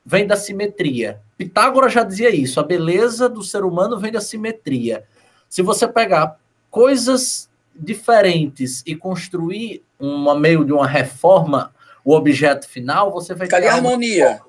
vem 0.04 0.26
da 0.26 0.36
simetria. 0.36 1.20
Pitágoras 1.38 1.92
já 1.92 2.02
dizia 2.02 2.34
isso. 2.34 2.58
A 2.58 2.64
beleza 2.64 3.28
do 3.28 3.42
ser 3.42 3.64
humano 3.64 3.98
vem 3.98 4.10
da 4.10 4.20
simetria. 4.20 5.04
Se 5.48 5.62
você 5.62 5.86
pegar 5.86 6.36
coisas 6.68 7.48
diferentes 7.74 8.82
e 8.84 8.96
construir 8.96 9.84
uma 9.98 10.34
meio 10.34 10.64
de 10.64 10.72
uma 10.72 10.86
reforma, 10.86 11.72
o 12.04 12.14
objeto 12.14 12.68
final, 12.68 13.12
você 13.12 13.32
vai 13.34 13.46
Cadê 13.46 13.66
ter. 13.66 13.72
harmonia? 13.72 14.40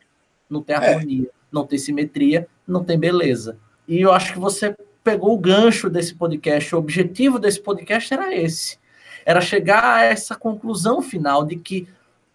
Não 0.49 0.63
tem 0.63 0.75
harmonia, 0.75 1.27
é. 1.27 1.31
não 1.51 1.65
tem 1.65 1.77
simetria, 1.77 2.47
não 2.67 2.83
tem 2.83 2.97
beleza. 2.97 3.57
E 3.87 4.01
eu 4.01 4.11
acho 4.11 4.33
que 4.33 4.39
você 4.39 4.75
pegou 5.03 5.33
o 5.33 5.37
gancho 5.37 5.89
desse 5.89 6.15
podcast. 6.15 6.73
O 6.73 6.79
objetivo 6.79 7.37
desse 7.37 7.59
podcast 7.59 8.11
era 8.13 8.35
esse 8.35 8.77
era 9.25 9.41
chegar 9.41 9.83
a 9.83 10.03
essa 10.03 10.35
conclusão 10.35 11.01
final 11.01 11.45
de 11.45 11.55
que 11.55 11.87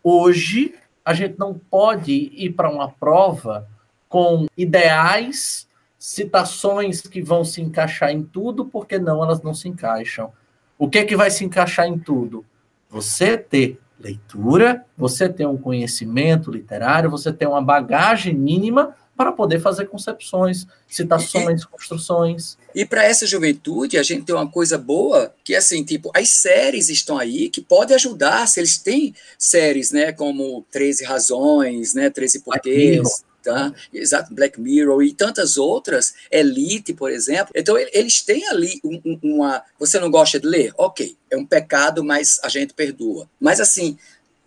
hoje 0.02 0.74
a 1.04 1.14
gente 1.14 1.38
não 1.38 1.54
pode 1.54 2.12
ir 2.12 2.52
para 2.52 2.70
uma 2.70 2.90
prova 2.90 3.66
com 4.08 4.46
ideais, 4.56 5.68
citações 5.98 7.00
que 7.02 7.20
vão 7.22 7.44
se 7.44 7.60
encaixar 7.60 8.10
em 8.10 8.22
tudo, 8.22 8.64
porque 8.64 8.98
não, 8.98 9.22
elas 9.22 9.42
não 9.42 9.54
se 9.54 9.68
encaixam. 9.68 10.32
O 10.78 10.88
que 10.88 10.98
é 10.98 11.04
que 11.04 11.16
vai 11.16 11.30
se 11.30 11.44
encaixar 11.44 11.86
em 11.86 11.98
tudo? 11.98 12.44
Você 12.88 13.36
ter 13.36 13.78
leitura, 13.98 14.84
você 14.96 15.28
ter 15.28 15.46
um 15.46 15.56
conhecimento 15.56 16.50
literário, 16.50 17.10
você 17.10 17.32
ter 17.32 17.46
uma 17.46 17.60
bagagem 17.60 18.34
mínima 18.34 18.94
para 19.18 19.32
poder 19.32 19.60
fazer 19.60 19.86
concepções, 19.86 20.64
citações, 20.86 21.62
e, 21.62 21.66
construções. 21.66 22.56
E 22.72 22.86
para 22.86 23.02
essa 23.02 23.26
juventude, 23.26 23.98
a 23.98 24.02
gente 24.04 24.24
tem 24.24 24.34
uma 24.34 24.48
coisa 24.48 24.78
boa, 24.78 25.34
que 25.42 25.54
é 25.54 25.58
assim, 25.58 25.82
tipo, 25.82 26.12
as 26.14 26.28
séries 26.30 26.88
estão 26.88 27.18
aí 27.18 27.50
que 27.50 27.60
podem 27.60 27.96
ajudar, 27.96 28.46
se 28.46 28.60
eles 28.60 28.78
têm 28.78 29.12
séries, 29.36 29.90
né, 29.90 30.12
como 30.12 30.64
13 30.70 31.04
Razões, 31.04 31.94
né, 31.94 32.08
13 32.08 32.38
Porquês, 32.42 33.24
tá? 33.42 33.72
Exato, 33.92 34.32
Black 34.32 34.60
Mirror 34.60 35.02
e 35.02 35.12
tantas 35.12 35.56
outras, 35.56 36.14
Elite, 36.30 36.94
por 36.94 37.10
exemplo. 37.10 37.52
Então, 37.56 37.76
eles 37.76 38.22
têm 38.22 38.46
ali 38.46 38.80
uma. 39.20 39.62
Você 39.80 39.98
não 39.98 40.12
gosta 40.12 40.38
de 40.38 40.46
ler? 40.46 40.72
Ok, 40.78 41.16
é 41.28 41.36
um 41.36 41.44
pecado, 41.44 42.04
mas 42.04 42.38
a 42.44 42.48
gente 42.48 42.72
perdoa. 42.72 43.28
Mas 43.40 43.60
assim. 43.60 43.98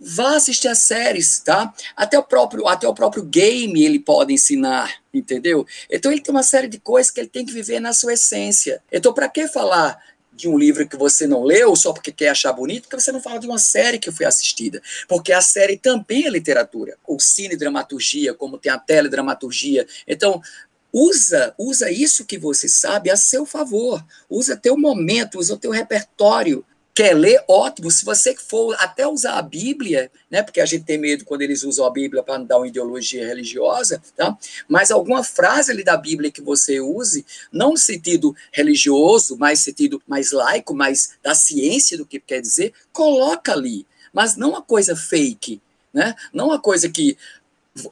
Vá 0.03 0.35
assistir 0.35 0.67
as 0.67 0.79
séries, 0.79 1.39
tá? 1.39 1.71
Até 1.95 2.17
o 2.17 2.23
próprio, 2.23 2.67
até 2.67 2.87
o 2.87 2.93
próprio 2.93 3.21
game 3.23 3.83
ele 3.83 3.99
pode 3.99 4.33
ensinar, 4.33 4.91
entendeu? 5.13 5.63
Então 5.91 6.11
ele 6.11 6.21
tem 6.21 6.33
uma 6.33 6.41
série 6.41 6.67
de 6.67 6.79
coisas 6.79 7.11
que 7.11 7.19
ele 7.19 7.29
tem 7.29 7.45
que 7.45 7.53
viver 7.53 7.79
na 7.79 7.93
sua 7.93 8.13
essência. 8.13 8.81
Então 8.91 9.13
para 9.13 9.29
que 9.29 9.47
falar 9.47 10.01
de 10.33 10.47
um 10.47 10.57
livro 10.57 10.87
que 10.87 10.97
você 10.97 11.27
não 11.27 11.43
leu 11.43 11.75
só 11.75 11.93
porque 11.93 12.11
quer 12.11 12.29
achar 12.29 12.51
bonito, 12.51 12.83
porque 12.83 12.99
você 12.99 13.11
não 13.11 13.21
fala 13.21 13.39
de 13.39 13.45
uma 13.45 13.59
série 13.59 13.99
que 13.99 14.11
foi 14.11 14.25
assistida. 14.25 14.81
Porque 15.07 15.31
a 15.31 15.41
série 15.41 15.77
também 15.77 16.25
é 16.25 16.29
literatura. 16.31 16.97
O 17.05 17.19
cine 17.19 17.55
dramaturgia, 17.55 18.33
como 18.33 18.57
tem 18.57 18.71
a 18.71 18.79
teledramaturgia. 18.79 19.85
Então, 20.07 20.41
usa, 20.91 21.53
usa 21.59 21.91
isso 21.91 22.25
que 22.25 22.39
você 22.39 22.67
sabe 22.67 23.11
a 23.11 23.15
seu 23.15 23.45
favor. 23.45 24.03
Usa 24.27 24.57
teu 24.57 24.75
momento, 24.75 25.37
usa 25.37 25.53
o 25.53 25.57
teu 25.57 25.69
repertório 25.69 26.65
Quer 26.93 27.13
ler? 27.13 27.43
Ótimo. 27.47 27.89
Se 27.89 28.03
você 28.03 28.35
for 28.35 28.75
até 28.79 29.07
usar 29.07 29.37
a 29.37 29.41
Bíblia, 29.41 30.11
né, 30.29 30.43
porque 30.43 30.59
a 30.59 30.65
gente 30.65 30.83
tem 30.83 30.97
medo 30.97 31.23
quando 31.23 31.41
eles 31.41 31.63
usam 31.63 31.85
a 31.85 31.89
Bíblia 31.89 32.21
para 32.21 32.37
dar 32.39 32.57
uma 32.57 32.67
ideologia 32.67 33.25
religiosa, 33.25 34.01
tá? 34.15 34.37
mas 34.67 34.91
alguma 34.91 35.23
frase 35.23 35.71
ali 35.71 35.83
da 35.83 35.95
Bíblia 35.95 36.31
que 36.31 36.41
você 36.41 36.81
use, 36.81 37.25
não 37.51 37.71
no 37.71 37.77
sentido 37.77 38.35
religioso, 38.51 39.37
mas 39.37 39.61
sentido 39.61 40.01
mais 40.05 40.31
laico, 40.31 40.73
mais 40.73 41.11
da 41.23 41.33
ciência 41.33 41.97
do 41.97 42.05
que 42.05 42.19
quer 42.19 42.41
dizer, 42.41 42.73
coloca 42.91 43.53
ali. 43.53 43.85
Mas 44.11 44.35
não 44.35 44.49
uma 44.49 44.61
coisa 44.61 44.95
fake, 44.95 45.61
né? 45.93 46.15
não 46.33 46.47
uma 46.47 46.59
coisa 46.59 46.89
que 46.89 47.17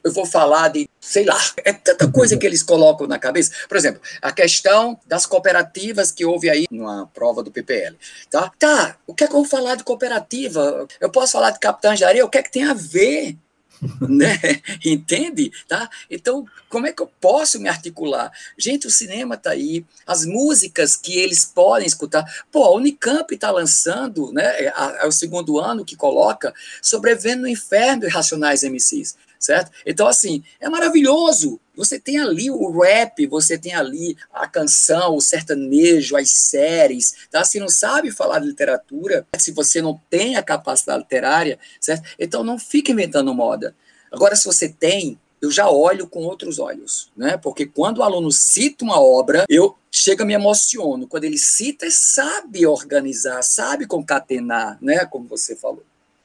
eu 0.04 0.12
vou 0.12 0.26
falar 0.26 0.68
de, 0.68 0.88
sei 1.00 1.24
lá, 1.24 1.38
é 1.64 1.72
tanta 1.72 2.10
coisa 2.10 2.36
que 2.36 2.46
eles 2.46 2.62
colocam 2.62 3.06
na 3.06 3.18
cabeça. 3.18 3.52
Por 3.68 3.76
exemplo, 3.76 4.00
a 4.20 4.30
questão 4.30 4.98
das 5.06 5.24
cooperativas 5.26 6.12
que 6.12 6.24
houve 6.24 6.50
aí 6.50 6.66
numa 6.70 7.06
prova 7.06 7.42
do 7.42 7.50
PPL. 7.50 7.96
Tá? 8.30 8.52
Tá, 8.58 8.96
o 9.06 9.14
que 9.14 9.24
é 9.24 9.26
que 9.26 9.32
eu 9.32 9.38
vou 9.38 9.48
falar 9.48 9.76
de 9.76 9.84
cooperativa? 9.84 10.86
Eu 11.00 11.10
posso 11.10 11.32
falar 11.32 11.50
de 11.50 11.58
capitães 11.58 11.98
de 11.98 12.04
areia? 12.04 12.24
O 12.24 12.28
que 12.28 12.38
é 12.38 12.42
que 12.42 12.52
tem 12.52 12.64
a 12.64 12.74
ver? 12.74 13.36
né? 14.06 14.38
Entende? 14.84 15.50
Tá? 15.66 15.88
Então, 16.10 16.44
como 16.68 16.86
é 16.86 16.92
que 16.92 17.00
eu 17.00 17.10
posso 17.20 17.58
me 17.58 17.68
articular? 17.68 18.30
Gente, 18.58 18.86
o 18.86 18.90
cinema 18.90 19.38
tá 19.38 19.50
aí, 19.50 19.84
as 20.06 20.26
músicas 20.26 20.96
que 20.96 21.18
eles 21.18 21.46
podem 21.46 21.86
escutar. 21.86 22.24
Pô, 22.52 22.64
a 22.64 22.74
Unicamp 22.74 23.34
está 23.34 23.50
lançando, 23.50 24.32
né? 24.32 24.44
É, 24.44 24.72
é 25.00 25.06
o 25.06 25.12
segundo 25.12 25.58
ano 25.58 25.84
que 25.84 25.96
coloca 25.96 26.52
Sobrevivendo 26.82 27.42
no 27.42 27.48
Inferno 27.48 28.04
e 28.04 28.08
Racionais 28.08 28.62
MCs 28.62 29.16
certo? 29.40 29.72
Então, 29.86 30.06
assim, 30.06 30.44
é 30.60 30.68
maravilhoso. 30.68 31.58
Você 31.74 31.98
tem 31.98 32.18
ali 32.18 32.50
o 32.50 32.78
rap, 32.78 33.26
você 33.26 33.56
tem 33.56 33.74
ali 33.74 34.14
a 34.32 34.46
canção, 34.46 35.16
o 35.16 35.20
sertanejo, 35.20 36.14
as 36.14 36.30
séries, 36.30 37.14
tá? 37.30 37.42
Se 37.42 37.58
não 37.58 37.68
sabe 37.68 38.10
falar 38.10 38.40
de 38.40 38.46
literatura, 38.46 39.26
se 39.38 39.50
você 39.50 39.80
não 39.80 39.98
tem 40.10 40.36
a 40.36 40.42
capacidade 40.42 41.00
literária, 41.00 41.58
certo? 41.80 42.06
Então 42.18 42.44
não 42.44 42.58
fique 42.58 42.92
inventando 42.92 43.32
moda. 43.32 43.74
Agora, 44.12 44.36
se 44.36 44.44
você 44.44 44.68
tem, 44.68 45.18
eu 45.40 45.50
já 45.50 45.70
olho 45.70 46.06
com 46.06 46.20
outros 46.20 46.58
olhos, 46.58 47.10
né? 47.16 47.38
Porque 47.38 47.64
quando 47.64 47.98
o 47.98 48.02
aluno 48.02 48.30
cita 48.30 48.84
uma 48.84 49.00
obra, 49.00 49.46
eu 49.48 49.74
chega 49.90 50.24
me 50.24 50.34
emociono. 50.34 51.06
Quando 51.06 51.24
ele 51.24 51.38
cita, 51.38 51.90
sabe 51.90 52.66
organizar, 52.66 53.42
sabe 53.42 53.86
concatenar, 53.86 54.76
né? 54.82 55.06
Como 55.06 55.26
você 55.26 55.56
falou. 55.56 55.82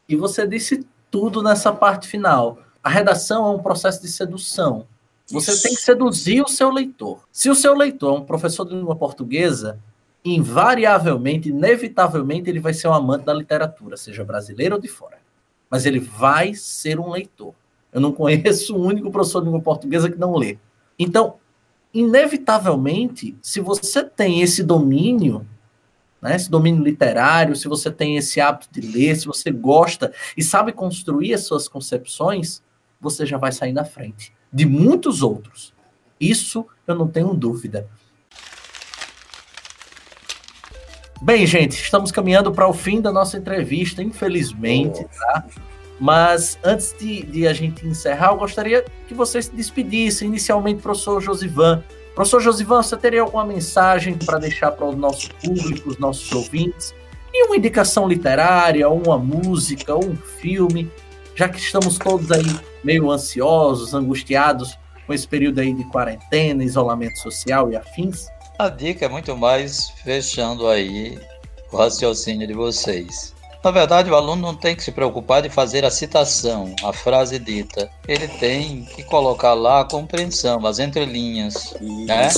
E 0.10 0.18
você 0.18 0.46
disse 0.46 0.86
tudo 1.10 1.42
nessa 1.42 1.72
parte 1.72 2.10
final 2.10 2.60
a 2.86 2.90
redação 2.90 3.48
é 3.48 3.50
um 3.50 3.64
processo 3.64 4.00
de 4.00 4.08
sedução. 4.08 4.86
Você 5.32 5.54
Isso. 5.54 5.64
tem 5.64 5.74
que 5.74 5.82
seduzir 5.82 6.44
o 6.44 6.48
seu 6.48 6.70
leitor. 6.70 7.28
Se 7.32 7.50
o 7.50 7.56
seu 7.56 7.74
leitor 7.74 8.16
é 8.16 8.20
um 8.20 8.24
professor 8.24 8.64
de 8.64 8.76
língua 8.76 8.96
portuguesa, 8.96 9.80
invariavelmente, 10.24 11.50
inevitavelmente, 11.50 12.48
ele 12.48 12.60
vai 12.60 12.76
ser 12.76 12.88
um 12.88 12.94
amante 12.94 13.26
da 13.26 13.34
literatura, 13.34 13.98
seja 13.98 14.24
brasileiro 14.24 14.76
ou 14.76 14.82
de 14.82 14.88
fora. 14.88 15.18
Mas 15.68 15.88
ele 15.88 16.00
vai 16.00 16.54
ser 16.54 17.00
um 17.00 17.10
leitor. 17.10 17.56
Eu 17.92 18.00
não 18.00 18.12
conheço 18.12 18.78
um 18.78 18.86
único 18.86 19.10
professor 19.10 19.40
de 19.40 19.48
língua 19.48 19.62
portuguesa 19.62 20.08
que 20.08 20.20
não 20.20 20.36
lê. 20.36 20.60
Então, 21.00 21.38
inevitavelmente, 21.92 23.36
se 23.42 23.60
você 23.60 24.04
tem 24.04 24.44
esse 24.44 24.64
domínio, 24.64 25.44
né, 26.22 26.36
esse 26.36 26.52
domínio 26.52 26.84
literário, 26.84 27.56
se 27.56 27.68
você 27.68 27.90
tem 27.90 28.16
esse 28.16 28.40
hábito 28.40 28.68
de 28.72 28.82
ler, 28.82 29.16
se 29.16 29.26
você 29.26 29.50
gosta 29.50 30.14
e 30.38 30.44
sabe 30.44 30.72
construir 30.72 31.34
as 31.34 31.48
suas 31.48 31.68
concepções, 31.68 32.64
você 33.06 33.26
já 33.26 33.38
vai 33.38 33.52
sair 33.52 33.72
na 33.72 33.86
frente 33.86 34.34
de 34.52 34.66
muitos 34.66 35.22
outros. 35.22 35.74
Isso 36.20 36.66
eu 36.88 36.96
não 36.96 37.08
tenho 37.08 37.34
dúvida. 37.34 37.88
Bem, 41.22 41.46
gente, 41.46 41.82
estamos 41.82 42.12
caminhando 42.12 42.52
para 42.52 42.68
o 42.68 42.74
fim 42.74 43.02
da 43.02 43.12
nossa 43.12 43.38
entrevista, 43.38 44.02
infelizmente, 44.02 45.06
tá? 45.06 45.46
Mas 46.00 46.58
antes 46.64 46.96
de, 46.98 47.24
de, 47.24 47.48
a 47.48 47.54
gente 47.54 47.88
encerrar, 47.88 48.32
eu 48.32 48.38
gostaria 48.38 48.84
que 49.08 49.14
você 49.14 49.42
se 49.42 49.54
despedisse 49.54 50.26
inicialmente, 50.26 50.82
professor 50.82 51.22
Josivan. 51.22 51.84
Professor 52.14 52.42
Josivan, 52.42 52.82
você 52.82 52.98
teria 52.98 53.22
alguma 53.22 53.46
mensagem 53.46 54.18
para 54.18 54.38
deixar 54.38 54.72
para 54.72 54.86
o 54.86 54.96
nosso 54.96 55.30
público, 55.36 55.90
os 55.90 55.98
nossos 55.98 56.32
ouvintes? 56.32 56.94
E 57.34 57.46
uma 57.46 57.58
indicação 57.58 58.08
literária, 58.08 58.90
uma 58.90 59.18
música, 59.18 59.96
um 59.96 60.16
filme, 60.16 60.90
já 61.36 61.50
que 61.50 61.60
estamos 61.60 61.98
todos 61.98 62.32
aí 62.32 62.44
meio 62.86 63.10
ansiosos, 63.10 63.94
angustiados 63.94 64.78
com 65.08 65.14
esse 65.14 65.28
período 65.28 65.60
aí 65.60 65.74
de 65.74 65.84
quarentena, 65.86 66.64
isolamento 66.64 67.18
social 67.20 67.72
e 67.72 67.76
afins? 67.76 68.28
A 68.58 68.70
dica 68.70 69.06
é 69.06 69.10
muito 69.10 69.36
mais 69.36 69.90
fechando 70.04 70.68
aí 70.68 71.20
o 71.72 71.78
raciocínio 71.78 72.48
de 72.48 72.54
vocês. 72.54 73.34
Na 73.64 73.72
verdade, 73.72 74.12
o 74.12 74.16
aluno 74.16 74.44
não 74.44 74.56
tem 74.56 74.76
que 74.76 74.84
se 74.84 74.92
preocupar 74.92 75.42
de 75.42 75.50
fazer 75.50 75.84
a 75.84 75.90
citação, 75.90 76.76
a 76.84 76.94
frase 76.94 77.40
dita. 77.40 77.90
Ele 78.08 78.28
tem 78.28 78.86
que 78.86 79.02
colocar 79.04 79.56
lá 79.56 79.82
a 79.82 79.86
compreensão, 79.86 80.64
as 80.68 80.78
entrelinhas, 80.78 81.74
né? 81.82 82.30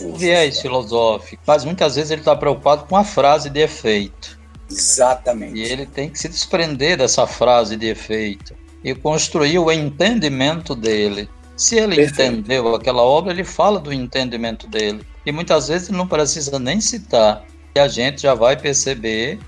o 0.00 0.16
viés 0.16 0.58
filosófico. 0.58 1.42
Mas 1.46 1.66
muitas 1.66 1.96
vezes 1.96 2.10
ele 2.10 2.22
está 2.22 2.34
preocupado 2.34 2.86
com 2.86 2.96
a 2.96 3.04
frase 3.04 3.50
de 3.50 3.60
efeito. 3.60 4.40
Exatamente. 4.70 5.58
E 5.58 5.62
ele 5.62 5.84
tem 5.84 6.08
que 6.08 6.18
se 6.18 6.28
desprender 6.28 6.96
dessa 6.96 7.26
frase 7.26 7.76
de 7.76 7.86
efeito 7.86 8.54
e 8.82 8.94
construir 8.94 9.58
o 9.58 9.70
entendimento 9.70 10.74
dele. 10.74 11.28
Se 11.56 11.76
ele 11.76 11.96
Perfeito. 11.96 12.32
entendeu 12.32 12.74
aquela 12.74 13.02
obra, 13.02 13.32
ele 13.32 13.44
fala 13.44 13.78
do 13.78 13.92
entendimento 13.92 14.66
dele. 14.66 15.04
E 15.26 15.32
muitas 15.32 15.68
vezes 15.68 15.88
ele 15.88 15.98
não 15.98 16.06
precisa 16.06 16.58
nem 16.58 16.80
citar. 16.80 17.44
E 17.74 17.78
a 17.78 17.86
gente 17.86 18.22
já 18.22 18.34
vai 18.34 18.56
perceber, 18.56 19.38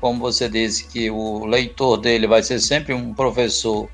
como 0.00 0.18
você 0.18 0.48
disse, 0.48 0.86
que 0.88 1.10
o 1.10 1.44
leitor 1.44 1.98
dele 1.98 2.26
vai 2.26 2.42
ser 2.42 2.58
sempre 2.58 2.94
um 2.94 3.12
professor 3.12 3.88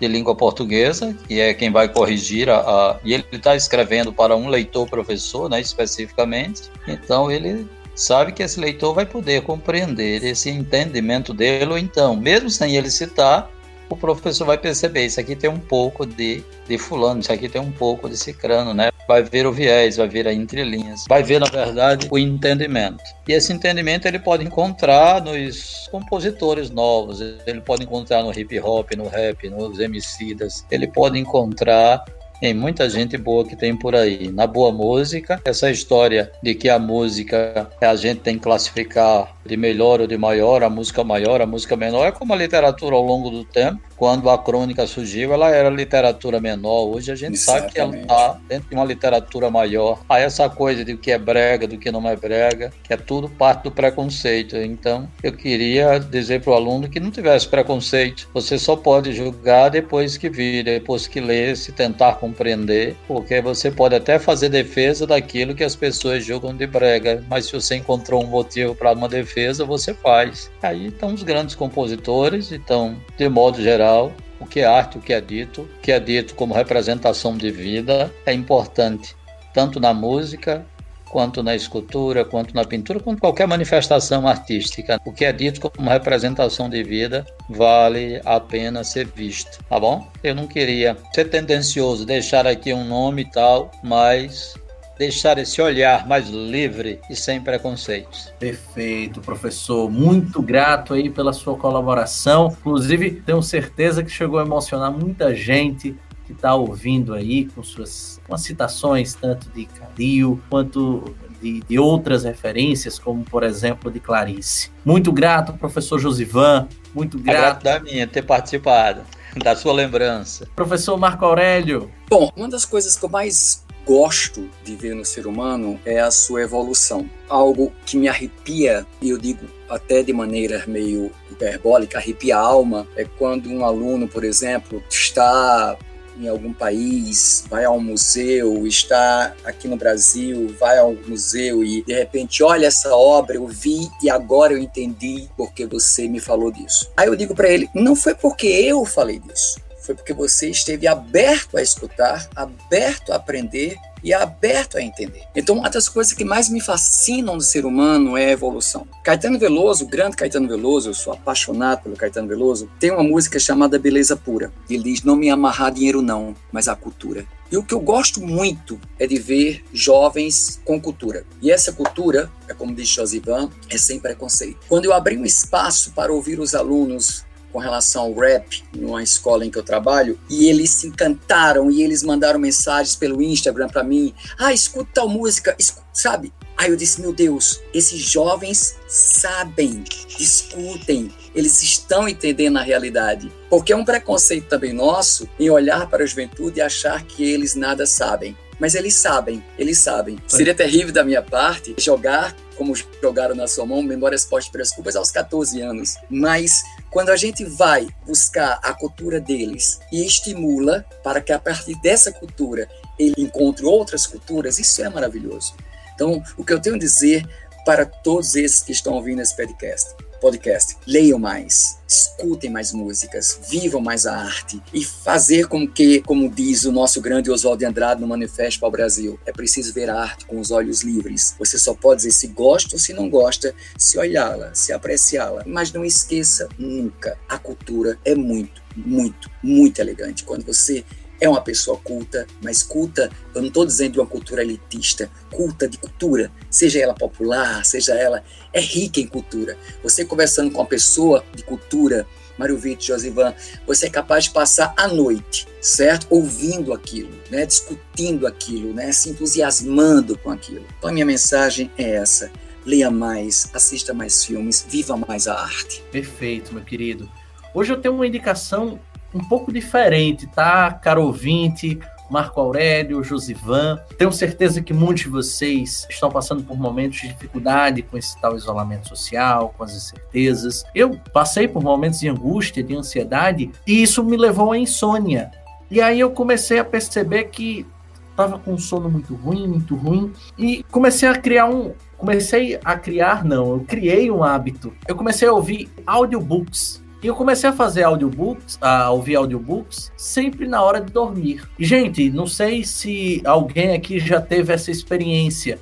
de 0.00 0.06
língua 0.06 0.34
portuguesa, 0.34 1.16
que 1.26 1.40
é 1.40 1.54
quem 1.54 1.72
vai 1.72 1.88
corrigir 1.88 2.48
a, 2.48 2.60
a 2.60 2.96
e 3.02 3.14
ele 3.14 3.24
está 3.32 3.56
escrevendo 3.56 4.12
para 4.12 4.36
um 4.36 4.48
leitor 4.48 4.88
professor, 4.88 5.48
né, 5.48 5.60
especificamente. 5.60 6.70
Então 6.86 7.30
ele 7.30 7.66
sabe 7.94 8.32
que 8.32 8.42
esse 8.42 8.60
leitor 8.60 8.94
vai 8.94 9.06
poder 9.06 9.42
compreender 9.42 10.22
esse 10.22 10.50
entendimento 10.50 11.32
dele, 11.32 11.72
ou 11.72 11.78
então, 11.78 12.14
mesmo 12.14 12.50
sem 12.50 12.76
ele 12.76 12.90
citar, 12.90 13.50
o 13.88 13.96
professor 13.96 14.44
vai 14.44 14.58
perceber, 14.58 15.06
isso 15.06 15.20
aqui 15.20 15.36
tem 15.36 15.48
um 15.48 15.58
pouco 15.58 16.04
de, 16.04 16.42
de 16.68 16.78
fulano, 16.78 17.20
isso 17.20 17.32
aqui 17.32 17.48
tem 17.48 17.60
um 17.60 17.70
pouco 17.70 18.08
de 18.08 18.16
cicrano, 18.16 18.74
né? 18.74 18.90
Vai 19.06 19.22
ver 19.22 19.46
o 19.46 19.52
viés, 19.52 19.96
vai 19.96 20.08
ver 20.08 20.26
a 20.26 20.32
entrelinhas, 20.32 21.04
vai 21.08 21.22
ver, 21.22 21.38
na 21.40 21.46
verdade, 21.46 22.08
o 22.10 22.18
entendimento. 22.18 23.02
E 23.28 23.32
esse 23.32 23.52
entendimento 23.52 24.06
ele 24.06 24.18
pode 24.18 24.44
encontrar 24.44 25.22
nos 25.22 25.88
compositores 25.90 26.70
novos, 26.70 27.20
ele 27.20 27.60
pode 27.60 27.84
encontrar 27.84 28.22
no 28.22 28.36
hip 28.36 28.58
hop, 28.60 28.92
no 28.96 29.08
rap, 29.08 29.48
nos 29.48 29.78
MCs, 29.78 30.66
ele 30.70 30.88
pode 30.88 31.18
encontrar 31.18 32.04
tem 32.40 32.54
muita 32.54 32.88
gente 32.88 33.16
boa 33.16 33.44
que 33.44 33.56
tem 33.56 33.76
por 33.76 33.94
aí. 33.94 34.28
Na 34.28 34.46
boa 34.46 34.72
música, 34.72 35.40
essa 35.44 35.70
história 35.70 36.30
de 36.42 36.54
que 36.54 36.68
a 36.68 36.78
música 36.78 37.70
a 37.80 37.96
gente 37.96 38.20
tem 38.20 38.36
que 38.36 38.42
classificar 38.42 39.36
de 39.44 39.56
melhor 39.56 40.00
ou 40.00 40.06
de 40.06 40.16
maior, 40.16 40.62
a 40.62 40.70
música 40.70 41.02
maior, 41.02 41.40
a 41.40 41.46
música 41.46 41.76
menor, 41.76 42.06
é 42.06 42.12
como 42.12 42.32
a 42.32 42.36
literatura 42.36 42.94
ao 42.94 43.02
longo 43.02 43.30
do 43.30 43.44
tempo. 43.44 43.80
Quando 43.96 44.28
a 44.28 44.38
crônica 44.38 44.86
surgiu, 44.86 45.32
ela 45.32 45.50
era 45.50 45.70
literatura 45.70 46.40
menor. 46.40 46.94
Hoje 46.94 47.10
a 47.10 47.14
gente 47.14 47.38
sabe 47.38 47.72
que 47.72 47.80
ela 47.80 47.96
está 47.96 48.38
dentro 48.48 48.68
de 48.68 48.74
uma 48.74 48.84
literatura 48.84 49.50
maior. 49.50 50.00
Aí 50.08 50.22
essa 50.22 50.48
coisa 50.48 50.84
de 50.84 50.92
o 50.92 50.98
que 50.98 51.10
é 51.10 51.18
brega, 51.18 51.66
do 51.66 51.78
que 51.78 51.90
não 51.90 52.06
é 52.08 52.14
brega, 52.14 52.72
que 52.82 52.92
é 52.92 52.96
tudo 52.96 53.28
parte 53.28 53.64
do 53.64 53.70
preconceito. 53.70 54.56
Então, 54.56 55.08
eu 55.22 55.32
queria 55.32 55.98
dizer 55.98 56.42
para 56.42 56.52
o 56.52 56.54
aluno 56.54 56.88
que 56.88 57.00
não 57.00 57.10
tivesse 57.10 57.48
preconceito. 57.48 58.28
Você 58.34 58.58
só 58.58 58.76
pode 58.76 59.12
julgar 59.12 59.70
depois 59.70 60.16
que 60.16 60.28
vir, 60.28 60.64
depois 60.64 61.06
que 61.06 61.20
ler, 61.20 61.56
se 61.56 61.72
tentar 61.72 62.14
compreender, 62.14 62.96
porque 63.08 63.40
você 63.40 63.70
pode 63.70 63.94
até 63.94 64.18
fazer 64.18 64.48
defesa 64.48 65.06
daquilo 65.06 65.54
que 65.54 65.64
as 65.64 65.74
pessoas 65.74 66.24
julgam 66.24 66.54
de 66.54 66.66
brega, 66.66 67.24
mas 67.28 67.46
se 67.46 67.52
você 67.52 67.76
encontrou 67.76 68.22
um 68.22 68.26
motivo 68.26 68.74
para 68.74 68.92
uma 68.92 69.08
defesa, 69.08 69.64
você 69.64 69.94
faz. 69.94 70.50
Aí 70.62 70.88
estão 70.88 71.14
os 71.14 71.22
grandes 71.22 71.54
compositores, 71.54 72.52
então, 72.52 72.96
de 73.16 73.28
modo 73.28 73.62
geral, 73.62 73.85
o 73.92 74.46
que 74.48 74.60
é 74.60 74.64
arte, 74.64 74.98
o 74.98 75.00
que 75.00 75.12
é 75.12 75.20
dito, 75.20 75.62
o 75.62 75.80
que 75.80 75.92
é 75.92 76.00
dito 76.00 76.34
como 76.34 76.54
representação 76.54 77.36
de 77.36 77.50
vida 77.50 78.12
é 78.24 78.32
importante, 78.32 79.14
tanto 79.54 79.80
na 79.80 79.94
música, 79.94 80.64
quanto 81.10 81.42
na 81.42 81.54
escultura, 81.54 82.24
quanto 82.24 82.54
na 82.54 82.64
pintura, 82.64 83.00
quanto 83.00 83.20
qualquer 83.20 83.46
manifestação 83.46 84.26
artística. 84.26 85.00
O 85.04 85.12
que 85.12 85.24
é 85.24 85.32
dito 85.32 85.60
como 85.60 85.88
representação 85.88 86.68
de 86.68 86.82
vida 86.82 87.24
vale 87.48 88.20
a 88.24 88.38
pena 88.38 88.84
ser 88.84 89.06
visto, 89.06 89.64
tá 89.64 89.80
bom? 89.80 90.06
Eu 90.22 90.34
não 90.34 90.46
queria 90.46 90.96
ser 91.14 91.26
tendencioso, 91.30 92.04
deixar 92.04 92.46
aqui 92.46 92.72
um 92.74 92.84
nome 92.84 93.22
e 93.22 93.30
tal, 93.30 93.70
mas 93.82 94.54
deixar 94.98 95.38
esse 95.38 95.60
olhar 95.60 96.06
mais 96.06 96.28
livre 96.28 97.00
e 97.10 97.16
sem 97.16 97.40
preconceitos. 97.40 98.32
Perfeito, 98.38 99.20
professor. 99.20 99.90
Muito 99.90 100.40
grato 100.40 100.94
aí 100.94 101.10
pela 101.10 101.32
sua 101.32 101.56
colaboração. 101.56 102.54
Inclusive, 102.60 103.10
tenho 103.10 103.42
certeza 103.42 104.02
que 104.02 104.10
chegou 104.10 104.38
a 104.38 104.42
emocionar 104.42 104.90
muita 104.90 105.34
gente 105.34 105.96
que 106.26 106.32
está 106.32 106.54
ouvindo 106.54 107.14
aí 107.14 107.44
com 107.44 107.62
suas 107.62 108.20
com 108.26 108.36
citações 108.36 109.14
tanto 109.14 109.48
de 109.50 109.66
Calil 109.66 110.40
quanto 110.50 111.14
de, 111.40 111.60
de, 111.60 111.78
outras 111.78 112.24
referências, 112.24 112.98
como 112.98 113.22
por 113.22 113.44
exemplo 113.44 113.90
de 113.90 114.00
Clarice. 114.00 114.70
Muito 114.84 115.12
grato, 115.12 115.52
professor 115.52 115.98
Josivan. 115.98 116.66
Muito 116.92 117.18
grato. 117.18 117.62
da 117.62 117.78
minha 117.78 118.06
ter 118.06 118.22
participado, 118.22 119.02
da 119.36 119.54
sua 119.54 119.72
lembrança. 119.72 120.48
Professor 120.56 120.96
Marco 120.96 121.24
Aurélio. 121.24 121.90
Bom, 122.08 122.32
uma 122.34 122.48
das 122.48 122.64
coisas 122.64 122.96
que 122.96 123.04
eu 123.04 123.10
mais 123.10 123.65
gosto 123.86 124.50
de 124.64 124.74
ver 124.74 124.94
no 124.96 125.04
ser 125.04 125.28
humano 125.28 125.80
é 125.86 126.00
a 126.00 126.10
sua 126.10 126.42
evolução. 126.42 127.08
Algo 127.28 127.72
que 127.86 127.96
me 127.96 128.08
arrepia, 128.08 128.84
e 129.00 129.10
eu 129.10 129.16
digo 129.16 129.46
até 129.68 130.02
de 130.02 130.12
maneira 130.12 130.64
meio 130.66 131.12
hiperbólica, 131.30 131.98
arrepia 131.98 132.36
a 132.36 132.40
alma, 132.40 132.86
é 132.96 133.04
quando 133.04 133.48
um 133.48 133.64
aluno, 133.64 134.08
por 134.08 134.24
exemplo, 134.24 134.82
está 134.90 135.78
em 136.18 136.28
algum 136.28 136.52
país, 136.52 137.44
vai 137.48 137.64
ao 137.64 137.78
museu, 137.78 138.66
está 138.66 139.34
aqui 139.44 139.68
no 139.68 139.76
Brasil, 139.76 140.54
vai 140.58 140.78
ao 140.78 140.94
museu 140.94 141.62
e 141.62 141.82
de 141.82 141.92
repente 141.92 142.42
olha 142.42 142.66
essa 142.66 142.94
obra, 142.94 143.36
eu 143.36 143.46
vi 143.46 143.88
e 144.02 144.08
agora 144.08 144.52
eu 144.52 144.58
entendi 144.58 145.28
porque 145.36 145.66
você 145.66 146.08
me 146.08 146.18
falou 146.18 146.50
disso. 146.50 146.90
Aí 146.96 147.06
eu 147.06 147.14
digo 147.14 147.34
para 147.34 147.50
ele, 147.50 147.68
não 147.74 147.94
foi 147.94 148.14
porque 148.14 148.46
eu 148.46 148.84
falei 148.84 149.18
disso, 149.18 149.60
foi 149.86 149.94
porque 149.94 150.12
você 150.12 150.50
esteve 150.50 150.86
aberto 150.86 151.56
a 151.56 151.62
escutar, 151.62 152.28
aberto 152.34 153.12
a 153.12 153.16
aprender 153.16 153.76
e 154.02 154.12
aberto 154.12 154.76
a 154.76 154.82
entender. 154.82 155.22
Então, 155.34 155.56
uma 155.56 155.70
das 155.70 155.88
coisas 155.88 156.12
que 156.12 156.24
mais 156.24 156.48
me 156.48 156.60
fascinam 156.60 157.34
no 157.34 157.40
ser 157.40 157.64
humano 157.64 158.16
é 158.16 158.26
a 158.26 158.30
evolução. 158.30 158.86
Caetano 159.02 159.38
Veloso, 159.38 159.84
o 159.84 159.88
grande 159.88 160.16
Caetano 160.16 160.46
Veloso, 160.46 160.90
eu 160.90 160.94
sou 160.94 161.12
apaixonado 161.12 161.82
pelo 161.82 161.96
Caetano 161.96 162.28
Veloso, 162.28 162.70
tem 162.78 162.90
uma 162.90 163.02
música 163.02 163.38
chamada 163.38 163.78
Beleza 163.78 164.16
Pura. 164.16 164.52
Ele 164.68 164.82
diz: 164.82 165.02
Não 165.02 165.16
me 165.16 165.30
amarrar 165.30 165.72
dinheiro, 165.72 166.02
não, 166.02 166.36
mas 166.52 166.68
a 166.68 166.76
cultura. 166.76 167.26
E 167.50 167.56
o 167.56 167.62
que 167.62 167.74
eu 167.74 167.80
gosto 167.80 168.20
muito 168.20 168.80
é 168.98 169.06
de 169.06 169.18
ver 169.18 169.64
jovens 169.72 170.60
com 170.64 170.80
cultura. 170.80 171.24
E 171.40 171.50
essa 171.50 171.72
cultura, 171.72 172.30
é 172.48 172.54
como 172.54 172.74
diz 172.74 172.88
Josivan, 172.88 173.50
é 173.70 173.78
sem 173.78 174.00
preconceito. 174.00 174.58
Quando 174.68 174.86
eu 174.86 174.92
abri 174.92 175.16
um 175.16 175.24
espaço 175.24 175.92
para 175.92 176.12
ouvir 176.12 176.40
os 176.40 176.54
alunos 176.56 177.24
com 177.56 177.60
relação 177.60 178.02
ao 178.02 178.12
rap 178.12 178.62
numa 178.74 179.02
escola 179.02 179.46
em 179.46 179.50
que 179.50 179.58
eu 179.58 179.62
trabalho 179.62 180.20
e 180.28 180.46
eles 180.46 180.68
se 180.68 180.88
encantaram 180.88 181.70
e 181.70 181.82
eles 181.82 182.02
mandaram 182.02 182.38
mensagens 182.38 182.94
pelo 182.94 183.22
Instagram 183.22 183.66
para 183.66 183.82
mim. 183.82 184.12
Ah, 184.38 184.52
escuta 184.52 184.90
tal 184.92 185.08
música, 185.08 185.56
sabe? 185.90 186.34
Aí 186.54 186.68
eu 186.68 186.76
disse, 186.76 187.00
meu 187.00 187.14
Deus, 187.14 187.62
esses 187.72 187.98
jovens 187.98 188.76
sabem, 188.86 189.82
discutem, 190.18 191.10
eles 191.34 191.62
estão 191.62 192.06
entendendo 192.06 192.58
a 192.58 192.62
realidade. 192.62 193.32
Porque 193.48 193.72
é 193.72 193.76
um 193.76 193.86
preconceito 193.86 194.48
também 194.48 194.74
nosso 194.74 195.26
em 195.40 195.48
olhar 195.48 195.88
para 195.88 196.04
a 196.04 196.06
juventude 196.06 196.58
e 196.58 196.62
achar 196.62 197.04
que 197.04 197.24
eles 197.24 197.54
nada 197.54 197.86
sabem. 197.86 198.36
Mas 198.60 198.74
eles 198.74 198.94
sabem, 198.96 199.42
eles 199.58 199.78
sabem. 199.78 200.18
Seria 200.26 200.54
terrível 200.54 200.92
da 200.92 201.04
minha 201.04 201.22
parte 201.22 201.74
jogar 201.78 202.36
como 202.56 202.74
jogaram 203.02 203.34
na 203.34 203.46
sua 203.46 203.66
mão, 203.66 203.82
Memórias 203.82 204.24
Pós 204.24 204.48
Desculpas, 204.48 204.96
aos 204.96 205.10
14 205.10 205.60
anos. 205.60 205.94
Mas 206.10 206.62
quando 206.96 207.10
a 207.10 207.16
gente 207.16 207.44
vai 207.44 207.86
buscar 208.06 208.58
a 208.62 208.72
cultura 208.72 209.20
deles 209.20 209.78
e 209.92 210.06
estimula 210.06 210.82
para 211.04 211.20
que 211.20 211.30
a 211.30 211.38
partir 211.38 211.78
dessa 211.82 212.10
cultura 212.10 212.66
ele 212.98 213.16
encontre 213.18 213.66
outras 213.66 214.06
culturas, 214.06 214.58
isso 214.58 214.82
é 214.82 214.88
maravilhoso. 214.88 215.54
Então, 215.94 216.24
o 216.38 216.42
que 216.42 216.54
eu 216.54 216.58
tenho 216.58 216.76
a 216.76 216.78
dizer 216.78 217.22
para 217.66 217.84
todos 217.84 218.34
esses 218.34 218.62
que 218.62 218.72
estão 218.72 218.94
ouvindo 218.94 219.20
esse 219.20 219.36
podcast, 219.36 219.94
podcast. 220.20 220.76
Leiam 220.86 221.18
mais, 221.18 221.78
escutem 221.88 222.50
mais 222.50 222.72
músicas, 222.72 223.40
vivam 223.48 223.80
mais 223.80 224.06
a 224.06 224.16
arte 224.16 224.60
e 224.72 224.84
fazer 224.84 225.46
com 225.46 225.66
que, 225.66 226.00
como 226.02 226.28
diz 226.28 226.64
o 226.64 226.72
nosso 226.72 227.00
grande 227.00 227.30
Oswaldo 227.30 227.60
de 227.60 227.64
Andrade 227.64 228.00
no 228.00 228.06
Manifesto 228.06 228.60
para 228.60 228.68
o 228.68 228.72
Brasil, 228.72 229.18
é 229.26 229.32
preciso 229.32 229.72
ver 229.72 229.90
a 229.90 230.00
arte 230.00 230.26
com 230.26 230.40
os 230.40 230.50
olhos 230.50 230.82
livres. 230.82 231.34
Você 231.38 231.58
só 231.58 231.74
pode 231.74 232.02
dizer 232.02 232.12
se 232.12 232.28
gosta 232.28 232.74
ou 232.74 232.78
se 232.78 232.92
não 232.92 233.08
gosta, 233.08 233.54
se 233.78 233.98
olhá-la, 233.98 234.54
se 234.54 234.72
apreciá-la. 234.72 235.42
Mas 235.46 235.72
não 235.72 235.84
esqueça 235.84 236.48
nunca, 236.58 237.18
a 237.28 237.38
cultura 237.38 237.98
é 238.04 238.14
muito, 238.14 238.62
muito, 238.74 239.30
muito 239.42 239.80
elegante. 239.80 240.24
Quando 240.24 240.44
você 240.44 240.84
é 241.20 241.28
uma 241.28 241.40
pessoa 241.40 241.78
culta, 241.78 242.26
mas 242.42 242.62
culta, 242.62 243.10
eu 243.34 243.40
não 243.40 243.48
estou 243.48 243.64
dizendo 243.64 243.92
de 243.92 244.00
uma 244.00 244.06
cultura 244.06 244.42
elitista, 244.42 245.10
culta 245.30 245.68
de 245.68 245.78
cultura, 245.78 246.30
seja 246.50 246.80
ela 246.80 246.94
popular, 246.94 247.64
seja 247.64 247.94
ela, 247.94 248.22
é 248.52 248.60
rica 248.60 249.00
em 249.00 249.06
cultura. 249.06 249.56
Você 249.82 250.04
conversando 250.04 250.50
com 250.50 250.60
uma 250.60 250.66
pessoa 250.66 251.24
de 251.34 251.42
cultura, 251.42 252.06
Mário 252.38 252.58
Vitor, 252.58 252.86
Josivan, 252.86 253.34
você 253.66 253.86
é 253.86 253.90
capaz 253.90 254.24
de 254.24 254.30
passar 254.30 254.74
a 254.76 254.88
noite, 254.88 255.46
certo? 255.60 256.06
Ouvindo 256.10 256.72
aquilo, 256.72 257.10
né? 257.30 257.46
discutindo 257.46 258.26
aquilo, 258.26 258.74
né? 258.74 258.92
se 258.92 259.10
entusiasmando 259.10 260.18
com 260.18 260.30
aquilo. 260.30 260.66
Então 260.78 260.90
a 260.90 260.92
minha 260.92 261.06
mensagem 261.06 261.70
é 261.78 261.96
essa. 261.96 262.30
Leia 262.64 262.90
mais, 262.90 263.48
assista 263.54 263.94
mais 263.94 264.24
filmes, 264.24 264.66
viva 264.68 264.96
mais 264.96 265.28
a 265.28 265.34
arte. 265.34 265.82
Perfeito, 265.90 266.52
meu 266.52 266.64
querido. 266.64 267.08
Hoje 267.54 267.72
eu 267.72 267.80
tenho 267.80 267.94
uma 267.94 268.06
indicação 268.06 268.78
um 269.16 269.24
pouco 269.24 269.52
diferente, 269.52 270.26
tá, 270.26 270.70
caro 270.72 271.02
ouvinte? 271.04 271.78
Marco 272.10 272.40
Aurélio, 272.40 273.02
Josivan. 273.02 273.80
Tenho 273.98 274.12
certeza 274.12 274.62
que 274.62 274.72
muitos 274.72 275.02
de 275.04 275.08
vocês 275.08 275.86
estão 275.90 276.10
passando 276.10 276.42
por 276.44 276.56
momentos 276.56 277.00
de 277.00 277.08
dificuldade 277.08 277.82
com 277.82 277.98
esse 277.98 278.20
tal 278.20 278.36
isolamento 278.36 278.88
social, 278.88 279.52
com 279.56 279.64
as 279.64 279.74
incertezas. 279.74 280.64
Eu 280.74 281.00
passei 281.12 281.48
por 281.48 281.62
momentos 281.62 282.00
de 282.00 282.08
angústia, 282.08 282.62
de 282.62 282.76
ansiedade, 282.76 283.50
e 283.66 283.82
isso 283.82 284.04
me 284.04 284.16
levou 284.16 284.52
à 284.52 284.58
insônia. 284.58 285.30
E 285.70 285.80
aí 285.80 285.98
eu 285.98 286.10
comecei 286.10 286.58
a 286.58 286.64
perceber 286.64 287.24
que 287.24 287.66
estava 288.10 288.38
com 288.38 288.52
um 288.52 288.58
sono 288.58 288.88
muito 288.88 289.14
ruim, 289.14 289.46
muito 289.46 289.74
ruim, 289.74 290.12
e 290.38 290.64
comecei 290.70 291.08
a 291.08 291.14
criar 291.14 291.46
um. 291.46 291.74
Comecei 291.98 292.58
a 292.62 292.76
criar, 292.76 293.24
não, 293.24 293.52
eu 293.52 293.60
criei 293.66 294.10
um 294.10 294.22
hábito. 294.22 294.72
Eu 294.86 294.94
comecei 294.94 295.26
a 295.26 295.32
ouvir 295.32 295.68
audiobooks 295.86 296.84
e 297.02 297.06
eu 297.06 297.14
comecei 297.14 297.48
a 297.48 297.52
fazer 297.52 297.82
audiobooks, 297.82 298.58
a 298.60 298.90
ouvir 298.90 299.16
audiobooks, 299.16 299.92
sempre 299.96 300.46
na 300.46 300.62
hora 300.62 300.80
de 300.80 300.90
dormir. 300.90 301.46
Gente, 301.58 302.10
não 302.10 302.26
sei 302.26 302.64
se 302.64 303.22
alguém 303.24 303.74
aqui 303.74 303.98
já 303.98 304.20
teve 304.20 304.52
essa 304.52 304.70
experiência, 304.70 305.58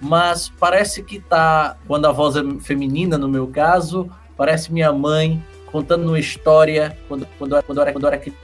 mas 0.00 0.48
parece 0.58 1.02
que 1.02 1.20
tá, 1.20 1.76
quando 1.86 2.06
a 2.06 2.12
voz 2.12 2.36
é 2.36 2.42
feminina, 2.60 3.18
no 3.18 3.28
meu 3.28 3.46
caso, 3.46 4.10
parece 4.36 4.72
minha 4.72 4.92
mãe 4.92 5.42
contando 5.70 6.06
uma 6.08 6.18
história, 6.18 6.96
quando, 7.06 7.28
quando, 7.38 7.62
quando, 7.62 7.80
era, 7.82 7.92
quando 7.92 8.06
era 8.06 8.16
aquilo 8.16 8.36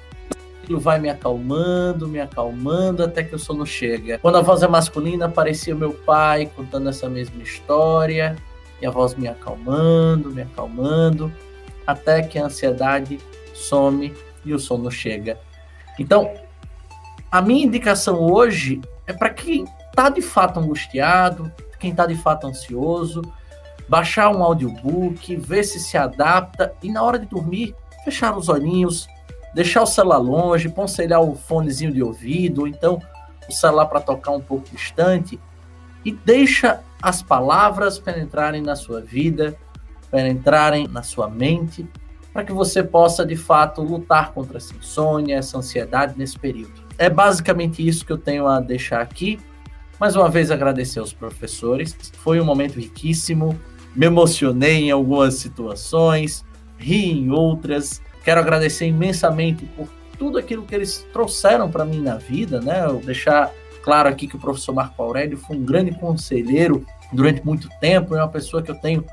vai 0.80 0.98
me 0.98 1.08
acalmando, 1.08 2.08
me 2.08 2.20
acalmando 2.20 3.02
até 3.02 3.22
que 3.22 3.34
o 3.34 3.38
sono 3.38 3.66
chega. 3.66 4.18
Quando 4.18 4.36
a 4.36 4.42
voz 4.42 4.62
é 4.62 4.68
masculina, 4.68 5.28
parecia 5.28 5.74
meu 5.74 5.92
pai 5.92 6.50
contando 6.54 6.88
essa 6.88 7.08
mesma 7.08 7.42
história, 7.42 8.36
e 8.80 8.86
a 8.86 8.90
voz 8.90 9.14
me 9.14 9.28
acalmando, 9.28 10.30
me 10.30 10.42
acalmando 10.42 11.32
até 11.86 12.22
que 12.22 12.38
a 12.38 12.46
ansiedade 12.46 13.18
some 13.54 14.14
e 14.44 14.52
o 14.52 14.58
sono 14.58 14.90
chega. 14.90 15.38
Então, 15.98 16.34
a 17.30 17.40
minha 17.40 17.64
indicação 17.64 18.20
hoje 18.20 18.80
é 19.06 19.12
para 19.12 19.30
quem 19.30 19.64
está 19.88 20.08
de 20.08 20.22
fato 20.22 20.60
angustiado, 20.60 21.50
quem 21.78 21.90
está 21.90 22.06
de 22.06 22.16
fato 22.16 22.46
ansioso, 22.46 23.22
baixar 23.88 24.30
um 24.30 24.42
audiobook, 24.42 25.36
ver 25.36 25.64
se 25.64 25.78
se 25.78 25.96
adapta 25.96 26.74
e 26.82 26.90
na 26.90 27.02
hora 27.02 27.18
de 27.18 27.26
dormir, 27.26 27.74
fechar 28.04 28.36
os 28.36 28.48
olhinhos, 28.48 29.06
deixar 29.54 29.82
o 29.82 29.86
celular 29.86 30.18
longe, 30.18 30.68
poncelhar 30.68 31.20
o 31.22 31.34
fonezinho 31.34 31.92
de 31.92 32.02
ouvido, 32.02 32.62
ou 32.62 32.68
então 32.68 33.00
o 33.48 33.52
celular 33.52 33.86
para 33.86 34.00
tocar 34.00 34.32
um 34.32 34.40
pouco 34.40 34.68
distante, 34.70 35.38
e 36.04 36.12
deixa 36.12 36.80
as 37.00 37.22
palavras 37.22 37.98
penetrarem 37.98 38.62
na 38.62 38.74
sua 38.74 39.00
vida, 39.00 39.56
penetrarem 40.14 40.86
na 40.86 41.02
sua 41.02 41.28
mente, 41.28 41.84
para 42.32 42.44
que 42.44 42.52
você 42.52 42.84
possa 42.84 43.26
de 43.26 43.34
fato 43.34 43.82
lutar 43.82 44.32
contra 44.32 44.58
essa 44.58 44.72
insônia, 44.72 45.38
essa 45.38 45.58
ansiedade 45.58 46.14
nesse 46.16 46.38
período. 46.38 46.84
É 46.96 47.10
basicamente 47.10 47.84
isso 47.84 48.06
que 48.06 48.12
eu 48.12 48.18
tenho 48.18 48.46
a 48.46 48.60
deixar 48.60 49.00
aqui. 49.00 49.40
Mais 49.98 50.14
uma 50.14 50.28
vez 50.28 50.52
agradecer 50.52 51.00
aos 51.00 51.12
professores, 51.12 51.96
foi 52.18 52.40
um 52.40 52.44
momento 52.44 52.78
riquíssimo, 52.78 53.58
me 53.94 54.06
emocionei 54.06 54.84
em 54.84 54.92
algumas 54.92 55.34
situações, 55.34 56.44
ri 56.78 57.10
em 57.10 57.30
outras. 57.32 58.00
Quero 58.22 58.38
agradecer 58.38 58.86
imensamente 58.86 59.64
por 59.76 59.88
tudo 60.16 60.38
aquilo 60.38 60.62
que 60.62 60.76
eles 60.76 61.04
trouxeram 61.12 61.68
para 61.68 61.84
mim 61.84 62.00
na 62.00 62.18
vida, 62.18 62.60
né? 62.60 62.84
Eu 62.86 63.00
deixar 63.00 63.50
claro 63.82 64.08
aqui 64.08 64.28
que 64.28 64.36
o 64.36 64.40
professor 64.40 64.72
Marco 64.72 65.02
Aurélio 65.02 65.36
foi 65.36 65.56
um 65.56 65.64
grande 65.64 65.90
conselheiro 65.98 66.86
durante 67.12 67.44
muito 67.44 67.68
tempo, 67.80 68.14
é 68.14 68.18
uma 68.18 68.28
pessoa 68.28 68.62
que 68.62 68.70
eu 68.70 68.76
tenho 68.76 69.04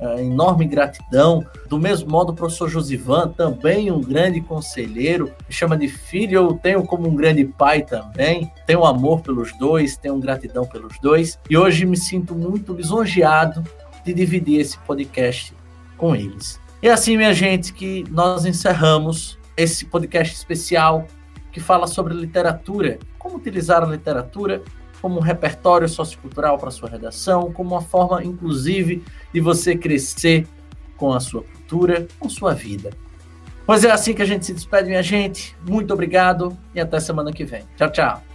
é, 0.00 0.22
enorme 0.22 0.66
gratidão. 0.66 1.44
Do 1.68 1.78
mesmo 1.78 2.10
modo, 2.10 2.32
o 2.32 2.34
professor 2.34 2.68
Josivan, 2.68 3.28
também 3.28 3.90
um 3.90 4.00
grande 4.00 4.40
conselheiro, 4.40 5.32
me 5.48 5.54
chama 5.54 5.76
de 5.76 5.88
filho, 5.88 6.36
eu 6.36 6.54
tenho 6.54 6.84
como 6.84 7.08
um 7.08 7.14
grande 7.14 7.44
pai 7.44 7.82
também. 7.82 8.50
Tenho 8.66 8.84
amor 8.84 9.20
pelos 9.20 9.56
dois, 9.58 9.96
tenho 9.96 10.18
gratidão 10.18 10.66
pelos 10.66 10.98
dois. 11.00 11.38
E 11.48 11.56
hoje 11.56 11.86
me 11.86 11.96
sinto 11.96 12.34
muito 12.34 12.72
lisonjeado 12.72 13.62
de 14.04 14.12
dividir 14.12 14.60
esse 14.60 14.78
podcast 14.80 15.54
com 15.96 16.14
eles. 16.14 16.60
E 16.82 16.88
assim, 16.88 17.16
minha 17.16 17.32
gente, 17.32 17.72
que 17.72 18.04
nós 18.10 18.44
encerramos 18.44 19.38
esse 19.56 19.86
podcast 19.86 20.34
especial 20.34 21.06
que 21.50 21.60
fala 21.60 21.86
sobre 21.86 22.12
literatura, 22.12 22.98
como 23.18 23.36
utilizar 23.36 23.82
a 23.82 23.86
literatura 23.86 24.62
como 25.04 25.18
um 25.18 25.22
repertório 25.22 25.86
sociocultural 25.86 26.56
para 26.56 26.70
sua 26.70 26.88
redação, 26.88 27.52
como 27.52 27.74
uma 27.74 27.82
forma, 27.82 28.24
inclusive, 28.24 29.04
de 29.34 29.38
você 29.38 29.76
crescer 29.76 30.46
com 30.96 31.12
a 31.12 31.20
sua 31.20 31.42
cultura, 31.42 32.08
com 32.18 32.26
sua 32.26 32.54
vida. 32.54 32.88
Pois 33.66 33.84
é 33.84 33.90
assim 33.90 34.14
que 34.14 34.22
a 34.22 34.24
gente 34.24 34.46
se 34.46 34.54
despede, 34.54 34.88
minha 34.88 35.02
gente. 35.02 35.54
Muito 35.68 35.92
obrigado 35.92 36.56
e 36.74 36.80
até 36.80 36.98
semana 37.00 37.34
que 37.34 37.44
vem. 37.44 37.64
Tchau, 37.76 37.92
tchau. 37.92 38.33